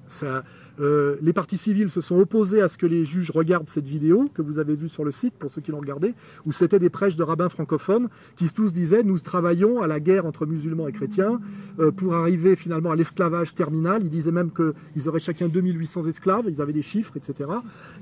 Ça, 0.08 0.42
euh, 0.80 1.16
les 1.22 1.32
partis 1.32 1.58
civils 1.58 1.90
se 1.90 2.00
sont 2.00 2.16
opposés 2.16 2.62
à 2.62 2.68
ce 2.68 2.78
que 2.78 2.86
les 2.86 3.04
juges 3.04 3.30
regardent 3.30 3.68
cette 3.68 3.86
vidéo 3.86 4.30
que 4.32 4.42
vous 4.42 4.58
avez 4.58 4.74
vue 4.74 4.88
sur 4.88 5.04
le 5.04 5.12
site, 5.12 5.34
pour 5.34 5.50
ceux 5.50 5.60
qui 5.60 5.70
l'ont 5.70 5.80
regardée, 5.80 6.14
où 6.46 6.52
c'était 6.52 6.78
des 6.78 6.90
prêches 6.90 7.16
de 7.16 7.22
rabbins 7.22 7.48
francophones 7.48 8.08
qui 8.36 8.48
tous 8.52 8.72
disaient 8.72 9.02
nous 9.02 9.18
travaillons 9.18 9.82
à 9.82 9.86
la 9.86 10.00
guerre 10.00 10.26
entre 10.26 10.46
musulmans 10.46 10.88
et 10.88 10.92
chrétiens 10.92 11.40
euh, 11.78 11.90
pour 11.90 12.14
arriver 12.14 12.56
finalement 12.56 12.90
à 12.90 12.96
l'esclavage 12.96 13.54
terminal. 13.54 14.02
Ils 14.02 14.10
disaient 14.10 14.32
même 14.32 14.50
qu'ils 14.50 15.08
auraient 15.08 15.18
chacun 15.18 15.48
2800 15.48 16.06
esclaves, 16.06 16.44
ils 16.48 16.60
avaient 16.60 16.72
des 16.72 16.82
chiffres, 16.82 17.16
etc. 17.16 17.50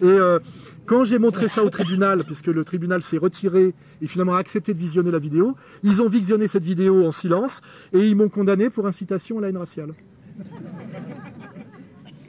Et 0.02 0.06
euh, 0.06 0.38
quand 0.86 1.04
j'ai 1.04 1.18
montré 1.18 1.48
ça 1.48 1.64
au 1.64 1.70
tribunal, 1.70 2.24
puisque 2.26 2.48
le 2.48 2.64
tribunal 2.64 3.02
s'est 3.02 3.18
retiré 3.18 3.74
et 4.02 4.06
finalement 4.06 4.34
a 4.34 4.38
accepté 4.38 4.74
de 4.74 4.78
visionner 4.78 5.10
la 5.10 5.18
vidéo, 5.18 5.56
ils 5.82 6.02
ont 6.02 6.08
visionné 6.08 6.48
cette 6.48 6.64
vidéo 6.64 7.06
en 7.06 7.12
silence 7.12 7.60
et 7.92 8.06
ils 8.06 8.16
m'ont 8.16 8.28
condamné 8.28 8.70
pour 8.70 8.86
incitation 8.86 9.38
à 9.38 9.42
la 9.42 9.48
haine 9.48 9.56
raciale. 9.56 9.94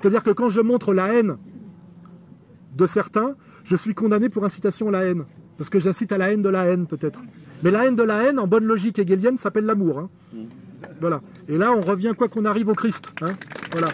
C'est-à-dire 0.01 0.23
que 0.23 0.31
quand 0.31 0.49
je 0.49 0.61
montre 0.61 0.93
la 0.93 1.13
haine 1.13 1.37
de 2.75 2.85
certains, 2.85 3.35
je 3.63 3.75
suis 3.75 3.93
condamné 3.93 4.29
pour 4.29 4.43
incitation 4.43 4.87
à 4.89 4.91
la 4.91 5.03
haine. 5.03 5.25
Parce 5.57 5.69
que 5.69 5.77
j'incite 5.77 6.11
à 6.11 6.17
la 6.17 6.31
haine 6.31 6.41
de 6.41 6.49
la 6.49 6.65
haine, 6.65 6.87
peut-être. 6.87 7.19
Mais 7.61 7.69
la 7.69 7.85
haine 7.85 7.95
de 7.95 8.03
la 8.03 8.23
haine, 8.23 8.39
en 8.39 8.47
bonne 8.47 8.65
logique 8.65 8.97
hegelienne, 8.97 9.37
s'appelle 9.37 9.65
l'amour. 9.65 9.99
Hein. 9.99 10.09
Voilà. 10.99 11.21
Et 11.47 11.57
là, 11.57 11.71
on 11.71 11.81
revient 11.81 12.13
quoi 12.17 12.29
qu'on 12.29 12.45
arrive 12.45 12.69
au 12.69 12.73
Christ. 12.73 13.11
Hein. 13.21 13.35
Voilà. 13.71 13.89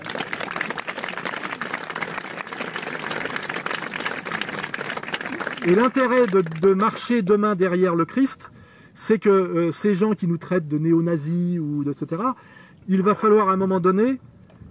Et 5.65 5.75
l'intérêt 5.75 6.27
de, 6.27 6.73
marcher 6.73 7.21
demain 7.21 7.55
derrière 7.55 7.95
le 7.95 8.05
Christ, 8.05 8.49
c'est 8.93 9.19
que 9.19 9.29
euh, 9.29 9.71
ces 9.71 9.93
gens 9.93 10.13
qui 10.13 10.25
nous 10.25 10.37
traitent 10.37 10.69
de 10.69 10.77
néo-nazis 10.77 11.59
ou 11.59 11.83
etc., 11.89 12.23
il 12.87 13.01
va 13.01 13.13
falloir 13.15 13.49
à 13.49 13.53
un 13.53 13.57
moment 13.57 13.81
donné 13.81 14.19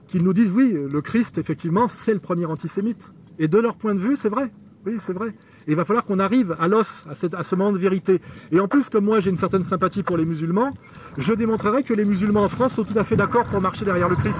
qu'ils 0.08 0.22
nous 0.22 0.32
disent 0.32 0.52
oui, 0.52 0.76
le 0.90 1.00
Christ, 1.00 1.38
effectivement, 1.38 1.88
c'est 1.88 2.14
le 2.14 2.20
premier 2.20 2.46
antisémite. 2.46 3.10
Et 3.38 3.48
de 3.48 3.58
leur 3.58 3.76
point 3.76 3.94
de 3.94 4.00
vue, 4.00 4.16
c'est 4.16 4.28
vrai. 4.28 4.50
Oui, 4.86 4.94
c'est 5.00 5.12
vrai. 5.12 5.28
Et 5.66 5.72
il 5.72 5.76
va 5.76 5.84
falloir 5.84 6.04
qu'on 6.04 6.20
arrive 6.20 6.54
à 6.60 6.68
l'os, 6.68 7.04
à, 7.08 7.42
ce 7.42 7.54
moment 7.56 7.72
de 7.72 7.78
vérité. 7.78 8.20
Et 8.52 8.60
en 8.60 8.68
plus, 8.68 8.88
comme 8.88 9.04
moi 9.04 9.18
j'ai 9.18 9.30
une 9.30 9.36
certaine 9.36 9.64
sympathie 9.64 10.04
pour 10.04 10.16
les 10.16 10.24
musulmans, 10.24 10.72
je 11.18 11.32
démontrerai 11.32 11.82
que 11.82 11.92
les 11.92 12.04
musulmans 12.04 12.44
en 12.44 12.48
France 12.48 12.74
sont 12.74 12.84
tout 12.84 12.96
à 12.96 13.02
fait 13.02 13.16
d'accord 13.16 13.44
pour 13.44 13.60
marcher 13.60 13.84
derrière 13.84 14.08
le 14.08 14.14
Christ. 14.14 14.38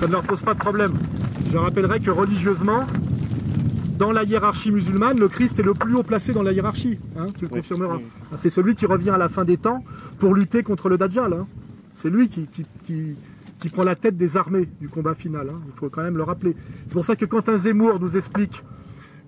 Ça 0.00 0.08
ne 0.08 0.12
leur 0.12 0.22
pose 0.22 0.42
pas 0.42 0.54
de 0.54 0.58
problème. 0.58 0.94
Je 1.52 1.56
rappellerai 1.56 2.00
que 2.00 2.10
religieusement, 2.10 2.84
dans 3.96 4.10
la 4.10 4.24
hiérarchie 4.24 4.72
musulmane, 4.72 5.20
le 5.20 5.28
Christ 5.28 5.58
est 5.60 5.62
le 5.62 5.72
plus 5.72 5.94
haut 5.94 6.02
placé 6.02 6.32
dans 6.32 6.42
la 6.42 6.52
hiérarchie. 6.52 6.98
Hein, 7.16 7.26
tu 7.38 7.42
le 7.42 7.48
confirmeras. 7.48 8.00
C'est 8.34 8.50
celui 8.50 8.74
qui 8.74 8.86
revient 8.86 9.10
à 9.10 9.18
la 9.18 9.28
fin 9.28 9.44
des 9.44 9.56
temps 9.56 9.84
pour 10.18 10.34
lutter 10.34 10.64
contre 10.64 10.88
le 10.88 10.98
Dajjal. 10.98 11.32
Hein. 11.32 11.46
C'est 11.94 12.10
lui 12.10 12.28
qui, 12.28 12.48
qui 12.84 13.14
prend 13.70 13.82
la 13.82 13.94
tête 13.94 14.16
des 14.16 14.36
armées 14.36 14.68
du 14.80 14.88
combat 14.88 15.14
final. 15.14 15.50
Hein. 15.50 15.60
Il 15.66 15.78
faut 15.78 15.88
quand 15.88 16.02
même 16.02 16.16
le 16.16 16.22
rappeler. 16.22 16.54
C'est 16.86 16.94
pour 16.94 17.04
ça 17.04 17.16
que 17.16 17.24
quand 17.24 17.48
un 17.48 17.56
Zemmour 17.56 18.00
nous 18.00 18.16
explique 18.16 18.62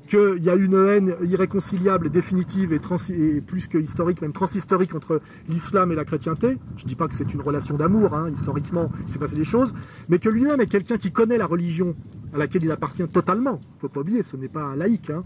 qu'il 0.08 0.42
y 0.42 0.48
a 0.48 0.54
une 0.54 0.74
haine 0.74 1.14
irréconciliable, 1.22 2.10
définitive 2.10 2.72
et, 2.72 2.80
et, 3.12 3.40
plus 3.42 3.66
que 3.66 3.76
historique, 3.76 4.22
même 4.22 4.32
transhistorique 4.32 4.94
entre 4.94 5.20
l'islam 5.48 5.92
et 5.92 5.94
la 5.94 6.04
chrétienté. 6.04 6.56
Je 6.76 6.84
ne 6.84 6.88
dis 6.88 6.94
pas 6.94 7.08
que 7.08 7.14
c'est 7.14 7.32
une 7.32 7.42
relation 7.42 7.76
d'amour, 7.76 8.14
hein, 8.14 8.30
historiquement, 8.32 8.90
il 9.06 9.12
s'est 9.12 9.18
passé 9.18 9.36
des 9.36 9.44
choses, 9.44 9.74
mais 10.08 10.18
que 10.18 10.30
lui-même 10.30 10.60
est 10.60 10.66
quelqu'un 10.66 10.96
qui 10.96 11.12
connaît 11.12 11.36
la 11.36 11.46
religion 11.46 11.94
à 12.32 12.38
laquelle 12.38 12.64
il 12.64 12.70
appartient 12.70 13.06
totalement. 13.08 13.60
Il 13.62 13.74
ne 13.76 13.80
faut 13.80 13.88
pas 13.88 14.00
oublier, 14.00 14.22
ce 14.22 14.36
n'est 14.36 14.48
pas 14.48 14.62
un 14.62 14.76
laïc. 14.76 15.10
Hein. 15.10 15.24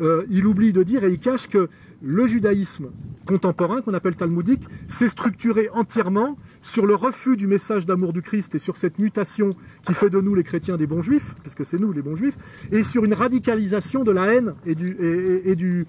Euh, 0.00 0.24
il 0.30 0.46
oublie 0.46 0.72
de 0.72 0.82
dire 0.82 1.02
et 1.04 1.10
il 1.10 1.18
cache 1.18 1.48
que 1.48 1.68
le 2.02 2.26
judaïsme 2.26 2.90
contemporain, 3.26 3.80
qu'on 3.80 3.94
appelle 3.94 4.14
talmudique, 4.14 4.62
s'est 4.88 5.08
structuré 5.08 5.68
entièrement 5.72 6.36
sur 6.66 6.84
le 6.86 6.94
refus 6.94 7.36
du 7.36 7.46
message 7.46 7.86
d'amour 7.86 8.12
du 8.12 8.22
Christ 8.22 8.54
et 8.54 8.58
sur 8.58 8.76
cette 8.76 8.98
mutation 8.98 9.50
qui 9.86 9.94
fait 9.94 10.10
de 10.10 10.20
nous 10.20 10.34
les 10.34 10.42
chrétiens 10.42 10.76
des 10.76 10.86
bons 10.86 11.00
juifs, 11.00 11.34
puisque 11.42 11.64
c'est 11.64 11.78
nous 11.78 11.92
les 11.92 12.02
bons 12.02 12.16
juifs, 12.16 12.36
et 12.72 12.82
sur 12.82 13.04
une 13.04 13.14
radicalisation 13.14 14.02
de 14.02 14.10
la 14.10 14.34
haine 14.34 14.54
et 14.66 14.74
du, 14.74 15.86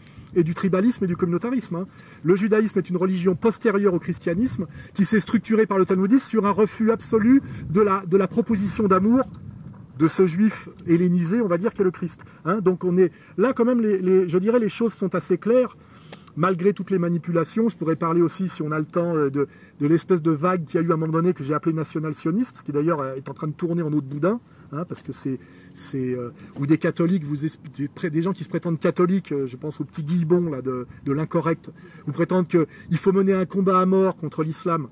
tribalisme 0.55 1.03
et 1.03 1.07
du 1.07 1.17
communautarisme. 1.17 1.75
Hein. 1.75 1.87
Le 2.23 2.35
judaïsme 2.35 2.77
est 2.77 2.89
une 2.89 2.97
religion 2.97 3.35
postérieure 3.35 3.95
au 3.95 3.99
christianisme 3.99 4.67
qui 4.93 5.03
s'est 5.03 5.19
structurée 5.19 5.65
par 5.65 5.79
le 5.79 5.85
talmudisme 5.85 6.27
sur 6.27 6.45
un 6.45 6.51
refus 6.51 6.91
absolu 6.91 7.41
de 7.69 7.81
la, 7.81 8.27
proposition 8.27 8.87
d'amour 8.87 9.25
de 9.97 10.07
ce 10.07 10.27
juif 10.27 10.69
hellénisé, 10.87 11.41
on 11.41 11.47
va 11.47 11.57
dire, 11.57 11.73
qu'est 11.73 11.83
le 11.83 11.91
Christ. 11.91 12.23
Hein. 12.45 12.59
Donc 12.61 12.83
on 12.83 12.97
est 12.97 13.11
là 13.37 13.53
quand 13.53 13.65
même, 13.65 13.81
je 13.81 14.37
dirais, 14.37 14.59
les 14.59 14.69
choses 14.69 14.93
sont 14.93 15.15
assez 15.15 15.39
claires 15.39 15.75
malgré 16.37 16.71
toutes 16.71 16.91
les 16.91 16.99
manipulations, 16.99 17.67
je 17.67 17.75
pourrais 17.75 17.97
parler 17.97 18.21
aussi, 18.21 18.47
si 18.47 18.61
on 18.61 18.71
a 18.71 18.79
le 18.79 18.85
temps, 18.85 19.15
euh, 19.15 19.29
de, 19.29 19.47
l'espèce 19.81 20.21
de 20.21 20.31
vague 20.31 20.65
qu'il 20.65 20.79
y 20.79 20.83
a 20.83 20.87
eu 20.87 20.91
à 20.91 20.93
un 20.93 20.97
moment 20.97 21.13
donné 21.13 21.33
que 21.33 21.43
j'ai 21.43 21.53
appelé 21.53 21.73
national-sioniste, 21.73 22.61
qui 22.63 22.71
d'ailleurs 22.71 23.01
euh, 23.01 23.15
est 23.15 23.27
en 23.27 23.33
train 23.33 23.47
de 23.47 23.53
tourner 23.53 23.81
en 23.81 23.91
eau 23.91 23.99
de 23.99 24.05
boudin, 24.05 24.39
hein, 24.71 24.85
parce 24.87 25.01
que 25.01 25.11
c'est, 25.11 25.39
c'est 25.73 26.13
euh, 26.13 26.29
ou 26.57 26.67
des 26.67 26.77
catholiques, 26.77 27.25
vous 27.25 27.47
des 28.09 28.21
gens 28.21 28.33
qui 28.33 28.43
se 28.43 28.49
prétendent 28.49 28.79
catholiques, 28.79 29.33
je 29.45 29.57
pense 29.57 29.81
au 29.81 29.83
petit 29.83 30.03
Guillebon 30.03 30.61
de 30.61 31.11
l'incorrect, 31.11 31.71
vous 32.05 32.13
prétendent 32.13 32.47
qu'il 32.47 32.97
faut 32.97 33.11
mener 33.11 33.33
un 33.33 33.45
combat 33.45 33.79
à 33.79 33.85
mort 33.85 34.15
contre 34.15 34.43
l'islam, 34.43 34.87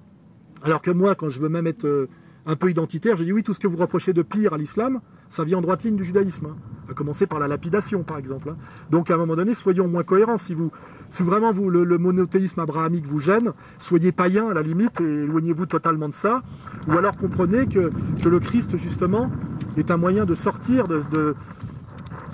alors 0.63 0.81
que 0.81 0.91
moi, 0.91 1.13
quand 1.13 1.29
je 1.29 1.39
veux 1.39 1.49
même 1.49 1.67
être 1.67 2.07
un 2.45 2.55
peu 2.55 2.69
identitaire, 2.69 3.17
j'ai 3.17 3.25
dit 3.25 3.33
oui, 3.33 3.43
tout 3.43 3.53
ce 3.53 3.59
que 3.59 3.67
vous 3.67 3.77
reprochez 3.77 4.13
de 4.13 4.21
pire 4.21 4.53
à 4.53 4.57
l'islam, 4.57 5.01
ça 5.29 5.43
vient 5.43 5.57
en 5.57 5.61
droite 5.61 5.83
ligne 5.83 5.95
du 5.95 6.03
judaïsme, 6.03 6.47
hein. 6.47 6.55
à 6.89 6.93
commencer 6.93 7.25
par 7.25 7.39
la 7.39 7.47
lapidation, 7.47 8.03
par 8.03 8.17
exemple. 8.17 8.49
Hein. 8.49 8.57
Donc, 8.91 9.09
à 9.09 9.15
un 9.15 9.17
moment 9.17 9.35
donné, 9.35 9.53
soyons 9.53 9.87
moins 9.87 10.03
cohérents. 10.03 10.37
Si, 10.37 10.53
vous, 10.53 10.71
si 11.09 11.23
vraiment 11.23 11.51
vous, 11.51 11.69
le, 11.69 11.97
monothéisme 11.97 12.59
abrahamique 12.59 13.05
vous 13.05 13.19
gêne, 13.19 13.51
soyez 13.79 14.11
païen 14.11 14.47
à 14.49 14.53
la 14.53 14.61
limite 14.61 15.01
et 15.01 15.23
éloignez-vous 15.23 15.65
totalement 15.65 16.09
de 16.09 16.13
ça. 16.13 16.43
Ou 16.87 16.91
alors 16.91 17.15
comprenez 17.17 17.65
que, 17.65 17.91
le 18.23 18.39
Christ, 18.39 18.77
justement, 18.77 19.31
est 19.77 19.89
un 19.89 19.97
moyen 19.97 20.25
de 20.25 20.35
sortir 20.35 20.87
de, 20.87 21.01
de 21.11 21.35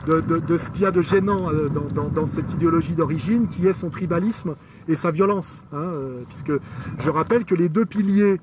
de, 0.07 0.57
ce 0.57 0.69
qu'il 0.71 0.81
y 0.81 0.85
a 0.85 0.91
de 0.91 1.01
gênant 1.01 1.51
euh, 1.51 1.69
dans, 1.69 2.25
cette 2.25 2.51
idéologie 2.53 2.93
d'origine, 2.93 3.47
qui 3.47 3.67
est 3.67 3.73
son 3.73 3.89
tribalisme 3.89 4.55
et 4.87 4.95
sa 4.95 5.11
violence. 5.11 5.63
Hein, 5.71 5.77
euh, 5.77 6.21
puisque 6.27 6.51
je 6.99 7.09
rappelle 7.09 7.45
que 7.45 7.55
les 7.55 7.69
deux 7.69 7.85
piliers 7.85 8.39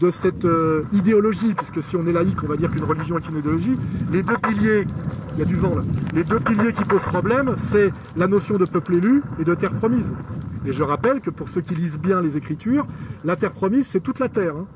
de 0.00 0.10
cette 0.10 0.46
euh, 0.46 0.82
idéologie, 0.92 1.54
puisque 1.54 1.82
si 1.82 1.94
on 1.94 2.06
est 2.06 2.12
laïque, 2.12 2.42
on 2.42 2.46
va 2.46 2.56
dire 2.56 2.70
qu'une 2.70 2.84
religion 2.84 3.18
est 3.18 3.28
une 3.28 3.38
idéologie, 3.38 3.76
les 4.10 4.22
deux 4.22 4.36
piliers, 4.38 4.86
il 5.34 5.38
y 5.38 5.42
a 5.42 5.44
du 5.44 5.56
vent 5.56 5.74
là, 5.74 5.82
les 6.14 6.24
deux 6.24 6.40
piliers 6.40 6.72
qui 6.72 6.84
posent 6.84 7.04
problème, 7.04 7.54
c'est 7.70 7.92
la 8.16 8.26
notion 8.26 8.56
de 8.56 8.64
peuple 8.64 8.94
élu 8.94 9.22
et 9.38 9.44
de 9.44 9.54
terre 9.54 9.72
promise. 9.72 10.12
Et 10.66 10.72
je 10.72 10.82
rappelle 10.82 11.20
que 11.20 11.30
pour 11.30 11.48
ceux 11.48 11.60
qui 11.60 11.74
lisent 11.74 11.98
bien 11.98 12.20
les 12.22 12.36
Écritures, 12.36 12.86
la 13.24 13.36
terre 13.36 13.52
promise, 13.52 13.86
c'est 13.86 14.00
toute 14.00 14.18
la 14.18 14.28
terre. 14.28 14.54
Hein. 14.56 14.66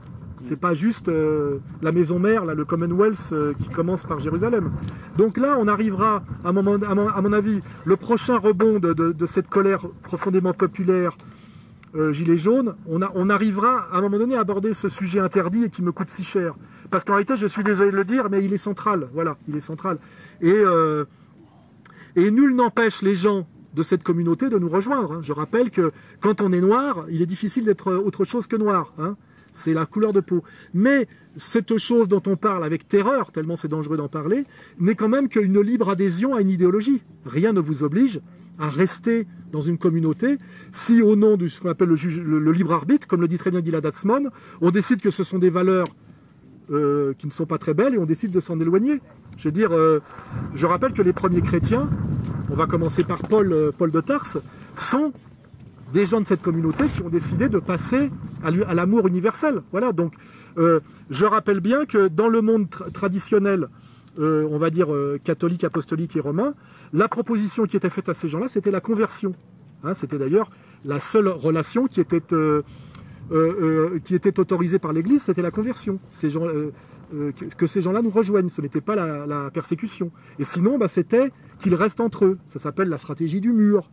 C'est 0.43 0.61
pas 0.61 0.75
juste 0.75 1.09
euh, 1.09 1.59
la 1.81 1.91
maison 1.91 2.19
mère, 2.19 2.45
là, 2.45 2.53
le 2.53 2.67
Commonwealth 2.67 3.31
euh, 3.33 3.55
qui 3.59 3.69
commence 3.69 4.05
par 4.05 4.21
Jérusalem. 4.21 4.73
Donc 5.17 5.39
là, 5.39 5.57
on 5.59 5.69
arrivera, 5.69 6.23
à 6.45 6.53
mon, 6.53 6.83
à 6.83 7.21
mon 7.23 7.33
avis, 7.33 7.61
le 7.87 7.97
prochain 7.97 8.37
rebond 8.37 8.79
de 8.79 9.27
cette 9.27 9.49
colère 9.49 9.87
profondément 10.03 10.53
populaire 10.53 11.17
euh, 11.95 12.13
Gilets 12.13 12.37
jaunes, 12.37 12.75
on, 12.87 13.31
arrivera 13.31 13.89
à 13.93 13.99
un 13.99 14.01
moment 14.01 14.19
donné 14.19 14.37
à 14.37 14.41
aborder 14.41 14.75
ce 14.75 14.89
sujet 14.89 15.21
interdit 15.21 15.65
et 15.65 15.71
qui 15.71 15.83
me 15.83 15.93
coûte 15.93 16.11
si 16.11 16.25
cher. 16.25 16.55
Parce 16.91 17.05
qu'en 17.05 17.13
réalité, 17.13 17.37
je 17.37 17.47
suis 17.47 17.63
désolé 17.63 17.93
de 17.93 17.97
le 17.97 18.05
dire, 18.05 18.29
mais 18.31 18.45
il 18.45 18.53
est 18.53 18.59
central. 18.59 19.09
Voilà, 19.13 19.37
il 19.49 19.57
est 19.57 19.61
central. 19.61 19.99
Et, 20.41 20.53
euh, 20.53 21.05
nul 22.17 22.55
n'empêche 22.55 23.03
les 23.03 23.15
gens 23.15 23.47
de 23.75 23.83
cette 23.83 24.03
communauté 24.03 24.49
de 24.49 24.59
nous 24.59 24.69
rejoindre. 24.69 25.13
Hein. 25.13 25.21
Je 25.23 25.33
rappelle 25.33 25.71
que 25.71 25.93
quand 26.21 26.41
on 26.41 26.53
est 26.53 26.61
noir, 26.61 27.07
il 27.11 27.23
est 27.23 27.27
difficile 27.27 27.65
d'être 27.65 27.93
autre 27.93 28.25
chose 28.25 28.47
que 28.47 28.57
noir. 28.57 28.93
Hein. 28.99 29.17
c'est 29.53 29.73
la 29.73 29.87
couleur 29.87 30.13
de 30.13 30.21
peau. 30.21 30.43
Mais 30.75 31.07
cette 31.37 31.77
chose 31.79 32.09
dont 32.09 32.23
on 32.27 32.37
parle 32.37 32.65
avec 32.65 32.89
terreur, 32.89 33.31
tellement 33.31 33.57
c'est 33.57 33.69
dangereux 33.69 33.97
d'en 33.97 34.09
parler, 34.09 34.45
n'est 34.79 34.95
quand 34.95 35.09
même 35.09 35.29
qu'une 35.29 35.61
libre 35.61 35.91
adhésion 35.91 36.35
à 36.35 36.41
une 36.41 36.51
idéologie. 36.51 37.03
Rien 37.25 37.53
ne 37.53 37.61
vous 37.61 37.83
oblige 37.83 38.21
à 38.59 38.69
rester 38.69 39.27
dans 39.53 39.61
une 39.61 39.79
communauté 39.79 40.39
si 40.73 41.03
au 41.03 41.17
nom 41.17 41.37
de 41.37 41.49
ce 41.49 41.61
qu'on 41.61 41.71
appelle 41.71 41.89
le, 41.89 42.53
libre 42.53 42.73
arbitre, 42.73 43.07
comme 43.07 43.21
le 43.21 43.29
dit 43.29 43.39
très 43.39 43.51
bien 43.51 43.63
Gilad 43.65 43.89
on 44.61 44.71
décide 44.71 45.01
que 45.01 45.11
ce 45.11 45.23
sont 45.23 45.39
des 45.39 45.51
valeurs 45.51 45.87
euh, 46.71 47.13
qui 47.19 47.27
ne 47.27 47.33
sont 47.33 47.47
pas 47.47 47.59
très 47.59 47.75
belles 47.75 47.95
et 47.95 47.99
on 47.99 48.07
décide 48.07 48.31
de 48.31 48.41
s'en 48.41 48.59
éloigner. 48.59 49.01
Je 49.37 49.49
veux 49.49 49.53
dire, 49.53 49.73
euh, 49.73 50.01
je 50.55 50.65
rappelle 50.67 50.93
que 50.93 51.03
les 51.03 51.13
premiers 51.13 51.43
chrétiens, 51.43 51.91
on 52.51 52.55
va 52.55 52.67
commencer 52.67 53.05
par 53.05 53.19
Paul, 53.19 53.53
euh, 53.53 53.71
Paul 53.77 53.91
de 53.91 54.01
Tarse, 54.01 54.39
sont 54.77 55.13
des 55.93 56.07
gens 56.07 56.23
de 56.23 56.27
cette 56.27 56.41
communauté 56.41 56.87
qui 56.87 57.03
ont 57.03 57.11
décidé 57.11 57.49
de 57.49 57.59
passer 57.59 58.11
à 58.43 58.75
l'amour 58.75 59.07
universel. 59.07 59.63
Voilà, 59.71 59.93
donc 59.93 60.15
je 60.57 61.25
rappelle 61.25 61.61
bien 61.61 61.85
que 61.85 62.09
dans 62.09 62.29
le 62.29 62.41
monde 62.43 62.69
traditionnel, 62.93 63.69
euh, 64.19 64.47
on 64.51 64.59
va 64.59 64.71
dire 64.71 64.93
euh, 64.93 65.19
catholique, 65.23 65.65
apostolique 65.65 66.17
et 66.17 66.21
romain, 66.21 66.55
la 66.93 67.09
proposition 67.09 67.65
qui 67.65 67.77
était 67.77 67.91
faite 67.91 68.09
à 68.09 68.15
ces 68.15 68.29
gens-là, 68.29 68.49
c'était 68.49 68.71
la 68.71 68.81
conversion. 68.81 69.35
Hein, 69.83 69.95
c'était 69.95 70.19
d'ailleurs 70.19 70.51
la 70.85 71.01
seule 71.01 71.29
relation 71.29 71.87
qui 71.87 72.01
était, 72.01 72.23
qui 74.05 74.15
était 74.15 74.39
autorisée 74.41 74.79
par 74.79 74.93
l'Église, 74.93 75.23
c'était 75.23 75.43
la 75.43 75.51
conversion. 75.51 75.99
Ces 76.11 76.31
gens, 76.31 76.47
que, 77.57 77.67
ces 77.67 77.81
gens-là 77.81 78.03
nous 78.03 78.11
rejoignent, 78.11 78.49
ce 78.49 78.61
n'était 78.61 78.81
pas 78.81 78.95
la, 78.97 79.51
persécution. 79.51 80.11
Et 80.39 80.45
sinon, 80.45 80.79
bah, 80.79 80.89
c'était 80.89 81.33
qu'ils 81.59 81.75
restent 81.75 82.01
entre 82.01 82.25
eux. 82.25 82.39
Ça 82.47 82.59
s'appelle 82.59 82.89
la 82.89 82.99
stratégie 82.99 83.41
du 83.41 83.53
mur. 83.53 83.91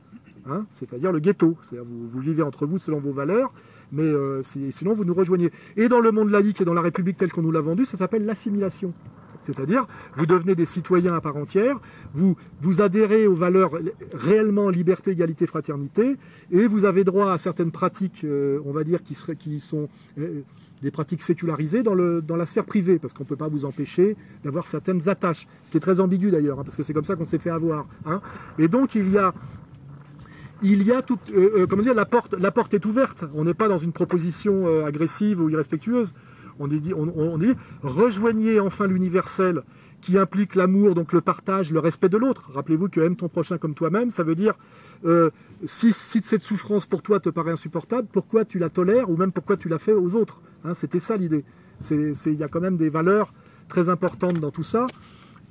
Hein, 0.49 0.65
c'est-à-dire 0.71 1.11
le 1.11 1.19
ghetto. 1.19 1.57
C'est-à-dire 1.61 1.91
vous, 1.91 2.19
vivez 2.19 2.41
entre 2.41 2.65
vous 2.65 2.79
selon 2.79 2.99
vos 2.99 3.11
valeurs, 3.11 3.53
mais 3.91 4.03
euh, 4.03 4.41
sinon 4.43 4.93
vous 4.93 5.05
nous 5.05 5.13
rejoignez. 5.13 5.51
Et 5.77 5.87
dans 5.87 5.99
le 5.99 6.11
monde 6.11 6.29
laïque 6.29 6.61
et 6.61 6.65
dans 6.65 6.73
la 6.73 6.81
République 6.81 7.17
telle 7.17 7.31
qu'on 7.31 7.43
nous 7.43 7.51
l'a 7.51 7.61
vendu, 7.61 7.85
ça 7.85 7.97
s'appelle 7.97 8.25
l'assimilation. 8.25 8.93
C'est-à-dire, 9.43 9.87
vous 10.17 10.25
devenez 10.25 10.55
des 10.55 10.65
citoyens 10.65 11.15
à 11.15 11.21
part 11.21 11.37
entière, 11.37 11.79
vous, 12.13 12.35
vous 12.61 12.81
adhérez 12.81 13.27
aux 13.27 13.35
valeurs 13.35 13.71
réellement 14.13 14.69
liberté, 14.69 15.11
égalité, 15.11 15.47
fraternité, 15.47 16.17
et 16.51 16.67
vous 16.67 16.85
avez 16.85 17.03
droit 17.03 17.31
à 17.31 17.37
certaines 17.37 17.71
pratiques, 17.71 18.23
euh, 18.23 18.59
on 18.65 18.71
va 18.71 18.83
dire, 18.83 19.01
qui, 19.03 19.17
qui 19.39 19.59
sont 19.59 19.89
euh, 20.19 20.41
des 20.81 20.91
pratiques 20.91 21.21
sécularisées 21.21 21.83
dans, 21.83 21.95
la 21.95 22.45
sphère 22.45 22.65
privée, 22.65 22.99
parce 22.99 23.13
qu'on 23.13 23.23
ne 23.23 23.29
peut 23.29 23.35
pas 23.35 23.47
vous 23.47 23.65
empêcher 23.65 24.15
d'avoir 24.43 24.67
certaines 24.67 25.07
attaches, 25.09 25.47
ce 25.65 25.71
qui 25.71 25.77
est 25.77 25.81
très 25.81 25.99
ambigu 25.99 26.31
d'ailleurs, 26.31 26.59
hein, 26.59 26.63
parce 26.63 26.75
que 26.75 26.83
c'est 26.83 26.93
comme 26.93 27.05
ça 27.05 27.15
qu'on 27.15 27.27
s'est 27.27 27.39
fait 27.39 27.51
avoir. 27.51 27.87
Hein. 28.05 28.21
Et 28.57 28.67
donc, 28.67 28.95
il 28.95 29.09
y 29.11 29.17
a 29.17 29.33
il 30.63 30.83
y 30.83 30.91
a 30.91 31.01
tout, 31.01 31.17
euh, 31.33 31.65
comment 31.65 31.81
dire, 31.81 31.95
la 31.95 32.05
porte, 32.05 32.35
la 32.35 32.51
porte 32.51 32.75
est 32.75 32.85
ouverte. 32.85 33.23
On 33.33 33.45
n'est 33.45 33.55
pas 33.55 33.67
dans 33.67 33.79
une 33.79 33.91
proposition 33.91 34.85
agressive 34.85 35.41
ou 35.41 35.49
irrespectueuse. 35.49 36.13
On 36.59 36.67
dit, 36.67 36.93
on, 36.93 37.39
rejoignez 37.83 38.59
enfin 38.59 38.87
l'universel 38.87 39.63
qui 40.01 40.17
implique 40.17 40.55
l'amour, 40.55 40.95
donc 40.95 41.13
le 41.13 41.21
partage, 41.21 41.71
le 41.71 41.79
respect 41.79 42.09
de 42.09 42.17
l'autre. 42.17 42.51
Rappelez-vous 42.53 42.89
que 42.89 43.01
aime 43.01 43.15
ton 43.15 43.29
prochain 43.29 43.57
comme 43.57 43.75
toi-même, 43.75 44.09
ça 44.09 44.23
veut 44.23 44.35
dire 44.35 44.55
si, 45.65 45.91
cette 45.93 46.41
souffrance 46.41 46.85
pour 46.85 47.01
toi 47.01 47.19
te 47.19 47.29
paraît 47.29 47.51
insupportable, 47.51 48.07
pourquoi 48.11 48.45
tu 48.45 48.59
la 48.59 48.69
tolères 48.69 49.09
ou 49.09 49.17
même 49.17 49.31
pourquoi 49.31 49.57
tu 49.57 49.69
la 49.69 49.77
fais 49.77 49.93
aux 49.93 50.15
autres 50.15 50.41
hein, 50.65 50.73
C'était 50.73 50.99
ça 50.99 51.17
l'idée. 51.17 51.43
Il 51.89 52.33
y 52.33 52.43
a 52.43 52.47
quand 52.47 52.61
même 52.61 52.77
des 52.77 52.89
valeurs 52.89 53.33
très 53.67 53.89
importantes 53.89 54.39
dans 54.39 54.51
tout 54.51 54.63
ça 54.63 54.87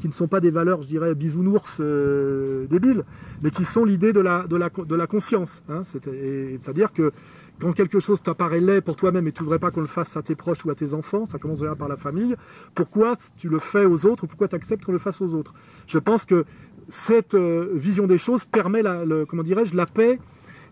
qui 0.01 0.09
ne 0.09 0.13
sont 0.13 0.29
pas 0.29 0.41
des 0.41 0.51
valeurs, 0.51 0.83
je 0.83 0.89
dirais, 0.89 1.15
bisounours 1.15 1.77
euh, 1.79 2.67
débiles, 2.69 3.05
mais 3.43 3.51
qui 3.51 3.67
sont 3.67 3.85
l'idée 3.85 4.15
de 4.15 4.21
la, 4.21 4.47
de, 4.47 4.57
la, 4.57 4.71
de 4.71 4.95
la 4.95 5.07
conscience. 5.07 5.63
Hein? 5.69 5.83
C'est-à-dire 5.85 6.93
que 6.93 7.13
quand 7.61 7.73
quelque 7.73 8.01
chose 8.01 8.23
t'apparaît 8.23 8.61
laid 8.61 8.81
pour 8.81 8.97
toi-même 8.97 9.27
et 9.29 9.33
tu 9.33 9.43
ne 9.43 9.45
voudrais 9.45 9.59
pas 9.59 9.71
qu'on 9.71 9.81
le 9.81 9.87
fasse 9.87 10.17
à 10.17 10.23
tes 10.23 10.35
proches 10.35 10.65
ou 10.65 10.71
à 10.71 10.75
tes 10.75 10.95
enfants, 10.95 11.27
ça 11.27 11.39
commence 11.39 11.61
déjà 11.61 11.75
par 11.75 11.89
la 11.89 11.97
famille, 11.97 12.35
pourquoi 12.75 13.17
tu 13.37 13.49
le 13.49 13.59
fais 13.59 13.85
aux 13.85 14.07
autres 14.07 14.25
ou 14.25 14.27
pourquoi 14.27 14.49
tu 14.49 14.57
acceptes 14.57 14.85
qu'on 14.85 14.93
le 14.93 14.99
fasse 14.99 15.21
aux 15.21 15.35
autres? 15.35 15.55
Je 15.87 15.99
pense 15.99 16.25
que 16.25 16.45
cette 16.89 17.35
euh, 17.35 17.71
vision 17.75 18.07
des 18.07 18.19
choses 18.19 18.45
permet, 18.45 18.83
la, 18.83 19.05
comment 19.29 19.43
dirais-je, 19.43 19.77
la 19.77 19.87
paix 19.87 20.19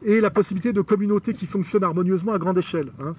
et 0.02 0.20
la 0.20 0.30
possibilité 0.30 0.72
de 0.72 0.80
communautés 0.80 1.34
qui 1.34 1.46
fonctionnent 1.46 1.84
harmonieusement 1.84 2.32
à 2.32 2.38
grande 2.38 2.58
échelle. 2.58 2.92
Hein. 3.00 3.12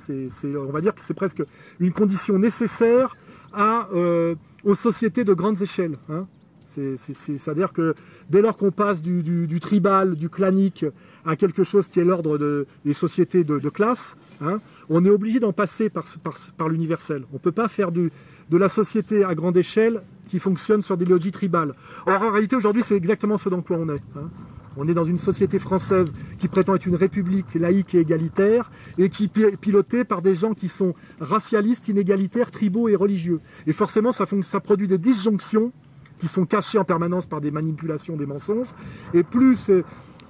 on 0.46 0.72
va 0.72 0.82
dire 0.82 0.96
que 0.96 1.02
c'est 1.02 1.14
presque 1.14 1.44
une 1.80 1.92
condition 1.92 2.40
nécessaire 2.40 3.16
euh, 3.58 4.36
aux 4.64 4.76
sociétés 4.76 5.24
de 5.24 5.34
grandes 5.34 5.62
échelles. 5.62 5.98
Hein. 6.10 6.28
C'est-à-dire 6.70 7.74
que 7.74 7.96
dès 8.30 8.42
lors 8.42 8.58
qu'on 8.58 8.72
passe 8.72 9.02
du, 9.02 9.60
tribal, 9.60 10.16
du 10.16 10.30
clanique, 10.30 10.86
à 11.26 11.36
quelque 11.36 11.64
chose 11.64 11.88
qui 11.88 12.00
est 12.00 12.06
l'ordre 12.06 12.38
de, 12.38 12.68
des 12.86 12.94
sociétés 12.94 13.44
de, 13.44 13.70
classe, 13.70 14.16
hein, 14.42 14.60
on 14.90 15.04
est 15.06 15.10
obligé 15.10 15.40
d'en 15.40 15.54
passer 15.54 15.90
par, 15.90 16.70
l'universel. 16.70 17.24
On 17.32 17.36
ne 17.36 17.40
peut 17.40 17.52
pas 17.52 17.68
faire 17.68 17.92
de 17.92 18.12
la 18.52 18.70
société 18.70 19.24
à 19.24 19.36
grande 19.36 19.58
échelle 19.58 20.02
qui 20.30 20.40
fonctionne 20.40 20.82
sur 20.82 20.96
des 20.96 21.06
logiques 21.06 21.34
tribales. 21.34 21.74
Or, 22.06 22.22
en 22.22 22.32
réalité, 22.32 22.56
aujourd'hui, 22.56 22.84
c'est 22.86 22.96
exactement 22.96 23.38
ce 23.38 23.50
dans 23.50 23.62
quoi 23.62 23.78
on 23.78 23.90
est. 23.90 24.02
Hein. 24.16 24.30
On 24.78 24.88
est 24.88 24.94
dans 24.94 25.04
une 25.04 25.18
société 25.18 25.60
française 25.60 26.14
qui 26.38 26.48
prétend 26.48 26.76
être 26.76 26.86
une 26.86 26.96
république 26.96 27.54
laïque 27.56 27.96
et 27.96 28.00
égalitaire 28.00 28.72
et 28.98 29.10
qui 29.10 29.30
est 29.36 29.58
pilotée 29.58 30.04
par 30.04 30.22
des 30.22 30.36
gens 30.36 30.54
qui 30.54 30.68
sont 30.68 30.94
racialistes, 31.20 31.88
inégalitaires, 31.88 32.52
tribaux 32.52 32.88
et 32.88 32.96
religieux. 32.96 33.42
Et 33.68 33.74
forcément, 33.74 34.12
ça 34.12 34.60
produit 34.60 34.88
des 34.88 35.00
disjonctions 35.00 35.74
qui 36.20 36.28
sont 36.28 36.46
cachées 36.46 36.78
en 36.78 36.84
permanence 36.84 37.26
par 37.26 37.42
des 37.42 37.50
manipulations, 37.50 38.16
des 38.16 38.26
mensonges. 38.28 38.68
Et 39.14 39.24
plus, 39.24 39.72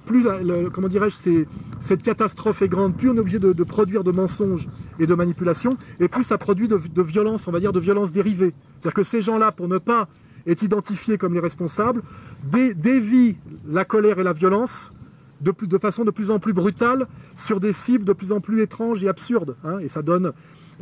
plus 0.06 0.24
comment 0.72 0.88
dirais-je, 0.88 1.44
cette 1.80 2.02
catastrophe 2.02 2.62
est 2.62 2.68
grande, 2.68 2.96
plus 2.96 3.10
on 3.10 3.16
est 3.16 3.20
obligé 3.20 3.38
de, 3.38 3.64
produire 3.64 4.02
de 4.04 4.12
mensonges 4.12 4.68
et 4.98 5.06
de 5.06 5.14
manipulations, 5.14 5.76
et 5.98 6.08
plus 6.08 6.24
ça 6.24 6.38
produit 6.38 6.68
de, 6.68 6.78
de 6.78 7.02
violence, 7.02 7.46
on 7.46 7.52
va 7.52 7.60
dire, 7.60 7.72
de 7.72 7.80
violence 7.80 8.12
dérivée. 8.12 8.54
C'est-à-dire 8.74 8.94
que 8.94 9.02
ces 9.02 9.20
gens-là, 9.20 9.52
pour 9.52 9.68
ne 9.68 9.78
pas 9.78 10.08
est 10.46 10.62
identifié 10.62 11.18
comme 11.18 11.34
les 11.34 11.40
responsables, 11.40 12.02
dévie 12.44 13.36
la 13.68 13.84
colère 13.84 14.18
et 14.18 14.22
la 14.22 14.32
violence 14.32 14.92
de, 15.40 15.52
de, 15.62 15.78
façon 15.78 16.04
de 16.04 16.10
plus 16.10 16.30
en 16.30 16.38
plus 16.38 16.52
brutale 16.52 17.06
sur 17.36 17.60
des 17.60 17.72
cibles 17.72 18.04
de 18.04 18.12
plus 18.12 18.32
en 18.32 18.40
plus 18.40 18.62
étranges 18.62 19.02
et 19.02 19.08
absurdes. 19.08 19.56
Hein. 19.64 19.78
et 19.78 19.88
ça 19.88 20.02
donne, 20.02 20.32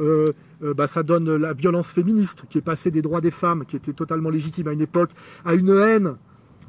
euh, 0.01 0.33
euh, 0.63 0.75
bah, 0.75 0.87
ça 0.87 1.03
donne 1.03 1.37
la 1.37 1.53
violence 1.53 1.93
féministe 1.93 2.45
qui 2.49 2.59
est 2.59 2.63
passée 2.63 2.91
des 2.91 3.03
droits 3.03 3.21
des 3.21 3.31
femmes, 3.31 3.65
qui 3.67 3.77
était 3.77 3.93
totalement 3.93 4.31
légitime 4.31 4.69
à 4.69 4.73
une 4.73 4.81
époque, 4.81 5.11
à 5.45 5.55
une 5.55 5.71
haine 5.71 6.17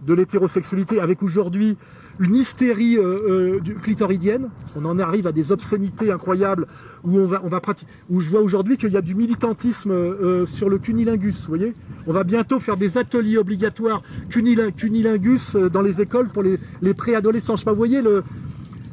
de 0.06 0.14
l'hétérosexualité, 0.14 1.00
avec 1.00 1.24
aujourd'hui 1.24 1.78
une 2.20 2.36
hystérie 2.36 2.98
euh, 2.98 3.60
euh, 3.64 3.74
clitoridienne. 3.82 4.50
On 4.76 4.84
en 4.86 5.00
arrive 5.00 5.26
à 5.26 5.32
des 5.32 5.52
obscénités 5.52 6.12
incroyables 6.12 6.68
où 7.04 7.18
on 7.18 7.28
va, 7.28 7.42
on 7.44 7.48
va 7.48 7.62
pratiquer. 7.62 7.90
Où 8.10 8.20
je 8.20 8.30
vois 8.30 8.42
aujourd'hui 8.42 8.78
qu'il 8.78 8.92
y 8.92 8.98
a 8.98 9.02
du 9.02 9.16
militantisme 9.16 9.92
euh, 9.92 10.46
sur 10.46 10.70
le 10.70 10.80
cunilingus. 10.80 11.42
Vous 11.42 11.48
voyez, 11.48 11.74
on 12.08 12.14
va 12.14 12.24
bientôt 12.24 12.60
faire 12.60 12.76
des 12.78 12.98
ateliers 12.98 13.38
obligatoires 13.38 14.02
cunilingus 14.30 15.56
dans 15.56 15.82
les 15.82 16.02
écoles 16.02 16.28
pour 16.28 16.44
les, 16.44 16.60
les 16.82 16.94
préadolescents. 16.94 17.56
Je 17.56 17.62
sais 17.62 17.66
pas, 17.66 17.72
vous 17.72 17.78
voyez 17.78 18.02
le, 18.02 18.24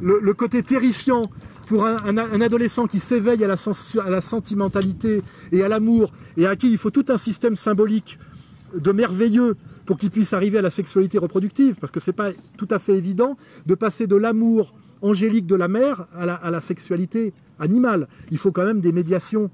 le, 0.00 0.34
côté 0.34 0.62
terrifiant 0.62 1.22
pour 1.66 1.84
un, 1.84 2.16
adolescent 2.16 2.86
qui 2.86 3.00
s'éveille 3.00 3.44
à 3.44 3.48
la, 3.48 4.20
sentimentalité 4.20 5.22
et 5.52 5.62
à 5.62 5.68
l'amour 5.68 6.12
et 6.36 6.46
à 6.46 6.56
qui 6.56 6.70
il 6.70 6.78
faut 6.78 6.90
tout 6.90 7.04
un 7.08 7.16
système 7.16 7.56
symbolique 7.56 8.18
de 8.74 8.92
merveilleux 8.92 9.56
pour 9.84 9.98
qu'il 9.98 10.10
puisse 10.10 10.32
arriver 10.32 10.58
à 10.58 10.62
la 10.62 10.70
sexualité 10.70 11.18
reproductive, 11.18 11.76
parce 11.80 11.92
que 11.92 12.00
c'est 12.00 12.12
pas 12.12 12.30
tout 12.56 12.68
à 12.70 12.78
fait 12.78 12.96
évident 12.96 13.36
de 13.66 13.74
passer 13.74 14.06
de 14.06 14.16
l'amour 14.16 14.74
angélique 15.02 15.46
de 15.46 15.54
la 15.54 15.68
mère 15.68 16.06
à 16.16 16.50
la, 16.50 16.60
sexualité 16.60 17.32
animale. 17.58 18.08
Il 18.30 18.38
faut 18.38 18.52
quand 18.52 18.64
même 18.64 18.80
des 18.80 18.92
médiations 18.92 19.50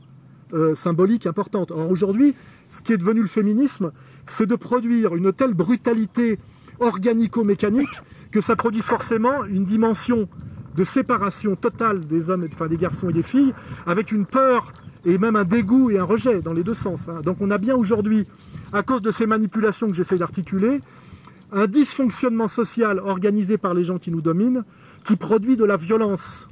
euh, 0.53 0.75
symboliques 0.75 1.27
importantes. 1.27 1.71
Or 1.71 1.91
aujourd'hui, 1.91 2.35
ce 2.71 2.83
qui 2.83 2.93
est 2.93 2.99
devenu 2.99 3.23
le 3.23 3.27
féminisme, 3.27 3.93
c'est 4.27 4.47
de 4.47 4.55
produire 4.55 5.15
une 5.15 5.33
telle 5.33 5.55
brutalité 5.55 6.39
organico-mécanique 6.79 8.03
que 8.31 8.41
ça 8.41 8.57
produit 8.57 8.83
forcément 8.83 9.45
une 9.45 9.65
dimension 9.65 10.29
de 10.77 10.85
séparation 10.85 11.57
totale 11.57 12.01
des 12.01 12.31
hommes, 12.31 12.47
enfin 12.53 12.67
des 12.67 12.77
garçons 12.77 13.11
et 13.11 13.13
des 13.13 13.23
filles, 13.23 13.55
avec 13.87 14.13
une 14.13 14.27
peur 14.27 14.73
et 15.05 15.19
même 15.19 15.37
un 15.37 15.45
dégoût 15.45 15.91
et 15.91 15.99
un 15.99 16.05
rejet 16.05 16.41
dans 16.41 16.53
les 16.53 16.63
deux 16.63 16.75
sens. 16.75 17.09
Hein. 17.09 17.21
Donc 17.23 17.39
on 17.41 17.51
a 17.51 17.59
bien 17.59 17.75
aujourd'hui 17.75 18.27
à 18.73 18.83
cause 18.83 19.03
de 19.03 19.11
ces 19.11 19.27
manipulations 19.27 19.89
que 19.89 19.95
j'essaie 19.95 20.17
d'articuler, 20.17 20.81
un 21.53 21.67
dysfonctionnement 21.67 22.47
social 22.47 22.99
organisé 22.99 23.59
par 23.59 23.75
les 23.75 23.85
gens 23.85 23.99
qui 23.99 24.11
nous 24.11 24.23
dominent, 24.23 24.65
qui 25.05 25.17
produit 25.17 25.57
de 25.57 25.65
la 25.65 25.77
violence 25.77 26.49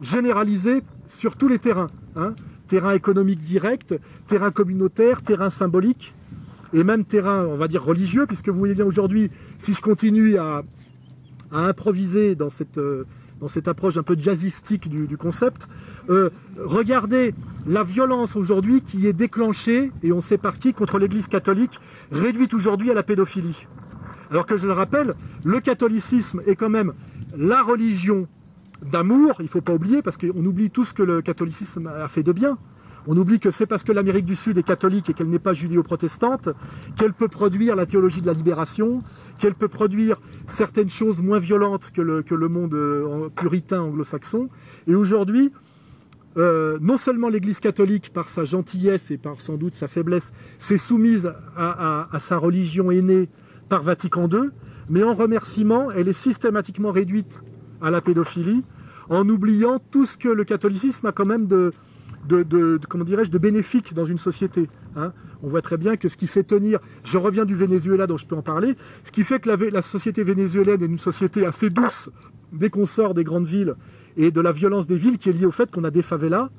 généralisée 0.00 0.82
sur 1.06 1.36
tous 1.36 1.48
les 1.48 1.58
terrains. 1.58 1.88
Hein. 2.16 2.34
terrain 2.68 2.92
économique 2.94 3.42
direct, 3.42 3.94
terrain 4.26 4.50
communautaire, 4.50 5.22
terrain 5.22 5.50
symbolique, 5.50 6.14
et 6.72 6.84
même 6.84 7.04
terrain, 7.04 7.44
on 7.46 7.56
va 7.56 7.68
dire, 7.68 7.84
religieux, 7.84 8.26
puisque 8.26 8.48
vous 8.48 8.58
voyez 8.58 8.74
bien 8.74 8.86
aujourd'hui, 8.86 9.30
si 9.58 9.74
je 9.74 9.80
continue 9.80 10.36
à, 10.36 10.62
improviser 11.54 12.34
dans 12.34 12.48
cette, 12.48 12.78
euh, 12.78 13.04
dans 13.42 13.48
cette 13.48 13.66
approche 13.66 13.96
un 13.96 14.04
peu 14.04 14.16
jazzistique 14.16 14.88
du, 14.88 15.16
concept, 15.16 15.66
euh, 16.08 16.30
regardez 16.56 17.34
la 17.66 17.82
violence 17.82 18.36
aujourd'hui 18.36 18.82
qui 18.82 19.08
est 19.08 19.12
déclenchée, 19.12 19.90
et 20.04 20.12
on 20.12 20.20
sait 20.20 20.38
par 20.38 20.60
qui, 20.60 20.72
contre 20.72 21.00
l'Église 21.00 21.26
catholique, 21.26 21.80
réduite 22.12 22.54
aujourd'hui 22.54 22.92
à 22.92 22.94
la 22.94 23.02
pédophilie. 23.02 23.66
Alors 24.30 24.46
que 24.46 24.56
je 24.56 24.68
le 24.68 24.72
rappelle, 24.72 25.14
le 25.42 25.58
catholicisme 25.58 26.40
est 26.46 26.54
quand 26.54 26.70
même 26.70 26.92
la 27.36 27.64
religion 27.64 28.28
d'amour, 28.80 29.34
il 29.40 29.44
ne 29.44 29.48
faut 29.48 29.60
pas 29.60 29.74
oublier, 29.74 30.02
parce 30.02 30.16
qu'on 30.16 30.46
oublie 30.46 30.70
tout 30.70 30.84
ce 30.84 30.94
que 30.94 31.02
le 31.02 31.20
catholicisme 31.20 31.88
a 31.88 32.06
fait 32.06 32.22
de 32.22 32.30
bien. 32.30 32.58
On 33.08 33.16
oublie 33.16 33.40
que 33.40 33.50
c'est 33.50 33.66
parce 33.66 33.82
que 33.82 33.90
l'Amérique 33.90 34.26
du 34.26 34.36
Sud 34.36 34.58
est 34.58 34.62
catholique 34.62 35.10
et 35.10 35.14
qu'elle 35.14 35.28
n'est 35.28 35.40
pas 35.40 35.52
judéo-protestante 35.52 36.50
qu'elle 36.96 37.12
peut 37.12 37.28
produire 37.28 37.74
la 37.74 37.84
théologie 37.84 38.20
de 38.20 38.26
la 38.26 38.32
libération, 38.32 39.02
qu'elle 39.38 39.54
peut 39.54 39.68
produire 39.68 40.20
certaines 40.46 40.90
choses 40.90 41.20
moins 41.20 41.40
violentes 41.40 41.90
que 41.92 42.00
le, 42.00 42.48
monde 42.48 42.74
euh, 42.74 43.28
puritain 43.34 43.80
anglo-saxon. 43.80 44.48
Et 44.86 44.94
aujourd'hui, 44.94 45.50
euh, 46.36 46.78
non 46.80 46.96
seulement 46.96 47.28
l'Église 47.28 47.58
catholique, 47.58 48.12
par 48.12 48.28
sa 48.28 48.44
gentillesse 48.44 49.10
et 49.10 49.18
par 49.18 49.40
sans 49.40 49.56
doute 49.56 49.74
sa 49.74 49.88
faiblesse, 49.88 50.32
s'est 50.58 50.78
soumise 50.78 51.32
à, 51.56 52.08
sa 52.20 52.38
religion 52.38 52.90
aînée 52.90 53.28
par 53.68 53.82
Vatican 53.82 54.28
II, 54.28 54.50
mais 54.88 55.02
en 55.02 55.14
remerciement, 55.14 55.90
elle 55.90 56.08
est 56.08 56.12
systématiquement 56.12 56.92
réduite 56.92 57.42
à 57.80 57.90
la 57.90 58.00
pédophilie, 58.00 58.62
en 59.08 59.28
oubliant 59.28 59.80
tout 59.90 60.06
ce 60.06 60.16
que 60.16 60.28
le 60.28 60.44
catholicisme 60.44 61.06
a 61.06 61.12
quand 61.12 61.26
même 61.26 61.46
de, 61.46 61.72
de, 62.28 62.78
comment 62.88 63.04
dirais-je, 63.04 63.30
de 63.30 63.38
bénéfique 63.38 63.94
dans 63.94 64.04
une 64.04 64.18
société. 64.18 64.68
Hein. 64.96 65.12
On 65.42 65.48
voit 65.48 65.62
très 65.62 65.76
bien 65.76 65.96
que 65.96 66.08
ce 66.08 66.16
qui 66.16 66.26
fait 66.26 66.44
tenir, 66.44 66.78
je 67.04 67.18
reviens 67.18 67.44
du 67.44 67.54
Venezuela 67.54 68.06
dont 68.06 68.16
je 68.16 68.26
peux 68.26 68.36
en 68.36 68.42
parler, 68.42 68.76
ce 69.04 69.10
qui 69.10 69.24
fait 69.24 69.40
que 69.40 69.48
la, 69.48 69.56
la 69.56 69.82
société 69.82 70.22
vénézuélienne 70.22 70.82
est 70.82 70.86
une 70.86 70.98
société 70.98 71.44
assez 71.44 71.68
douce 71.68 72.10
dès 72.52 72.70
qu'on 72.70 72.86
sort 72.86 73.14
des 73.14 73.24
grandes 73.24 73.46
villes 73.46 73.74
et 74.16 74.30
de 74.30 74.40
la 74.40 74.52
violence 74.52 74.86
des 74.86 74.96
villes 74.96 75.18
qui 75.18 75.28
est 75.30 75.32
liée 75.32 75.46
au 75.46 75.52
fait 75.52 75.70
qu'on 75.70 75.84
a 75.84 75.90
des 75.90 76.02
favelas 76.02 76.50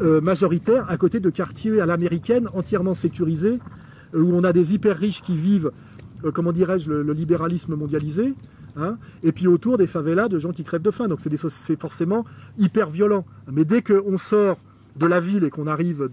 euh, 0.00 0.20
majoritaires 0.20 0.88
à 0.88 0.96
côté 0.96 1.18
de 1.20 1.30
quartiers 1.30 1.80
à 1.80 1.86
l'américaine 1.86 2.48
entièrement 2.54 2.94
sécurisés, 2.94 3.58
euh, 4.14 4.20
où 4.20 4.32
on 4.34 4.44
a 4.44 4.52
des 4.52 4.74
hyper 4.74 4.96
riches 4.96 5.22
qui 5.22 5.36
vivent, 5.36 5.72
euh, 6.24 6.30
comment 6.30 6.52
dirais-je, 6.52 6.90
le, 6.90 7.12
libéralisme 7.12 7.74
mondialisé, 7.74 8.34
hein, 8.78 8.96
et 9.22 9.32
puis 9.32 9.46
autour 9.46 9.76
des 9.76 9.86
favelas 9.86 10.28
de 10.28 10.38
gens 10.38 10.52
qui 10.52 10.64
crèvent 10.64 10.82
de 10.82 10.90
faim. 10.90 11.08
Donc 11.08 11.20
c'est 11.20 11.80
forcément 11.80 12.24
hyper 12.56 12.90
violent. 12.90 13.24
Mais 13.50 13.64
dès 13.64 13.82
qu'on 13.82 14.16
sort 14.16 14.58
de 14.98 15.06
la 15.06 15.20
ville 15.20 15.44
et 15.44 15.50
qu'on 15.50 15.66
arrive 15.66 16.08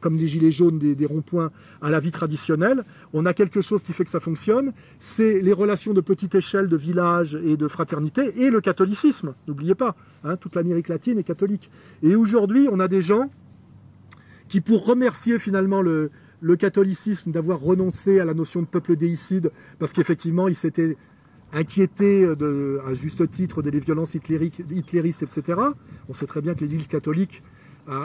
comme 0.00 0.16
des 0.16 0.28
gilets 0.28 0.52
jaunes, 0.52 0.78
des, 0.78 1.06
ronds-points, 1.06 1.50
à 1.82 1.90
la 1.90 2.00
vie 2.00 2.10
traditionnelle, 2.10 2.84
on 3.12 3.26
a 3.26 3.34
quelque 3.34 3.60
chose 3.60 3.82
qui 3.82 3.92
fait 3.92 4.04
que 4.04 4.10
ça 4.10 4.20
fonctionne, 4.20 4.72
c'est 5.00 5.40
les 5.40 5.52
relations 5.52 5.92
de 5.92 6.00
petite 6.00 6.34
échelle, 6.34 6.68
de 6.68 6.76
village 6.76 7.34
et 7.44 7.56
de 7.56 7.68
fraternité, 7.68 8.42
et 8.42 8.50
le 8.50 8.60
catholicisme, 8.60 9.34
n'oubliez 9.46 9.74
pas, 9.74 9.96
hein, 10.24 10.36
toute 10.36 10.54
l'Amérique 10.54 10.88
latine 10.88 11.18
est 11.18 11.24
catholique. 11.24 11.70
Et 12.02 12.14
aujourd'hui, 12.14 12.68
on 12.70 12.80
a 12.80 12.88
des 12.88 13.02
gens 13.02 13.30
qui, 14.48 14.60
pour 14.60 14.86
remercier 14.86 15.38
finalement 15.38 15.82
le, 15.82 16.10
catholicisme 16.58 17.32
d'avoir 17.32 17.60
renoncé 17.60 18.20
à 18.20 18.24
la 18.24 18.32
notion 18.32 18.62
de 18.62 18.66
peuple 18.66 18.96
déicide, 18.96 19.50
parce 19.78 19.92
qu'effectivement, 19.92 20.48
ils 20.48 20.54
s'étaient 21.50 21.58
inquiétés 21.58 22.28
à 22.86 22.94
juste 22.94 23.30
titre 23.30 23.62
des 23.62 23.78
violences 23.78 24.14
hitléristes, 24.14 25.22
etc. 25.22 25.60
On 26.08 26.14
sait 26.14 26.26
très 26.26 26.40
bien 26.40 26.54
que 26.54 26.60
l'Église 26.60 26.86
catholique 26.86 27.42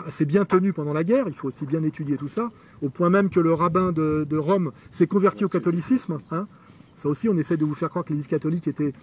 s'est 0.10 0.26
bien 0.26 0.46
tenu 0.46 0.72
pendant 0.72 0.94
la 0.94 1.04
guerre, 1.04 1.26
il 1.28 1.34
faut 1.34 1.50
aussi 1.50 1.66
bien 1.66 1.84
étudier 1.84 2.18
tout 2.18 2.30
ça, 2.30 2.52
au 2.82 2.90
point 2.90 3.10
même 3.10 3.30
que 3.30 3.40
le 3.40 3.54
rabbin 3.54 3.92
de, 3.92 4.38
Rome 4.38 4.72
s'est 4.92 5.08
converti 5.08 5.44
au 5.44 5.50
catholicisme. 5.50 6.20
Hein. 6.32 6.48
Ça 6.96 7.10
aussi, 7.10 7.28
on 7.28 7.38
essaie 7.38 7.58
de 7.58 7.66
vous 7.66 7.76
faire 7.76 7.90
croire 7.90 8.06
que 8.06 8.10
l'Église 8.10 8.28
catholique 8.28 8.68
était, 8.68 8.94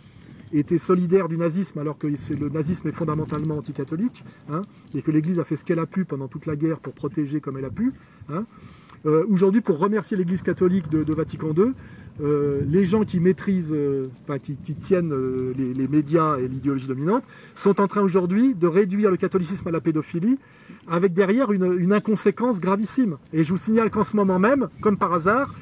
était 0.52 0.78
solidaire 0.78 1.28
du 1.28 1.36
nazisme, 1.36 1.78
alors 1.78 1.98
que 1.98 2.06
le 2.06 2.48
nazisme 2.48 2.88
est 2.88 2.92
fondamentalement 2.92 3.58
anticatholique, 3.58 4.24
hein, 4.50 4.62
et 4.94 5.02
que 5.02 5.10
l'Église 5.10 5.38
a 5.38 5.44
fait 5.44 5.56
ce 5.56 5.64
qu'elle 5.64 5.78
a 5.80 5.86
pu 5.86 6.04
pendant 6.04 6.28
toute 6.28 6.46
la 6.46 6.56
guerre 6.56 6.80
pour 6.80 6.94
protéger 6.94 7.40
comme 7.40 7.58
elle 7.58 7.66
a 7.66 7.70
pu. 7.70 7.92
Hein. 8.30 8.46
Euh, 9.06 9.24
aujourd'hui, 9.30 9.60
pour 9.60 9.78
remercier 9.78 10.16
l'Église 10.16 10.42
catholique 10.42 10.88
de, 10.90 11.14
Vatican 11.14 11.54
II, 11.56 11.72
euh, 12.22 12.60
les 12.68 12.84
gens 12.84 13.04
qui 13.04 13.18
maîtrisent, 13.18 13.72
euh, 13.72 14.04
qui, 14.42 14.74
tiennent 14.74 15.14
les, 15.56 15.88
médias 15.88 16.36
et 16.36 16.48
l'idéologie 16.48 16.86
dominante, 16.86 17.24
sont 17.54 17.80
en 17.80 17.86
train 17.86 18.02
aujourd'hui 18.02 18.54
de 18.54 18.66
réduire 18.66 19.10
le 19.10 19.16
catholicisme 19.16 19.66
à 19.68 19.70
la 19.70 19.80
pédophilie, 19.80 20.38
avec 20.88 21.14
derrière 21.14 21.50
une, 21.52 21.92
inconséquence 21.92 22.60
gravissime. 22.60 23.16
Et 23.32 23.42
je 23.42 23.52
vous 23.52 23.58
signale 23.58 23.90
qu'en 23.90 24.04
ce 24.04 24.16
moment 24.16 24.38
même, 24.38 24.68
comme 24.82 24.98
par 24.98 25.14
hasard, 25.14 25.54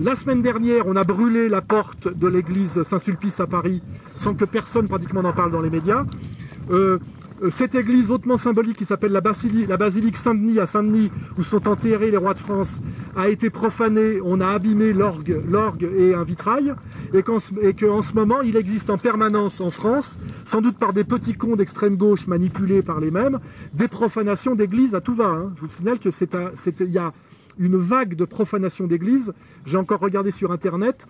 la 0.00 0.14
semaine 0.16 0.42
dernière, 0.42 0.86
on 0.86 0.96
a 0.96 1.04
brûlé 1.04 1.48
la 1.48 1.60
porte 1.60 2.08
de 2.08 2.28
l'église 2.28 2.82
Saint-Sulpice 2.82 3.40
à 3.40 3.46
Paris 3.46 3.82
sans 4.14 4.34
que 4.34 4.46
personne 4.46 4.88
pratiquement 4.88 5.22
n'en 5.22 5.34
parle 5.34 5.50
dans 5.50 5.60
les 5.60 5.68
médias. 5.70 6.04
Cette 7.50 7.74
église 7.74 8.10
hautement 8.10 8.36
symbolique 8.36 8.78
qui 8.78 8.84
s'appelle 8.84 9.12
la, 9.12 9.20
basilique 9.20 10.16
Saint-Denis 10.16 10.58
à 10.58 10.66
Saint-Denis, 10.66 11.10
où 11.38 11.42
sont 11.42 11.68
enterrés 11.68 12.10
les 12.10 12.16
rois 12.16 12.34
de 12.34 12.38
France, 12.38 12.70
a 13.14 13.28
été 13.28 13.50
profanée. 13.50 14.20
On 14.24 14.40
a 14.40 14.48
abîmé 14.48 14.92
l'orgue, 14.92 15.88
et 15.96 16.14
un 16.14 16.24
vitrail, 16.24 16.74
et 17.12 17.22
qu'en 17.22 17.38
ce 17.38 18.12
moment, 18.14 18.40
il 18.42 18.56
existe 18.56 18.90
en 18.90 18.98
permanence 18.98 19.60
en 19.60 19.70
France, 19.70 20.18
sans 20.44 20.60
doute 20.60 20.78
par 20.78 20.92
des 20.92 21.04
petits 21.04 21.34
cons 21.34 21.56
d'extrême 21.56 21.96
gauche 21.96 22.26
manipulés 22.26 22.82
par 22.82 23.00
les 23.00 23.10
mêmes, 23.10 23.40
des 23.74 23.88
profanations 23.88 24.54
d'églises 24.54 24.94
à 24.94 25.00
tout 25.00 25.14
va. 25.14 25.26
Hein. 25.26 25.52
Je 25.56 25.60
vous 25.62 25.68
signale 25.68 25.98
que 25.98 26.08
il 26.80 26.90
y 26.90 26.98
a 26.98 27.12
une 27.58 27.76
vague 27.76 28.14
de 28.14 28.24
profanation 28.24 28.86
d'églises. 28.86 29.32
J'ai 29.64 29.76
encore 29.76 30.00
regardé 30.00 30.30
sur 30.30 30.52
Internet 30.52 31.06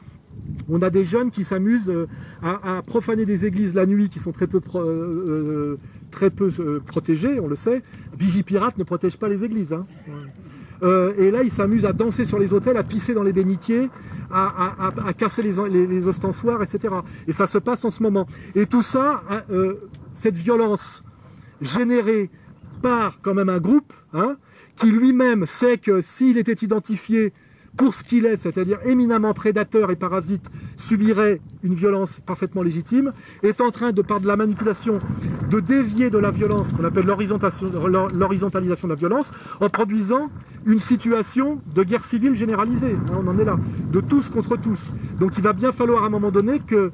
on 0.69 0.83
a 0.83 0.91
des 0.91 1.05
jeunes 1.05 1.31
qui 1.31 1.45
s'amusent 1.45 1.91
euh, 1.91 2.07
à, 2.43 2.83
profaner 2.83 3.25
des 3.25 3.45
églises 3.45 3.75
la 3.75 3.87
nuit 3.87 4.09
qui 4.09 4.19
sont 4.19 4.33
très 4.33 4.47
peu, 4.47 4.61
euh, 4.75 4.79
euh, 4.79 5.79
très 6.11 6.31
peu 6.31 6.51
protégées, 6.87 7.41
on 7.41 7.49
le 7.49 7.55
sait. 7.55 7.83
Vigipirate 8.19 8.79
ne 8.79 8.85
protège 8.85 9.17
pas 9.17 9.29
les 9.29 9.45
églises. 9.45 9.73
Hein. 9.73 9.87
et 11.19 11.31
là, 11.31 11.43
ils 11.43 11.51
s'amusent 11.51 11.87
à 11.87 11.93
danser 11.93 12.25
sur 12.25 12.39
les 12.39 12.53
hôtels, 12.53 12.77
à 12.77 12.83
pisser 12.83 13.15
dans 13.15 13.23
les 13.23 13.33
bénitiers, 13.33 13.89
à, 14.31 15.13
casser 15.17 15.43
les, 15.43 16.09
ostensoirs, 16.09 16.63
etc. 16.63 16.95
Et 17.27 17.33
ça 17.33 17.47
se 17.47 17.59
passe 17.59 17.85
en 17.85 17.91
ce 17.91 18.03
moment. 18.03 18.27
Et 18.55 18.67
tout 18.67 18.83
ça, 18.83 19.23
cette 20.15 20.37
violence 20.37 21.03
générée 21.63 22.31
par 22.83 23.21
quand 23.23 23.35
même 23.35 23.49
un 23.49 23.59
groupe, 23.59 23.93
hein, 24.13 24.37
qui 24.77 24.91
lui-même 24.91 25.47
sait 25.47 25.79
que 25.79 26.03
s'il 26.03 26.37
était 26.37 26.65
identifié 26.65 27.33
pour 27.77 27.95
ce 27.95 28.03
qu'il 28.03 28.25
est, 28.27 28.37
c'est-à-dire 28.37 28.79
éminemment 28.85 29.35
prédateur 29.35 29.91
et 29.91 29.97
parasite, 29.97 30.51
subirait 30.77 31.41
une 31.63 31.75
violence 31.75 32.21
parfaitement 32.21 32.63
légitime, 32.63 33.13
est 33.43 33.61
en 33.61 33.71
train, 33.71 33.93
de 33.93 34.03
par 34.03 34.21
de 34.21 34.27
la 34.27 34.37
manipulation, 34.37 34.99
de 35.51 35.61
dévier 35.61 36.11
de 36.11 36.19
la 36.19 36.31
violence, 36.31 36.73
qu'on 36.73 36.85
appelle 36.85 37.07
l'horizontalisation 37.07 38.89
de 38.89 38.93
la 38.93 38.99
violence, 38.99 39.31
en 39.61 39.69
produisant 39.69 40.31
une 40.65 40.79
situation 40.79 41.61
de 41.75 41.83
guerre 41.83 42.05
civile 42.05 42.35
généralisée. 42.35 42.97
Hein, 43.11 43.21
on 43.23 43.27
en 43.29 43.39
est 43.39 43.45
là, 43.45 43.59
de 43.93 44.01
tous 44.01 44.31
contre 44.31 44.57
tous. 44.57 44.93
Donc 45.21 45.33
il 45.37 45.43
va 45.43 45.53
bien 45.53 45.73
falloir 45.73 46.03
à 46.03 46.07
un 46.07 46.11
moment 46.11 46.31
donné 46.31 46.61
que 46.61 46.91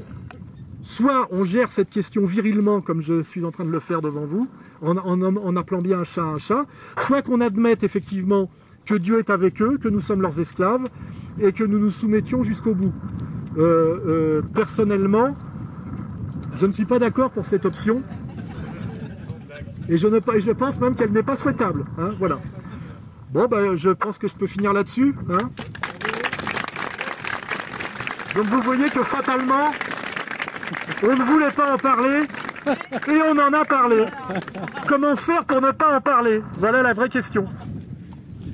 soit 0.82 1.28
on 1.30 1.44
gère 1.44 1.70
cette 1.70 1.90
question 1.90 2.26
virilement, 2.26 2.80
comme 2.80 3.00
je 3.00 3.22
suis 3.22 3.44
en 3.44 3.52
train 3.52 3.64
de 3.64 3.70
le 3.70 3.80
faire 3.80 4.02
devant 4.02 4.26
vous, 4.26 4.48
en, 4.82 4.96
en 4.96 5.56
appelant 5.56 5.80
bien 5.80 6.00
un 6.00 6.04
chat 6.04 6.24
un 6.24 6.38
chat, 6.38 6.66
soit 6.98 7.22
qu'on 7.22 7.40
admette 7.40 7.84
effectivement 7.84 8.50
que 8.86 8.94
Dieu 8.94 9.18
est 9.18 9.30
avec 9.30 9.60
eux, 9.62 9.78
que 9.78 9.88
nous 9.88 10.00
sommes 10.00 10.22
leurs 10.22 10.38
esclaves 10.40 10.88
et 11.40 11.52
que 11.52 11.64
nous 11.64 11.78
nous 11.78 11.90
soumettions 11.90 12.42
jusqu'au 12.42 12.74
bout. 12.74 12.92
Euh, 13.56 13.98
euh, 14.06 14.42
personnellement, 14.54 15.36
je 16.56 16.66
ne 16.66 16.72
suis 16.72 16.84
pas 16.84 16.98
d'accord 16.98 17.30
pour 17.30 17.46
cette 17.46 17.64
option 17.64 18.02
et 19.88 19.96
je, 19.96 20.08
ne, 20.08 20.20
je 20.38 20.50
pense 20.52 20.78
même 20.80 20.94
qu'elle 20.94 21.12
n'est 21.12 21.22
pas 21.22 21.36
souhaitable. 21.36 21.84
Hein, 21.98 22.10
voilà. 22.18 22.38
Bon, 23.30 23.46
ben, 23.46 23.76
je 23.76 23.90
pense 23.90 24.18
que 24.18 24.28
je 24.28 24.34
peux 24.34 24.46
finir 24.46 24.72
là-dessus. 24.72 25.14
Hein. 25.30 25.50
Donc 28.34 28.46
vous 28.46 28.60
voyez 28.62 28.88
que 28.88 29.02
fatalement, 29.02 29.64
on 31.02 31.16
ne 31.16 31.22
voulait 31.22 31.50
pas 31.50 31.74
en 31.74 31.78
parler 31.78 32.20
et 33.08 33.20
on 33.28 33.38
en 33.38 33.52
a 33.52 33.64
parlé. 33.64 34.06
Comment 34.86 35.16
faire 35.16 35.44
pour 35.44 35.60
ne 35.60 35.70
pas 35.70 35.96
en 35.96 36.00
parler? 36.00 36.42
Voilà 36.58 36.82
la 36.82 36.94
vraie 36.94 37.08
question. 37.08 37.46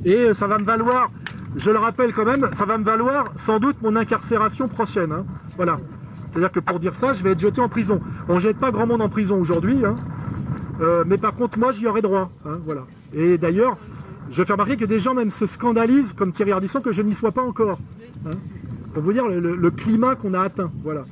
Et 0.05 0.33
ça 0.35 0.47
va 0.47 0.59
me 0.59 0.65
valoir, 0.65 1.11
je 1.57 1.71
le 1.71 1.79
rappelle 1.79 2.13
quand 2.13 2.25
même, 2.25 2.49
ça 2.55 2.65
va 2.65 2.79
me 2.79 2.85
valoir 2.85 3.33
sans 3.37 3.59
doute 3.59 3.77
mon 3.83 3.97
incarcération 3.97 4.69
prochaine. 4.69 5.13
Hein. 5.13 5.25
Voilà. 5.57 5.79
C'est-à-dire 6.31 6.53
que 6.53 6.61
pour 6.61 6.79
dire 6.79 6.95
ça, 6.95 7.13
je 7.13 7.23
vais 7.23 7.33
être 7.33 7.41
jeté 7.41 7.61
en 7.61 7.69
prison. 7.69 8.01
On 8.29 8.35
ne 8.35 8.41
jette 8.41 8.59
pas 8.59 8.71
grand 8.71 8.87
monde 8.87 9.03
en 9.03 9.09
prison 9.09 9.41
aujourd'hui, 9.41 9.85
hein. 9.85 9.97
euh, 10.81 11.05
mais 11.07 11.19
par 11.19 11.35
contre, 11.35 11.59
moi, 11.59 11.73
j'y 11.73 11.87
aurai 11.87 12.03
droit. 12.03 12.31
Hein, 12.47 12.59
voilà. 12.65 12.83
Et 13.15 13.39
d'ailleurs, 13.39 13.77
je 14.31 14.45
fais 14.45 14.53
remarquer 14.53 14.77
que 14.77 14.85
des 14.85 14.99
gens 14.99 15.15
même 15.15 15.31
se 15.31 15.47
scandalisent, 15.47 16.13
comme 16.13 16.33
Thierry 16.33 16.53
Ardisson, 16.53 16.81
que 16.81 16.93
je 16.93 17.03
n'y 17.03 17.15
sois 17.15 17.33
pas 17.33 17.43
encore. 17.43 17.79
Pour 18.93 19.03
vous 19.03 19.13
dire 19.13 19.27
le, 19.27 19.57
le 19.57 19.71
climat 19.71 20.17
qu'on 20.17 20.35
a 20.35 20.41
atteint. 20.41 20.71
Voilà. 20.85 21.05